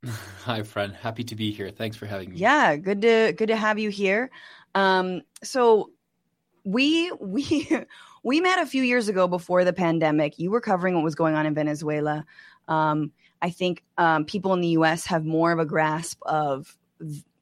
Hi, 0.45 0.63
friend. 0.63 0.95
Happy 0.95 1.25
to 1.25 1.35
be 1.35 1.51
here. 1.51 1.71
Thanks 1.71 1.97
for 1.97 2.07
having 2.07 2.31
me. 2.31 2.37
Yeah, 2.37 2.77
good 2.77 3.03
to 3.03 3.33
good 3.37 3.49
to 3.49 3.57
have 3.57 3.79
you 3.79 3.91
here. 3.91 4.31
Um, 4.79 5.23
so 5.43 5.91
we 6.65 7.11
we 7.21 7.69
we 8.23 8.41
met 8.41 8.61
a 8.61 8.67
few 8.67 8.83
years 8.83 9.09
ago 9.09 9.27
before 9.27 9.65
the 9.65 9.73
pandemic. 9.73 10.39
You 10.39 10.51
were 10.51 10.61
covering 10.61 10.95
what 10.95 11.03
was 11.03 11.17
going 11.17 11.35
on 11.35 11.47
in 11.47 11.55
Venezuela. 11.55 12.25
Um, 12.69 13.11
I 13.43 13.51
think 13.51 13.83
um, 13.97 14.25
people 14.25 14.53
in 14.53 14.61
the 14.61 14.69
U.S. 14.69 15.05
have 15.07 15.25
more 15.25 15.51
of 15.53 15.59
a 15.59 15.65
grasp 15.65 16.21
of 16.23 16.77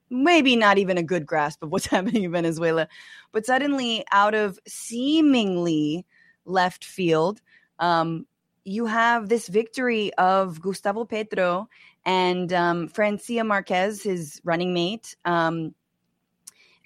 maybe 0.09 0.57
not 0.57 0.79
even 0.79 0.97
a 0.97 1.03
good 1.03 1.27
grasp 1.27 1.63
of 1.63 1.71
what's 1.71 1.87
happening 1.95 2.25
in 2.25 2.33
Venezuela, 2.33 2.89
but 3.33 3.45
suddenly 3.45 4.05
out 4.13 4.35
of 4.35 4.59
seemingly 4.67 6.07
left 6.47 6.85
field, 6.85 7.43
um, 7.81 8.27
you 8.65 8.87
have 8.87 9.29
this 9.29 9.49
victory 9.49 10.13
of 10.15 10.61
Gustavo 10.61 11.05
Petro 11.05 11.69
and 12.05 12.53
um, 12.53 12.89
Francia 12.89 13.45
Marquez, 13.45 14.03
his 14.03 14.41
running 14.45 14.73
mate. 14.73 15.17
Um, 15.25 15.75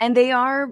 and 0.01 0.17
they 0.17 0.33
are 0.33 0.71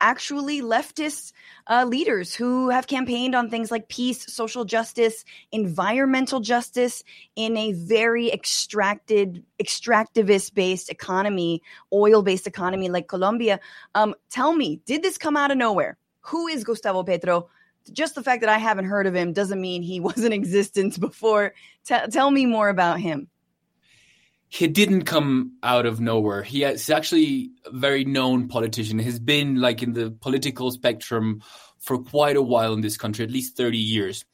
actually 0.00 0.60
leftist 0.60 1.32
uh, 1.68 1.84
leaders 1.84 2.34
who 2.34 2.68
have 2.70 2.86
campaigned 2.86 3.34
on 3.34 3.48
things 3.48 3.70
like 3.70 3.88
peace, 3.88 4.32
social 4.32 4.64
justice, 4.64 5.24
environmental 5.52 6.40
justice 6.40 7.02
in 7.34 7.56
a 7.56 7.72
very 7.72 8.30
extracted, 8.32 9.44
extractivist 9.62 10.54
based 10.54 10.90
economy, 10.90 11.62
oil 11.92 12.22
based 12.22 12.46
economy 12.46 12.88
like 12.88 13.08
Colombia. 13.08 13.60
Um, 13.94 14.14
tell 14.30 14.54
me, 14.54 14.80
did 14.86 15.02
this 15.02 15.18
come 15.18 15.36
out 15.36 15.50
of 15.50 15.56
nowhere? 15.56 15.96
Who 16.20 16.46
is 16.46 16.64
Gustavo 16.64 17.02
Petro? 17.02 17.48
Just 17.92 18.16
the 18.16 18.22
fact 18.22 18.40
that 18.40 18.50
I 18.50 18.58
haven't 18.58 18.86
heard 18.86 19.06
of 19.06 19.14
him 19.14 19.32
doesn't 19.32 19.60
mean 19.60 19.82
he 19.82 20.00
was 20.00 20.24
in 20.24 20.32
existence 20.32 20.98
before. 20.98 21.54
T- 21.84 21.94
tell 22.10 22.30
me 22.30 22.46
more 22.46 22.68
about 22.68 23.00
him 23.00 23.28
he 24.48 24.68
didn't 24.68 25.04
come 25.04 25.56
out 25.62 25.86
of 25.86 26.00
nowhere. 26.00 26.42
He 26.42 26.64
is 26.64 26.88
actually 26.88 27.50
a 27.64 27.70
very 27.70 28.04
known 28.04 28.48
politician. 28.48 28.98
He's 28.98 29.18
been 29.18 29.60
like 29.60 29.82
in 29.82 29.92
the 29.92 30.10
political 30.10 30.70
spectrum 30.70 31.42
for 31.78 31.98
quite 31.98 32.36
a 32.36 32.42
while 32.42 32.72
in 32.72 32.80
this 32.80 32.96
country, 32.96 33.24
at 33.24 33.30
least 33.30 33.56
30 33.56 33.78
years. 33.78 34.24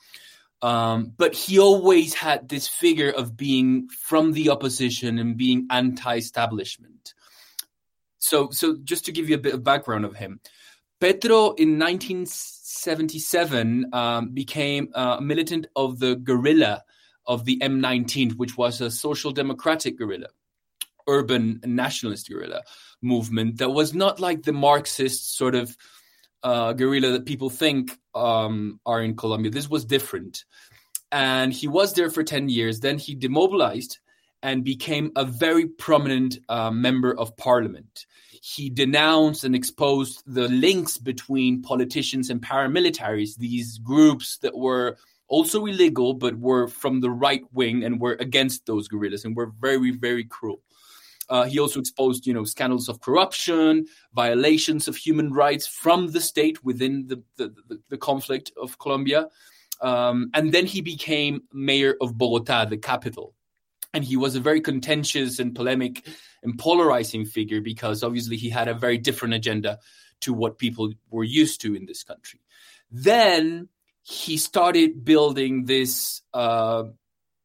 Um, 0.60 1.12
but 1.16 1.34
he 1.34 1.58
always 1.58 2.14
had 2.14 2.48
this 2.48 2.68
figure 2.68 3.10
of 3.10 3.36
being 3.36 3.88
from 3.88 4.32
the 4.32 4.50
opposition 4.50 5.18
and 5.18 5.36
being 5.36 5.66
anti-establishment. 5.70 7.14
So, 8.18 8.50
so 8.50 8.76
just 8.84 9.06
to 9.06 9.12
give 9.12 9.28
you 9.28 9.34
a 9.34 9.40
bit 9.40 9.54
of 9.54 9.64
background 9.64 10.04
of 10.04 10.14
him, 10.14 10.40
Petro 11.00 11.54
in 11.54 11.80
1977 11.80 13.92
um, 13.92 14.28
became 14.28 14.92
a 14.94 15.20
militant 15.20 15.66
of 15.74 15.98
the 15.98 16.14
guerrilla 16.14 16.84
of 17.26 17.44
the 17.44 17.58
M19, 17.58 18.36
which 18.36 18.56
was 18.56 18.80
a 18.80 18.90
social 18.90 19.30
democratic 19.30 19.98
guerrilla, 19.98 20.28
urban 21.08 21.60
nationalist 21.64 22.28
guerrilla 22.28 22.62
movement 23.00 23.58
that 23.58 23.70
was 23.70 23.94
not 23.94 24.20
like 24.20 24.42
the 24.42 24.52
Marxist 24.52 25.36
sort 25.36 25.54
of 25.54 25.76
uh, 26.42 26.72
guerrilla 26.72 27.12
that 27.12 27.26
people 27.26 27.50
think 27.50 27.98
um, 28.14 28.80
are 28.84 29.02
in 29.02 29.16
Colombia. 29.16 29.50
This 29.50 29.68
was 29.68 29.84
different. 29.84 30.44
And 31.10 31.52
he 31.52 31.68
was 31.68 31.92
there 31.94 32.10
for 32.10 32.22
10 32.22 32.48
years. 32.48 32.80
Then 32.80 32.98
he 32.98 33.14
demobilized 33.14 33.98
and 34.42 34.64
became 34.64 35.12
a 35.14 35.24
very 35.24 35.66
prominent 35.66 36.38
uh, 36.48 36.70
member 36.70 37.16
of 37.16 37.36
parliament. 37.36 38.06
He 38.42 38.70
denounced 38.70 39.44
and 39.44 39.54
exposed 39.54 40.22
the 40.26 40.48
links 40.48 40.98
between 40.98 41.62
politicians 41.62 42.28
and 42.28 42.42
paramilitaries, 42.42 43.36
these 43.36 43.78
groups 43.78 44.38
that 44.38 44.56
were 44.56 44.96
also 45.32 45.64
illegal, 45.64 46.12
but 46.12 46.38
were 46.38 46.68
from 46.68 47.00
the 47.00 47.10
right 47.10 47.42
wing 47.52 47.82
and 47.82 47.98
were 47.98 48.16
against 48.20 48.66
those 48.66 48.86
guerrillas 48.86 49.24
and 49.24 49.34
were 49.34 49.50
very, 49.60 49.90
very 49.90 50.24
cruel. 50.24 50.60
Uh, 51.30 51.44
he 51.44 51.58
also 51.58 51.80
exposed, 51.80 52.26
you 52.26 52.34
know, 52.34 52.44
scandals 52.44 52.86
of 52.88 53.00
corruption, 53.00 53.86
violations 54.14 54.88
of 54.88 54.96
human 54.96 55.32
rights 55.32 55.66
from 55.66 56.08
the 56.08 56.20
state 56.20 56.62
within 56.62 57.06
the, 57.06 57.22
the, 57.38 57.54
the, 57.68 57.80
the 57.88 57.96
conflict 57.96 58.52
of 58.60 58.78
Colombia. 58.78 59.28
Um, 59.80 60.30
and 60.34 60.52
then 60.52 60.66
he 60.66 60.82
became 60.82 61.44
mayor 61.50 61.96
of 62.02 62.18
Bogota, 62.18 62.66
the 62.66 62.76
capital. 62.76 63.34
And 63.94 64.04
he 64.04 64.18
was 64.18 64.36
a 64.36 64.40
very 64.40 64.60
contentious 64.60 65.38
and 65.38 65.54
polemic 65.54 66.06
and 66.42 66.58
polarizing 66.58 67.24
figure 67.24 67.62
because 67.62 68.02
obviously 68.02 68.36
he 68.36 68.50
had 68.50 68.68
a 68.68 68.74
very 68.74 68.98
different 68.98 69.32
agenda 69.32 69.78
to 70.20 70.34
what 70.34 70.58
people 70.58 70.92
were 71.10 71.24
used 71.24 71.62
to 71.62 71.74
in 71.74 71.86
this 71.86 72.02
country. 72.02 72.40
Then 72.90 73.68
he 74.02 74.36
started 74.36 75.04
building 75.04 75.64
this 75.64 76.22
uh, 76.34 76.84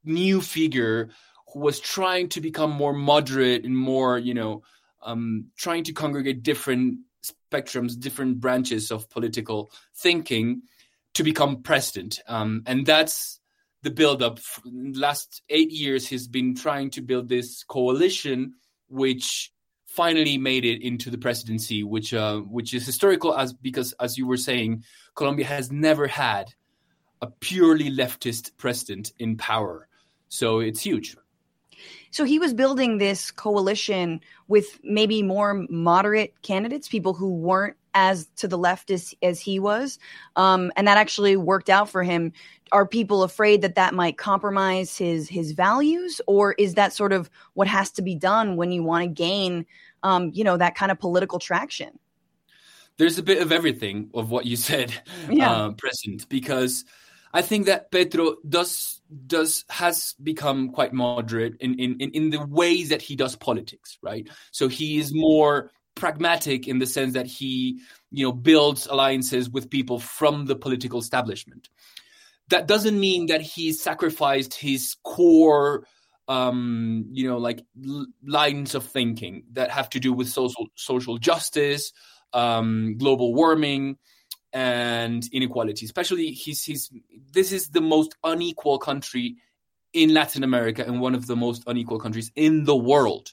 new 0.04 0.42
figure 0.42 1.10
who 1.54 1.60
was 1.60 1.80
trying 1.80 2.30
to 2.30 2.42
become 2.42 2.72
more 2.72 2.94
moderate 2.94 3.64
and 3.64 3.78
more, 3.78 4.18
you 4.18 4.34
know, 4.34 4.64
um, 5.04 5.46
trying 5.58 5.84
to 5.86 5.94
congregate 5.94 6.44
different 6.44 7.00
spectrums, 7.24 8.00
different 8.00 8.40
branches 8.40 8.92
of 8.92 9.10
political 9.10 9.72
thinking 9.96 10.64
to 11.14 11.24
become 11.24 11.62
president. 11.64 12.20
Um, 12.28 12.64
and 12.66 12.86
that's 12.86 13.40
the 13.84 13.92
buildup. 13.92 14.40
last 14.66 15.42
eight 15.50 15.72
years, 15.72 16.08
he's 16.08 16.28
been 16.28 16.56
trying 16.56 16.90
to 16.92 17.02
build 17.02 17.30
this 17.30 17.64
coalition, 17.64 18.54
which 18.88 19.52
finally 19.88 20.38
made 20.38 20.66
it 20.66 20.82
into 20.82 21.10
the 21.10 21.18
presidency, 21.18 21.84
which 21.84 22.14
uh, 22.14 22.38
which 22.42 22.74
is 22.74 22.86
historical 22.86 23.36
as 23.36 23.54
because, 23.54 23.94
as 24.00 24.18
you 24.18 24.28
were 24.28 24.38
saying, 24.38 24.84
Colombia 25.16 25.46
has 25.48 25.72
never 25.72 26.08
had 26.08 26.54
a 27.22 27.28
purely 27.28 27.90
leftist 27.90 28.52
president 28.58 29.12
in 29.18 29.38
power. 29.38 29.88
So 30.30 30.60
it's 30.60 30.82
huge. 30.82 31.16
So 32.12 32.26
he 32.26 32.40
was 32.40 32.54
building 32.54 32.98
this 32.98 33.32
coalition 33.32 34.22
with 34.48 34.80
maybe 34.84 35.24
more 35.24 35.66
moderate 35.70 36.42
candidates, 36.42 36.88
people 36.88 37.14
who 37.14 37.34
weren't 37.34 37.78
as 37.98 38.28
to 38.36 38.48
the 38.48 38.60
left 38.60 38.92
as, 38.92 39.16
as 39.24 39.42
he 39.42 39.60
was. 39.60 39.98
Um, 40.36 40.72
and 40.78 40.88
that 40.88 40.98
actually 40.98 41.36
worked 41.36 41.68
out 41.68 41.90
for 41.90 42.04
him. 42.04 42.32
Are 42.72 42.86
people 42.86 43.24
afraid 43.24 43.64
that 43.64 43.74
that 43.76 43.96
might 43.96 44.18
compromise 44.18 44.96
his 44.96 45.28
his 45.28 45.54
values, 45.54 46.22
or 46.28 46.54
is 46.54 46.76
that 46.76 46.94
sort 46.94 47.12
of 47.12 47.30
what 47.56 47.68
has 47.68 47.92
to 47.94 48.02
be 48.04 48.14
done 48.14 48.56
when 48.56 48.72
you 48.72 48.84
want 48.84 49.04
to 49.04 49.10
gain, 49.10 49.66
um, 50.04 50.32
you 50.34 50.44
know, 50.44 50.58
that 50.58 50.76
kind 50.76 50.92
of 50.92 51.00
political 51.00 51.40
traction? 51.40 51.98
There's 52.98 53.18
a 53.18 53.24
bit 53.24 53.42
of 53.42 53.52
everything 53.52 54.12
of 54.14 54.30
what 54.30 54.46
you 54.46 54.58
said, 54.58 54.94
yeah. 55.30 55.52
uh, 55.52 55.72
present 55.72 56.30
because 56.30 56.86
I 57.34 57.42
think 57.42 57.66
that 57.66 57.90
Petro 57.90 58.36
does 58.48 59.02
does 59.26 59.64
has 59.70 60.14
become 60.22 60.70
quite 60.70 60.94
moderate 60.94 61.56
in, 61.62 61.80
in, 61.80 62.00
in 62.00 62.30
the 62.30 62.46
ways 62.46 62.90
that 62.90 63.02
he 63.02 63.16
does 63.16 63.36
politics, 63.38 63.98
right? 64.02 64.28
So 64.52 64.68
he 64.68 64.98
is 64.98 65.14
more 65.14 65.72
pragmatic 65.98 66.68
in 66.68 66.80
the 66.80 66.86
sense 66.86 67.14
that 67.14 67.28
he, 67.28 67.82
you 68.12 68.26
know, 68.26 68.32
builds 68.32 68.88
alliances 68.88 69.50
with 69.50 69.70
people 69.70 70.00
from 70.00 70.46
the 70.46 70.56
political 70.56 71.00
establishment. 71.00 71.70
That 72.50 72.68
doesn't 72.68 72.98
mean 72.98 73.26
that 73.28 73.42
he 73.42 73.74
sacrificed 73.74 74.54
his 74.54 74.96
core 75.04 75.86
um, 76.28 77.06
you 77.12 77.28
know, 77.28 77.38
like 77.38 77.64
l- 77.86 78.08
lines 78.26 78.76
of 78.76 78.86
thinking 78.86 79.44
that 79.54 79.72
have 79.72 79.90
to 79.92 80.00
do 80.00 80.12
with 80.12 80.28
social 80.28 80.68
social 80.76 81.18
justice, 81.18 81.94
um, 82.34 82.98
global 82.98 83.34
warming, 83.34 83.98
and 84.52 85.26
inequality. 85.32 85.86
Especially, 85.86 86.32
he's, 86.32 86.64
he's 86.64 86.92
this 87.32 87.52
is 87.52 87.70
the 87.70 87.82
most 87.82 88.16
unequal 88.24 88.78
country 88.78 89.38
in 89.94 90.14
Latin 90.14 90.44
America 90.44 90.84
and 90.86 91.00
one 91.00 91.16
of 91.16 91.28
the 91.28 91.36
most 91.36 91.64
unequal 91.66 92.00
countries 92.00 92.32
in 92.36 92.66
the 92.66 92.76
world. 92.76 93.32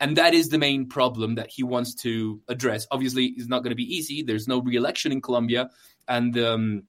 And 0.00 0.16
that 0.16 0.32
is 0.34 0.48
the 0.48 0.58
main 0.58 0.88
problem 0.88 1.34
that 1.34 1.50
he 1.50 1.62
wants 1.62 1.94
to 1.96 2.40
address. 2.48 2.86
Obviously, 2.90 3.26
it's 3.26 3.48
not 3.48 3.62
going 3.62 3.70
to 3.70 3.76
be 3.76 3.96
easy. 3.96 4.22
There's 4.22 4.48
no 4.48 4.60
re-election 4.60 5.12
in 5.12 5.20
Colombia, 5.20 5.70
and 6.08 6.36
um, 6.38 6.82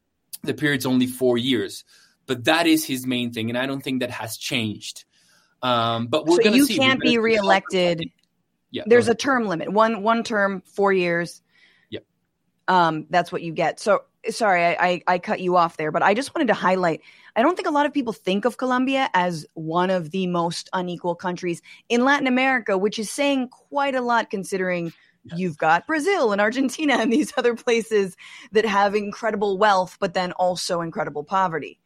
the 0.44 0.54
period's 0.54 0.86
only 0.86 1.08
four 1.08 1.38
years. 1.38 1.84
But 2.26 2.46
that 2.46 2.68
is 2.68 2.86
his 2.86 3.06
main 3.06 3.34
thing, 3.34 3.50
and 3.50 3.58
I 3.58 3.66
don't 3.66 3.82
think 3.82 4.00
that 4.00 4.12
has 4.12 4.38
changed. 4.38 5.04
Um, 5.62 6.08
but 6.08 6.26
we're 6.26 6.38
so 6.38 6.44
going 6.44 6.60
to 6.60 6.66
see. 6.66 6.76
you 6.76 6.80
can't 6.80 7.02
be 7.02 7.18
reelected. 7.18 8.10
Yeah, 8.72 8.84
there's 8.86 9.10
a 9.10 9.16
term 9.16 9.46
limit. 9.46 9.72
One 9.72 10.02
one 10.02 10.24
term, 10.24 10.64
four 10.66 10.94
years 10.94 11.42
um, 12.72 13.06
that's 13.10 13.32
what 13.32 13.42
you 13.42 13.52
get. 13.52 13.80
So 13.80 14.04
sorry, 14.30 14.66
I, 14.66 14.78
I, 14.80 15.02
I 15.08 15.20
cut 15.20 15.40
you 15.40 15.58
off 15.58 15.78
there, 15.78 15.92
but 15.92 16.04
I 16.04 16.14
just 16.14 16.36
wanted 16.36 16.48
to 16.48 16.54
highlight. 16.54 17.02
I 17.36 17.42
don't 17.42 17.56
think 17.56 17.68
a 17.68 17.72
lot 17.72 17.86
of 17.86 17.94
people 17.94 18.14
think 18.14 18.46
of 18.46 18.58
Colombia 18.58 19.10
as 19.14 19.46
one 19.54 19.90
of 19.90 20.12
the 20.12 20.28
most 20.28 20.70
unequal 20.74 21.16
countries 21.16 21.62
in 21.90 22.04
Latin 22.04 22.28
America, 22.28 22.78
which 22.78 23.00
is 23.00 23.10
saying 23.10 23.50
quite 23.50 23.96
a 23.96 24.02
lot 24.02 24.30
considering 24.30 24.94
yes. 25.24 25.40
you've 25.40 25.58
got 25.58 25.88
Brazil 25.88 26.32
and 26.32 26.42
Argentina 26.42 26.98
and 27.00 27.12
these 27.12 27.34
other 27.38 27.56
places 27.56 28.16
that 28.52 28.66
have 28.66 28.96
incredible 28.96 29.58
wealth, 29.58 29.98
but 30.00 30.14
then 30.14 30.32
also 30.34 30.82
incredible 30.82 31.24
poverty. 31.24 31.80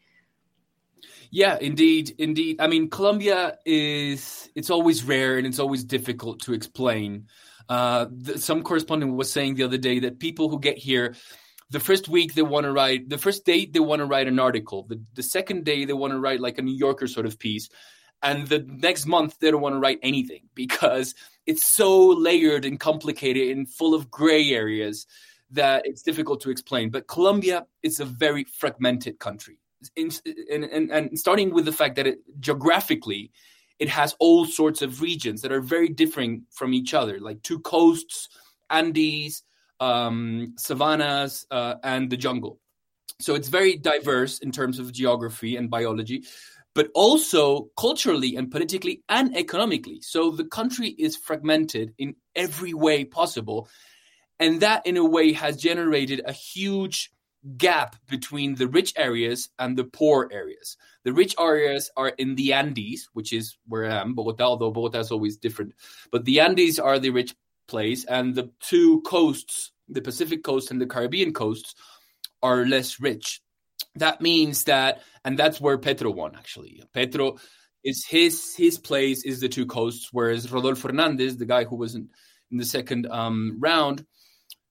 Yeah, 1.32 1.58
indeed, 1.60 2.16
indeed. 2.18 2.62
I 2.62 2.68
mean, 2.68 2.90
Colombia 2.90 3.58
is 3.66 4.50
it's 4.56 4.70
always 4.70 5.04
rare 5.04 5.38
and 5.38 5.46
it's 5.46 5.60
always 5.60 5.84
difficult 5.84 6.42
to 6.42 6.54
explain. 6.54 7.28
Uh, 7.68 8.06
the, 8.12 8.38
some 8.38 8.64
correspondent 8.64 9.16
was 9.16 9.32
saying 9.32 9.56
the 9.56 9.64
other 9.64 9.78
day 9.78 10.00
that 10.00 10.20
people 10.20 10.50
who 10.50 10.60
get 10.60 10.78
here, 10.78 11.16
the 11.70 11.80
first 11.80 12.08
week 12.08 12.34
they 12.34 12.42
want 12.42 12.66
to 12.66 12.72
write, 12.72 13.10
the 13.10 13.18
first 13.18 13.46
day 13.46 13.66
they 13.66 13.80
want 13.80 14.00
to 14.00 14.06
write 14.06 14.28
an 14.28 14.40
article. 14.40 14.86
The, 14.88 15.02
the 15.14 15.24
second 15.24 15.66
day 15.66 15.86
they 15.86 15.94
want 15.94 16.14
to 16.14 16.20
write 16.20 16.40
like 16.40 16.58
a 16.58 16.62
New 16.62 16.76
Yorker 16.76 17.08
sort 17.08 17.26
of 17.26 17.40
piece. 17.40 17.70
And 18.22 18.48
the 18.48 18.60
next 18.60 19.06
month 19.06 19.40
they 19.40 19.52
don't 19.52 19.62
want 19.62 19.76
to 19.76 19.80
write 19.80 20.00
anything 20.02 20.44
because 20.54 21.16
it's 21.46 21.66
so 21.66 22.08
layered 22.08 22.66
and 22.66 22.80
complicated 22.80 23.56
and 23.56 23.70
full 23.70 23.94
of 23.94 24.10
gray 24.10 24.52
areas 24.52 25.06
that 25.52 25.86
it's 25.86 26.02
difficult 26.02 26.42
to 26.42 26.50
explain. 26.50 26.90
But 26.90 27.08
Colombia 27.08 27.66
is 27.84 28.00
a 28.00 28.06
very 28.06 28.44
fragmented 28.44 29.20
country. 29.20 29.60
And, 29.96 30.20
and, 30.50 30.92
and 30.92 31.20
starting 31.20 31.54
with 31.54 31.66
the 31.66 31.72
fact 31.72 31.96
that 31.96 32.08
it 32.08 32.20
geographically 32.40 33.32
it 33.80 33.90
has 33.90 34.16
all 34.20 34.46
sorts 34.46 34.82
of 34.82 35.02
regions 35.02 35.42
that 35.42 35.52
are 35.52 35.62
very 35.62 35.90
different 35.90 36.44
from 36.52 36.74
each 36.74 36.94
other, 36.94 37.20
like 37.20 37.44
two 37.44 37.60
coasts, 37.60 38.30
Andes, 38.70 39.44
um, 39.80 40.54
savannas, 40.58 41.46
uh, 41.52 41.76
and 41.84 42.10
the 42.10 42.18
jungle. 42.18 42.60
So 43.20 43.36
it's 43.36 43.48
very 43.48 43.78
diverse 43.78 44.40
in 44.40 44.52
terms 44.52 44.80
of 44.80 44.92
geography 44.92 45.56
and 45.56 45.70
biology, 45.70 46.26
but 46.74 46.90
also 46.94 47.70
culturally 47.78 48.36
and 48.36 48.52
politically 48.52 49.04
and 49.08 49.36
economically. 49.38 50.02
So 50.02 50.32
the 50.32 50.46
country 50.46 50.90
is 50.90 51.16
fragmented 51.16 51.94
in 51.98 52.16
every 52.36 52.74
way 52.74 53.06
possible. 53.06 53.70
And 54.38 54.60
that, 54.60 54.86
in 54.86 54.98
a 54.98 55.06
way, 55.06 55.32
has 55.32 55.56
generated 55.56 56.22
a 56.26 56.34
huge 56.34 57.12
gap 57.58 57.96
between 58.10 58.56
the 58.56 58.68
rich 58.68 58.92
areas 58.98 59.50
and 59.60 59.78
the 59.78 59.86
poor 59.86 60.28
areas. 60.32 60.76
The 61.04 61.14
rich 61.14 61.36
areas 61.40 61.92
are 61.96 62.10
in 62.10 62.36
the 62.36 62.52
Andes, 62.54 63.08
which 63.14 63.32
is 63.32 63.58
where 63.68 63.90
I 63.90 64.02
am, 64.02 64.14
Bogota, 64.14 64.44
although 64.44 64.72
Bogota 64.72 65.00
is 65.00 65.12
always 65.12 65.38
different. 65.38 65.74
But 66.12 66.26
the 66.26 66.42
Andes 66.42 66.80
are 66.80 67.00
the 67.00 67.12
rich 67.12 67.36
place, 67.68 68.06
and 68.06 68.36
the 68.36 68.52
two 68.60 69.02
coasts, 69.02 69.72
the 69.90 70.02
Pacific 70.02 70.44
coast 70.44 70.72
and 70.72 70.82
the 70.82 70.88
Caribbean 70.88 71.34
coasts, 71.34 71.76
are 72.42 72.66
less 72.66 73.00
rich. 73.00 73.42
That 73.96 74.22
means 74.22 74.66
that, 74.66 75.02
and 75.24 75.38
that's 75.38 75.60
where 75.60 75.78
Petro 75.78 76.12
won 76.12 76.36
actually. 76.36 76.84
Petro 76.94 77.38
is 77.84 78.06
his 78.06 78.56
his 78.56 78.78
place 78.78 79.24
is 79.24 79.40
the 79.40 79.50
two 79.50 79.66
coasts, 79.66 80.10
whereas 80.12 80.52
Rodolfo 80.52 80.88
Hernandez, 80.88 81.38
the 81.38 81.46
guy 81.46 81.64
who 81.64 81.76
was 81.76 81.96
in, 81.96 82.10
in 82.52 82.58
the 82.58 82.66
second 82.66 83.08
um, 83.08 83.58
round, 83.60 84.06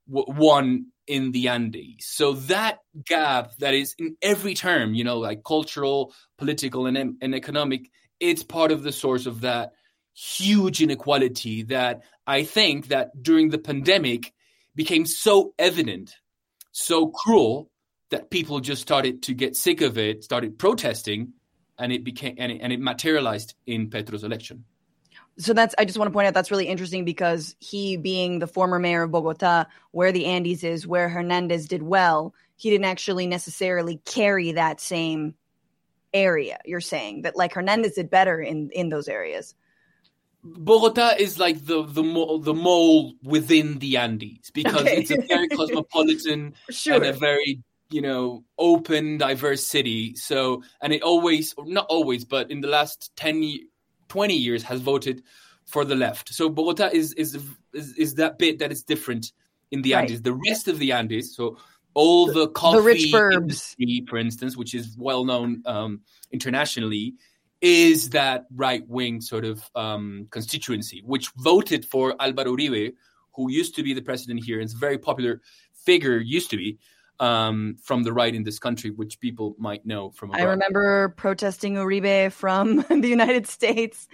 w- 0.09 0.27
won 0.29 0.87
in 1.07 1.33
the 1.33 1.49
Andes. 1.49 2.07
So 2.07 2.33
that 2.33 2.79
gap 3.07 3.53
that 3.59 3.75
is 3.75 3.95
in 3.99 4.17
every 4.23 4.55
term, 4.55 4.95
you 4.95 5.05
know, 5.05 5.19
like 5.19 5.45
cultural, 5.45 6.13
political, 6.39 6.87
and, 6.87 7.17
and 7.21 7.35
economic, 7.35 7.91
it's 8.21 8.43
part 8.43 8.73
of 8.73 8.83
the 8.83 8.93
source 8.93 9.27
of 9.27 9.43
that 9.43 9.73
huge 10.15 10.81
inequality 10.81 11.65
that 11.65 12.03
I 12.27 12.45
think 12.45 12.89
that 12.89 13.23
during 13.23 13.51
the 13.51 13.59
pandemic 13.59 14.33
became 14.75 15.07
so 15.07 15.55
evident, 15.59 16.17
so 16.73 17.09
cruel 17.09 17.71
that 18.11 18.31
people 18.31 18.61
just 18.61 18.83
started 18.83 19.23
to 19.25 19.35
get 19.35 19.57
sick 19.57 19.81
of 19.81 19.99
it, 19.99 20.25
started 20.25 20.59
protesting, 20.59 21.33
and 21.79 21.93
it 21.93 22.05
became 22.05 22.37
and 22.39 22.53
it, 22.53 22.61
and 22.63 22.73
it 22.73 22.81
materialized 22.81 23.55
in 23.67 23.91
Petro's 23.91 24.25
election. 24.25 24.65
so 25.39 25.53
that's 25.53 25.75
I 25.79 25.85
just 25.85 25.99
want 25.99 26.09
to 26.09 26.13
point 26.13 26.29
out 26.29 26.35
that's 26.35 26.51
really 26.51 26.69
interesting 26.69 27.05
because 27.05 27.57
he 27.59 27.97
being 27.97 28.39
the 28.39 28.47
former 28.47 28.79
mayor 28.79 29.03
of 29.03 29.11
Bogota, 29.11 29.65
where 29.91 30.13
the 30.13 30.27
Andes 30.27 30.63
is, 30.63 30.87
where 30.87 31.09
Hernandez 31.09 31.67
did 31.67 31.83
well, 31.83 32.35
he 32.57 32.71
didn't 32.71 32.85
actually 32.85 33.27
necessarily 33.27 34.01
carry 34.05 34.53
that 34.53 34.81
same 34.81 35.35
area. 36.13 36.59
You're 36.65 36.81
saying 36.81 37.23
that 37.23 37.37
like 37.37 37.55
Hernandez 37.55 37.95
did 37.95 38.11
better 38.11 38.41
in 38.41 38.71
in 38.71 38.89
those 38.89 39.09
areas. 39.09 39.55
Bogota 40.45 41.15
is 41.19 41.39
like 41.39 41.65
the 41.65 41.85
the 41.85 42.03
mole, 42.03 42.39
the 42.39 42.55
mole 42.55 43.15
within 43.23 43.79
the 43.79 43.97
Andes 43.97 44.51
because 44.53 44.83
okay. 44.83 44.99
it's 44.99 45.11
a 45.11 45.21
very 45.23 45.49
cosmopolitan 45.49 46.55
sure. 46.71 46.95
and 46.97 47.07
a 47.07 47.13
very 47.13 47.63
you 47.91 48.03
know 48.03 48.45
open 48.59 49.19
diverse 49.19 49.67
city 49.67 50.15
so 50.17 50.63
and 50.83 50.93
it 50.93 51.03
always 51.03 51.55
not 51.65 51.87
always 51.89 52.25
but 52.25 52.51
in 52.51 52.61
the 52.61 52.69
last 52.69 53.15
10 53.17 53.59
20 54.09 54.35
years 54.35 54.63
has 54.63 54.81
voted 54.81 55.23
for 55.67 55.85
the 55.85 55.95
left 55.95 56.35
so 56.35 56.49
bogota 56.49 56.89
is 56.93 57.13
is 57.15 57.39
is, 57.73 57.95
is 57.95 58.15
that 58.15 58.39
bit 58.39 58.59
that 58.59 58.73
is 58.73 58.83
different 58.83 59.33
in 59.71 59.83
the 59.83 59.93
right. 59.93 60.03
andes 60.03 60.23
the 60.23 60.39
rest 60.49 60.67
of 60.67 60.79
the 60.79 60.93
andes 60.93 61.37
so 61.37 61.57
all 61.95 62.27
the 62.27 62.49
coffee 62.49 62.79
the 62.79 62.83
rich 62.83 63.13
burbs 63.13 63.33
industry, 63.43 64.05
for 64.09 64.19
instance 64.19 64.57
which 64.57 64.75
is 64.75 64.97
well 64.99 65.25
known 65.25 65.63
um, 65.67 66.01
internationally 66.33 67.15
is 67.65 68.11
that 68.11 68.45
right 68.55 68.87
wing 68.89 69.23
sort 69.23 69.45
of 69.45 69.65
um, 69.75 70.29
constituency 70.31 71.03
which 71.07 71.31
voted 71.39 71.83
for 71.83 72.15
alvaro 72.21 72.55
uribe 72.55 72.93
who 73.35 73.51
used 73.51 73.75
to 73.75 73.83
be 73.83 73.95
the 73.95 74.03
president 74.03 74.45
here 74.45 74.61
and 74.61 74.67
is 74.67 74.75
a 74.75 74.79
very 74.79 74.99
popular 74.99 75.41
figure 75.73 76.19
used 76.19 76.51
to 76.51 76.59
be 76.59 76.79
um, 77.21 77.77
from 77.81 78.03
the 78.03 78.13
right 78.13 78.35
in 78.35 78.43
this 78.43 78.59
country, 78.59 78.91
which 78.91 79.21
people 79.21 79.55
might 79.59 79.87
know 79.87 80.11
from 80.11 80.31
abroad. 80.31 80.43
I 80.43 80.51
remember 80.51 81.11
protesting 81.11 81.75
Uribe 81.75 82.33
from 82.33 82.77
the 82.89 83.09
United 83.09 83.47
States, 83.47 84.09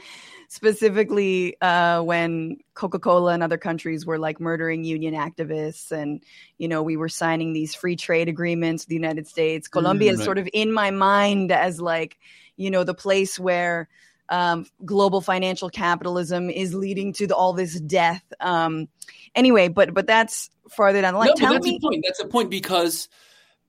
specifically 0.51 1.57
uh, 1.61 2.03
when 2.03 2.59
Coca 2.75 2.99
Cola 2.99 3.33
and 3.33 3.43
other 3.43 3.57
countries 3.57 4.05
were 4.05 4.19
like 4.19 4.41
murdering 4.41 4.83
union 4.83 5.15
activists. 5.15 5.93
And, 5.93 6.25
you 6.59 6.67
know, 6.67 6.83
we 6.83 6.97
were 6.97 7.09
signing 7.09 7.53
these 7.53 7.73
free 7.73 7.95
trade 7.95 8.29
agreements 8.29 8.83
with 8.83 8.89
the 8.89 8.97
United 8.97 9.29
States. 9.29 9.69
Colombia 9.69 10.11
mm, 10.11 10.15
is 10.15 10.25
sort 10.25 10.39
of 10.39 10.49
in 10.53 10.73
my 10.73 10.91
mind 10.91 11.53
as 11.53 11.81
like, 11.81 12.19
you 12.57 12.71
know, 12.71 12.85
the 12.85 12.95
place 12.95 13.39
where. 13.39 13.89
Um, 14.33 14.67
global 14.85 15.21
financial 15.21 15.71
capitalism 15.71 16.51
is 16.51 16.73
leading 16.73 17.13
to 17.15 17.27
the, 17.27 17.35
all 17.35 17.53
this 17.53 17.81
death. 17.81 18.23
Um, 18.39 18.87
anyway, 19.35 19.67
but 19.67 19.93
but 19.93 20.07
that's 20.07 20.51
farther 20.69 21.01
down 21.01 21.15
the 21.15 21.19
line. 21.19 21.31
No, 21.37 21.53
that's 21.55 21.67
me- 21.67 21.79
a 21.79 21.81
point. 21.81 22.05
That's 22.07 22.21
a 22.21 22.29
point 22.29 22.49
because 22.49 23.09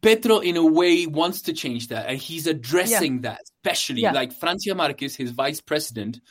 Petro, 0.03 0.37
in 0.37 0.57
a 0.57 0.63
way, 0.63 1.07
wants 1.07 1.41
to 1.43 1.53
change 1.53 1.87
that, 1.87 2.05
and 2.09 2.19
he's 2.19 2.45
addressing 2.45 3.23
yeah. 3.23 3.31
that, 3.31 3.41
especially 3.41 4.01
yeah. 4.01 4.11
like 4.11 4.33
Francia 4.33 4.75
Marquez, 4.75 5.15
his 5.15 5.31
vice 5.31 5.61
president, 5.61 6.21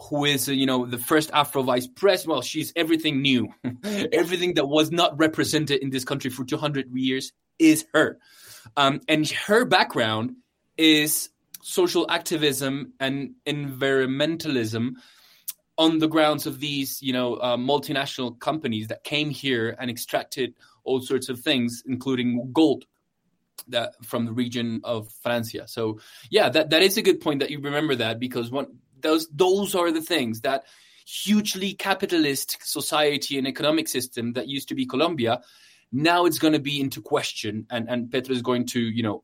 who 0.00 0.24
is 0.24 0.48
uh, 0.48 0.52
you 0.52 0.66
know 0.66 0.86
the 0.86 0.98
first 0.98 1.30
Afro 1.32 1.62
vice 1.62 1.86
president. 1.86 2.30
Well, 2.30 2.42
she's 2.42 2.72
everything 2.76 3.22
new, 3.22 3.48
everything 4.12 4.54
that 4.54 4.66
was 4.66 4.90
not 4.90 5.18
represented 5.18 5.82
in 5.82 5.90
this 5.90 6.04
country 6.04 6.30
for 6.30 6.44
200 6.44 6.90
years 6.94 7.32
is 7.58 7.86
her, 7.94 8.18
um, 8.76 9.00
and 9.08 9.28
her 9.28 9.64
background 9.64 10.36
is 10.76 11.30
social 11.62 12.06
activism 12.10 12.92
and 13.00 13.34
environmentalism 13.46 14.94
on 15.78 15.98
the 15.98 16.08
grounds 16.08 16.46
of 16.46 16.60
these, 16.60 17.02
you 17.02 17.12
know, 17.12 17.34
uh, 17.34 17.56
multinational 17.56 18.38
companies 18.38 18.88
that 18.88 19.04
came 19.04 19.30
here 19.30 19.76
and 19.78 19.90
extracted 19.90 20.54
all 20.84 21.00
sorts 21.00 21.28
of 21.28 21.40
things, 21.40 21.82
including 21.86 22.50
gold 22.52 22.86
that 23.68 23.94
from 24.04 24.26
the 24.26 24.32
region 24.32 24.80
of 24.84 25.10
Francia. 25.22 25.66
So 25.66 26.00
yeah, 26.30 26.48
that, 26.48 26.70
that 26.70 26.82
is 26.82 26.96
a 26.96 27.02
good 27.02 27.20
point 27.20 27.40
that 27.40 27.50
you 27.50 27.60
remember 27.60 27.96
that 27.96 28.20
because 28.20 28.50
one 28.50 28.78
those 29.00 29.28
those 29.28 29.74
are 29.74 29.90
the 29.90 30.02
things 30.02 30.42
that 30.42 30.64
hugely 31.06 31.72
capitalist 31.72 32.58
society 32.62 33.38
and 33.38 33.46
economic 33.46 33.88
system 33.88 34.32
that 34.32 34.48
used 34.48 34.68
to 34.68 34.74
be 34.74 34.86
Colombia, 34.86 35.40
now 35.92 36.26
it's 36.26 36.38
going 36.38 36.52
to 36.52 36.58
be 36.58 36.80
into 36.80 37.00
question, 37.00 37.66
and 37.70 37.88
and 37.88 38.10
Petro 38.10 38.34
is 38.34 38.42
going 38.42 38.66
to 38.66 38.80
you 38.80 39.02
know 39.02 39.22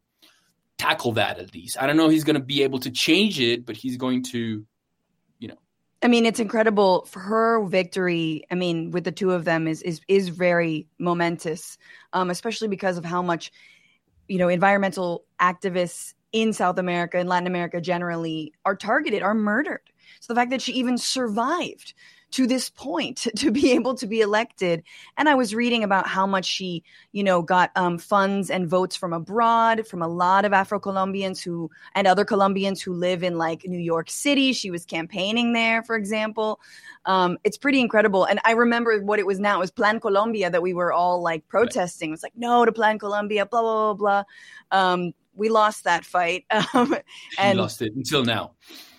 tackle 0.79 1.13
that 1.13 1.39
at 1.39 1.55
least. 1.55 1.77
I 1.81 1.87
don't 1.87 1.97
know 1.97 2.09
he's 2.09 2.25
going 2.25 2.35
to 2.35 2.45
be 2.45 2.63
able 2.63 2.81
to 2.81 2.91
change 2.91 3.41
it, 3.41 3.67
but 3.67 3.77
he's 3.77 3.97
going 3.97 4.23
to 4.25 4.65
you 5.39 5.49
know 5.49 5.59
I 6.03 6.09
mean, 6.09 6.27
it's 6.27 6.41
incredible 6.41 7.05
for 7.07 7.21
her 7.21 7.65
victory. 7.65 8.45
I 8.51 8.57
mean, 8.57 8.91
with 8.91 9.05
the 9.05 9.13
two 9.13 9.31
of 9.33 9.45
them 9.45 9.69
is 9.69 9.83
is 9.83 10.01
is 10.09 10.29
very 10.29 10.89
momentous, 10.99 11.79
um, 12.13 12.31
especially 12.31 12.69
because 12.69 12.99
of 12.99 13.05
how 13.05 13.23
much 13.23 13.53
you 14.29 14.39
know 14.39 14.49
environmental 14.49 15.25
activists 15.41 16.15
in 16.33 16.53
South 16.53 16.79
America 16.79 17.19
and 17.19 17.29
Latin 17.29 17.47
America 17.47 17.81
generally 17.81 18.53
are 18.65 18.77
targeted, 18.77 19.23
are 19.23 19.35
murdered. 19.35 19.83
So 20.21 20.33
the 20.33 20.41
fact 20.41 20.51
that 20.51 20.63
she 20.63 20.73
even 20.73 20.99
survived 20.99 21.95
to 22.33 22.47
this 22.47 22.71
point 22.71 23.29
to 23.37 23.51
be 23.51 23.73
able 23.73 23.95
to 23.95 24.07
be 24.07 24.21
elected. 24.21 24.83
And 25.17 25.29
I 25.29 25.35
was 25.35 25.55
reading 25.55 25.85
about 25.85 26.09
how 26.09 26.27
much 26.27 26.45
she, 26.45 26.83
you 27.13 27.23
know, 27.23 27.43
got 27.43 27.71
um, 27.77 27.99
funds 27.99 28.51
and 28.51 28.69
votes 28.69 28.97
from 28.97 29.13
abroad 29.13 29.87
from 29.87 30.03
a 30.03 30.09
lot 30.09 30.45
of 30.45 30.53
Afro 30.53 30.81
Colombians 30.81 31.43
who 31.43 31.71
and 31.95 32.07
other 32.07 32.25
Colombians 32.25 32.83
who 32.83 32.95
live 32.95 33.23
in 33.23 33.39
like 33.39 33.65
New 33.67 33.79
York 33.79 34.11
City. 34.11 34.53
She 34.53 34.71
was 34.71 34.85
campaigning 34.85 35.53
there, 35.53 35.83
for 35.83 35.95
example. 35.95 36.61
Um, 37.05 37.39
it's 37.45 37.59
pretty 37.59 37.81
incredible. 37.81 38.25
And 38.25 38.41
I 38.45 38.53
remember 38.53 39.01
what 39.03 39.19
it 39.19 39.27
was 39.27 39.39
now. 39.39 39.57
It 39.57 39.61
was 39.61 39.71
Plan 39.71 40.01
Colombia 40.01 40.51
that 40.51 40.63
we 40.63 40.73
were 40.73 40.93
all 40.93 41.23
like 41.23 41.47
protesting. 41.49 42.11
It 42.11 42.13
was 42.13 42.23
like, 42.23 42.37
no 42.37 42.65
to 42.65 42.73
Plan 42.73 42.99
Colombia, 42.99 43.45
blah, 43.45 43.63
blah, 43.63 43.95
blah, 43.95 44.25
blah. 44.71 44.81
Um, 44.93 45.13
we 45.35 45.49
lost 45.49 45.85
that 45.85 46.05
fight. 46.05 46.45
Um, 46.75 46.97
and 47.39 47.59
lost 47.59 47.83
it 47.83 47.95
until 47.95 48.25
now. 48.25 48.53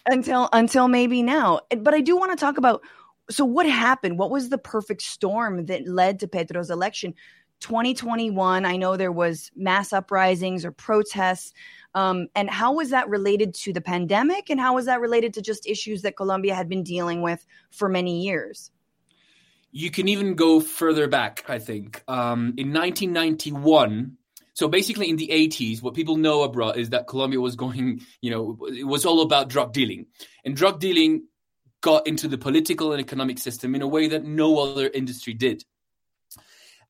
Until 0.06 0.50
until 0.54 0.88
maybe 0.88 1.24
now. 1.24 1.62
But 1.78 1.94
I 1.94 2.02
do 2.02 2.18
want 2.18 2.32
to 2.32 2.38
talk 2.38 2.58
about 2.58 2.82
so 3.30 3.46
what 3.46 3.66
happened? 3.66 4.20
What 4.20 4.32
was 4.32 4.50
the 4.50 4.58
perfect 4.58 5.02
storm 5.02 5.66
that 5.68 5.88
led 5.88 6.20
to 6.20 6.28
Petro's 6.28 6.70
election? 6.70 7.16
2021, 7.62 8.66
I 8.66 8.76
know 8.76 8.98
there 8.98 9.12
was 9.12 9.50
mass 9.56 9.94
uprisings 9.94 10.66
or 10.66 10.72
protests. 10.72 11.54
Um, 11.96 12.28
and 12.36 12.50
how 12.50 12.74
was 12.74 12.90
that 12.90 13.08
related 13.08 13.54
to 13.56 13.72
the 13.72 13.80
pandemic? 13.80 14.50
And 14.50 14.60
how 14.60 14.76
was 14.76 14.86
that 14.86 15.00
related 15.00 15.34
to 15.36 15.42
just 15.42 15.66
issues 15.66 16.02
that 16.02 16.18
Colombia 16.18 16.56
had 16.56 16.68
been 16.68 16.84
dealing 16.84 17.22
with 17.22 17.46
for 17.72 17.88
many 17.88 18.22
years? 18.22 18.72
You 19.72 19.90
can 19.92 20.08
even 20.08 20.36
go 20.36 20.60
further 20.60 21.08
back, 21.08 21.46
I 21.48 21.58
think. 21.58 22.04
Um, 22.08 22.54
in 22.58 22.74
1991, 22.74 24.18
so 24.54 24.68
basically 24.68 25.10
in 25.10 25.18
the 25.18 25.30
80s, 25.30 25.82
what 25.82 25.96
people 25.96 26.18
know 26.18 26.44
abroad 26.44 26.78
is 26.78 26.92
that 26.92 27.08
Colombia 27.08 27.40
was 27.40 27.56
going, 27.56 28.02
you 28.22 28.30
know, 28.30 28.58
it 28.68 28.86
was 28.86 29.06
all 29.06 29.22
about 29.22 29.50
drug 29.50 29.74
dealing. 29.74 30.06
And 30.46 30.56
drug 30.56 30.80
dealing 30.80 31.28
got 31.82 32.08
into 32.08 32.28
the 32.28 32.38
political 32.38 32.92
and 32.92 33.02
economic 33.02 33.40
system 33.40 33.76
in 33.76 33.82
a 33.82 33.88
way 33.88 34.08
that 34.08 34.24
no 34.24 34.60
other 34.60 34.88
industry 34.88 35.34
did. 35.34 35.64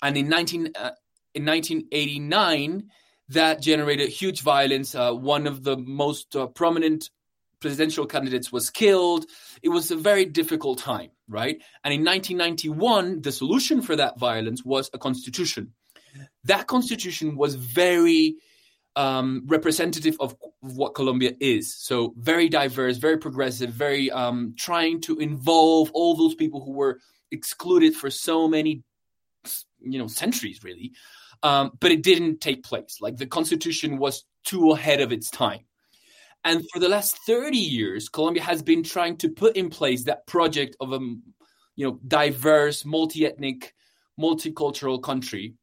And 0.02 0.18
in 0.18 0.27
19 0.27 0.73
uh, 0.76 0.91
in 1.34 1.45
1989, 1.45 2.90
that 3.30 3.61
generated 3.61 4.10
huge 4.10 4.41
violence. 4.41 4.94
Uh, 4.94 5.14
one 5.14 5.48
of 5.48 5.64
the 5.64 5.77
most 5.77 6.35
uh, 6.35 6.48
prominent 6.48 7.10
presidential 7.61 8.06
candidates 8.06 8.52
was 8.52 8.69
killed. 8.69 9.26
It 9.64 9.69
was 9.69 9.90
a 9.90 9.95
very 9.95 10.26
difficult 10.26 10.80
time, 10.80 11.11
right? 11.30 11.61
And 11.84 11.94
in 11.94 12.03
1991, 12.03 13.22
the 13.22 13.31
solution 13.31 13.81
for 13.81 13.95
that 13.95 14.19
violence 14.19 14.64
was 14.65 14.90
a 14.94 14.99
constitution. 14.99 15.73
That 16.45 16.68
constitution 16.68 17.36
was 17.36 17.56
very 17.56 18.36
um, 18.95 19.44
representative 19.48 20.18
of 20.20 20.36
what 20.60 20.95
Colombia 20.95 21.34
is. 21.40 21.76
So 21.76 22.14
very 22.18 22.49
diverse, 22.49 22.98
very 22.98 23.18
progressive, 23.18 23.72
very 23.72 24.11
um, 24.11 24.53
trying 24.57 25.02
to 25.02 25.18
involve 25.18 25.91
all 25.94 26.15
those 26.15 26.36
people 26.36 26.64
who 26.64 26.74
were 26.74 26.99
excluded 27.32 27.95
for 27.95 28.10
so 28.10 28.48
many, 28.48 28.84
you 29.82 29.99
know, 29.99 30.07
centuries 30.07 30.64
really. 30.64 30.91
Um, 31.41 31.72
but 31.80 31.91
it 31.91 32.03
didn't 32.03 32.40
take 32.40 32.64
place. 32.64 32.99
Like 33.02 33.18
the 33.18 33.26
constitution 33.26 33.98
was 33.98 34.24
too 34.45 34.72
ahead 34.72 35.02
of 35.02 35.11
its 35.11 35.30
time. 35.30 35.61
And 36.45 36.64
for 36.72 36.80
the 36.80 36.90
last 36.90 37.18
30 37.26 37.57
years, 37.57 38.10
Colombia 38.10 38.44
has 38.44 38.61
been 38.61 38.84
trying 38.84 39.18
to 39.18 39.30
put 39.30 39.56
in 39.56 39.70
place 39.70 40.03
that 40.03 40.28
project 40.28 40.76
of 40.80 40.91
a, 40.91 40.99
you 40.99 41.88
know, 41.88 41.99
diverse, 42.06 42.84
multi-ethnic, 42.84 43.74
multicultural 44.20 45.02
country. 45.02 45.56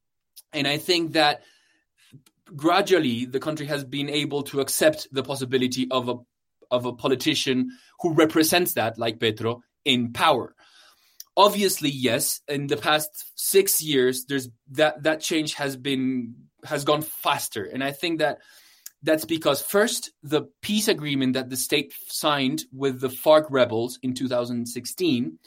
And 0.52 0.66
I 0.66 0.78
think 0.78 1.12
that 1.12 1.43
gradually 2.56 3.24
the 3.24 3.40
country 3.40 3.66
has 3.66 3.85
been 3.85 4.09
able 4.09 4.43
to 4.44 4.60
accept 4.60 5.09
the 5.12 5.22
possibility 5.22 5.86
of 5.90 6.09
a 6.09 6.14
of 6.70 6.86
a 6.86 6.93
politician 6.93 7.70
who 8.01 8.14
represents 8.14 8.74
that, 8.74 8.97
like 8.97 9.18
Petro, 9.18 9.62
in 9.85 10.12
power. 10.12 10.55
Obviously, 11.36 11.90
yes. 11.90 12.40
In 12.48 12.66
the 12.66 12.77
past 12.77 13.10
six 13.35 13.82
years, 13.82 14.24
there's 14.27 14.48
that 14.72 15.02
that 15.02 15.20
change 15.20 15.55
has 15.55 15.77
been 15.77 16.35
has 16.64 16.85
gone 16.85 17.02
faster, 17.02 17.64
and 17.64 17.82
I 17.82 17.93
think 17.93 18.18
that 18.18 18.39
that's 19.02 19.24
because 19.24 19.62
first 19.62 20.10
the 20.22 20.43
peace 20.60 20.89
agreement 20.89 21.32
that 21.32 21.48
the 21.48 21.56
state 21.56 21.94
signed 22.09 22.64
with 22.72 23.01
the 23.01 23.09
FARC 23.09 23.47
rebels 23.51 23.98
in 24.02 24.14
2016. 24.14 25.39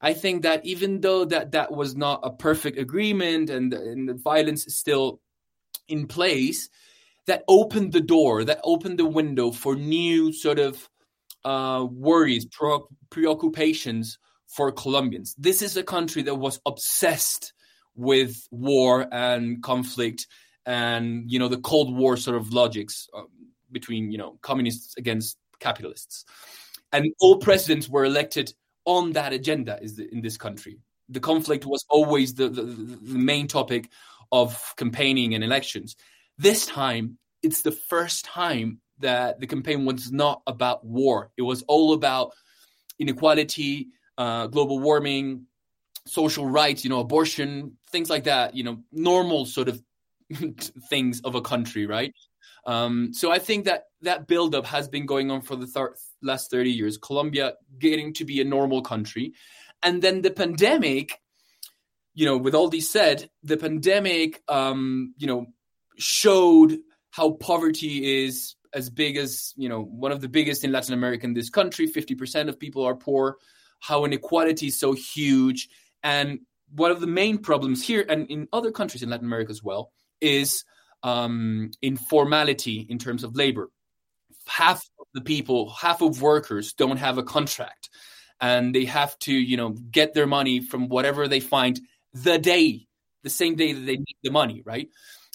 I 0.00 0.14
think 0.14 0.42
that 0.42 0.64
even 0.64 1.00
though 1.00 1.24
that 1.26 1.52
that 1.52 1.72
was 1.72 1.94
not 1.94 2.20
a 2.22 2.30
perfect 2.30 2.78
agreement 2.78 3.50
and, 3.50 3.72
and 3.74 4.08
the 4.08 4.14
violence 4.14 4.66
is 4.66 4.78
still 4.78 5.20
in 5.88 6.06
place 6.06 6.70
that 7.26 7.44
opened 7.48 7.92
the 7.92 8.00
door, 8.00 8.44
that 8.44 8.60
opened 8.64 8.98
the 8.98 9.06
window 9.06 9.50
for 9.50 9.76
new 9.76 10.32
sort 10.32 10.58
of 10.58 10.88
uh, 11.44 11.86
worries, 11.90 12.46
pro- 12.46 12.88
preoccupations 13.10 14.18
for 14.46 14.72
Colombians. 14.72 15.34
This 15.38 15.62
is 15.62 15.76
a 15.76 15.82
country 15.82 16.22
that 16.22 16.34
was 16.34 16.60
obsessed 16.66 17.52
with 17.94 18.48
war 18.50 19.06
and 19.12 19.62
conflict 19.62 20.26
and 20.66 21.30
you 21.30 21.38
know 21.38 21.48
the 21.48 21.58
Cold 21.58 21.96
War 21.96 22.16
sort 22.16 22.36
of 22.36 22.52
logics 22.52 23.08
uh, 23.16 23.22
between 23.72 24.10
you 24.10 24.18
know 24.18 24.38
communists 24.42 24.94
against 24.96 25.38
capitalists, 25.58 26.24
and 26.92 27.12
all 27.20 27.38
presidents 27.38 27.88
were 27.88 28.04
elected 28.04 28.52
on 28.84 29.12
that 29.12 29.32
agenda 29.32 29.78
is 29.80 29.96
the, 29.96 30.12
in 30.12 30.20
this 30.20 30.36
country. 30.36 30.78
The 31.08 31.20
conflict 31.20 31.66
was 31.66 31.84
always 31.88 32.34
the, 32.34 32.48
the, 32.48 32.62
the 32.62 33.18
main 33.18 33.48
topic 33.48 33.90
of 34.32 34.74
campaigning 34.76 35.34
and 35.34 35.42
elections. 35.42 35.96
This 36.38 36.66
time, 36.66 37.18
it's 37.42 37.62
the 37.62 37.72
first 37.72 38.24
time 38.24 38.80
that 38.98 39.40
the 39.40 39.46
campaign 39.46 39.84
was 39.84 40.12
not 40.12 40.42
about 40.46 40.84
war. 40.84 41.30
It 41.36 41.42
was 41.42 41.62
all 41.62 41.94
about 41.94 42.32
inequality, 42.98 43.88
uh, 44.18 44.46
global 44.46 44.78
warming, 44.78 45.46
social 46.06 46.46
rights, 46.46 46.84
you 46.84 46.90
know, 46.90 47.00
abortion, 47.00 47.76
things 47.90 48.10
like 48.10 48.24
that. 48.24 48.54
You 48.54 48.64
know, 48.64 48.82
normal 48.92 49.46
sort 49.46 49.68
of 49.68 49.82
things 50.88 51.20
of 51.22 51.34
a 51.34 51.40
country, 51.40 51.86
right? 51.86 52.14
Um, 52.66 53.12
so 53.12 53.30
I 53.30 53.38
think 53.38 53.64
that 53.64 53.84
that 54.02 54.26
buildup 54.26 54.66
has 54.66 54.88
been 54.88 55.06
going 55.06 55.30
on 55.30 55.42
for 55.42 55.56
the 55.56 55.66
th- 55.66 55.98
last 56.22 56.50
30 56.50 56.70
years. 56.70 56.98
Colombia 56.98 57.54
getting 57.78 58.12
to 58.14 58.24
be 58.24 58.40
a 58.40 58.44
normal 58.44 58.82
country. 58.82 59.34
And 59.82 60.02
then 60.02 60.22
the 60.22 60.30
pandemic, 60.30 61.18
you 62.14 62.26
know, 62.26 62.36
with 62.36 62.54
all 62.54 62.68
these 62.68 62.88
said, 62.88 63.30
the 63.42 63.56
pandemic, 63.56 64.42
um, 64.48 65.14
you 65.16 65.26
know, 65.26 65.46
showed 65.96 66.78
how 67.10 67.32
poverty 67.32 68.24
is 68.24 68.54
as 68.72 68.88
big 68.88 69.16
as, 69.16 69.52
you 69.56 69.68
know, 69.68 69.82
one 69.82 70.12
of 70.12 70.20
the 70.20 70.28
biggest 70.28 70.64
in 70.64 70.72
Latin 70.72 70.94
America 70.94 71.24
in 71.24 71.34
this 71.34 71.50
country. 71.50 71.88
50% 71.88 72.48
of 72.48 72.58
people 72.58 72.84
are 72.84 72.94
poor, 72.94 73.38
how 73.80 74.04
inequality 74.04 74.68
is 74.68 74.78
so 74.78 74.92
huge. 74.92 75.68
And 76.02 76.40
one 76.72 76.90
of 76.90 77.00
the 77.00 77.06
main 77.06 77.38
problems 77.38 77.82
here 77.82 78.04
and 78.08 78.30
in 78.30 78.48
other 78.52 78.70
countries 78.70 79.02
in 79.02 79.10
Latin 79.10 79.26
America 79.26 79.50
as 79.50 79.62
well 79.62 79.92
is 80.20 80.64
um, 81.02 81.70
informality 81.82 82.86
in 82.88 82.98
terms 82.98 83.24
of 83.24 83.36
labor. 83.36 83.70
Half 84.46 84.82
of 84.98 85.06
the 85.14 85.20
people, 85.20 85.70
half 85.70 86.02
of 86.02 86.22
workers 86.22 86.72
don't 86.72 86.96
have 86.96 87.18
a 87.18 87.22
contract, 87.22 87.90
and 88.40 88.74
they 88.74 88.84
have 88.86 89.18
to, 89.20 89.32
you 89.32 89.56
know, 89.56 89.70
get 89.70 90.14
their 90.14 90.26
money 90.26 90.60
from 90.60 90.88
whatever 90.88 91.28
they 91.28 91.40
find 91.40 91.80
the 92.12 92.38
day, 92.38 92.86
the 93.22 93.30
same 93.30 93.54
day 93.54 93.72
that 93.72 93.86
they 93.86 93.96
need 93.96 94.16
the 94.22 94.30
money, 94.30 94.62
right? 94.64 94.88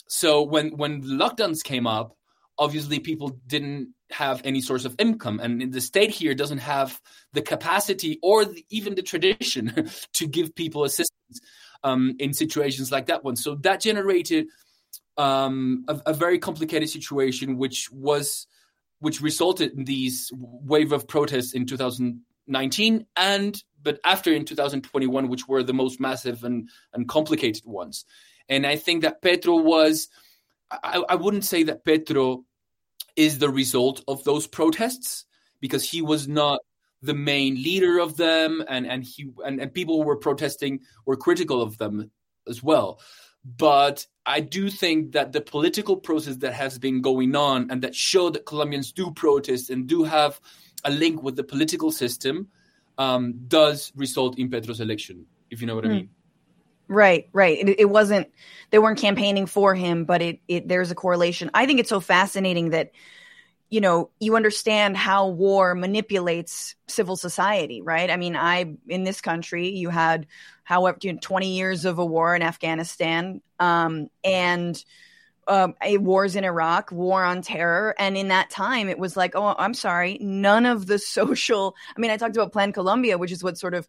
So 0.08 0.44
when 0.44 0.76
when 0.78 1.04
lockdowns 1.04 1.64
came 1.64 1.88
up, 1.88 2.16
obviously 2.58 3.00
people 3.00 3.40
didn't 3.48 3.94
have 4.12 4.42
any 4.44 4.62
source 4.62 4.86
of 4.86 4.96
income, 5.00 5.40
and 5.40 5.72
the 5.74 5.82
state 5.82 6.12
here 6.12 6.34
doesn't 6.36 6.60
have 6.60 7.00
the 7.34 7.42
capacity 7.42 8.20
or 8.22 8.46
the, 8.46 8.66
even 8.70 8.96
the 8.96 9.02
tradition 9.02 9.90
to 10.14 10.28
give 10.28 10.56
people 10.56 10.84
assistance 10.84 11.40
um, 11.84 12.16
in 12.20 12.34
situations 12.34 12.92
like 12.92 13.08
that 13.08 13.24
one. 13.24 13.36
So 13.36 13.56
that 13.56 13.82
generated 13.82 14.48
um, 15.18 15.86
a, 15.88 16.02
a, 16.08 16.14
very 16.14 16.40
complicated 16.40 16.90
situation, 16.90 17.58
which 17.58 17.90
was 17.92 18.48
which 19.00 19.22
resulted 19.22 19.74
in 19.78 19.86
these 19.86 20.32
wave 20.34 20.92
of 20.92 21.08
protests 21.08 21.54
in 21.54 21.66
2019 21.66 23.06
and 23.16 23.64
but 23.86 24.00
after 24.04 24.34
in 24.34 24.44
2021, 24.44 25.30
which 25.30 25.48
were 25.48 25.64
the 25.64 25.74
most 25.74 26.00
massive 26.00 26.44
and, 26.44 26.70
and 26.94 27.08
complicated 27.08 27.66
ones. 27.66 28.04
And 28.50 28.66
I 28.66 28.76
think 28.76 29.04
that 29.04 29.22
Petro 29.22 29.58
was, 29.58 30.10
I, 30.72 31.04
I 31.08 31.16
wouldn't 31.16 31.46
say 31.46 31.64
that 31.64 31.86
Petro 31.86 32.44
is 33.16 33.38
the 33.38 33.50
result 33.50 34.04
of 34.08 34.24
those 34.24 34.48
protests 34.48 35.26
because 35.62 35.90
he 35.90 36.02
was 36.02 36.28
not 36.28 36.62
the 37.02 37.14
main 37.14 37.56
leader 37.56 38.00
of 38.00 38.18
them 38.18 38.64
and 38.68 38.88
and 38.88 39.04
he 39.04 39.30
and, 39.46 39.62
and 39.62 39.74
people 39.74 39.98
who 39.98 40.08
were 40.08 40.18
protesting 40.18 40.80
were 41.06 41.16
critical 41.16 41.62
of 41.62 41.78
them 41.78 42.10
as 42.48 42.64
well 42.64 43.00
but 43.46 44.08
I 44.26 44.40
do 44.40 44.70
think 44.70 45.12
that 45.12 45.32
the 45.32 45.42
political 45.42 45.96
process 45.96 46.38
that 46.38 46.54
has 46.54 46.80
been 46.80 47.02
going 47.02 47.36
on 47.36 47.70
and 47.70 47.82
that 47.84 47.94
showed 47.94 48.34
that 48.34 48.46
Colombians 48.46 48.92
do 48.92 49.12
protest 49.12 49.70
and 49.70 49.88
do 49.88 50.04
have 50.04 50.40
a 50.84 50.90
link 50.90 51.22
with 51.22 51.36
the 51.36 51.44
political 51.44 51.92
system 51.92 52.48
um, 52.98 53.34
does 53.48 53.92
result 53.96 54.40
in 54.40 54.50
Petro's 54.50 54.82
election, 54.82 55.26
if 55.52 55.62
you 55.62 55.68
know 55.68 55.76
what 55.76 55.84
mm. 55.84 55.88
I 55.88 55.92
hmm. 55.92 55.96
mean. 55.98 56.10
Right, 56.88 57.30
right. 57.34 57.58
It, 57.58 57.80
it, 57.80 57.90
wasn't 57.90 58.30
they 58.70 58.78
weren't 58.78 59.00
campaigning 59.00 59.48
for 59.48 59.74
him, 59.74 60.06
but 60.06 60.22
it, 60.22 60.40
it 60.48 60.68
there's 60.68 60.92
a 60.92 60.96
correlation. 60.96 61.50
I 61.54 61.66
think 61.66 61.80
it's 61.80 61.90
so 61.90 62.00
fascinating 62.00 62.70
that 62.70 62.92
you 63.70 63.82
know 63.82 64.10
you 64.20 64.36
understand 64.36 64.98
how 64.98 65.28
war 65.28 65.76
manipulates 65.76 66.76
civil 66.88 67.16
society, 67.16 67.82
right? 67.82 68.10
I 68.10 68.18
mean, 68.18 68.36
I 68.36 68.76
in 68.88 69.04
this 69.04 69.22
country 69.22 69.70
you 69.70 69.90
had 69.90 70.28
however, 70.64 70.98
you 71.02 71.14
know, 71.14 71.20
20 71.22 71.56
years 71.56 71.86
of 71.86 72.00
a 72.00 72.06
war 72.06 72.36
in 72.36 72.42
Afghanistan, 72.42 73.42
um, 73.60 74.08
and 74.24 74.84
um, 75.48 75.76
wars 75.84 76.36
in 76.36 76.44
Iraq, 76.44 76.92
war 76.92 77.24
on 77.24 77.42
terror, 77.42 77.94
and 78.00 78.18
in 78.18 78.30
that 78.30 78.50
time, 78.50 78.90
it 78.90 78.98
was 78.98 79.16
like, 79.16 79.36
oh, 79.36 79.56
I'm 79.58 79.74
sorry, 79.74 80.18
none 80.20 80.66
of 80.66 80.88
the 80.88 81.00
social. 81.00 81.76
I 81.96 82.00
mean, 82.00 82.12
I 82.12 82.18
talked 82.18 82.36
about 82.36 82.52
Plan 82.52 82.72
Colombia, 82.72 83.18
which 83.18 83.32
is 83.32 83.44
what 83.44 83.58
sort 83.58 83.74
of, 83.74 83.88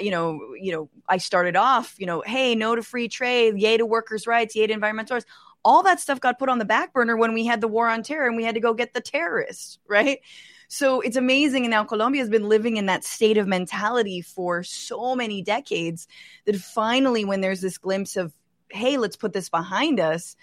you 0.00 0.10
know, 0.10 0.40
you 0.60 0.72
know, 0.72 0.88
I 1.08 1.18
started 1.18 1.56
off, 1.56 1.94
you 1.98 2.06
know, 2.06 2.22
hey, 2.26 2.54
no 2.54 2.74
to 2.74 2.82
free 2.82 3.08
trade, 3.08 3.58
yay 3.58 3.76
to 3.76 3.86
workers' 3.86 4.26
rights, 4.26 4.56
yay 4.56 4.66
to 4.66 4.72
environmental 4.72 5.14
rights. 5.14 5.26
All 5.66 5.82
that 5.82 5.98
stuff 5.98 6.20
got 6.20 6.38
put 6.38 6.48
on 6.48 6.58
the 6.58 6.64
back 6.64 6.92
burner 6.92 7.16
when 7.16 7.34
we 7.34 7.44
had 7.44 7.60
the 7.60 7.66
war 7.66 7.88
on 7.88 8.04
terror 8.04 8.28
and 8.28 8.36
we 8.36 8.44
had 8.44 8.54
to 8.54 8.60
go 8.60 8.72
get 8.72 8.94
the 8.94 9.00
terrorists, 9.00 9.80
right? 9.88 10.20
So 10.68 11.00
it's 11.00 11.16
amazing. 11.16 11.64
And 11.64 11.72
now 11.72 11.82
Colombia 11.82 12.22
has 12.22 12.30
been 12.30 12.48
living 12.48 12.76
in 12.76 12.86
that 12.86 13.02
state 13.02 13.36
of 13.36 13.48
mentality 13.48 14.20
for 14.20 14.62
so 14.62 15.16
many 15.16 15.42
decades 15.42 16.06
that 16.44 16.56
finally, 16.56 17.24
when 17.24 17.40
there's 17.40 17.60
this 17.60 17.78
glimpse 17.78 18.16
of, 18.16 18.32
hey, 18.70 18.96
let's 18.96 19.16
put 19.16 19.32
this 19.32 19.48
behind 19.48 19.98
us, 19.98 20.36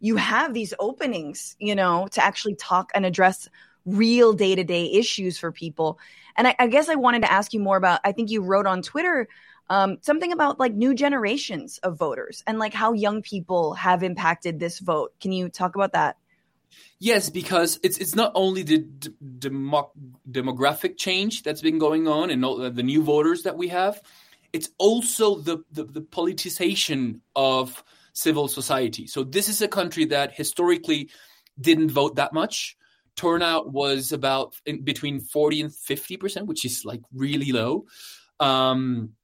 you 0.00 0.16
have 0.16 0.54
these 0.54 0.72
openings, 0.78 1.56
you 1.58 1.74
know, 1.74 2.08
to 2.12 2.24
actually 2.24 2.54
talk 2.54 2.90
and 2.94 3.04
address 3.04 3.48
real 3.84 4.32
day 4.32 4.54
to 4.54 4.64
day 4.64 4.90
issues 4.92 5.38
for 5.38 5.52
people. 5.52 5.98
And 6.36 6.48
I, 6.48 6.56
I, 6.58 6.66
guess 6.68 6.88
I 6.88 6.94
wanted 6.94 7.22
to 7.22 7.32
ask 7.32 7.52
you 7.52 7.60
more 7.60 7.76
about, 7.76 8.00
I 8.04 8.12
think 8.12 8.30
you 8.30 8.42
wrote 8.42 8.66
on 8.66 8.82
Twitter 8.82 9.28
um, 9.70 9.98
something 10.02 10.32
about 10.32 10.58
like 10.58 10.74
new 10.74 10.94
generations 10.94 11.78
of 11.78 11.96
voters 11.96 12.42
and 12.46 12.58
like 12.58 12.74
how 12.74 12.92
young 12.92 13.22
people 13.22 13.74
have 13.74 14.02
impacted 14.02 14.58
this 14.58 14.80
vote. 14.80 15.12
Can 15.20 15.30
you 15.30 15.48
talk 15.48 15.76
about 15.76 15.92
that? 15.92 16.16
Yes, 16.98 17.30
because 17.30 17.78
it's 17.82 17.96
it's 17.98 18.14
not 18.14 18.32
only 18.34 18.62
the 18.62 18.78
d- 18.78 19.14
demo- 19.38 19.92
demographic 20.30 20.98
change 20.98 21.44
that's 21.44 21.62
been 21.62 21.78
going 21.78 22.08
on 22.08 22.30
and 22.30 22.44
all 22.44 22.58
the 22.58 22.82
new 22.82 23.02
voters 23.02 23.44
that 23.44 23.56
we 23.56 23.68
have, 23.68 24.02
it's 24.52 24.70
also 24.76 25.36
the, 25.36 25.58
the, 25.72 25.84
the 25.84 26.00
politicization 26.00 27.20
of 27.34 27.82
civil 28.12 28.48
society. 28.48 29.06
So 29.06 29.24
this 29.24 29.48
is 29.48 29.62
a 29.62 29.68
country 29.68 30.06
that 30.06 30.32
historically 30.34 31.10
didn't 31.60 31.90
vote 31.90 32.16
that 32.16 32.32
much. 32.32 32.76
Turnout 33.16 33.72
was 33.72 34.12
about 34.12 34.54
in, 34.66 34.82
between 34.82 35.20
40 35.20 35.60
and 35.62 35.74
50 35.74 36.16
percent, 36.16 36.46
which 36.46 36.64
is 36.64 36.84
like 36.84 37.02
really 37.12 37.52
low. 37.52 37.86
Um, 38.40 39.14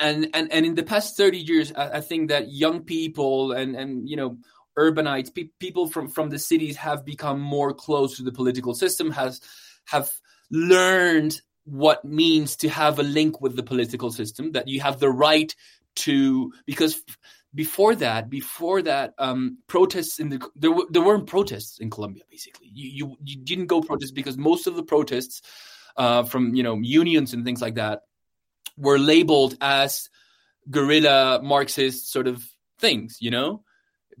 and, 0.00 0.28
and 0.34 0.52
and 0.52 0.66
in 0.66 0.74
the 0.74 0.82
past 0.82 1.16
30 1.16 1.38
years, 1.38 1.72
I, 1.74 1.98
I 1.98 2.00
think 2.00 2.28
that 2.28 2.50
young 2.52 2.82
people 2.82 3.52
and 3.52 3.74
and 3.74 4.08
you 4.08 4.16
know 4.16 4.38
urbanites, 4.78 5.34
pe- 5.34 5.50
people 5.58 5.88
from 5.88 6.08
from 6.08 6.30
the 6.30 6.38
cities 6.38 6.76
have 6.76 7.04
become 7.04 7.40
more 7.40 7.74
close 7.74 8.16
to 8.16 8.22
the 8.22 8.32
political 8.32 8.74
system, 8.74 9.10
has 9.10 9.40
have 9.86 10.10
learned 10.50 11.40
what 11.64 12.04
means 12.04 12.56
to 12.56 12.68
have 12.68 12.98
a 12.98 13.02
link 13.02 13.40
with 13.40 13.56
the 13.56 13.62
political 13.62 14.10
system, 14.10 14.52
that 14.52 14.68
you 14.68 14.80
have 14.80 15.00
the 15.00 15.10
right 15.10 15.54
to 15.96 16.52
because 16.64 17.02
before 17.54 17.94
that, 17.96 18.30
before 18.30 18.82
that, 18.82 19.14
um, 19.18 19.58
protests 19.66 20.20
in 20.20 20.28
the 20.28 20.48
there, 20.54 20.70
there 20.90 21.02
weren't 21.02 21.26
protests 21.26 21.78
in 21.78 21.90
Colombia. 21.90 22.22
Basically, 22.30 22.68
you, 22.72 22.88
you 22.88 23.16
you 23.24 23.36
didn't 23.36 23.66
go 23.66 23.80
protest 23.80 24.14
because 24.14 24.36
most 24.36 24.66
of 24.66 24.76
the 24.76 24.82
protests 24.82 25.42
uh, 25.96 26.22
from 26.22 26.54
you 26.54 26.62
know 26.62 26.76
unions 26.76 27.34
and 27.34 27.44
things 27.44 27.60
like 27.60 27.74
that 27.74 28.02
were 28.78 28.98
labeled 28.98 29.56
as 29.60 30.08
guerrilla 30.70 31.40
Marxist 31.42 32.10
sort 32.10 32.26
of 32.26 32.44
things. 32.78 33.18
You 33.20 33.30
know, 33.30 33.64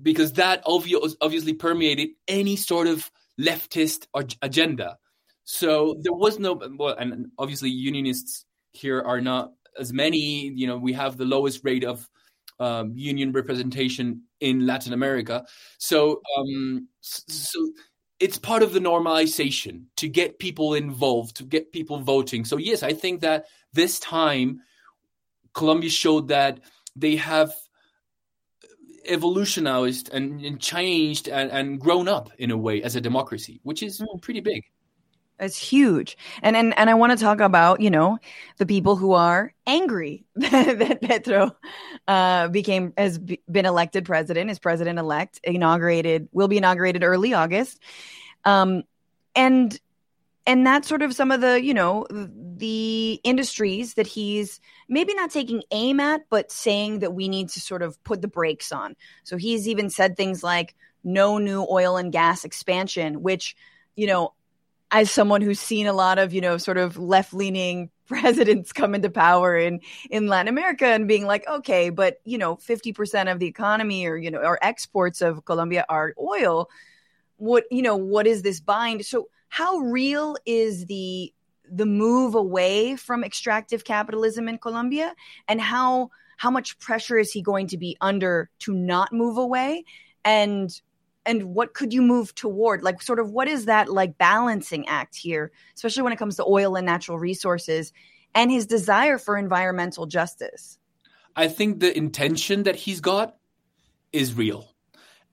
because 0.00 0.34
that 0.34 0.62
obvious, 0.66 1.16
obviously 1.20 1.54
permeated 1.54 2.10
any 2.26 2.56
sort 2.56 2.86
of 2.86 3.10
leftist 3.40 4.06
agenda. 4.42 4.98
So 5.44 5.96
there 6.02 6.12
was 6.12 6.38
no 6.38 6.60
well, 6.76 6.96
and 6.96 7.28
obviously 7.38 7.70
unionists 7.70 8.44
here 8.72 9.00
are 9.00 9.20
not 9.20 9.52
as 9.78 9.92
many. 9.92 10.48
You 10.48 10.66
know, 10.66 10.76
we 10.76 10.92
have 10.92 11.16
the 11.16 11.24
lowest 11.24 11.64
rate 11.64 11.84
of 11.84 12.08
um, 12.60 12.92
union 12.96 13.32
representation 13.32 14.22
in 14.40 14.66
Latin 14.66 14.92
America. 14.92 15.46
So, 15.78 16.20
um, 16.36 16.88
so 17.00 17.72
it's 18.20 18.38
part 18.38 18.62
of 18.62 18.72
the 18.72 18.80
normalization 18.80 19.84
to 19.96 20.08
get 20.08 20.38
people 20.38 20.74
involved, 20.74 21.36
to 21.36 21.44
get 21.44 21.72
people 21.72 22.00
voting. 22.00 22.44
So 22.44 22.56
yes, 22.56 22.82
I 22.82 22.92
think 22.92 23.20
that 23.20 23.46
this 23.72 23.98
time 23.98 24.60
Colombia 25.52 25.90
showed 25.90 26.28
that 26.28 26.60
they 26.96 27.16
have 27.16 27.52
evolutionized 29.06 30.10
and, 30.12 30.44
and 30.44 30.60
changed 30.60 31.28
and, 31.28 31.50
and, 31.50 31.80
grown 31.80 32.08
up 32.08 32.30
in 32.38 32.50
a 32.50 32.56
way 32.56 32.82
as 32.82 32.94
a 32.94 33.00
democracy, 33.00 33.58
which 33.62 33.82
is 33.82 34.00
mm. 34.00 34.20
pretty 34.20 34.40
big. 34.40 34.64
It's 35.40 35.56
huge. 35.56 36.18
And 36.42 36.56
and 36.56 36.76
and 36.76 36.90
I 36.90 36.94
want 36.94 37.16
to 37.16 37.24
talk 37.24 37.40
about, 37.40 37.80
you 37.80 37.90
know, 37.90 38.18
the 38.56 38.66
people 38.66 38.96
who 38.96 39.12
are 39.12 39.54
angry 39.66 40.24
that 40.34 41.00
Petro 41.00 41.56
uh, 42.08 42.48
became 42.48 42.92
has 42.96 43.18
been 43.18 43.64
elected 43.64 44.04
president, 44.04 44.50
is 44.50 44.58
president 44.58 44.98
elect, 44.98 45.38
inaugurated, 45.44 46.28
will 46.32 46.48
be 46.48 46.56
inaugurated 46.56 47.04
early 47.04 47.34
August. 47.34 47.80
Um, 48.44 48.82
and 49.36 49.78
and 50.48 50.66
that's 50.66 50.88
sort 50.88 51.02
of 51.02 51.14
some 51.14 51.30
of 51.30 51.42
the, 51.42 51.62
you 51.62 51.74
know, 51.74 52.06
the 52.10 53.20
industries 53.22 53.94
that 53.94 54.06
he's 54.06 54.60
maybe 54.88 55.12
not 55.12 55.30
taking 55.30 55.62
aim 55.70 56.00
at, 56.00 56.22
but 56.30 56.50
saying 56.50 57.00
that 57.00 57.12
we 57.12 57.28
need 57.28 57.50
to 57.50 57.60
sort 57.60 57.82
of 57.82 58.02
put 58.02 58.22
the 58.22 58.28
brakes 58.28 58.72
on. 58.72 58.96
So 59.24 59.36
he's 59.36 59.68
even 59.68 59.90
said 59.90 60.16
things 60.16 60.42
like 60.42 60.74
no 61.04 61.36
new 61.36 61.66
oil 61.68 61.98
and 61.98 62.10
gas 62.10 62.46
expansion, 62.46 63.22
which, 63.22 63.56
you 63.94 64.06
know, 64.06 64.32
as 64.90 65.10
someone 65.10 65.42
who's 65.42 65.60
seen 65.60 65.86
a 65.86 65.92
lot 65.92 66.18
of, 66.18 66.32
you 66.32 66.40
know, 66.40 66.56
sort 66.56 66.78
of 66.78 66.96
left 66.96 67.34
leaning 67.34 67.90
presidents 68.06 68.72
come 68.72 68.94
into 68.94 69.10
power 69.10 69.54
in, 69.54 69.82
in 70.10 70.28
Latin 70.28 70.48
America 70.48 70.86
and 70.86 71.06
being 71.06 71.26
like, 71.26 71.46
okay, 71.46 71.90
but, 71.90 72.22
you 72.24 72.38
know, 72.38 72.56
50% 72.56 73.30
of 73.30 73.38
the 73.38 73.46
economy 73.46 74.06
or, 74.06 74.16
you 74.16 74.30
know, 74.30 74.38
or 74.38 74.58
exports 74.62 75.20
of 75.20 75.44
Colombia 75.44 75.84
are 75.90 76.14
oil. 76.18 76.70
What, 77.36 77.64
you 77.70 77.82
know, 77.82 77.96
what 77.96 78.26
is 78.26 78.40
this 78.40 78.60
bind? 78.60 79.04
So 79.04 79.28
how 79.48 79.78
real 79.78 80.36
is 80.46 80.86
the, 80.86 81.32
the 81.70 81.86
move 81.86 82.34
away 82.34 82.96
from 82.96 83.24
extractive 83.24 83.84
capitalism 83.84 84.48
in 84.48 84.58
Colombia? 84.58 85.14
And 85.46 85.60
how, 85.60 86.10
how 86.36 86.50
much 86.50 86.78
pressure 86.78 87.18
is 87.18 87.32
he 87.32 87.42
going 87.42 87.68
to 87.68 87.76
be 87.76 87.96
under 88.00 88.50
to 88.60 88.72
not 88.72 89.12
move 89.12 89.36
away? 89.36 89.84
And 90.24 90.70
and 91.26 91.54
what 91.54 91.74
could 91.74 91.92
you 91.92 92.00
move 92.00 92.34
toward? 92.34 92.82
Like 92.82 93.02
sort 93.02 93.18
of 93.18 93.30
what 93.30 93.48
is 93.48 93.66
that 93.66 93.90
like 93.90 94.16
balancing 94.16 94.88
act 94.88 95.14
here 95.14 95.52
especially 95.74 96.02
when 96.02 96.12
it 96.12 96.18
comes 96.18 96.36
to 96.36 96.44
oil 96.44 96.74
and 96.74 96.86
natural 96.86 97.18
resources 97.18 97.92
and 98.34 98.50
his 98.50 98.66
desire 98.66 99.18
for 99.18 99.36
environmental 99.36 100.06
justice? 100.06 100.78
I 101.36 101.48
think 101.48 101.80
the 101.80 101.96
intention 101.96 102.62
that 102.64 102.76
he's 102.76 103.00
got 103.00 103.36
is 104.12 104.34
real 104.34 104.68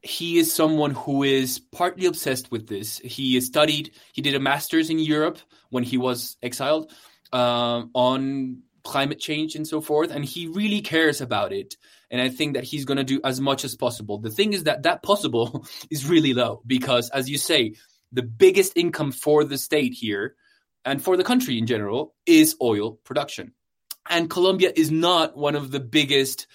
he 0.05 0.37
is 0.37 0.53
someone 0.53 0.91
who 0.91 1.23
is 1.23 1.59
partly 1.59 2.05
obsessed 2.05 2.51
with 2.51 2.67
this 2.67 2.99
he 2.99 3.39
studied 3.41 3.91
he 4.13 4.21
did 4.21 4.35
a 4.35 4.39
master's 4.39 4.89
in 4.89 4.99
europe 4.99 5.39
when 5.69 5.83
he 5.83 5.97
was 5.97 6.37
exiled 6.41 6.91
uh, 7.33 7.83
on 7.93 8.61
climate 8.83 9.19
change 9.19 9.55
and 9.55 9.67
so 9.67 9.81
forth 9.81 10.11
and 10.11 10.23
he 10.23 10.47
really 10.47 10.81
cares 10.81 11.21
about 11.21 11.51
it 11.51 11.75
and 12.11 12.21
I 12.21 12.29
think 12.29 12.53
that 12.53 12.63
he's 12.63 12.85
going 12.85 12.97
to 12.97 13.03
do 13.03 13.19
as 13.23 13.41
much 13.41 13.63
as 13.65 13.75
possible. 13.75 14.19
The 14.19 14.29
thing 14.29 14.53
is 14.53 14.63
that 14.63 14.83
that 14.83 15.03
possible 15.03 15.65
is 15.89 16.05
really 16.05 16.33
low 16.33 16.61
because, 16.65 17.09
as 17.09 17.29
you 17.29 17.37
say, 17.37 17.75
the 18.11 18.23
biggest 18.23 18.77
income 18.77 19.11
for 19.11 19.43
the 19.43 19.57
state 19.57 19.93
here 19.93 20.35
and 20.83 21.03
for 21.03 21.17
the 21.17 21.23
country 21.23 21.57
in 21.57 21.65
general 21.65 22.13
is 22.25 22.55
oil 22.61 22.93
production. 23.03 23.53
And 24.09 24.29
Colombia 24.29 24.71
is 24.73 24.91
not 24.91 25.35
one 25.35 25.55
of 25.55 25.71
the 25.71 25.79
biggest 25.79 26.47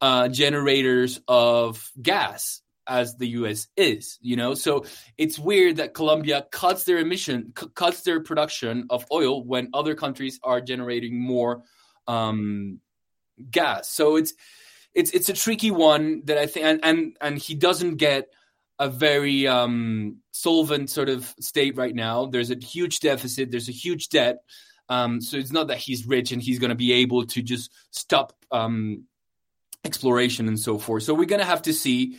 uh, 0.00 0.28
generators 0.28 1.20
of 1.26 1.90
gas 2.00 2.60
as 2.88 3.16
the 3.16 3.28
US 3.28 3.68
is, 3.76 4.18
you 4.20 4.36
know? 4.36 4.54
So 4.54 4.86
it's 5.16 5.38
weird 5.38 5.76
that 5.76 5.94
Colombia 5.94 6.46
cuts 6.50 6.84
their 6.84 6.98
emission, 6.98 7.52
c- 7.58 7.68
cuts 7.74 8.02
their 8.02 8.20
production 8.20 8.86
of 8.90 9.04
oil 9.12 9.44
when 9.44 9.68
other 9.74 9.94
countries 9.94 10.40
are 10.42 10.60
generating 10.60 11.20
more 11.20 11.62
um, 12.06 12.80
gas. 13.50 13.88
So 13.88 14.16
it's 14.16 14.32
it's 14.94 15.10
it's 15.12 15.28
a 15.28 15.34
tricky 15.34 15.70
one 15.70 16.22
that 16.24 16.38
I 16.38 16.46
think, 16.46 16.66
and 16.66 16.80
and, 16.82 17.16
and 17.20 17.38
he 17.38 17.54
doesn't 17.54 17.96
get 17.96 18.28
a 18.78 18.88
very 18.88 19.46
um, 19.46 20.18
solvent 20.30 20.88
sort 20.90 21.08
of 21.08 21.34
state 21.40 21.76
right 21.76 21.94
now. 21.94 22.26
There's 22.26 22.50
a 22.50 22.56
huge 22.56 23.00
deficit. 23.00 23.50
There's 23.50 23.68
a 23.68 23.72
huge 23.72 24.08
debt. 24.08 24.38
Um, 24.88 25.20
so 25.20 25.36
it's 25.36 25.52
not 25.52 25.68
that 25.68 25.78
he's 25.78 26.06
rich 26.06 26.32
and 26.32 26.40
he's 26.40 26.58
going 26.58 26.70
to 26.70 26.76
be 26.76 26.92
able 26.92 27.26
to 27.26 27.42
just 27.42 27.70
stop 27.90 28.32
um, 28.50 29.04
exploration 29.84 30.48
and 30.48 30.58
so 30.58 30.78
forth. 30.78 31.02
So 31.02 31.12
we're 31.12 31.26
going 31.26 31.40
to 31.40 31.46
have 31.46 31.62
to 31.62 31.72
see 31.72 32.18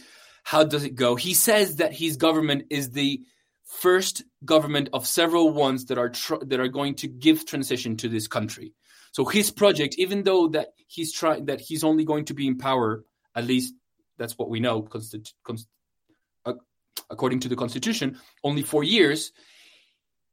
how 0.50 0.64
does 0.64 0.84
it 0.84 0.96
go. 0.96 1.16
He 1.16 1.36
says 1.36 1.76
that 1.76 1.94
his 1.94 2.18
government 2.18 2.64
is 2.72 2.90
the 2.90 3.22
first 3.66 4.24
government 4.44 4.90
of 4.94 5.06
several 5.06 5.52
ones 5.52 5.86
that 5.86 6.00
are 6.00 6.10
tr- 6.10 6.44
that 6.48 6.60
are 6.60 6.68
going 6.68 6.96
to 6.96 7.08
give 7.08 7.46
transition 7.46 7.98
to 7.98 8.10
this 8.10 8.28
country. 8.28 8.74
So 9.12 9.26
his 9.26 9.52
project, 9.52 9.94
even 10.00 10.24
though 10.24 10.48
that 10.48 10.70
he's 10.88 11.14
trying 11.14 11.46
that 11.46 11.62
he's 11.62 11.84
only 11.84 12.04
going 12.04 12.26
to 12.26 12.34
be 12.34 12.48
in 12.48 12.58
power, 12.58 13.06
at 13.36 13.46
least 13.46 13.76
that's 14.18 14.40
what 14.40 14.50
we 14.50 14.60
know, 14.60 14.82
consti- 14.82 15.32
const- 15.44 15.68
uh, 16.48 16.54
according 17.12 17.42
to 17.42 17.48
the 17.48 17.56
constitution, 17.56 18.18
only 18.44 18.64
four 18.64 18.84
years. 18.84 19.32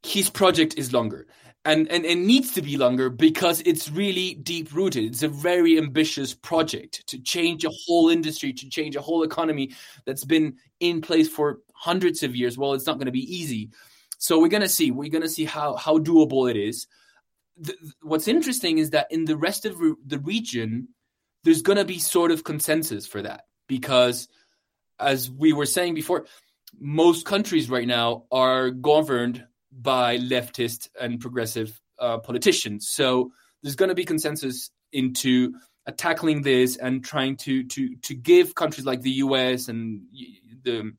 His 0.03 0.31
project 0.31 0.79
is 0.79 0.95
longer, 0.95 1.27
and 1.67 1.91
and 1.91 2.05
it 2.07 2.17
needs 2.19 2.53
to 2.53 2.63
be 2.63 2.77
longer 2.77 3.11
because 3.11 3.61
it's 3.67 3.91
really 3.91 4.35
deep 4.35 4.73
rooted. 4.73 5.05
It's 5.05 5.23
a 5.23 5.29
very 5.29 5.77
ambitious 5.77 6.33
project 6.33 7.07
to 7.09 7.19
change 7.19 7.65
a 7.65 7.71
whole 7.87 8.09
industry, 8.09 8.53
to 8.53 8.69
change 8.71 8.97
a 8.97 9.03
whole 9.03 9.23
economy 9.23 9.73
that's 10.07 10.25
been 10.25 10.57
in 10.81 11.03
place 11.03 11.29
for 11.29 11.59
hundreds 11.75 12.23
of 12.23 12.35
years. 12.35 12.57
Well, 12.57 12.73
it's 12.73 12.87
not 12.87 12.97
going 12.97 13.07
to 13.07 13.13
be 13.13 13.37
easy. 13.37 13.71
So 14.19 14.39
we're 14.39 14.49
going 14.49 14.63
to 14.63 14.69
see. 14.69 14.91
We're 14.91 15.11
going 15.11 15.23
to 15.23 15.29
see 15.29 15.45
how 15.45 15.77
how 15.77 15.99
doable 15.99 16.51
it 16.51 16.57
is 16.57 16.87
the, 17.57 17.75
what's 18.03 18.29
interesting 18.29 18.79
is 18.79 18.91
that 18.91 19.09
in 19.11 19.25
the 19.25 19.37
rest 19.37 19.65
of 19.65 19.81
re- 19.81 19.95
the 20.05 20.19
region, 20.19 20.89
there's 21.45 21.63
going 21.63 21.79
to 21.79 21.85
be 21.85 21.99
sort 21.99 22.31
of 22.31 22.45
consensus 22.45 23.07
for 23.07 23.23
that 23.23 23.45
because, 23.67 24.29
as 24.99 25.31
we 25.31 25.53
were 25.53 25.67
saying 25.67 25.95
before, 25.95 26.27
most 26.79 27.25
countries 27.25 27.71
right 27.71 27.87
now 27.87 28.25
are 28.31 28.71
governed 28.71 29.45
by 29.81 30.19
leftist 30.19 30.89
and 31.01 31.21
progressive 31.21 31.81
uh, 31.99 32.19
politicians. 32.19 32.89
So 32.89 33.31
there's 33.63 33.77
going 33.77 33.89
to 33.89 33.95
be 33.95 34.05
consensus 34.05 34.71
into 34.93 35.55
uh, 35.87 35.93
tackling 35.97 36.43
this 36.43 36.77
and 36.77 37.05
trying 37.05 37.37
to 37.37 37.65
to 37.65 37.97
to 37.97 38.15
give 38.15 38.55
countries 38.55 38.87
like 38.87 39.03
the 39.03 39.11
U.S. 39.11 39.69
and 39.69 40.03
the 40.63 40.93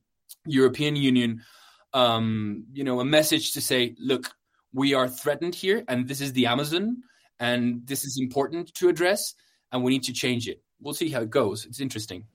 European 0.45 0.95
Union, 0.95 1.43
um, 1.93 2.65
you 2.73 2.83
know, 2.83 2.99
a 2.99 3.05
message 3.05 3.53
to 3.53 3.61
say, 3.61 3.95
look, 3.99 4.31
we 4.73 4.93
are 4.93 5.07
threatened 5.07 5.55
here, 5.55 5.83
and 5.87 6.07
this 6.07 6.21
is 6.21 6.33
the 6.33 6.45
Amazon, 6.45 6.97
and 7.39 7.85
this 7.85 8.05
is 8.05 8.17
important 8.19 8.73
to 8.75 8.89
address, 8.89 9.33
and 9.71 9.83
we 9.83 9.91
need 9.91 10.03
to 10.03 10.13
change 10.13 10.47
it. 10.47 10.61
We'll 10.79 10.93
see 10.93 11.09
how 11.09 11.21
it 11.21 11.29
goes. 11.29 11.65
It's 11.65 11.79
interesting. 11.79 12.25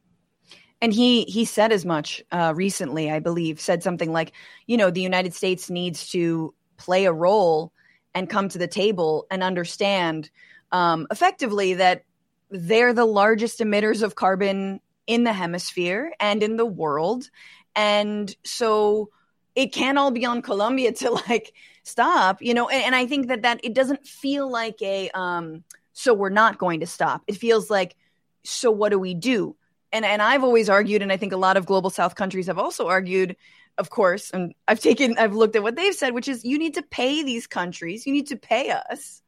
And 0.82 0.92
he 0.92 1.22
he 1.22 1.44
said 1.44 1.70
as 1.72 1.86
much 1.86 2.22
uh, 2.32 2.52
recently, 2.56 3.10
I 3.10 3.20
believe, 3.20 3.60
said 3.60 3.84
something 3.84 4.12
like, 4.12 4.32
you 4.66 4.76
know, 4.76 4.90
the 4.90 5.00
United 5.00 5.32
States 5.32 5.70
needs 5.70 6.08
to 6.10 6.54
play 6.76 7.04
a 7.04 7.12
role 7.12 7.72
and 8.16 8.28
come 8.28 8.48
to 8.50 8.58
the 8.58 8.66
table 8.66 9.26
and 9.30 9.44
understand 9.44 10.28
um, 10.72 11.06
effectively 11.12 11.74
that 11.74 12.02
they're 12.50 12.92
the 12.92 13.04
largest 13.06 13.60
emitters 13.60 14.02
of 14.02 14.16
carbon 14.16 14.80
in 15.06 15.22
the 15.22 15.32
hemisphere 15.32 16.12
and 16.18 16.42
in 16.42 16.56
the 16.56 16.66
world, 16.66 17.30
and 17.76 18.34
so 18.44 19.08
it 19.54 19.72
can't 19.72 19.98
all 19.98 20.10
be 20.10 20.26
on 20.26 20.42
Colombia 20.42 20.92
to 20.94 21.10
like 21.28 21.52
stop, 21.84 22.42
you 22.42 22.54
know, 22.54 22.68
and, 22.68 22.82
and 22.86 22.94
I 22.96 23.06
think 23.06 23.28
that 23.28 23.42
that 23.42 23.60
it 23.62 23.72
doesn't 23.74 24.04
feel 24.04 24.50
like 24.50 24.82
a 24.82 25.10
um 25.10 25.62
so 25.92 26.12
we're 26.12 26.28
not 26.30 26.58
going 26.58 26.80
to 26.80 26.86
stop. 26.86 27.22
It 27.28 27.36
feels 27.36 27.70
like 27.70 27.94
so 28.42 28.72
what 28.72 28.90
do 28.90 28.98
we 28.98 29.14
do? 29.14 29.54
And 29.92 30.04
and 30.04 30.22
I've 30.22 30.44
always 30.44 30.68
argued 30.68 31.02
and 31.02 31.12
I 31.12 31.16
think 31.16 31.32
a 31.32 31.36
lot 31.36 31.56
of 31.56 31.66
global 31.66 31.90
south 31.90 32.14
countries 32.14 32.46
have 32.46 32.58
also 32.58 32.88
argued 32.88 33.36
of 33.78 33.88
course, 33.88 34.30
and 34.30 34.54
I've 34.68 34.80
taken 34.80 35.16
I've 35.18 35.34
looked 35.34 35.56
at 35.56 35.62
what 35.62 35.76
they've 35.76 35.94
said 35.94 36.14
which 36.14 36.28
is 36.28 36.44
you 36.44 36.58
need 36.58 36.74
to 36.74 36.82
pay 36.82 37.22
these 37.22 37.46
countries, 37.46 38.06
you 38.06 38.12
need 38.12 38.28
to 38.28 38.36
pay 38.36 38.70
us 38.70 39.22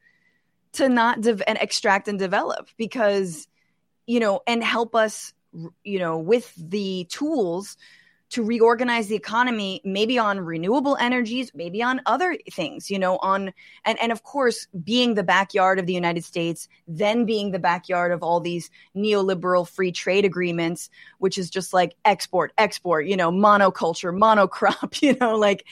to 0.74 0.88
not 0.88 1.24
and 1.26 1.58
extract 1.60 2.08
and 2.08 2.18
develop 2.18 2.68
because 2.76 3.46
you 4.06 4.20
know 4.20 4.40
and 4.46 4.62
help 4.62 4.94
us 4.94 5.32
you 5.82 5.98
know 5.98 6.18
with 6.18 6.52
the 6.56 7.06
tools 7.10 7.76
to 8.34 8.42
reorganize 8.42 9.06
the 9.06 9.14
economy 9.14 9.80
maybe 9.84 10.18
on 10.18 10.40
renewable 10.40 10.96
energies 10.96 11.52
maybe 11.54 11.80
on 11.80 12.00
other 12.04 12.36
things 12.50 12.90
you 12.90 12.98
know 12.98 13.16
on 13.18 13.52
and 13.84 13.96
and 14.00 14.10
of 14.10 14.24
course 14.24 14.66
being 14.82 15.14
the 15.14 15.22
backyard 15.22 15.78
of 15.78 15.86
the 15.86 15.92
united 15.92 16.24
states 16.24 16.68
then 16.88 17.24
being 17.24 17.52
the 17.52 17.60
backyard 17.60 18.10
of 18.10 18.24
all 18.24 18.40
these 18.40 18.72
neoliberal 18.96 19.68
free 19.68 19.92
trade 19.92 20.24
agreements 20.24 20.90
which 21.18 21.38
is 21.38 21.48
just 21.48 21.72
like 21.72 21.94
export 22.04 22.52
export 22.58 23.06
you 23.06 23.16
know 23.16 23.30
monoculture 23.30 24.12
monocrop 24.12 25.00
you 25.00 25.16
know 25.20 25.36
like 25.36 25.64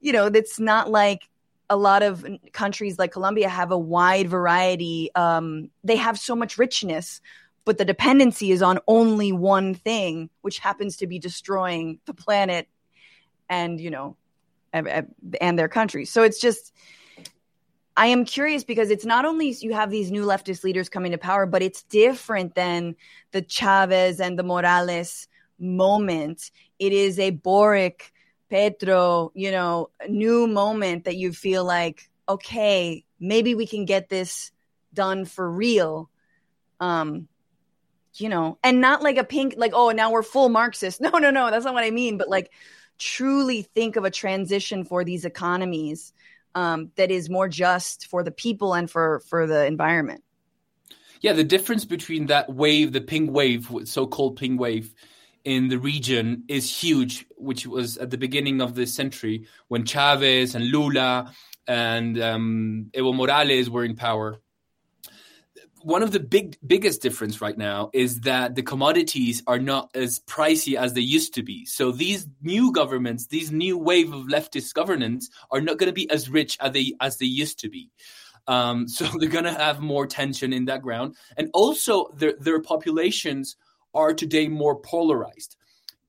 you 0.00 0.12
know 0.12 0.28
that's 0.28 0.60
not 0.60 0.88
like 0.88 1.28
a 1.68 1.76
lot 1.76 2.02
of 2.04 2.24
countries 2.52 2.98
like 2.98 3.10
Colombia 3.10 3.48
have 3.48 3.72
a 3.72 3.78
wide 3.78 4.28
variety. 4.28 5.10
Um, 5.14 5.70
they 5.82 5.96
have 5.96 6.18
so 6.18 6.36
much 6.36 6.58
richness 6.58 7.22
but 7.64 7.78
the 7.78 7.84
dependency 7.84 8.50
is 8.50 8.62
on 8.62 8.78
only 8.86 9.32
one 9.32 9.74
thing, 9.74 10.30
which 10.42 10.58
happens 10.58 10.98
to 10.98 11.06
be 11.06 11.18
destroying 11.18 11.98
the 12.04 12.14
planet 12.14 12.68
and, 13.48 13.80
you 13.80 13.90
know, 13.90 14.16
and 14.72 15.58
their 15.58 15.68
country. 15.68 16.04
So 16.04 16.22
it's 16.22 16.40
just, 16.40 16.72
I 17.96 18.06
am 18.06 18.24
curious 18.24 18.64
because 18.64 18.90
it's 18.90 19.04
not 19.04 19.24
only 19.24 19.50
you 19.60 19.72
have 19.72 19.90
these 19.90 20.10
new 20.10 20.24
leftist 20.24 20.64
leaders 20.64 20.88
coming 20.88 21.12
to 21.12 21.18
power, 21.18 21.46
but 21.46 21.62
it's 21.62 21.84
different 21.84 22.54
than 22.54 22.96
the 23.30 23.42
Chavez 23.42 24.20
and 24.20 24.38
the 24.38 24.42
Morales 24.42 25.28
moment. 25.58 26.50
It 26.78 26.92
is 26.92 27.18
a 27.18 27.30
Boric, 27.30 28.12
Petro, 28.50 29.32
you 29.34 29.52
know, 29.52 29.90
new 30.08 30.46
moment 30.46 31.04
that 31.04 31.16
you 31.16 31.32
feel 31.32 31.64
like, 31.64 32.10
okay, 32.28 33.04
maybe 33.20 33.54
we 33.54 33.66
can 33.66 33.84
get 33.84 34.08
this 34.08 34.50
done 34.92 35.24
for 35.24 35.48
real. 35.48 36.10
Um, 36.80 37.28
you 38.16 38.28
know, 38.28 38.58
and 38.62 38.80
not 38.80 39.02
like 39.02 39.16
a 39.16 39.24
pink, 39.24 39.54
like, 39.56 39.72
oh, 39.74 39.90
now 39.90 40.10
we're 40.10 40.22
full 40.22 40.48
Marxist. 40.48 41.00
No, 41.04 41.10
no, 41.18 41.30
no, 41.30 41.50
that's 41.50 41.64
not 41.64 41.74
what 41.74 41.84
I 41.84 41.90
mean. 41.90 42.18
But 42.18 42.28
like, 42.28 42.50
truly 42.98 43.62
think 43.62 43.96
of 43.96 44.04
a 44.04 44.10
transition 44.10 44.84
for 44.84 45.04
these 45.04 45.24
economies 45.24 46.12
um, 46.54 46.90
that 46.96 47.10
is 47.10 47.28
more 47.28 47.48
just 47.48 48.06
for 48.06 48.22
the 48.22 48.30
people 48.30 48.74
and 48.74 48.90
for 48.90 49.20
for 49.28 49.46
the 49.46 49.66
environment. 49.66 50.22
Yeah, 51.20 51.32
the 51.32 51.44
difference 51.44 51.84
between 51.84 52.26
that 52.26 52.52
wave, 52.52 52.92
the 52.92 53.00
pink 53.00 53.30
wave, 53.30 53.70
so-called 53.84 54.36
pink 54.36 54.60
wave, 54.60 54.94
in 55.44 55.68
the 55.68 55.78
region 55.78 56.44
is 56.48 56.70
huge, 56.70 57.26
which 57.36 57.66
was 57.66 57.96
at 57.98 58.10
the 58.10 58.18
beginning 58.18 58.60
of 58.60 58.74
this 58.74 58.94
century 58.94 59.46
when 59.68 59.84
Chavez 59.84 60.54
and 60.54 60.66
Lula 60.66 61.32
and 61.66 62.20
um, 62.20 62.90
Evo 62.94 63.14
Morales 63.14 63.70
were 63.70 63.84
in 63.84 63.96
power 63.96 64.38
one 65.84 66.02
of 66.02 66.12
the 66.12 66.20
big 66.20 66.56
biggest 66.66 67.02
difference 67.02 67.42
right 67.42 67.58
now 67.58 67.90
is 67.92 68.20
that 68.20 68.54
the 68.54 68.62
commodities 68.62 69.42
are 69.46 69.58
not 69.58 69.90
as 69.94 70.20
pricey 70.20 70.76
as 70.76 70.94
they 70.94 71.02
used 71.02 71.34
to 71.34 71.42
be. 71.42 71.66
So 71.66 71.92
these 71.92 72.26
new 72.40 72.72
governments, 72.72 73.26
these 73.26 73.52
new 73.52 73.76
wave 73.76 74.10
of 74.10 74.24
leftist 74.24 74.72
governance, 74.72 75.28
are 75.50 75.60
not 75.60 75.76
going 75.76 75.88
to 75.88 75.94
be 75.94 76.10
as 76.10 76.30
rich 76.30 76.56
as 76.58 76.72
they 76.72 76.94
as 77.00 77.18
they 77.18 77.26
used 77.26 77.58
to 77.60 77.68
be. 77.68 77.90
Um, 78.46 78.88
so 78.96 79.04
they're 79.18 79.28
going 79.28 79.44
to 79.44 79.52
have 79.52 79.80
more 79.80 80.06
tension 80.06 80.54
in 80.54 80.64
that 80.64 80.80
ground, 80.80 81.16
and 81.36 81.50
also 81.52 82.08
their 82.14 82.32
their 82.40 82.62
populations 82.62 83.56
are 83.92 84.14
today 84.14 84.48
more 84.48 84.80
polarized. 84.80 85.54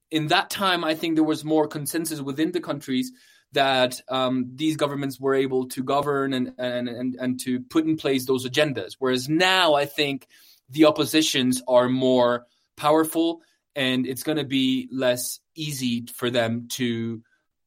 In 0.10 0.27
that 0.27 0.49
time, 0.49 0.85
I 0.85 0.95
think 0.95 1.15
there 1.15 1.26
was 1.26 1.43
more 1.43 1.68
consensus 1.68 2.22
within 2.22 2.53
the 2.53 2.61
countries 2.61 3.11
that 3.56 4.02
um, 4.07 4.52
these 4.56 4.77
governments 4.77 5.19
were 5.19 5.34
able 5.34 5.68
to 5.69 5.84
govern 5.84 6.34
and, 6.34 6.53
and, 6.57 6.88
and, 6.88 7.15
and 7.15 7.40
to 7.41 7.61
put 7.61 7.86
in 7.86 7.98
place 7.98 8.26
those 8.26 8.48
agendas. 8.48 8.95
Whereas 8.99 9.27
now 9.27 9.73
I 9.73 9.86
think 9.86 10.27
the 10.69 10.86
oppositions 10.86 11.64
are 11.68 11.90
more 11.90 12.45
powerful 12.77 13.41
and 13.76 14.06
it's 14.06 14.23
going 14.23 14.38
to 14.38 14.45
be 14.45 14.88
less 14.91 15.40
easy 15.56 16.06
for 16.15 16.30
them 16.30 16.68
to 16.73 17.22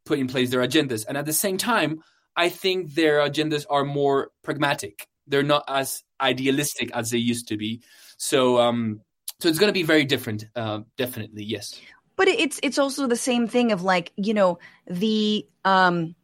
put 0.06 0.19
in 0.19 0.28
place 0.28 0.51
their 0.51 0.66
agendas. 0.66 1.05
And 1.06 1.19
at 1.19 1.27
the 1.27 1.32
same 1.32 1.59
time, 1.59 2.02
I 2.36 2.48
think 2.48 2.94
their 2.94 3.19
agendas 3.19 3.66
are 3.69 3.85
more 3.85 4.31
pragmatic. 4.43 5.06
They're 5.27 5.43
not 5.43 5.65
as 5.69 6.02
idealistic 6.20 6.90
as 6.94 7.10
they 7.10 7.19
used 7.19 7.48
to 7.48 7.56
be. 7.56 7.82
So, 8.16 8.59
um, 8.59 9.01
so 9.40 9.48
it's 9.48 9.59
going 9.59 9.69
to 9.69 9.74
be 9.74 9.82
very 9.82 10.05
different. 10.05 10.47
Uh, 10.55 10.81
definitely, 10.97 11.44
yes 11.44 11.81
but 12.19 12.28
it's 12.28 12.61
it's 12.62 12.78
also 12.78 13.07
the 13.07 13.16
same 13.16 13.49
thing 13.49 13.73
of 13.73 13.82
like 13.82 14.12
you 14.16 14.35
know 14.35 14.59
the 14.86 15.47
um 15.65 16.15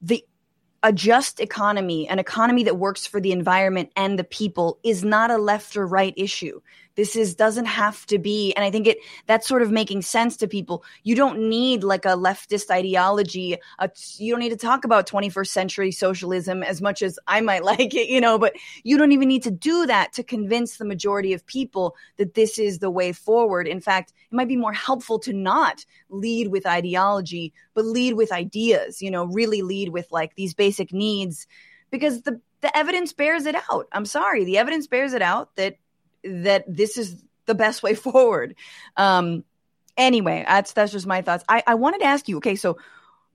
the 0.00 0.24
a 0.82 0.92
just 0.92 1.40
economy, 1.40 2.08
an 2.08 2.18
economy 2.18 2.64
that 2.64 2.78
works 2.78 3.06
for 3.06 3.20
the 3.20 3.32
environment 3.32 3.92
and 3.96 4.18
the 4.18 4.24
people 4.24 4.78
is 4.82 5.04
not 5.04 5.30
a 5.30 5.36
left 5.36 5.76
or 5.76 5.86
right 5.86 6.14
issue. 6.16 6.60
This 6.96 7.16
is 7.16 7.34
doesn't 7.34 7.66
have 7.66 8.04
to 8.06 8.18
be, 8.18 8.52
and 8.54 8.64
I 8.64 8.70
think 8.70 8.86
it 8.86 8.98
that's 9.26 9.46
sort 9.46 9.62
of 9.62 9.70
making 9.70 10.02
sense 10.02 10.36
to 10.38 10.48
people. 10.48 10.84
You 11.04 11.14
don't 11.14 11.48
need 11.48 11.84
like 11.84 12.04
a 12.04 12.16
leftist 12.16 12.70
ideology. 12.70 13.56
A, 13.78 13.90
you 14.16 14.32
don't 14.32 14.40
need 14.40 14.50
to 14.50 14.56
talk 14.56 14.84
about 14.84 15.08
21st 15.08 15.46
century 15.46 15.92
socialism 15.92 16.62
as 16.62 16.82
much 16.82 17.02
as 17.02 17.18
I 17.26 17.40
might 17.40 17.64
like 17.72 17.94
it, 17.94 18.08
you 18.08 18.20
know. 18.20 18.38
But 18.38 18.54
you 18.82 18.98
don't 18.98 19.12
even 19.12 19.28
need 19.28 19.42
to 19.44 19.50
do 19.50 19.86
that 19.86 20.12
to 20.14 20.22
convince 20.22 20.76
the 20.76 20.84
majority 20.84 21.32
of 21.32 21.46
people 21.46 21.94
that 22.16 22.34
this 22.34 22.58
is 22.58 22.80
the 22.80 22.90
way 22.90 23.12
forward. 23.12 23.68
In 23.68 23.80
fact, 23.80 24.12
it 24.30 24.34
might 24.34 24.48
be 24.48 24.56
more 24.56 24.72
helpful 24.72 25.18
to 25.20 25.32
not 25.32 25.84
lead 26.08 26.48
with 26.48 26.66
ideology, 26.66 27.52
but 27.74 27.84
lead 27.84 28.14
with 28.14 28.32
ideas. 28.32 29.00
You 29.00 29.10
know, 29.10 29.24
really 29.24 29.62
lead 29.62 29.90
with 29.90 30.06
like 30.10 30.34
these 30.34 30.54
basic 30.54 30.92
needs, 30.92 31.46
because 31.90 32.22
the 32.22 32.40
the 32.60 32.76
evidence 32.76 33.12
bears 33.12 33.46
it 33.46 33.56
out. 33.70 33.86
I'm 33.92 34.04
sorry, 34.04 34.44
the 34.44 34.58
evidence 34.58 34.86
bears 34.86 35.12
it 35.12 35.22
out 35.22 35.54
that 35.56 35.76
that 36.24 36.64
this 36.66 36.96
is 36.96 37.22
the 37.46 37.54
best 37.54 37.82
way 37.82 37.94
forward. 38.06 38.54
Um, 38.96 39.44
anyway, 39.96 40.44
that's 40.46 40.72
that's 40.72 40.92
just 40.92 41.06
my 41.06 41.22
thoughts. 41.22 41.44
I, 41.48 41.62
I 41.66 41.74
wanted 41.74 42.00
to 42.00 42.06
ask 42.06 42.28
you. 42.28 42.38
Okay, 42.38 42.56
so 42.56 42.78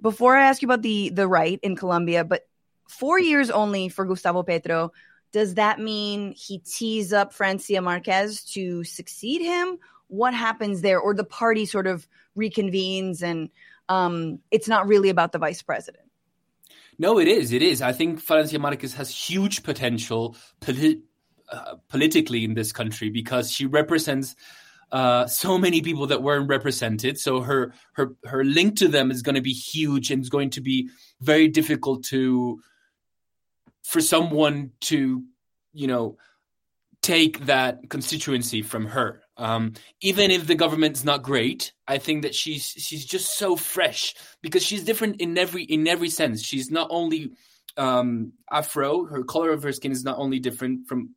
before 0.01 0.35
I 0.35 0.47
ask 0.47 0.61
you 0.61 0.67
about 0.67 0.81
the 0.81 1.09
the 1.09 1.27
right 1.27 1.59
in 1.63 1.75
Colombia, 1.75 2.23
but 2.23 2.47
four 2.87 3.19
years 3.19 3.49
only 3.49 3.89
for 3.89 4.05
Gustavo 4.05 4.43
Petro. 4.43 4.91
Does 5.31 5.55
that 5.55 5.79
mean 5.79 6.33
he 6.37 6.59
tees 6.59 7.11
up 7.11 7.33
Francia 7.33 7.81
Marquez 7.81 8.41
to 8.53 8.85
succeed 8.85 9.41
him? 9.41 9.79
What 10.07 10.33
happens 10.33 10.81
there, 10.81 10.99
or 10.99 11.13
the 11.13 11.25
party 11.25 11.65
sort 11.65 11.87
of 11.87 12.07
reconvenes 12.37 13.21
and 13.21 13.49
um, 13.89 14.39
it's 14.51 14.67
not 14.67 14.87
really 14.87 15.09
about 15.09 15.31
the 15.31 15.39
vice 15.39 15.61
president? 15.61 16.03
No, 16.97 17.19
it 17.19 17.27
is. 17.27 17.51
It 17.51 17.61
is. 17.61 17.81
I 17.81 17.91
think 17.91 18.21
Francia 18.21 18.57
Marquez 18.57 18.93
has 18.93 19.13
huge 19.13 19.63
potential, 19.63 20.35
politi- 20.61 21.01
uh, 21.51 21.75
politically 21.89 22.43
in 22.43 22.53
this 22.53 22.71
country 22.71 23.09
because 23.09 23.51
she 23.51 23.65
represents 23.65 24.35
uh, 24.91 25.27
so 25.27 25.57
many 25.57 25.81
people 25.81 26.07
that 26.07 26.21
weren't 26.21 26.47
represented. 26.47 27.19
So 27.19 27.41
her 27.41 27.73
her 27.93 28.15
her 28.25 28.43
link 28.43 28.77
to 28.77 28.87
them 28.87 29.11
is 29.11 29.21
going 29.21 29.35
to 29.35 29.41
be 29.41 29.53
huge 29.53 30.11
and 30.11 30.21
it's 30.21 30.29
going 30.29 30.51
to 30.51 30.61
be 30.61 30.89
very 31.21 31.47
difficult 31.47 32.03
to 32.05 32.61
for 33.83 34.01
someone 34.01 34.71
to 34.81 35.23
you 35.73 35.87
know 35.87 36.17
take 37.01 37.45
that 37.45 37.89
constituency 37.89 38.61
from 38.61 38.85
her. 38.87 39.21
Um, 39.37 39.73
even 40.01 40.31
if 40.31 40.47
the 40.47 40.55
government's 40.55 41.03
not 41.03 41.23
great, 41.23 41.73
I 41.87 41.97
think 41.97 42.21
that 42.21 42.33
she's 42.33 42.65
she's 42.65 43.05
just 43.05 43.37
so 43.37 43.55
fresh 43.55 44.15
because 44.41 44.63
she's 44.63 44.83
different 44.83 45.19
in 45.19 45.37
every 45.37 45.63
in 45.63 45.87
every 45.87 46.09
sense. 46.09 46.41
She's 46.43 46.71
not 46.71 46.87
only 46.89 47.31
um, 47.77 48.33
Afro, 48.49 49.05
her 49.05 49.23
color 49.23 49.51
of 49.51 49.63
her 49.63 49.71
skin 49.71 49.91
is 49.91 50.03
not 50.03 50.17
only 50.17 50.39
different 50.39 50.87
from 50.87 51.14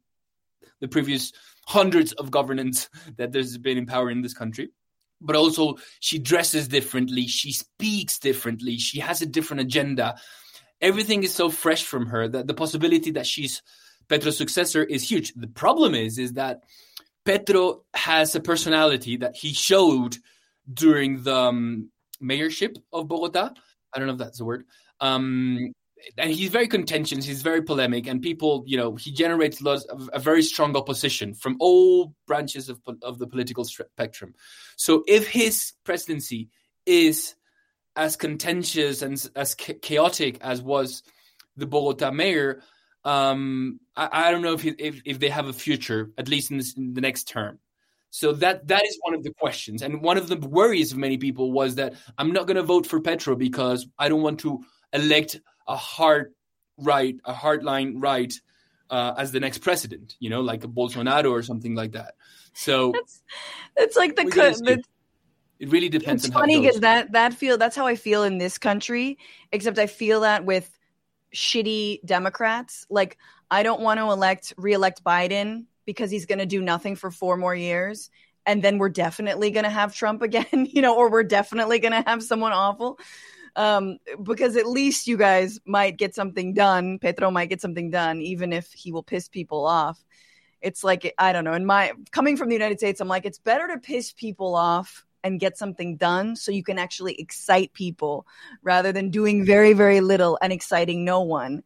the 0.80 0.88
previous 0.88 1.32
hundreds 1.66 2.12
of 2.12 2.30
governance 2.30 2.88
that 3.16 3.32
there's 3.32 3.58
been 3.58 3.78
in 3.78 3.86
power 3.86 4.10
in 4.10 4.22
this 4.22 4.34
country. 4.34 4.70
But 5.20 5.36
also 5.36 5.76
she 6.00 6.18
dresses 6.18 6.68
differently 6.68 7.26
she 7.26 7.52
speaks 7.52 8.18
differently 8.18 8.78
she 8.78 9.00
has 9.00 9.20
a 9.20 9.26
different 9.26 9.62
agenda. 9.62 10.16
Everything 10.80 11.24
is 11.24 11.34
so 11.34 11.50
fresh 11.50 11.82
from 11.82 12.06
her 12.06 12.28
that 12.28 12.46
the 12.46 12.54
possibility 12.54 13.10
that 13.12 13.26
she's 13.26 13.62
petro's 14.08 14.38
successor 14.38 14.84
is 14.84 15.08
huge. 15.08 15.32
The 15.34 15.48
problem 15.48 15.94
is 15.94 16.18
is 16.18 16.34
that 16.34 16.62
petro 17.24 17.82
has 17.94 18.34
a 18.34 18.40
personality 18.40 19.16
that 19.18 19.36
he 19.36 19.52
showed 19.52 20.16
during 20.72 21.22
the 21.22 21.36
um, 21.36 21.90
mayorship 22.22 22.76
of 22.92 23.08
bogota. 23.08 23.50
I 23.92 23.98
don't 23.98 24.06
know 24.06 24.14
if 24.14 24.18
that's 24.18 24.38
the 24.38 24.44
word. 24.44 24.64
Um, 25.00 25.72
and 26.16 26.30
he's 26.30 26.50
very 26.50 26.68
contentious. 26.68 27.24
He's 27.24 27.42
very 27.42 27.62
polemic, 27.62 28.06
and 28.06 28.22
people, 28.22 28.64
you 28.66 28.76
know, 28.76 28.96
he 28.96 29.12
generates 29.12 29.60
lots 29.60 29.84
of 29.84 30.10
a 30.12 30.18
very 30.18 30.42
strong 30.42 30.76
opposition 30.76 31.34
from 31.34 31.56
all 31.60 32.14
branches 32.26 32.68
of 32.68 32.80
of 33.02 33.18
the 33.18 33.26
political 33.26 33.64
spectrum. 33.64 34.34
So, 34.76 35.04
if 35.06 35.28
his 35.28 35.72
presidency 35.84 36.48
is 36.86 37.34
as 37.96 38.16
contentious 38.16 39.02
and 39.02 39.30
as 39.34 39.54
chaotic 39.54 40.38
as 40.40 40.62
was 40.62 41.02
the 41.56 41.66
Bogota 41.66 42.12
mayor, 42.12 42.62
um, 43.04 43.80
I, 43.96 44.28
I, 44.28 44.30
don't 44.30 44.42
know 44.42 44.52
if, 44.52 44.62
he, 44.62 44.70
if, 44.78 45.02
if 45.04 45.18
they 45.18 45.28
have 45.28 45.46
a 45.46 45.52
future, 45.52 46.10
at 46.16 46.28
least 46.28 46.50
in, 46.50 46.58
this, 46.58 46.76
in 46.76 46.94
the 46.94 47.00
next 47.00 47.24
term. 47.24 47.58
So 48.10 48.32
that 48.34 48.68
that 48.68 48.84
is 48.86 48.98
one 49.02 49.14
of 49.14 49.22
the 49.22 49.34
questions, 49.34 49.82
and 49.82 50.00
one 50.00 50.16
of 50.16 50.28
the 50.28 50.36
worries 50.36 50.92
of 50.92 50.98
many 50.98 51.18
people 51.18 51.52
was 51.52 51.74
that 51.74 51.92
I'm 52.16 52.32
not 52.32 52.46
going 52.46 52.56
to 52.56 52.62
vote 52.62 52.86
for 52.86 53.02
Petro 53.02 53.36
because 53.36 53.86
I 53.98 54.08
don't 54.08 54.22
want 54.22 54.40
to 54.40 54.64
elect 54.94 55.40
a 55.68 55.76
hard 55.76 56.32
right, 56.78 57.16
a 57.24 57.34
hardline 57.34 57.94
right 57.96 58.32
uh, 58.90 59.14
as 59.16 59.32
the 59.32 59.40
next 59.40 59.58
president, 59.58 60.16
you 60.18 60.30
know, 60.30 60.40
like 60.40 60.64
a 60.64 60.68
Bolsonaro 60.68 61.30
or 61.30 61.42
something 61.42 61.74
like 61.74 61.92
that. 61.92 62.14
So 62.54 62.92
it's, 62.94 63.22
it's 63.76 63.96
like 63.96 64.16
the, 64.16 64.24
co- 64.24 64.50
the 64.50 64.82
it 65.60 65.70
really 65.70 65.88
depends. 65.88 66.24
It's 66.24 66.32
funny 66.32 66.60
because 66.60 66.80
that 66.80 67.12
that 67.12 67.34
feel 67.34 67.58
that's 67.58 67.76
how 67.76 67.86
I 67.86 67.96
feel 67.96 68.22
in 68.22 68.38
this 68.38 68.58
country. 68.58 69.18
Except 69.52 69.78
I 69.78 69.86
feel 69.86 70.20
that 70.20 70.44
with 70.44 70.70
shitty 71.34 72.04
Democrats. 72.04 72.86
Like 72.88 73.18
I 73.50 73.62
don't 73.62 73.80
want 73.80 73.98
to 73.98 74.10
elect 74.10 74.54
reelect 74.56 75.04
Biden 75.04 75.66
because 75.84 76.10
he's 76.10 76.26
going 76.26 76.38
to 76.38 76.46
do 76.46 76.62
nothing 76.62 76.96
for 76.96 77.10
four 77.10 77.36
more 77.36 77.54
years, 77.54 78.10
and 78.46 78.62
then 78.62 78.78
we're 78.78 78.88
definitely 78.88 79.50
going 79.50 79.64
to 79.64 79.70
have 79.70 79.94
Trump 79.94 80.22
again, 80.22 80.66
you 80.70 80.80
know, 80.80 80.96
or 80.96 81.10
we're 81.10 81.24
definitely 81.24 81.80
going 81.80 81.92
to 81.92 82.08
have 82.08 82.22
someone 82.22 82.52
awful 82.52 82.98
um, 83.56 83.98
because 84.22 84.56
at 84.56 84.66
least 84.66 85.06
you 85.06 85.16
guys 85.16 85.58
might 85.64 85.96
get 85.96 86.14
something 86.14 86.54
done. 86.54 86.98
Petro 86.98 87.30
might 87.30 87.48
get 87.48 87.60
something 87.60 87.90
done, 87.90 88.20
even 88.20 88.52
if 88.52 88.72
he 88.72 88.92
will 88.92 89.02
piss 89.02 89.28
people 89.28 89.66
off. 89.66 90.02
It's 90.60 90.82
like 90.82 91.14
I 91.18 91.32
don't 91.32 91.44
know. 91.44 91.52
In 91.52 91.66
my 91.66 91.92
coming 92.10 92.36
from 92.36 92.48
the 92.48 92.54
United 92.54 92.78
States, 92.78 93.00
I'm 93.00 93.08
like 93.08 93.24
it's 93.24 93.38
better 93.38 93.68
to 93.68 93.78
piss 93.78 94.12
people 94.12 94.54
off 94.54 95.04
and 95.24 95.40
get 95.40 95.58
something 95.58 95.96
done 95.96 96.36
so 96.36 96.52
you 96.52 96.62
can 96.62 96.78
actually 96.78 97.14
excite 97.14 97.72
people 97.72 98.26
rather 98.62 98.92
than 98.92 99.10
doing 99.10 99.44
very 99.44 99.72
very 99.72 100.00
little 100.00 100.38
and 100.40 100.52
exciting 100.52 101.04
no 101.04 101.22
one. 101.22 101.62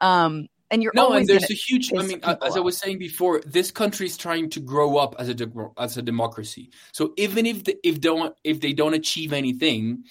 Um, 0.00 0.48
and 0.70 0.82
you're 0.82 0.92
no, 0.94 1.12
and 1.12 1.26
there's 1.26 1.50
a 1.50 1.54
huge. 1.54 1.92
I 1.96 2.02
mean, 2.02 2.20
as 2.24 2.36
off. 2.42 2.56
I 2.56 2.60
was 2.60 2.76
saying 2.76 2.98
before, 2.98 3.40
this 3.46 3.70
country 3.70 4.06
is 4.06 4.16
trying 4.16 4.50
to 4.50 4.60
grow 4.60 4.96
up 4.96 5.14
as 5.18 5.28
a 5.28 5.34
de- 5.34 5.70
as 5.78 5.96
a 5.96 6.02
democracy. 6.02 6.70
So 6.92 7.12
even 7.16 7.46
if 7.46 7.64
the, 7.64 7.78
if 7.86 8.00
don't 8.00 8.34
if 8.42 8.60
they 8.60 8.72
don't 8.72 8.94
achieve 8.94 9.32
anything, 9.32 10.04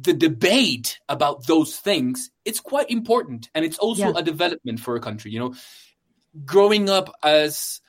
the 0.00 0.12
debate 0.14 0.98
about 1.08 1.46
those 1.46 1.76
things 1.76 2.30
it's 2.44 2.60
quite 2.60 2.90
important 2.90 3.50
and 3.54 3.64
it's 3.64 3.78
also 3.78 4.08
Yeah. 4.12 4.12
a 4.16 4.22
development 4.22 4.80
for 4.80 4.96
a 4.96 5.00
country 5.00 5.30
you 5.30 5.38
know 5.40 5.54
growing 6.44 6.88
up 6.88 7.12
as 7.22 7.80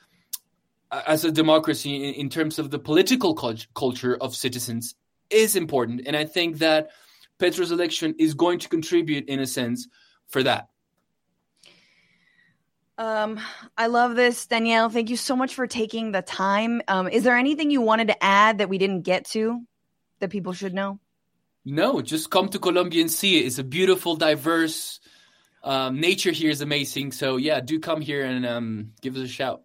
as 0.90 1.24
a 1.24 1.32
democracy 1.32 1.96
in, 1.96 2.14
in 2.14 2.28
terms 2.28 2.58
of 2.58 2.70
the 2.70 2.78
political 2.78 3.34
cult- 3.34 3.66
culture 3.74 4.16
of 4.20 4.34
citizens 4.34 4.94
is 5.30 5.56
important 5.56 6.02
and 6.06 6.16
i 6.16 6.24
think 6.24 6.58
that 6.58 6.90
petro's 7.38 7.70
election 7.70 8.14
is 8.18 8.34
going 8.34 8.58
to 8.58 8.68
contribute 8.68 9.28
in 9.28 9.40
a 9.40 9.46
sense 9.46 9.88
for 10.28 10.42
that 10.42 10.68
Um, 12.98 13.40
I 13.76 13.86
love 13.88 14.14
this, 14.14 14.46
Daniel. 14.46 14.88
Thank 14.88 15.10
you 15.10 15.16
so 15.16 15.34
much 15.34 15.54
for 15.54 15.66
taking 15.66 16.12
the 16.12 16.22
time. 16.22 16.82
Um, 16.86 17.08
is 17.08 17.24
there 17.24 17.36
anything 17.36 17.70
you 17.70 17.80
wanted 17.80 18.08
to 18.08 18.22
add 18.22 18.58
that 18.58 18.68
we 18.68 18.78
didn't 18.78 19.02
get 19.02 19.24
to 19.30 19.62
that 20.20 20.30
people 20.30 20.52
should 20.52 20.74
know? 20.74 21.00
No, 21.64 22.02
just 22.02 22.30
come 22.30 22.48
to 22.48 22.58
Colombia 22.58 23.02
and 23.02 23.10
see 23.10 23.38
it. 23.38 23.46
It's 23.46 23.58
a 23.58 23.64
beautiful, 23.64 24.16
diverse. 24.16 25.00
Um, 25.62 26.00
nature 26.00 26.32
here 26.32 26.50
is 26.50 26.60
amazing. 26.60 27.12
So 27.12 27.36
yeah, 27.36 27.60
do 27.60 27.78
come 27.78 28.00
here 28.00 28.24
and 28.24 28.44
um, 28.44 28.92
give 29.00 29.16
us 29.16 29.22
a 29.22 29.28
shout. 29.28 29.62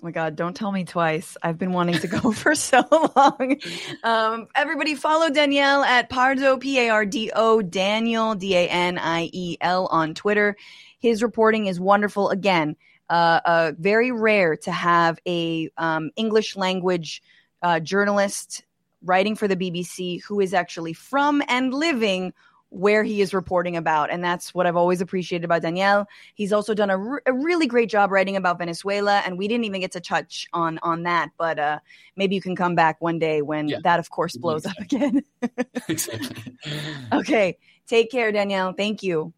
Oh 0.00 0.06
my 0.06 0.12
God, 0.12 0.36
don't 0.36 0.54
tell 0.54 0.72
me 0.72 0.84
twice. 0.84 1.36
I've 1.42 1.58
been 1.58 1.72
wanting 1.72 1.98
to 1.98 2.06
go 2.06 2.32
for 2.32 2.54
so 2.54 2.82
long. 3.16 3.60
Um, 4.02 4.46
everybody 4.54 4.94
follow 4.94 5.28
Daniel 5.30 5.82
at 5.82 6.08
Pardo, 6.08 6.56
P 6.56 6.78
A 6.78 6.90
R 6.90 7.04
D 7.04 7.32
O, 7.34 7.60
Daniel, 7.60 8.34
D 8.34 8.56
A 8.56 8.68
N 8.68 8.98
I 8.98 9.28
E 9.32 9.56
L 9.60 9.88
on 9.90 10.14
Twitter. 10.14 10.56
His 11.00 11.22
reporting 11.22 11.66
is 11.66 11.80
wonderful. 11.80 12.30
Again, 12.30 12.76
uh, 13.10 13.40
uh, 13.44 13.72
very 13.78 14.12
rare 14.12 14.56
to 14.56 14.70
have 14.70 15.18
a 15.26 15.70
um, 15.76 16.10
English 16.16 16.56
language 16.56 17.22
uh, 17.60 17.80
journalist 17.80 18.64
writing 19.02 19.34
for 19.34 19.48
the 19.48 19.56
BBC 19.56 20.22
who 20.24 20.40
is 20.40 20.54
actually 20.54 20.92
from 20.92 21.42
and 21.48 21.72
living 21.72 22.32
where 22.72 23.02
he 23.02 23.20
is 23.20 23.34
reporting 23.34 23.76
about. 23.76 24.10
And 24.12 24.22
that's 24.22 24.54
what 24.54 24.64
I've 24.64 24.76
always 24.76 25.00
appreciated 25.00 25.44
about 25.44 25.62
Daniel. 25.62 26.06
He's 26.34 26.52
also 26.52 26.72
done 26.72 26.88
a, 26.88 26.96
re- 26.96 27.20
a 27.26 27.32
really 27.32 27.66
great 27.66 27.90
job 27.90 28.12
writing 28.12 28.36
about 28.36 28.58
Venezuela. 28.58 29.22
And 29.26 29.36
we 29.36 29.48
didn't 29.48 29.64
even 29.64 29.80
get 29.80 29.90
to 29.92 30.00
touch 30.00 30.46
on, 30.52 30.78
on 30.84 31.02
that, 31.02 31.30
but 31.36 31.58
uh, 31.58 31.80
maybe 32.14 32.36
you 32.36 32.40
can 32.40 32.54
come 32.54 32.76
back 32.76 33.00
one 33.00 33.18
day 33.18 33.42
when 33.42 33.66
Yeah. 33.68 33.78
that, 33.82 33.98
of 33.98 34.10
course, 34.10 34.36
blows 34.36 34.66
up 34.66 34.78
again. 34.78 35.24
exactly. 35.88 36.56
okay. 37.12 37.58
Take 37.88 38.10
care, 38.12 38.30
Daniel. 38.30 38.72
Thank 38.72 39.02
you. 39.02 39.32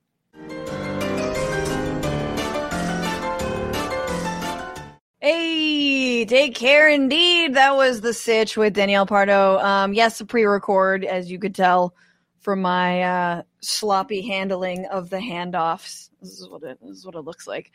Hey, 5.25 6.25
take 6.25 6.57
care 6.57 6.89
indeed. 6.89 7.55
That 7.55 7.77
was 7.77 8.01
the 8.01 8.13
sitch 8.13 8.57
with 8.57 8.75
Daniel 8.75 9.07
Pardo. 9.07 9.57
Um, 9.61 9.95
yes, 9.95 10.21
a 10.21 10.27
pre-record, 10.27 11.05
as 11.05 11.31
you 11.31 11.39
could 11.39 11.55
tell 11.55 11.95
from 12.41 12.61
my 12.61 13.03
uh, 13.03 13.43
sloppy 13.61 14.23
handling 14.23 14.85
of 14.87 15.11
the 15.11 15.19
handoffs. 15.19 16.11
This 16.21 16.41
is 16.41 16.49
what 16.49 16.65
it 16.65 16.77
this 16.83 16.97
is 16.97 17.07
what 17.07 17.15
it 17.15 17.21
looks 17.21 17.47
like. 17.47 17.71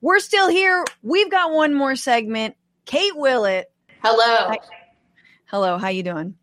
We're 0.00 0.20
still 0.20 0.48
here. 0.48 0.84
We've 1.02 1.28
got 1.28 1.50
one 1.50 1.74
more 1.74 1.96
segment. 1.96 2.54
Kate 2.84 3.16
Willett. 3.16 3.72
Hello. 4.04 4.46
Hi. 4.50 4.58
Hello, 5.46 5.78
how 5.78 5.88
you 5.88 6.04
doing? 6.04 6.36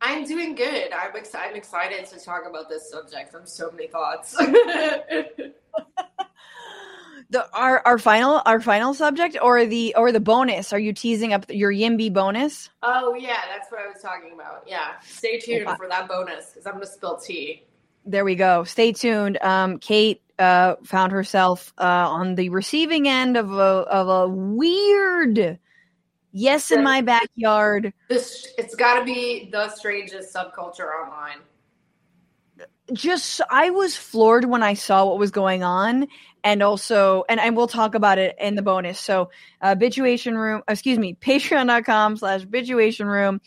I'm 0.00 0.24
doing 0.24 0.54
good. 0.54 0.92
I'm, 0.92 1.16
ex- 1.16 1.34
I'm 1.34 1.56
excited 1.56 2.06
to 2.06 2.24
talk 2.24 2.44
about 2.48 2.68
this 2.68 2.88
subject. 2.88 3.34
I 3.34 3.36
have 3.36 3.48
so 3.48 3.68
many 3.72 3.88
thoughts. 3.88 4.36
The 7.34 7.52
our 7.52 7.82
our 7.84 7.98
final 7.98 8.40
our 8.46 8.60
final 8.60 8.94
subject 8.94 9.36
or 9.42 9.66
the 9.66 9.92
or 9.98 10.12
the 10.12 10.20
bonus? 10.20 10.72
Are 10.72 10.78
you 10.78 10.92
teasing 10.92 11.32
up 11.32 11.46
your 11.48 11.72
Yimby 11.72 12.12
bonus? 12.12 12.70
oh, 12.84 13.16
yeah, 13.16 13.40
that's 13.52 13.72
what 13.72 13.80
I 13.80 13.88
was 13.88 14.00
talking 14.00 14.30
about. 14.32 14.62
Yeah. 14.68 14.92
Stay 15.02 15.40
tuned 15.40 15.68
for 15.76 15.88
that 15.88 16.06
bonus 16.06 16.50
because 16.50 16.64
I'm 16.64 16.74
going 16.74 16.84
to 16.84 16.92
spill 16.92 17.16
tea. 17.16 17.64
There 18.06 18.24
we 18.24 18.36
go. 18.36 18.62
Stay 18.62 18.92
tuned. 18.92 19.42
Um, 19.42 19.80
Kate 19.80 20.22
uh, 20.38 20.76
found 20.84 21.10
herself 21.10 21.72
uh, 21.76 21.82
on 21.82 22.36
the 22.36 22.50
receiving 22.50 23.08
end 23.08 23.36
of 23.36 23.50
a 23.50 23.56
of 23.58 24.08
a 24.08 24.28
weird 24.28 25.58
yes 26.30 26.70
in 26.70 26.84
my 26.84 27.00
backyard. 27.00 27.92
This 28.08 28.46
It's 28.56 28.76
got 28.76 29.00
to 29.00 29.04
be 29.04 29.48
the 29.50 29.70
strangest 29.70 30.32
subculture 30.32 30.88
online. 31.02 31.38
Just 32.92 33.40
I 33.50 33.70
was 33.70 33.96
floored 33.96 34.44
when 34.44 34.62
I 34.62 34.74
saw 34.74 35.06
what 35.06 35.18
was 35.18 35.32
going 35.32 35.64
on, 35.64 36.06
and 36.44 36.62
also, 36.62 37.24
and 37.28 37.40
and 37.40 37.56
we'll 37.56 37.66
talk 37.66 37.94
about 37.94 38.18
it 38.18 38.36
in 38.38 38.54
the 38.54 38.62
bonus. 38.62 39.00
So, 39.00 39.30
uh, 39.62 39.74
Room, 39.80 40.62
excuse 40.68 40.98
me, 40.98 41.14
Patreon.com 41.14 42.18
slash 42.18 42.42
Bitchuation 42.44 43.06
Room. 43.06 43.40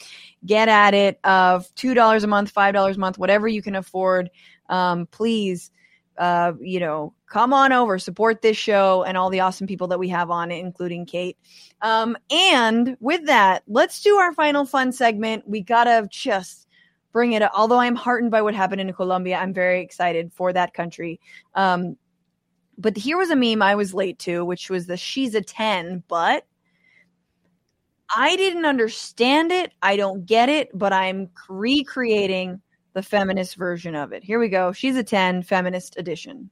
Get 0.45 0.67
at 0.67 0.93
it. 0.95 1.19
Of 1.23 1.73
two 1.75 1.93
dollars 1.93 2.23
a 2.23 2.27
month, 2.27 2.49
five 2.49 2.73
dollars 2.73 2.97
a 2.97 2.99
month, 2.99 3.19
whatever 3.19 3.47
you 3.47 3.61
can 3.61 3.75
afford. 3.75 4.31
Um, 4.67 5.05
please, 5.05 5.71
uh, 6.17 6.53
you 6.59 6.79
know, 6.79 7.13
come 7.27 7.53
on 7.53 7.71
over, 7.71 7.99
support 7.99 8.41
this 8.41 8.57
show 8.57 9.03
and 9.03 9.15
all 9.15 9.29
the 9.29 9.41
awesome 9.41 9.67
people 9.67 9.87
that 9.87 9.99
we 9.99 10.09
have 10.09 10.31
on 10.31 10.51
it, 10.51 10.59
including 10.59 11.05
Kate. 11.05 11.37
Um, 11.81 12.17
and 12.31 12.97
with 12.99 13.27
that, 13.27 13.61
let's 13.67 14.01
do 14.01 14.15
our 14.15 14.33
final 14.33 14.65
fun 14.65 14.91
segment. 14.91 15.47
We 15.47 15.61
gotta 15.61 16.07
just 16.09 16.67
bring 17.13 17.33
it. 17.33 17.43
Although 17.55 17.79
I'm 17.79 17.95
heartened 17.95 18.31
by 18.31 18.41
what 18.41 18.55
happened 18.55 18.81
in 18.81 18.91
Colombia, 18.93 19.37
I'm 19.37 19.53
very 19.53 19.81
excited 19.81 20.33
for 20.33 20.51
that 20.53 20.73
country. 20.73 21.19
Um, 21.53 21.95
but 22.77 22.95
here 22.97 23.17
was 23.17 23.29
a 23.29 23.35
meme 23.35 23.61
I 23.61 23.75
was 23.75 23.93
late 23.93 24.19
to, 24.19 24.45
which 24.45 24.69
was 24.69 24.85
the 24.85 24.97
she's 24.97 25.35
a 25.35 25.41
10, 25.41 26.03
but 26.07 26.45
I 28.15 28.35
didn't 28.35 28.65
understand 28.65 29.51
it. 29.51 29.73
I 29.81 29.97
don't 29.97 30.25
get 30.25 30.49
it, 30.49 30.69
but 30.73 30.93
I'm 30.93 31.29
recreating 31.49 32.61
the 32.93 33.03
feminist 33.03 33.55
version 33.55 33.95
of 33.95 34.13
it. 34.13 34.23
Here 34.23 34.39
we 34.39 34.49
go. 34.49 34.71
She's 34.71 34.95
a 34.95 35.03
10, 35.03 35.43
feminist 35.43 35.97
edition. 35.97 36.49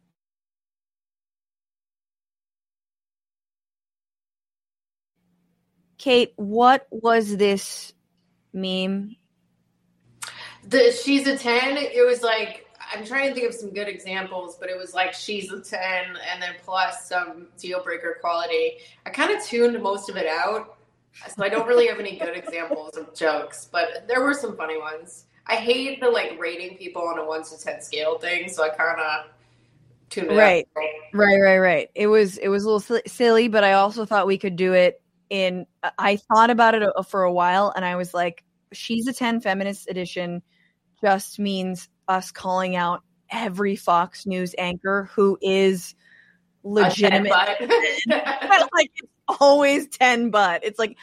Kate, 5.98 6.34
what 6.36 6.88
was 6.92 7.38
this 7.38 7.94
meme? 8.54 9.16
The 10.68 10.92
she's 10.92 11.26
a 11.28 11.38
10, 11.38 11.78
it 11.78 12.06
was 12.06 12.22
like, 12.22 12.65
I'm 12.94 13.06
trying 13.06 13.30
to 13.30 13.36
think 13.36 13.48
of 13.48 13.53
some 13.56 13.72
good 13.72 13.88
examples, 13.88 14.57
but 14.60 14.70
it 14.70 14.78
was 14.78 14.94
like 14.94 15.14
she's 15.14 15.52
a 15.52 15.62
10 15.62 15.80
and 16.32 16.41
then 16.41 16.56
plus 16.64 17.07
some 17.07 17.48
deal 17.57 17.82
breaker 17.84 18.18
quality. 18.22 18.78
I 19.06 19.10
kind 19.10 19.32
of 19.32 19.44
tuned 19.44 19.82
most 19.82 20.10
of 20.10 20.16
it 20.18 20.28
out. 20.28 20.78
So 21.36 21.44
I 21.44 21.49
don't 21.49 21.68
really 21.68 21.88
have 21.88 21.99
any 21.99 22.18
good 22.18 22.36
examples 22.36 22.98
of 22.98 23.14
jokes, 23.16 23.70
but 23.72 24.06
there 24.07 24.22
were 24.22 24.34
some 24.34 24.57
funny 24.57 24.78
ones. 24.78 25.26
I 25.48 25.56
hate 25.56 26.02
the 26.02 26.10
like 26.10 26.38
rating 26.40 26.78
people 26.78 27.03
on 27.03 27.18
a 27.18 27.26
one 27.26 27.44
to 27.44 27.64
ten 27.64 27.82
scale 27.82 28.18
thing, 28.20 28.49
so 28.49 28.64
I 28.64 28.70
kind 28.70 28.99
of 28.99 29.26
tuned 30.10 30.32
it 30.32 30.36
Right. 30.36 30.68
out. 30.78 30.84
Right, 31.14 31.40
right, 31.40 31.60
right. 31.60 31.90
It 31.95 32.07
was 32.07 32.38
it 32.38 32.49
was 32.49 32.66
a 32.66 32.70
little 32.70 33.02
silly, 33.07 33.48
but 33.48 33.64
I 33.64 33.74
also 33.74 34.06
thought 34.06 34.28
we 34.28 34.38
could 34.38 34.57
do 34.57 34.74
it 34.74 35.02
in. 35.30 35.66
I 35.98 36.18
thought 36.18 36.49
about 36.49 36.76
it 36.76 36.84
uh, 36.84 37.03
for 37.03 37.24
a 37.24 37.32
while, 37.32 37.72
and 37.74 37.86
I 37.86 37.95
was 37.95 38.14
like, 38.14 38.44
"She's 38.74 39.07
a 39.07 39.14
ten 39.14 39.40
feminist 39.40 39.90
edition," 39.90 40.41
just 41.02 41.40
means 41.40 41.88
us 42.07 42.32
calling 42.32 42.76
out 42.76 43.03
every 43.30 43.76
Fox 43.76 44.26
News 44.26 44.56
anchor 44.57 45.10
who 45.14 45.38
is 45.41 45.95
legitimate. 46.64 47.32
10 47.32 48.10
like 48.73 48.91
it's 48.95 49.11
always 49.40 49.88
ten, 49.88 50.30
but 50.30 50.64
it's 50.64 50.80
like 50.80 50.98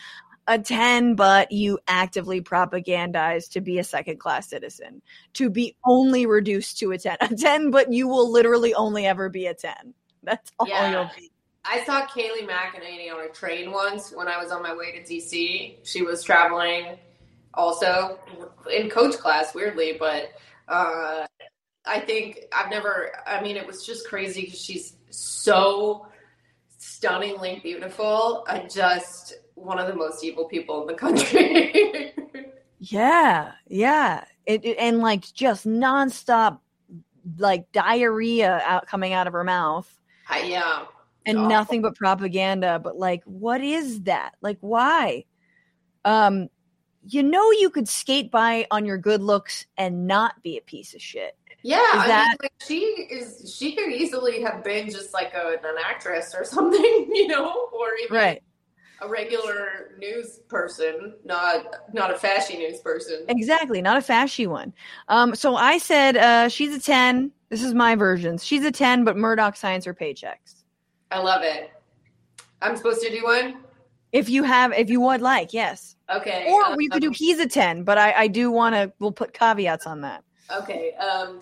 a 0.47 0.59
ten, 0.59 1.15
but 1.15 1.53
you 1.53 1.79
actively 1.89 2.41
propagandize 2.41 3.51
to 3.51 3.61
be 3.61 3.79
a 3.79 3.85
second 3.85 4.19
class 4.19 4.49
citizen, 4.49 5.03
to 5.35 5.51
be 5.51 5.77
only 5.85 6.27
reduced 6.27 6.79
to 6.79 6.93
a 6.93 6.99
ten, 6.99 7.17
a 7.21 7.35
ten, 7.35 7.71
but 7.71 7.93
you 7.93 8.09
will 8.09 8.31
literally 8.31 8.75
only 8.75 9.07
ever 9.07 9.29
be 9.29 9.47
a 9.47 9.55
ten. 9.55 9.95
That's 10.23 10.53
all 10.59 10.69
Yeah. 10.69 10.91
you'll 10.91 11.11
be. 11.17 11.31
I 11.65 11.85
saw 11.85 12.05
Kayleigh 12.07 12.49
McEnany 12.49 13.13
on 13.13 13.25
a 13.25 13.29
train 13.29 13.71
once 13.71 14.13
when 14.13 14.27
I 14.27 14.43
was 14.43 14.51
on 14.51 14.63
my 14.63 14.75
way 14.75 14.93
to 14.93 15.03
DC. 15.03 15.77
She 15.85 16.03
was 16.03 16.23
traveling 16.25 16.99
also 17.55 18.19
in 18.73 18.91
coach 18.91 19.17
class, 19.17 19.55
weirdly, 19.55 19.97
but 19.99 20.33
uh, 20.69 21.27
I 21.85 22.01
think 22.01 22.41
I've 22.53 22.71
never, 22.71 23.13
I 23.27 23.43
mean, 23.43 23.57
it 23.57 23.67
was 23.67 23.85
just 23.85 24.07
crazy 24.09 24.43
because 24.43 24.61
she's 24.61 24.97
so 25.11 26.07
stunningly 26.79 27.61
beautiful 27.63 28.45
and 28.49 28.71
just 28.71 29.35
one 29.55 29.79
of 29.79 29.87
the 29.87 29.95
most 29.95 30.25
evil 30.25 30.47
people 30.47 30.81
in 30.83 30.87
the 30.87 30.95
country. 30.95 32.13
Yeah, 32.85 33.53
yeah, 33.69 34.25
it, 34.45 34.65
it- 34.65 34.79
and 34.79 34.99
like 34.99 35.23
just 35.33 35.67
nonstop, 35.67 36.59
like 37.39 37.71
diarrhea 37.71 38.61
out 38.65 38.87
coming 38.89 39.13
out 39.13 39.29
of 39.29 39.33
her 39.35 39.45
mouth. 39.45 39.89
I, 40.29 40.43
yeah. 40.43 40.87
and 41.25 41.39
awful. 41.39 41.49
nothing 41.49 41.83
but 41.83 41.95
propaganda 41.95 42.81
but 42.83 42.97
like 42.97 43.23
what 43.25 43.61
is 43.61 44.03
that 44.03 44.33
like 44.41 44.59
why 44.61 45.25
um 46.05 46.49
you 47.09 47.23
know 47.23 47.51
you 47.53 47.69
could 47.71 47.89
skate 47.89 48.31
by 48.31 48.67
on 48.71 48.85
your 48.85 48.99
good 48.99 49.23
looks 49.23 49.67
and 49.77 50.07
not 50.07 50.43
be 50.43 50.57
a 50.57 50.61
piece 50.61 50.95
of 50.95 51.03
shit 51.03 51.37
Yeah, 51.63 51.79
Is 51.79 51.85
I 51.93 51.97
mean, 51.99 52.09
that- 52.09 52.37
like 52.43 52.53
she 52.61 52.77
is. 52.77 53.55
She 53.59 53.75
could 53.75 53.93
easily 53.93 54.41
have 54.43 54.63
been 54.63 54.89
just 54.91 55.13
like 55.13 55.35
a, 55.35 55.57
an 55.65 55.77
actress 55.85 56.35
or 56.35 56.45
something, 56.57 57.11
you 57.13 57.27
know, 57.29 57.69
or 57.73 57.95
even 58.05 58.17
right 58.17 58.43
a 59.01 59.09
regular 59.09 59.97
news 59.99 60.39
person, 60.49 61.15
not 61.25 61.65
not 61.93 62.11
a 62.13 62.15
fashy 62.15 62.57
news 62.57 62.79
person. 62.81 63.25
Exactly, 63.29 63.83
not 63.83 63.97
a 63.97 64.01
fashy 64.01 64.47
one. 64.47 64.73
Um, 65.09 65.35
so 65.35 65.57
I 65.57 65.79
said 65.79 66.17
uh, 66.17 66.49
she's 66.49 66.73
a 66.75 66.81
ten. 66.81 67.33
This 67.49 67.63
is 67.65 67.75
my 67.75 67.97
version. 67.97 68.39
She's 68.39 68.65
a 68.65 68.71
ten, 68.71 69.03
but 69.05 69.17
Murdoch 69.17 69.57
signs 69.57 69.85
her 69.87 69.95
paychecks. 69.95 70.63
I 71.11 71.19
love 71.19 71.43
it. 71.43 71.71
I'm 72.63 72.77
supposed 72.77 73.03
to 73.03 73.11
do 73.11 73.25
one. 73.25 73.65
If 74.13 74.29
you 74.29 74.43
have, 74.43 74.73
if 74.73 74.91
you 74.91 75.01
would 75.01 75.23
like, 75.23 75.53
yes. 75.53 75.97
Okay. 76.11 76.47
Or 76.49 76.65
um, 76.65 76.81
you 76.81 76.91
could 76.91 77.01
do 77.01 77.11
he's 77.11 77.39
a 77.39 77.49
ten, 77.49 77.83
but 77.83 77.97
I, 77.97 78.13
I 78.13 78.27
do 78.29 78.51
want 78.51 78.75
to. 78.75 78.93
We'll 78.99 79.13
put 79.13 79.33
caveats 79.33 79.87
on 79.87 80.03
that. 80.03 80.23
Okay. 80.51 80.93
Um, 80.95 81.41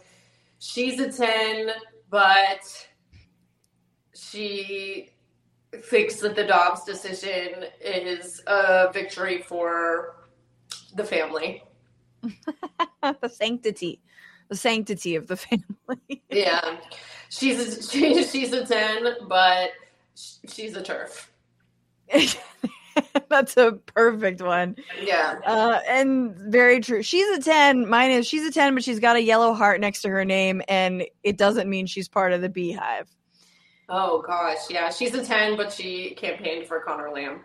she's 0.61 1.01
a 1.01 1.11
ten, 1.11 1.71
but 2.11 2.89
she 4.15 5.11
thinks 5.83 6.17
that 6.17 6.37
the 6.37 6.45
Dobbs 6.45 6.85
decision 6.85 7.65
is 7.81 8.43
a 8.47 8.91
victory 8.93 9.43
for 9.43 10.17
the 10.95 11.05
family. 11.05 11.65
the 13.03 13.29
sanctity, 13.29 14.01
the 14.49 14.57
sanctity 14.57 15.17
of 15.17 15.27
the 15.27 15.37
family. 15.37 16.23
Yeah, 16.31 16.77
she's 17.31 17.79
a, 17.79 17.83
she, 17.83 18.25
she's 18.31 18.53
a 18.53 18.65
ten, 18.65 19.17
but 19.29 19.71
she's 20.15 20.77
a 20.77 20.83
TERF. 20.83 21.27
That's 23.29 23.57
a 23.57 23.73
perfect 23.73 24.41
one. 24.43 24.77
Yeah. 25.03 25.39
Uh, 25.47 25.81
and 25.89 26.35
very 26.37 26.81
true. 26.81 27.03
She's 27.03 27.27
a 27.39 27.41
10. 27.41 27.89
Mine 27.89 28.11
is 28.11 28.27
she's 28.27 28.47
a 28.47 28.53
10, 28.53 28.75
but 28.75 28.85
she's 28.85 29.01
got 29.01 29.17
a 29.17 29.23
yellow 29.23 29.55
heart 29.55 29.81
next 29.81 30.03
to 30.03 30.09
her 30.09 30.25
name, 30.25 30.63
and 30.69 31.05
it 31.23 31.37
doesn't 31.37 31.69
mean 31.69 31.87
she's 31.87 32.09
part 32.09 32.33
of 32.33 32.41
the 32.41 32.49
beehive. 32.49 33.09
Oh, 33.89 34.23
gosh. 34.23 34.69
Yeah. 34.69 34.91
She's 34.91 35.15
a 35.15 35.25
10, 35.25 35.57
but 35.57 35.73
she 35.73 36.15
campaigned 36.17 36.67
for 36.67 36.81
Conor 36.81 37.11
Lamb. 37.11 37.41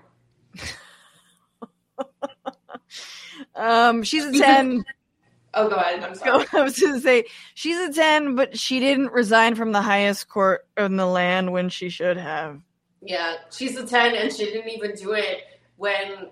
um, 3.56 4.04
she's 4.04 4.26
a 4.26 4.32
10. 4.32 4.86
oh, 5.54 5.70
go 5.70 5.76
ahead. 5.76 6.04
I'm 6.04 6.16
sorry. 6.16 6.46
I 6.54 6.62
was 6.62 6.80
going 6.80 6.94
to 6.94 7.02
say 7.02 7.26
she's 7.54 7.78
a 7.78 7.94
10, 7.94 8.36
but 8.36 8.58
she 8.58 8.80
didn't 8.80 9.12
resign 9.12 9.56
from 9.56 9.72
the 9.72 9.82
highest 9.82 10.28
court 10.28 10.68
in 10.78 10.98
the 10.98 11.08
land 11.08 11.52
when 11.52 11.70
she 11.70 11.90
should 11.90 12.18
have. 12.18 12.62
Yeah, 13.06 13.36
she's 13.52 13.78
a 13.78 13.86
10 13.86 14.16
and 14.16 14.34
she 14.34 14.46
didn't 14.46 14.70
even 14.70 14.96
do 14.96 15.14
it 15.14 15.44
when 15.76 16.30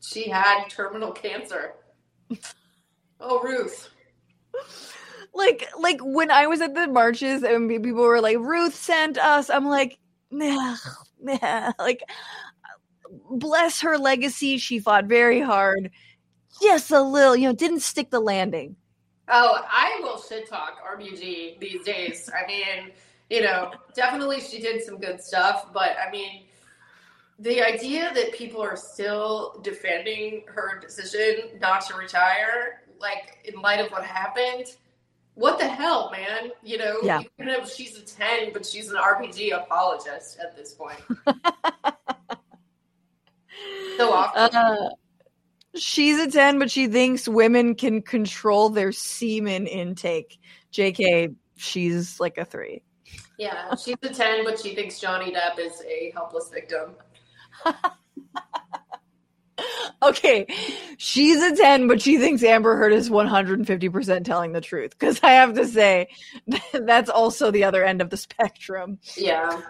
she 0.00 0.28
had 0.28 0.66
terminal 0.68 1.12
cancer. 1.12 1.74
Oh, 3.20 3.40
Ruth. 3.42 3.90
Like 5.34 5.68
like 5.78 6.00
when 6.02 6.30
I 6.30 6.46
was 6.48 6.60
at 6.60 6.74
the 6.74 6.88
marches 6.88 7.44
and 7.44 7.68
people 7.68 8.02
were 8.02 8.20
like 8.20 8.38
Ruth 8.38 8.74
sent 8.74 9.18
us, 9.18 9.48
I'm 9.48 9.66
like, 9.66 9.98
nah, 10.30 10.76
nah. 11.20 11.72
like 11.78 12.02
bless 13.30 13.80
her 13.82 13.96
legacy, 13.96 14.58
she 14.58 14.80
fought 14.80 15.04
very 15.04 15.40
hard. 15.40 15.90
Just 16.60 16.90
a 16.90 17.00
little, 17.00 17.36
you 17.36 17.46
know, 17.46 17.54
didn't 17.54 17.80
stick 17.80 18.10
the 18.10 18.20
landing. 18.20 18.74
Oh, 19.28 19.62
I 19.70 20.00
will 20.02 20.20
shit 20.20 20.48
talk 20.48 20.78
RBG 20.84 21.60
these 21.60 21.84
days. 21.84 22.28
I 22.34 22.46
mean, 22.46 22.92
you 23.30 23.42
know, 23.42 23.70
definitely 23.94 24.40
she 24.40 24.60
did 24.60 24.82
some 24.82 24.98
good 24.98 25.22
stuff, 25.22 25.72
but 25.72 25.96
I 26.06 26.10
mean, 26.10 26.44
the 27.38 27.62
idea 27.62 28.12
that 28.14 28.32
people 28.32 28.60
are 28.60 28.76
still 28.76 29.60
defending 29.62 30.42
her 30.48 30.80
decision 30.80 31.58
not 31.60 31.86
to 31.86 31.94
retire, 31.96 32.82
like 33.00 33.38
in 33.44 33.60
light 33.60 33.80
of 33.80 33.92
what 33.92 34.04
happened, 34.04 34.66
what 35.34 35.58
the 35.58 35.68
hell, 35.68 36.10
man? 36.10 36.50
You 36.64 36.78
know, 36.78 36.96
Yeah. 37.02 37.20
even 37.38 37.48
if 37.54 37.70
she's 37.72 37.96
a 37.96 38.02
10, 38.02 38.52
but 38.52 38.66
she's 38.66 38.90
an 38.90 38.96
RBG 38.96 39.52
apologist 39.52 40.38
at 40.40 40.56
this 40.56 40.74
point. 40.74 40.98
so 43.96 44.12
often. 44.12 44.56
Uh, 44.56 44.90
she's 45.76 46.18
a 46.18 46.28
10, 46.28 46.58
but 46.58 46.72
she 46.72 46.88
thinks 46.88 47.28
women 47.28 47.76
can 47.76 48.02
control 48.02 48.68
their 48.68 48.90
semen 48.90 49.68
intake. 49.68 50.40
JK, 50.72 51.36
she's 51.56 52.18
like 52.18 52.36
a 52.36 52.44
three. 52.44 52.82
Yeah, 53.38 53.74
she's 53.76 53.96
a 54.02 54.12
10, 54.12 54.44
but 54.44 54.60
she 54.60 54.74
thinks 54.74 55.00
Johnny 55.00 55.32
Depp 55.32 55.58
is 55.58 55.82
a 55.88 56.10
helpless 56.14 56.50
victim. 56.50 56.94
Okay, 60.00 60.46
she's 60.96 61.42
a 61.42 61.56
10, 61.56 61.88
but 61.88 62.00
she 62.00 62.18
thinks 62.18 62.44
Amber 62.44 62.76
Heard 62.76 62.92
is 62.92 63.10
150% 63.10 64.24
telling 64.24 64.52
the 64.52 64.60
truth. 64.60 64.90
Because 64.90 65.18
I 65.24 65.32
have 65.32 65.54
to 65.54 65.66
say, 65.66 66.08
that's 66.72 67.10
also 67.10 67.50
the 67.50 67.64
other 67.64 67.84
end 67.84 68.00
of 68.00 68.08
the 68.08 68.16
spectrum. 68.16 68.98
Yeah, 69.16 69.60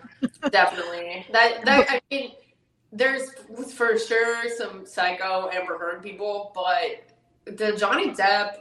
definitely. 0.50 1.26
That 1.32 1.64
that 1.64 1.86
I 1.88 2.00
mean, 2.10 2.32
there's 2.92 3.30
for 3.72 3.98
sure 3.98 4.50
some 4.50 4.84
psycho 4.84 5.48
Amber 5.50 5.78
Heard 5.78 6.02
people, 6.02 6.52
but 6.54 7.56
the 7.56 7.72
Johnny 7.76 8.10
Depp 8.10 8.56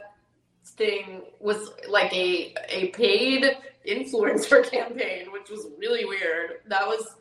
thing 0.70 1.22
was 1.40 1.70
like 1.88 2.12
a 2.12 2.54
a 2.68 2.88
paid 2.88 3.44
influencer 3.86 4.68
campaign, 4.70 5.32
which 5.32 5.50
was 5.50 5.68
really 5.78 6.04
weird. 6.04 6.60
That 6.68 6.86
was 6.86 7.16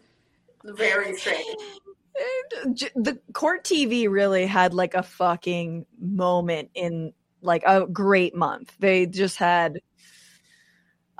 very 0.64 1.16
strange. 1.18 1.46
The 2.96 3.20
court 3.34 3.64
TV 3.64 4.10
really 4.10 4.46
had 4.46 4.74
like 4.74 4.96
a 4.96 5.04
fucking 5.04 5.86
moment 6.00 6.72
in 6.74 7.14
like 7.42 7.64
a 7.66 7.86
great 7.88 8.36
month. 8.36 8.74
They 8.80 9.06
just 9.06 9.38
had. 9.38 9.80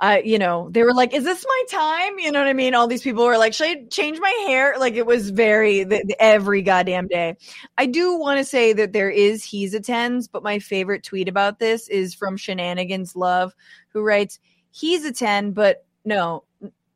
I, 0.00 0.20
you 0.20 0.38
know, 0.38 0.68
they 0.70 0.82
were 0.84 0.94
like, 0.94 1.12
"Is 1.12 1.24
this 1.24 1.44
my 1.46 1.62
time?" 1.70 2.18
You 2.18 2.30
know 2.30 2.38
what 2.38 2.48
I 2.48 2.52
mean? 2.52 2.74
All 2.74 2.86
these 2.86 3.02
people 3.02 3.24
were 3.24 3.38
like, 3.38 3.52
"Should 3.52 3.66
I 3.66 3.84
change 3.90 4.20
my 4.20 4.30
hair?" 4.46 4.76
Like 4.78 4.94
it 4.94 5.06
was 5.06 5.30
very 5.30 5.82
the, 5.84 6.04
the- 6.06 6.16
every 6.22 6.62
goddamn 6.62 7.08
day. 7.08 7.36
I 7.76 7.86
do 7.86 8.16
want 8.18 8.38
to 8.38 8.44
say 8.44 8.72
that 8.74 8.92
there 8.92 9.10
is 9.10 9.42
he's 9.42 9.74
a 9.74 9.80
tens, 9.80 10.28
but 10.28 10.42
my 10.44 10.60
favorite 10.60 11.02
tweet 11.02 11.28
about 11.28 11.58
this 11.58 11.88
is 11.88 12.14
from 12.14 12.36
Shenanigans 12.36 13.16
Love, 13.16 13.54
who 13.92 14.02
writes, 14.02 14.38
"He's 14.70 15.04
a 15.04 15.12
ten, 15.12 15.50
but 15.52 15.84
no, 16.04 16.44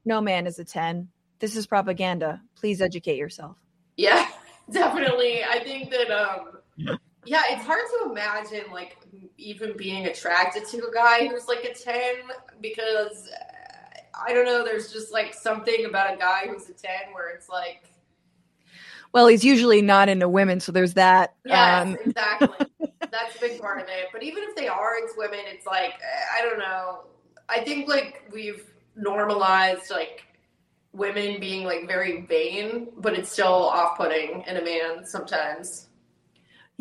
no 0.04 0.20
man 0.20 0.46
is 0.46 0.58
a 0.60 0.64
ten. 0.64 1.08
This 1.40 1.56
is 1.56 1.66
propaganda. 1.66 2.40
Please 2.54 2.80
educate 2.80 3.16
yourself." 3.16 3.56
Yeah, 3.96 4.28
definitely. 4.70 5.42
I 5.42 5.58
think 5.64 5.90
that 5.90 6.10
um 6.10 6.98
yeah, 7.24 7.42
it's 7.50 7.64
hard 7.64 7.82
to 8.00 8.10
imagine 8.10 8.64
like 8.72 8.96
even 9.38 9.76
being 9.76 10.06
attracted 10.06 10.64
to 10.66 10.78
a 10.86 10.92
guy 10.92 11.28
who's 11.28 11.46
like 11.46 11.64
a 11.64 11.72
10 11.72 12.14
because 12.60 13.28
uh, 13.28 14.00
I 14.26 14.32
don't 14.32 14.44
know, 14.44 14.64
there's 14.64 14.92
just 14.92 15.12
like 15.12 15.32
something 15.34 15.84
about 15.84 16.14
a 16.14 16.16
guy 16.16 16.46
who's 16.48 16.68
a 16.68 16.72
10 16.72 16.90
where 17.12 17.30
it's 17.30 17.48
like 17.48 17.84
Well, 19.12 19.26
he's 19.28 19.44
usually 19.44 19.82
not 19.82 20.08
into 20.08 20.28
women, 20.28 20.58
so 20.60 20.72
there's 20.72 20.94
that. 20.94 21.34
Yes, 21.44 21.86
Um, 21.86 21.96
exactly. 22.04 22.66
That's 23.10 23.36
a 23.36 23.40
big 23.40 23.60
part 23.60 23.80
of 23.80 23.88
it. 23.88 24.08
But 24.12 24.22
even 24.22 24.42
if 24.42 24.56
they 24.56 24.68
are 24.68 24.96
into 24.96 25.12
women, 25.16 25.40
it's 25.46 25.66
like 25.66 25.94
I 26.36 26.42
don't 26.42 26.58
know. 26.58 27.04
I 27.48 27.60
think 27.62 27.88
like 27.88 28.22
we've 28.32 28.64
normalized 28.96 29.90
like 29.90 30.24
women 30.92 31.38
being 31.40 31.64
like 31.64 31.86
very 31.86 32.22
vain, 32.22 32.88
but 32.98 33.14
it's 33.14 33.30
still 33.30 33.46
off-putting 33.68 34.44
in 34.46 34.56
a 34.56 34.64
man 34.64 35.04
sometimes. 35.06 35.88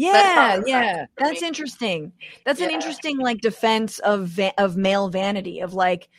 Yeah, 0.02 0.62
yeah, 0.66 1.06
that's 1.18 1.42
me. 1.42 1.48
interesting. 1.48 2.12
That's 2.46 2.62
an 2.62 2.70
interesting 2.72 3.18
like 3.18 3.42
defense 3.42 4.00
of 4.00 4.28
va- 4.28 4.54
of 4.58 4.76
male 4.78 5.10
vanity 5.10 5.60
of 5.60 5.74
like, 5.74 6.10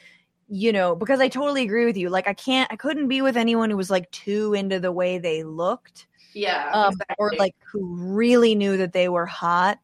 you 0.49 0.73
know, 0.73 0.95
because 0.95 1.21
I 1.21 1.29
totally 1.29 1.63
agree 1.63 1.85
with 1.87 1.97
you. 1.97 2.09
Like, 2.09 2.29
I 2.29 2.35
can't, 2.35 2.71
I 2.73 2.77
couldn't 2.77 3.09
be 3.09 3.23
with 3.23 3.37
anyone 3.37 3.71
who 3.71 3.77
was 3.77 3.91
like 3.91 4.11
too 4.11 4.55
into 4.55 4.79
the 4.79 4.93
way 4.93 5.19
they 5.19 5.43
looked, 5.43 6.07
Yeah. 6.35 6.71
um, 6.73 6.95
or 7.19 7.33
like 7.39 7.55
who 7.73 7.97
really 7.97 8.55
knew 8.55 8.77
that 8.77 8.93
they 8.93 9.09
were 9.09 9.27
hot. 9.27 9.79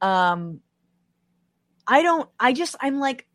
Um, 0.00 0.60
I 1.86 2.02
don't. 2.02 2.28
I 2.38 2.52
just. 2.52 2.76
I'm 2.80 2.98
like. 3.00 3.26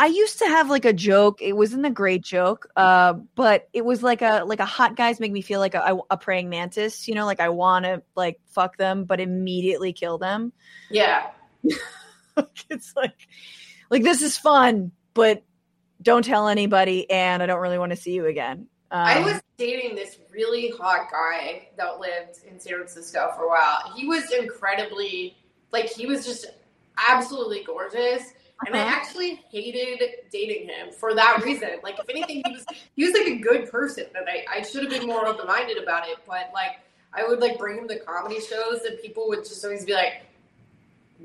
I 0.00 0.06
used 0.06 0.38
to 0.38 0.46
have 0.46 0.70
like 0.70 0.84
a 0.84 0.92
joke. 0.92 1.42
It 1.42 1.54
wasn't 1.54 1.84
a 1.84 1.90
great 1.90 2.22
joke, 2.22 2.68
uh, 2.76 3.14
but 3.34 3.68
it 3.72 3.84
was 3.84 4.00
like 4.00 4.22
a 4.22 4.44
like 4.46 4.60
a 4.60 4.64
hot 4.64 4.96
guys 4.96 5.18
make 5.18 5.32
me 5.32 5.42
feel 5.42 5.58
like 5.58 5.74
a, 5.74 5.98
a 6.08 6.16
praying 6.16 6.48
mantis. 6.48 7.08
You 7.08 7.16
know, 7.16 7.26
like 7.26 7.40
I 7.40 7.48
want 7.48 7.84
to 7.84 8.02
like 8.14 8.40
fuck 8.46 8.76
them, 8.76 9.04
but 9.04 9.18
immediately 9.18 9.92
kill 9.92 10.16
them. 10.16 10.52
Yeah. 10.88 11.30
it's 12.70 12.94
like 12.94 13.26
like 13.90 14.04
this 14.04 14.22
is 14.22 14.38
fun, 14.38 14.92
but 15.14 15.42
don't 16.00 16.24
tell 16.24 16.46
anybody, 16.46 17.10
and 17.10 17.42
I 17.42 17.46
don't 17.46 17.60
really 17.60 17.78
want 17.78 17.90
to 17.90 17.96
see 17.96 18.12
you 18.12 18.26
again. 18.26 18.68
Um, 18.92 19.00
I 19.00 19.20
was 19.20 19.42
dating 19.56 19.96
this 19.96 20.16
really 20.32 20.70
hot 20.70 21.10
guy 21.10 21.70
that 21.76 21.98
lived 21.98 22.38
in 22.48 22.60
San 22.60 22.74
Francisco 22.74 23.32
for 23.36 23.46
a 23.46 23.48
while. 23.48 23.92
He 23.96 24.06
was 24.06 24.30
incredibly 24.30 25.36
like 25.72 25.86
he 25.86 26.06
was 26.06 26.24
just 26.24 26.46
absolutely 27.08 27.64
gorgeous. 27.64 28.32
And 28.66 28.74
I 28.74 28.80
actually 28.80 29.36
hated 29.50 30.02
dating 30.32 30.68
him 30.68 30.90
for 30.90 31.14
that 31.14 31.42
reason. 31.44 31.70
Like, 31.82 31.98
if 31.98 32.08
anything, 32.08 32.42
he 32.44 32.52
was 32.52 32.64
he 32.96 33.04
was 33.04 33.12
like 33.14 33.26
a 33.28 33.36
good 33.36 33.70
person, 33.70 34.06
and 34.16 34.28
I, 34.28 34.44
I 34.58 34.62
should 34.62 34.82
have 34.82 34.90
been 34.90 35.06
more 35.06 35.26
open 35.26 35.46
minded 35.46 35.78
about 35.80 36.08
it. 36.08 36.18
But 36.26 36.50
like, 36.52 36.80
I 37.14 37.26
would 37.26 37.38
like 37.40 37.56
bring 37.58 37.78
him 37.78 37.86
to 37.88 37.98
comedy 38.00 38.40
shows, 38.40 38.80
and 38.82 38.98
people 39.00 39.28
would 39.28 39.44
just 39.44 39.64
always 39.64 39.84
be 39.84 39.92
like, 39.94 40.22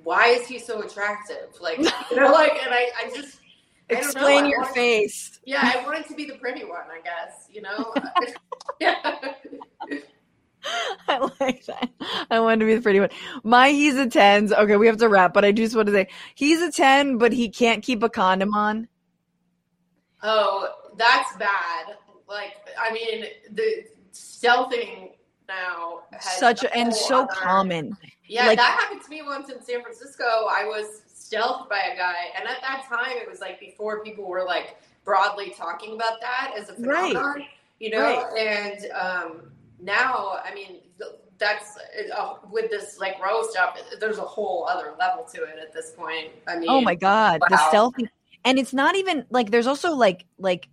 "Why 0.03 0.27
is 0.27 0.45
he 0.45 0.60
so 0.60 0.81
attractive?" 0.84 1.49
Like, 1.60 1.80
you 1.80 1.85
know, 2.15 2.31
like, 2.31 2.53
and 2.64 2.72
I, 2.73 2.89
I 2.97 3.11
just 3.15 3.39
I 3.89 3.95
explain 3.95 4.45
your 4.45 4.60
wanted- 4.61 4.73
face. 4.76 5.39
Yeah, 5.45 5.60
I 5.76 5.84
wanted 5.84 6.05
to 6.07 6.14
be 6.14 6.26
the 6.26 6.35
pretty 6.35 6.64
one, 6.65 6.85
I 6.91 7.01
guess. 7.01 7.47
You 7.51 7.64
know, 7.64 7.93
I 11.07 11.30
like 11.40 11.65
that. 11.65 11.90
I 12.31 12.40
wanted 12.40 12.60
to 12.61 12.65
be 12.65 12.76
the 12.76 12.81
pretty 12.81 12.99
one. 12.99 13.10
My 13.44 13.69
he's 13.69 13.95
a 13.95 14.07
tens. 14.07 14.52
Okay, 14.53 14.77
we 14.77 14.88
have 14.88 14.98
to 14.98 15.10
wrap, 15.10 15.34
but 15.34 15.44
I 15.45 15.52
just 15.52 15.76
want 15.76 15.88
to 15.88 15.94
say 15.94 16.07
he's 16.35 16.61
a 16.61 16.72
ten, 16.72 17.18
but 17.18 17.34
he 17.34 17.49
can't 17.49 17.84
keep 17.84 18.03
a 18.03 18.10
condom 18.10 18.53
on. 18.53 18.88
Oh, 20.22 20.69
that's 20.98 21.35
bad. 21.38 21.98
Like, 22.27 22.53
I 22.80 22.91
mean, 22.94 23.26
the 23.52 23.85
stealthing 24.14 25.11
now 25.48 26.03
has 26.11 26.38
Such 26.40 26.64
a 26.64 26.73
and 26.76 26.94
so 26.94 27.23
other- 27.23 27.34
common. 27.34 27.98
Yeah, 28.27 28.48
Like- 28.48 28.57
that 28.57 28.80
happened 28.80 29.02
to 29.03 29.10
me 29.10 29.22
once 29.22 29.49
in 29.49 29.61
San 29.61 29.81
Francisco. 29.81 30.23
I 30.23 30.64
was 30.65 31.02
stealthed 31.14 31.69
by 31.69 31.80
a 31.94 31.95
guy, 31.98 32.15
and 32.38 32.48
at 32.48 32.61
that 32.61 32.85
time, 32.88 33.18
it 33.18 33.30
was 33.30 33.41
like 33.41 33.60
before 33.60 34.02
people 34.03 34.26
were 34.26 34.44
like 34.44 34.77
broadly 35.03 35.53
talking 35.57 35.94
about 35.95 36.22
that 36.22 36.53
as 36.57 36.69
a 36.69 36.76
Right. 36.81 37.10
phenomenon, 37.14 37.48
you 37.80 37.90
know. 37.90 37.99
Right. 38.31 38.38
And 38.38 38.91
um, 38.94 39.52
now, 39.84 40.39
I 40.43 40.53
mean, 40.53 40.81
that's 41.38 41.77
uh, 42.15 42.35
with 42.49 42.69
this 42.69 42.99
like 42.99 43.22
Roe 43.23 43.43
stuff. 43.43 43.77
There's 43.99 44.18
a 44.18 44.22
whole 44.22 44.65
other 44.68 44.93
level 44.99 45.26
to 45.34 45.43
it 45.43 45.57
at 45.61 45.73
this 45.73 45.91
point. 45.91 46.30
I 46.47 46.57
mean, 46.57 46.69
Oh 46.69 46.81
my 46.81 46.95
god, 46.95 47.41
the 47.41 47.55
wow. 47.55 47.69
stealthing, 47.72 48.07
and 48.45 48.57
it's 48.57 48.73
not 48.73 48.95
even 48.95 49.26
like 49.30 49.51
there's 49.51 49.68
also 49.68 49.93
like 49.93 50.26
like 50.38 50.69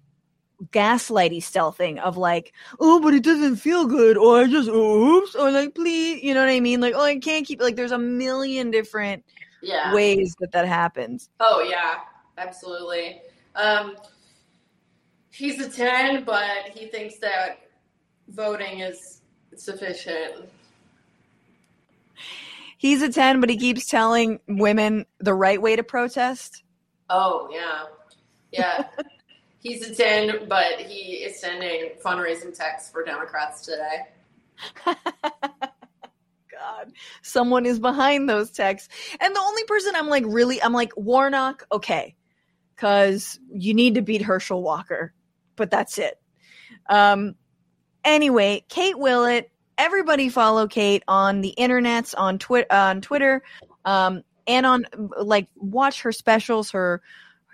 gaslighty 0.72 1.38
stealthing 1.38 1.98
of 1.98 2.16
like, 2.16 2.52
oh, 2.78 3.00
but 3.00 3.14
it 3.14 3.24
doesn't 3.24 3.56
feel 3.56 3.86
good, 3.86 4.16
or 4.16 4.40
I 4.40 4.46
just 4.46 4.68
oops, 4.68 5.34
or 5.34 5.50
like 5.50 5.74
please, 5.74 6.22
you 6.22 6.34
know 6.34 6.40
what 6.40 6.50
I 6.50 6.60
mean? 6.60 6.80
Like, 6.80 6.94
oh, 6.94 7.02
I 7.02 7.18
can't 7.18 7.46
keep 7.46 7.60
like 7.60 7.76
there's 7.76 7.92
a 7.92 7.98
million 7.98 8.70
different 8.70 9.24
Yeah. 9.62 9.92
ways 9.92 10.36
that 10.40 10.52
that 10.52 10.68
happens. 10.68 11.30
Oh 11.40 11.66
yeah, 11.68 12.00
absolutely. 12.38 13.22
Um, 13.56 13.96
he's 15.30 15.58
a 15.60 15.68
ten, 15.68 16.24
but 16.24 16.68
he 16.74 16.86
thinks 16.86 17.18
that 17.18 17.58
voting 18.30 18.80
is 18.80 19.22
sufficient. 19.56 20.48
He's 22.78 23.02
a 23.02 23.10
ten, 23.10 23.40
but 23.40 23.50
he 23.50 23.56
keeps 23.56 23.86
telling 23.86 24.40
women 24.48 25.04
the 25.18 25.34
right 25.34 25.60
way 25.60 25.76
to 25.76 25.82
protest. 25.82 26.62
Oh 27.10 27.48
yeah, 27.52 27.84
yeah. 28.52 28.84
he's 29.58 29.86
a 29.86 29.94
ten, 29.94 30.48
but 30.48 30.80
he 30.80 31.16
is 31.16 31.38
sending 31.38 31.90
fundraising 32.02 32.56
texts 32.56 32.90
for 32.90 33.04
Democrats 33.04 33.62
today. 33.62 34.06
God, 36.60 36.92
someone 37.22 37.66
is 37.66 37.78
behind 37.78 38.28
those 38.28 38.50
texts. 38.50 38.88
And 39.20 39.34
the 39.34 39.40
only 39.40 39.64
person 39.64 39.94
I'm 39.96 40.08
like 40.08 40.24
really, 40.26 40.62
I'm 40.62 40.72
like 40.72 40.92
Warnock, 40.96 41.66
okay, 41.72 42.16
because 42.74 43.38
you 43.52 43.74
need 43.74 43.94
to 43.94 44.02
beat 44.02 44.22
Herschel 44.22 44.62
Walker, 44.62 45.12
but 45.56 45.70
that's 45.70 45.98
it. 45.98 46.18
Um, 46.88 47.34
anyway, 48.04 48.64
Kate 48.68 48.98
Willett, 48.98 49.50
everybody 49.78 50.28
follow 50.28 50.66
Kate 50.66 51.02
on 51.08 51.40
the 51.40 51.54
internets, 51.58 52.14
on 52.16 52.38
Twitter, 52.38 52.66
on 52.70 53.00
Twitter, 53.00 53.42
um, 53.84 54.22
and 54.46 54.66
on 54.66 54.86
like 55.18 55.48
watch 55.56 56.02
her 56.02 56.12
specials. 56.12 56.70
Her, 56.70 57.02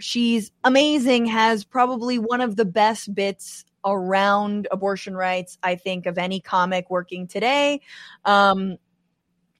she's 0.00 0.50
amazing. 0.64 1.26
Has 1.26 1.64
probably 1.64 2.18
one 2.18 2.40
of 2.40 2.56
the 2.56 2.64
best 2.64 3.14
bits 3.14 3.64
around 3.84 4.66
abortion 4.70 5.16
rights, 5.16 5.58
I 5.62 5.76
think, 5.76 6.06
of 6.06 6.18
any 6.18 6.40
comic 6.40 6.90
working 6.90 7.28
today. 7.28 7.80
Um, 8.24 8.78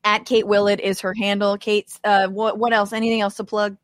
at 0.05 0.25
Kate 0.25 0.47
Willett 0.47 0.81
is 0.81 1.01
her 1.01 1.15
handle. 1.15 1.59
Kate, 1.59 1.93
uh, 2.05 2.29
what 2.29 2.59
what 2.59 2.73
else? 2.73 2.93
Anything 2.93 3.21
else 3.21 3.35
to 3.37 3.45
plug? 3.45 3.77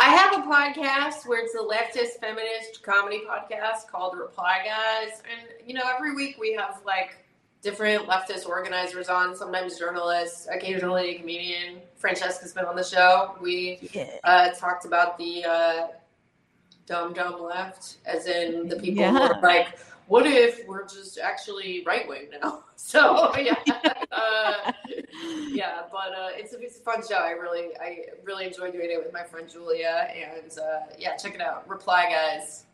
I 0.00 0.08
have 0.14 0.32
a 0.32 0.48
podcast 0.48 1.28
where 1.28 1.44
it's 1.44 1.54
a 1.54 1.58
leftist 1.58 2.20
feminist 2.20 2.82
comedy 2.82 3.20
podcast 3.28 3.86
called 3.92 4.16
Reply 4.16 4.62
Guys. 4.64 5.20
And, 5.30 5.46
you 5.68 5.74
know, 5.74 5.82
every 5.94 6.14
week 6.14 6.38
we 6.40 6.54
have 6.54 6.80
like 6.86 7.22
different 7.60 8.06
leftist 8.06 8.48
organizers 8.48 9.10
on, 9.10 9.36
sometimes 9.36 9.78
journalists, 9.78 10.48
occasionally 10.50 11.16
a 11.16 11.18
comedian. 11.18 11.82
Francesca's 11.96 12.54
been 12.54 12.64
on 12.64 12.76
the 12.76 12.82
show. 12.82 13.36
We 13.42 13.90
uh, 14.24 14.52
talked 14.52 14.86
about 14.86 15.18
the 15.18 15.44
uh, 15.44 15.86
dumb, 16.86 17.12
dumb 17.12 17.42
left, 17.42 17.98
as 18.06 18.26
in 18.26 18.68
the 18.68 18.76
people 18.76 19.04
who 19.04 19.18
are 19.18 19.38
like, 19.42 19.78
what 20.10 20.26
if 20.26 20.66
we're 20.66 20.88
just 20.88 21.20
actually 21.20 21.84
right 21.86 22.06
wing 22.06 22.26
now? 22.42 22.64
So, 22.82 23.36
yeah. 23.36 23.54
uh, 24.10 24.72
yeah, 25.50 25.82
but 25.92 26.12
uh, 26.18 26.30
it's, 26.32 26.54
a, 26.54 26.60
it's 26.60 26.78
a 26.78 26.80
fun 26.80 27.02
show. 27.06 27.16
I 27.16 27.32
really, 27.32 27.68
I 27.78 28.06
really 28.24 28.46
enjoy 28.46 28.72
doing 28.72 28.90
it 28.90 28.98
with 29.04 29.12
my 29.12 29.22
friend 29.22 29.46
Julia. 29.48 30.08
And 30.10 30.50
uh, 30.58 30.86
yeah, 30.98 31.14
check 31.14 31.34
it 31.34 31.42
out. 31.42 31.68
Reply, 31.68 32.06
guys. 32.08 32.64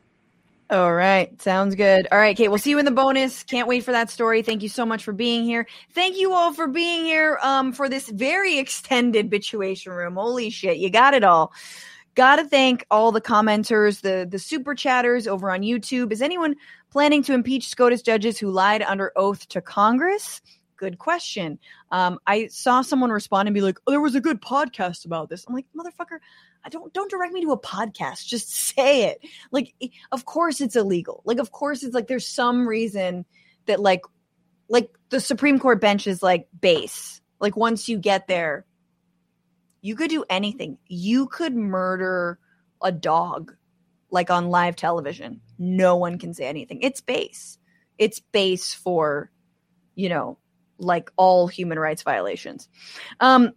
All 0.71 0.95
right, 0.95 1.43
sounds 1.43 1.75
good. 1.75 2.07
All 2.13 2.19
right, 2.19 2.37
Kate, 2.37 2.49
we'll 2.49 2.59
see 2.59 2.71
you 2.71 2.79
in 2.79 2.85
the 2.85 2.93
bonus. 2.93 3.43
Can't 3.43 3.69
wait 3.69 3.85
for 3.85 3.93
that 3.93 4.11
story. 4.11 4.43
Thank 4.43 4.63
you 4.63 4.69
so 4.69 4.87
much 4.87 5.03
for 5.03 5.13
being 5.13 5.45
here. 5.45 5.67
Thank 5.93 6.17
you 6.17 6.33
all 6.33 6.55
for 6.55 6.69
being 6.69 7.05
here 7.05 7.39
um, 7.43 7.73
for 7.73 7.89
this 7.89 8.09
very 8.09 8.59
extended 8.59 9.29
bitchuation 9.29 9.95
room. 9.95 10.15
Holy 10.15 10.51
shit, 10.51 10.79
you 10.79 10.89
got 10.89 11.15
it 11.15 11.25
all. 11.25 11.53
Got 12.15 12.37
to 12.37 12.45
thank 12.45 12.87
all 12.91 13.13
the 13.13 13.21
commenters, 13.21 14.01
the 14.01 14.27
the 14.29 14.39
super 14.39 14.75
chatters 14.75 15.27
over 15.27 15.51
on 15.51 15.61
YouTube. 15.61 16.13
Is 16.13 16.23
anyone 16.23 16.55
planning 16.97 17.23
to 17.23 17.35
impeach 17.35 17.69
SCOTUS 17.69 18.01
judges 18.01 18.39
who 18.39 18.51
lied 18.51 18.81
under 18.81 19.13
oath 19.17 19.47
to 19.49 19.61
Congress? 19.61 20.41
Good 20.79 20.97
question. 20.97 21.59
Um, 21.91 22.19
I 22.27 22.47
saw 22.47 22.81
someone 22.81 23.11
respond 23.11 23.49
and 23.49 23.55
be 23.55 23.61
like, 23.61 23.79
"Oh, 23.87 23.91
there 23.91 24.01
was 24.01 24.15
a 24.15 24.21
good 24.23 24.41
podcast 24.41 25.05
about 25.05 25.29
this." 25.29 25.45
I'm 25.47 25.55
like, 25.55 25.67
"Motherfucker, 25.77 26.21
I 26.65 26.71
don't 26.71 26.91
don't 26.95 27.11
direct 27.11 27.35
me 27.35 27.43
to 27.43 27.53
a 27.53 27.61
podcast. 27.61 28.25
Just 28.29 28.49
say 28.49 29.11
it." 29.11 29.19
Like, 29.51 29.75
of 30.11 30.25
course 30.25 30.63
it's 30.63 30.75
illegal. 30.75 31.21
Like, 31.27 31.39
of 31.39 31.53
course 31.53 31.83
it's 31.83 31.95
like 31.95 32.09
there's 32.09 32.27
some 32.27 32.67
reason 32.67 33.27
that 33.67 33.79
like 33.79 34.01
like 34.71 34.89
the 35.11 35.21
Supreme 35.21 35.59
Court 35.59 35.83
bench 35.83 36.07
is 36.07 36.23
like 36.23 36.49
base. 36.59 37.21
Like 37.41 37.59
once 37.59 37.91
you 37.91 37.99
get 37.99 38.27
there, 38.27 38.65
you 39.83 39.97
could 39.97 40.09
do 40.09 40.25
anything. 40.31 40.79
You 40.87 41.27
could 41.27 41.55
murder 41.55 42.39
a 42.83 42.91
dog 42.91 43.53
like 44.11 44.31
on 44.31 44.49
live 44.51 44.77
television. 44.77 45.41
No 45.59 45.97
one 45.97 46.19
can 46.19 46.35
say 46.35 46.47
anything. 46.47 46.81
It's 46.83 47.01
base. 47.01 47.59
It's 47.99 48.21
base 48.21 48.75
for, 48.75 49.31
you 49.95 50.09
know, 50.09 50.39
like 50.79 51.11
all 51.17 51.47
human 51.47 51.79
rights 51.79 52.03
violations. 52.03 52.69
Um 53.21 53.53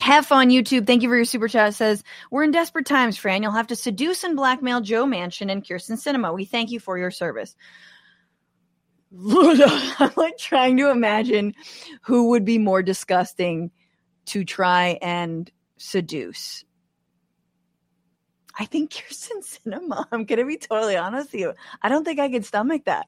have 0.00 0.26
fun, 0.26 0.50
YouTube. 0.50 0.86
Thank 0.86 1.02
you 1.02 1.08
for 1.08 1.16
your 1.16 1.24
super 1.24 1.48
chat. 1.48 1.74
Says, 1.74 2.04
We're 2.30 2.44
in 2.44 2.50
desperate 2.50 2.86
times, 2.86 3.16
Fran. 3.16 3.42
You'll 3.42 3.52
have 3.52 3.68
to 3.68 3.76
seduce 3.76 4.24
and 4.24 4.36
blackmail 4.36 4.82
Joe 4.82 5.06
Manchin 5.06 5.50
and 5.50 5.64
Kyrsten 5.64 5.96
Sinema. 5.96 6.34
We 6.34 6.44
thank 6.44 6.70
you 6.70 6.80
for 6.80 6.98
your 6.98 7.10
service. 7.10 7.56
I'm 9.18 10.12
like 10.16 10.36
trying 10.36 10.76
to 10.78 10.90
imagine 10.90 11.54
who 12.02 12.28
would 12.30 12.44
be 12.44 12.58
more 12.58 12.82
disgusting 12.82 13.70
to 14.26 14.44
try 14.44 14.98
and 15.00 15.50
seduce. 15.78 16.64
I 18.58 18.64
think 18.64 18.90
Kyrsten 18.92 19.42
Sinema. 19.42 20.06
I'm 20.10 20.24
gonna 20.24 20.46
be 20.46 20.56
totally 20.56 20.96
honest 20.96 21.32
with 21.32 21.40
you. 21.40 21.54
I 21.82 21.88
don't 21.88 22.04
think 22.04 22.18
I 22.18 22.30
could 22.30 22.44
stomach 22.44 22.84
that. 22.86 23.06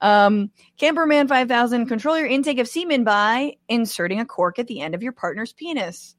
Um, 0.00 0.50
Camperman 0.78 1.28
5000, 1.28 1.86
control 1.86 2.18
your 2.18 2.26
intake 2.26 2.58
of 2.58 2.68
semen 2.68 3.04
by 3.04 3.56
inserting 3.68 4.20
a 4.20 4.26
cork 4.26 4.58
at 4.58 4.66
the 4.66 4.80
end 4.80 4.94
of 4.94 5.02
your 5.02 5.12
partner's 5.12 5.52
penis. 5.52 6.16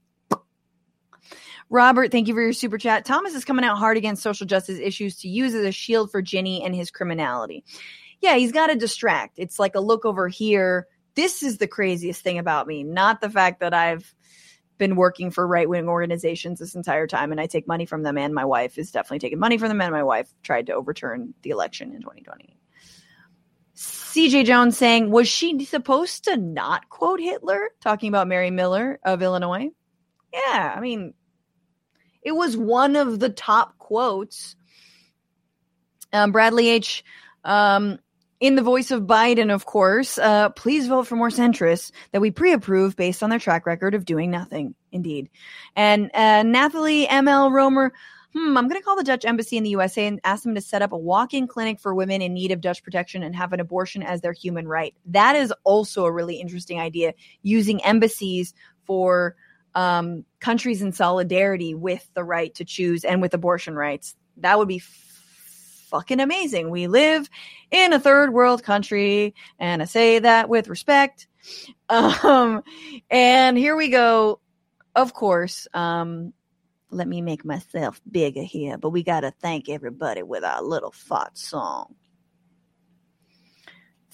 Robert, 1.69 2.11
thank 2.11 2.27
you 2.27 2.34
for 2.34 2.41
your 2.41 2.53
super 2.53 2.77
chat. 2.77 3.06
Thomas 3.06 3.34
is 3.34 3.45
coming 3.45 3.65
out 3.65 3.77
hard 3.77 3.98
against 3.98 4.22
social 4.22 4.45
justice 4.45 4.80
issues 4.80 5.18
to 5.18 5.30
use 5.30 5.56
as 5.56 5.65
a 5.65 5.72
shield 5.72 6.11
for 6.11 6.22
Ginni 6.22 6.64
and 6.64 6.76
his 6.76 6.91
criminality. 6.91 7.64
Yeah, 8.22 8.35
he's 8.35 8.52
got 8.52 8.68
to 8.68 8.76
distract. 8.76 9.40
It's 9.40 9.60
like 9.60 9.76
a 9.76 9.80
look 9.80 10.06
over 10.06 10.27
here. 10.27 10.88
This 11.15 11.41
is 11.41 11.57
the 11.57 11.68
craziest 11.68 12.22
thing 12.22 12.38
about 12.38 12.68
me, 12.68 12.84
not 12.84 13.22
the 13.22 13.30
fact 13.30 13.60
that 13.61 13.73
I've 13.73 14.14
been 14.78 14.95
working 14.95 15.32
for 15.32 15.48
right 15.48 15.70
wing 15.70 15.88
organizations 15.88 16.60
this 16.60 16.76
entire 16.76 17.08
time 17.08 17.32
and 17.32 17.40
I 17.40 17.48
take 17.48 17.68
money 17.68 17.86
from 17.86 18.04
them, 18.04 18.18
and 18.18 18.34
my 18.34 18.45
wife 18.45 18.78
is 18.78 18.91
definitely 18.91 19.20
taking 19.20 19.40
money 19.40 19.58
from 19.58 19.70
them, 19.70 19.82
and 19.82 19.91
my 19.91 20.04
wife 20.04 20.30
tried 20.44 20.68
to 20.68 20.74
overturn 20.74 21.34
the 21.41 21.52
election 21.52 21.94
in 21.94 22.02
2020. 22.02 22.58
CJ 23.76 24.45
Jones 24.45 24.78
saying, 24.78 25.10
was 25.10 25.28
she 25.28 25.66
supposed 25.66 26.26
to 26.26 26.38
not 26.38 26.90
quote 26.90 27.20
Hitler? 27.20 27.72
Talking 27.82 28.10
about 28.10 28.28
Mary 28.28 28.52
Miller 28.52 29.00
of 29.04 29.24
Illinois. 29.24 29.70
Yeah, 30.32 30.74
I 30.76 30.80
mean, 30.80 31.14
it 32.22 32.34
was 32.34 32.56
one 32.56 32.95
of 32.95 33.20
the 33.20 33.30
top 33.30 33.78
quotes. 33.78 34.56
Um, 36.12 36.32
Bradley 36.32 36.70
H. 36.70 37.04
Um, 37.44 38.00
in 38.44 38.56
the 38.56 38.61
voice 38.61 38.91
of 38.91 39.03
Biden, 39.03 39.53
of 39.53 39.65
course, 39.65 40.18
uh, 40.18 40.49
please 40.49 40.88
vote 40.88 41.07
for 41.07 41.15
more 41.15 41.30
centrists 41.30 41.94
that 42.11 42.20
we 42.20 42.30
pre 42.30 42.52
approve 42.52 42.98
based 42.98 43.24
on 43.24 43.30
their 43.30 43.40
track 43.40 43.65
record 43.65 43.95
of 43.95 44.03
doing 44.03 44.30
nothing. 44.30 44.76
Indeed. 44.91 45.30
And 45.78 46.11
uh, 46.14 46.44
Nathalie 46.44 47.07
ML 47.07 47.53
Romer, 47.53 47.94
hmm, 48.34 48.57
I'm 48.57 48.68
going 48.68 48.82
to 48.82 48.84
call 48.84 48.98
the 48.98 49.03
Dutch 49.06 49.24
embassy 49.24 49.56
in 49.56 49.64
the 49.64 49.70
USA 49.70 50.07
and 50.07 50.20
ask 50.26 50.44
them 50.44 50.56
to 50.56 50.61
set 50.61 50.82
up 50.82 50.91
a 50.91 50.98
walk 50.98 51.34
in 51.34 51.48
clinic 51.48 51.80
for 51.80 51.95
women 51.95 52.22
in 52.22 52.34
need 52.34 52.52
of 52.52 52.60
Dutch 52.60 52.84
protection 52.84 53.24
and 53.24 53.34
have 53.34 53.53
an 53.53 53.61
abortion 53.61 54.03
as 54.03 54.20
their 54.20 54.34
human 54.34 54.68
right. 54.68 54.94
That 55.06 55.38
is 55.38 55.53
also 55.64 56.03
a 56.03 56.11
really 56.11 56.36
interesting 56.36 56.82
idea, 56.82 57.14
using 57.44 57.82
embassies 57.86 58.53
for 58.84 59.38
um, 59.74 60.26
countries 60.41 60.82
in 60.82 60.91
solidarity 60.91 61.76
with 61.76 62.06
the 62.14 62.26
right 62.26 62.53
to 62.56 62.65
choose 62.65 63.06
and 63.06 63.22
with 63.22 63.34
abortion 63.34 63.76
rights. 63.76 64.18
That 64.36 64.60
would 64.60 64.68
be 64.68 64.80
fucking 65.94 66.20
amazing. 66.20 66.72
We 66.72 66.88
live 66.88 67.30
in 67.70 67.94
a 67.94 67.99
third 67.99 68.34
world 68.34 68.64
country, 68.64 69.36
and 69.60 69.80
I 69.80 69.86
say 69.86 70.20
that 70.20 70.49
with 70.49 70.68
respect. 70.68 71.28
Um, 71.90 72.64
and 73.11 73.57
here 73.57 73.76
we 73.76 73.90
go. 73.90 74.40
Of 74.95 75.14
course, 75.14 75.68
um, 75.74 76.34
let 76.90 77.07
me 77.07 77.22
make 77.22 77.44
myself 77.44 78.02
bigger 78.10 78.41
here, 78.41 78.78
but 78.78 78.91
we 78.91 79.03
got 79.03 79.20
to 79.20 79.32
thank 79.41 79.68
everybody 79.68 80.24
with 80.24 80.45
our 80.45 80.64
little 80.64 80.94
fart 80.94 81.38
song. 81.38 81.94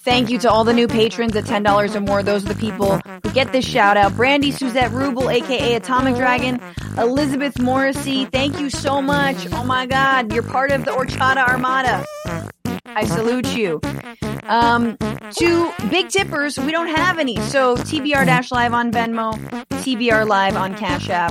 Thank 0.02 0.30
you 0.30 0.38
to 0.40 0.50
all 0.50 0.64
the 0.64 0.72
new 0.72 0.88
patrons 0.88 1.36
at 1.36 1.44
$10 1.44 1.94
or 1.94 2.00
more. 2.00 2.22
Those 2.22 2.44
are 2.44 2.54
the 2.54 2.60
people 2.60 2.98
who 3.22 3.32
get 3.32 3.52
this 3.52 3.66
shout 3.66 3.98
out. 3.98 4.16
Brandy 4.16 4.50
Suzette 4.50 4.90
Rubel, 4.92 5.32
aka 5.32 5.74
Atomic 5.74 6.16
Dragon, 6.16 6.60
Elizabeth 6.96 7.60
Morrissey. 7.60 8.24
Thank 8.24 8.60
you 8.60 8.70
so 8.70 9.02
much. 9.02 9.36
Oh 9.52 9.64
my 9.64 9.84
God, 9.86 10.32
you're 10.32 10.42
part 10.42 10.72
of 10.72 10.86
the 10.86 10.90
Orchada 10.90 11.46
Armada. 11.46 12.06
I 12.86 13.04
salute 13.04 13.54
you. 13.54 13.80
Um, 14.44 14.96
to 15.36 15.72
big 15.90 16.08
tippers, 16.08 16.58
we 16.58 16.72
don't 16.72 16.88
have 16.88 17.18
any. 17.18 17.36
So 17.36 17.76
TBR 17.76 18.50
Live 18.50 18.72
on 18.72 18.90
Venmo, 18.90 19.34
TBR 19.82 20.26
Live 20.26 20.56
on 20.56 20.74
Cash 20.76 21.10
App. 21.10 21.30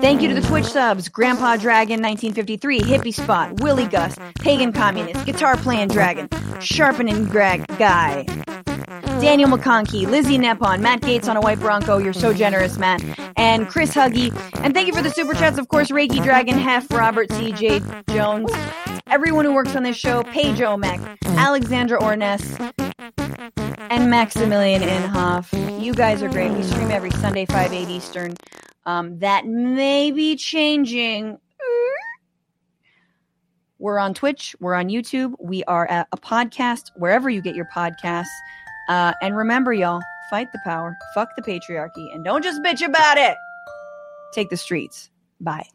Thank 0.00 0.22
you 0.22 0.28
to 0.28 0.34
the 0.34 0.46
Twitch 0.46 0.64
subs 0.64 1.08
Grandpa 1.08 1.56
Dragon 1.56 2.00
1953, 2.00 2.80
Hippie 2.80 3.14
Spot, 3.14 3.60
Willie 3.60 3.86
Gus, 3.86 4.16
Pagan 4.36 4.72
Communist, 4.72 5.26
Guitar 5.26 5.56
Playing 5.58 5.88
Dragon, 5.88 6.28
Sharpening 6.60 7.26
Greg 7.26 7.66
Guy, 7.78 8.24
Daniel 9.20 9.50
McConkey, 9.50 10.08
Lizzie 10.08 10.38
Nepon, 10.38 10.80
Matt 10.80 11.02
Gates 11.02 11.28
on 11.28 11.36
a 11.36 11.40
white 11.40 11.60
Bronco. 11.60 11.98
You're 11.98 12.14
so 12.14 12.32
generous, 12.32 12.78
Matt. 12.78 13.02
And 13.36 13.68
Chris 13.68 13.94
Huggy. 13.94 14.34
And 14.64 14.72
thank 14.72 14.86
you 14.86 14.94
for 14.94 15.02
the 15.02 15.10
super 15.10 15.34
chats, 15.34 15.58
of 15.58 15.68
course, 15.68 15.90
Reiki 15.90 16.22
Dragon, 16.22 16.58
Hef, 16.58 16.90
Robert 16.90 17.28
CJ 17.28 18.06
Jones, 18.08 18.50
everyone 19.06 19.44
who 19.44 19.52
works 19.52 19.76
on 19.76 19.82
this 19.82 19.96
show, 19.96 20.22
Paige 20.24 20.58
Omek, 20.58 21.18
Alexandra 21.36 22.00
Ornes, 22.00 22.40
and 23.90 24.10
Maximilian 24.10 24.80
Inhoff. 24.80 25.82
You 25.82 25.92
guys 25.92 26.22
are 26.22 26.28
great. 26.28 26.52
We 26.52 26.62
stream 26.62 26.90
every 26.90 27.10
Sunday, 27.10 27.44
5, 27.44 27.72
8 27.72 27.88
Eastern. 27.88 28.34
Um, 28.86 29.18
that 29.18 29.46
may 29.46 30.10
be 30.10 30.36
changing. 30.36 31.38
We're 33.78 33.98
on 33.98 34.12
Twitch. 34.12 34.54
We're 34.60 34.74
on 34.74 34.88
YouTube. 34.88 35.34
We 35.40 35.64
are 35.64 35.86
at 35.86 36.06
a 36.12 36.16
podcast 36.16 36.90
wherever 36.96 37.30
you 37.30 37.40
get 37.40 37.54
your 37.54 37.68
podcasts. 37.74 38.26
Uh, 38.88 39.12
and 39.22 39.36
remember, 39.36 39.72
y'all, 39.72 40.02
fight 40.30 40.52
the 40.52 40.60
power, 40.64 40.96
fuck 41.14 41.30
the 41.36 41.42
patriarchy, 41.42 42.14
and 42.14 42.24
don't 42.24 42.44
just 42.44 42.60
bitch 42.62 42.84
about 42.84 43.16
it. 43.16 43.36
Take 44.32 44.50
the 44.50 44.56
streets. 44.56 45.10
Bye. 45.40 45.66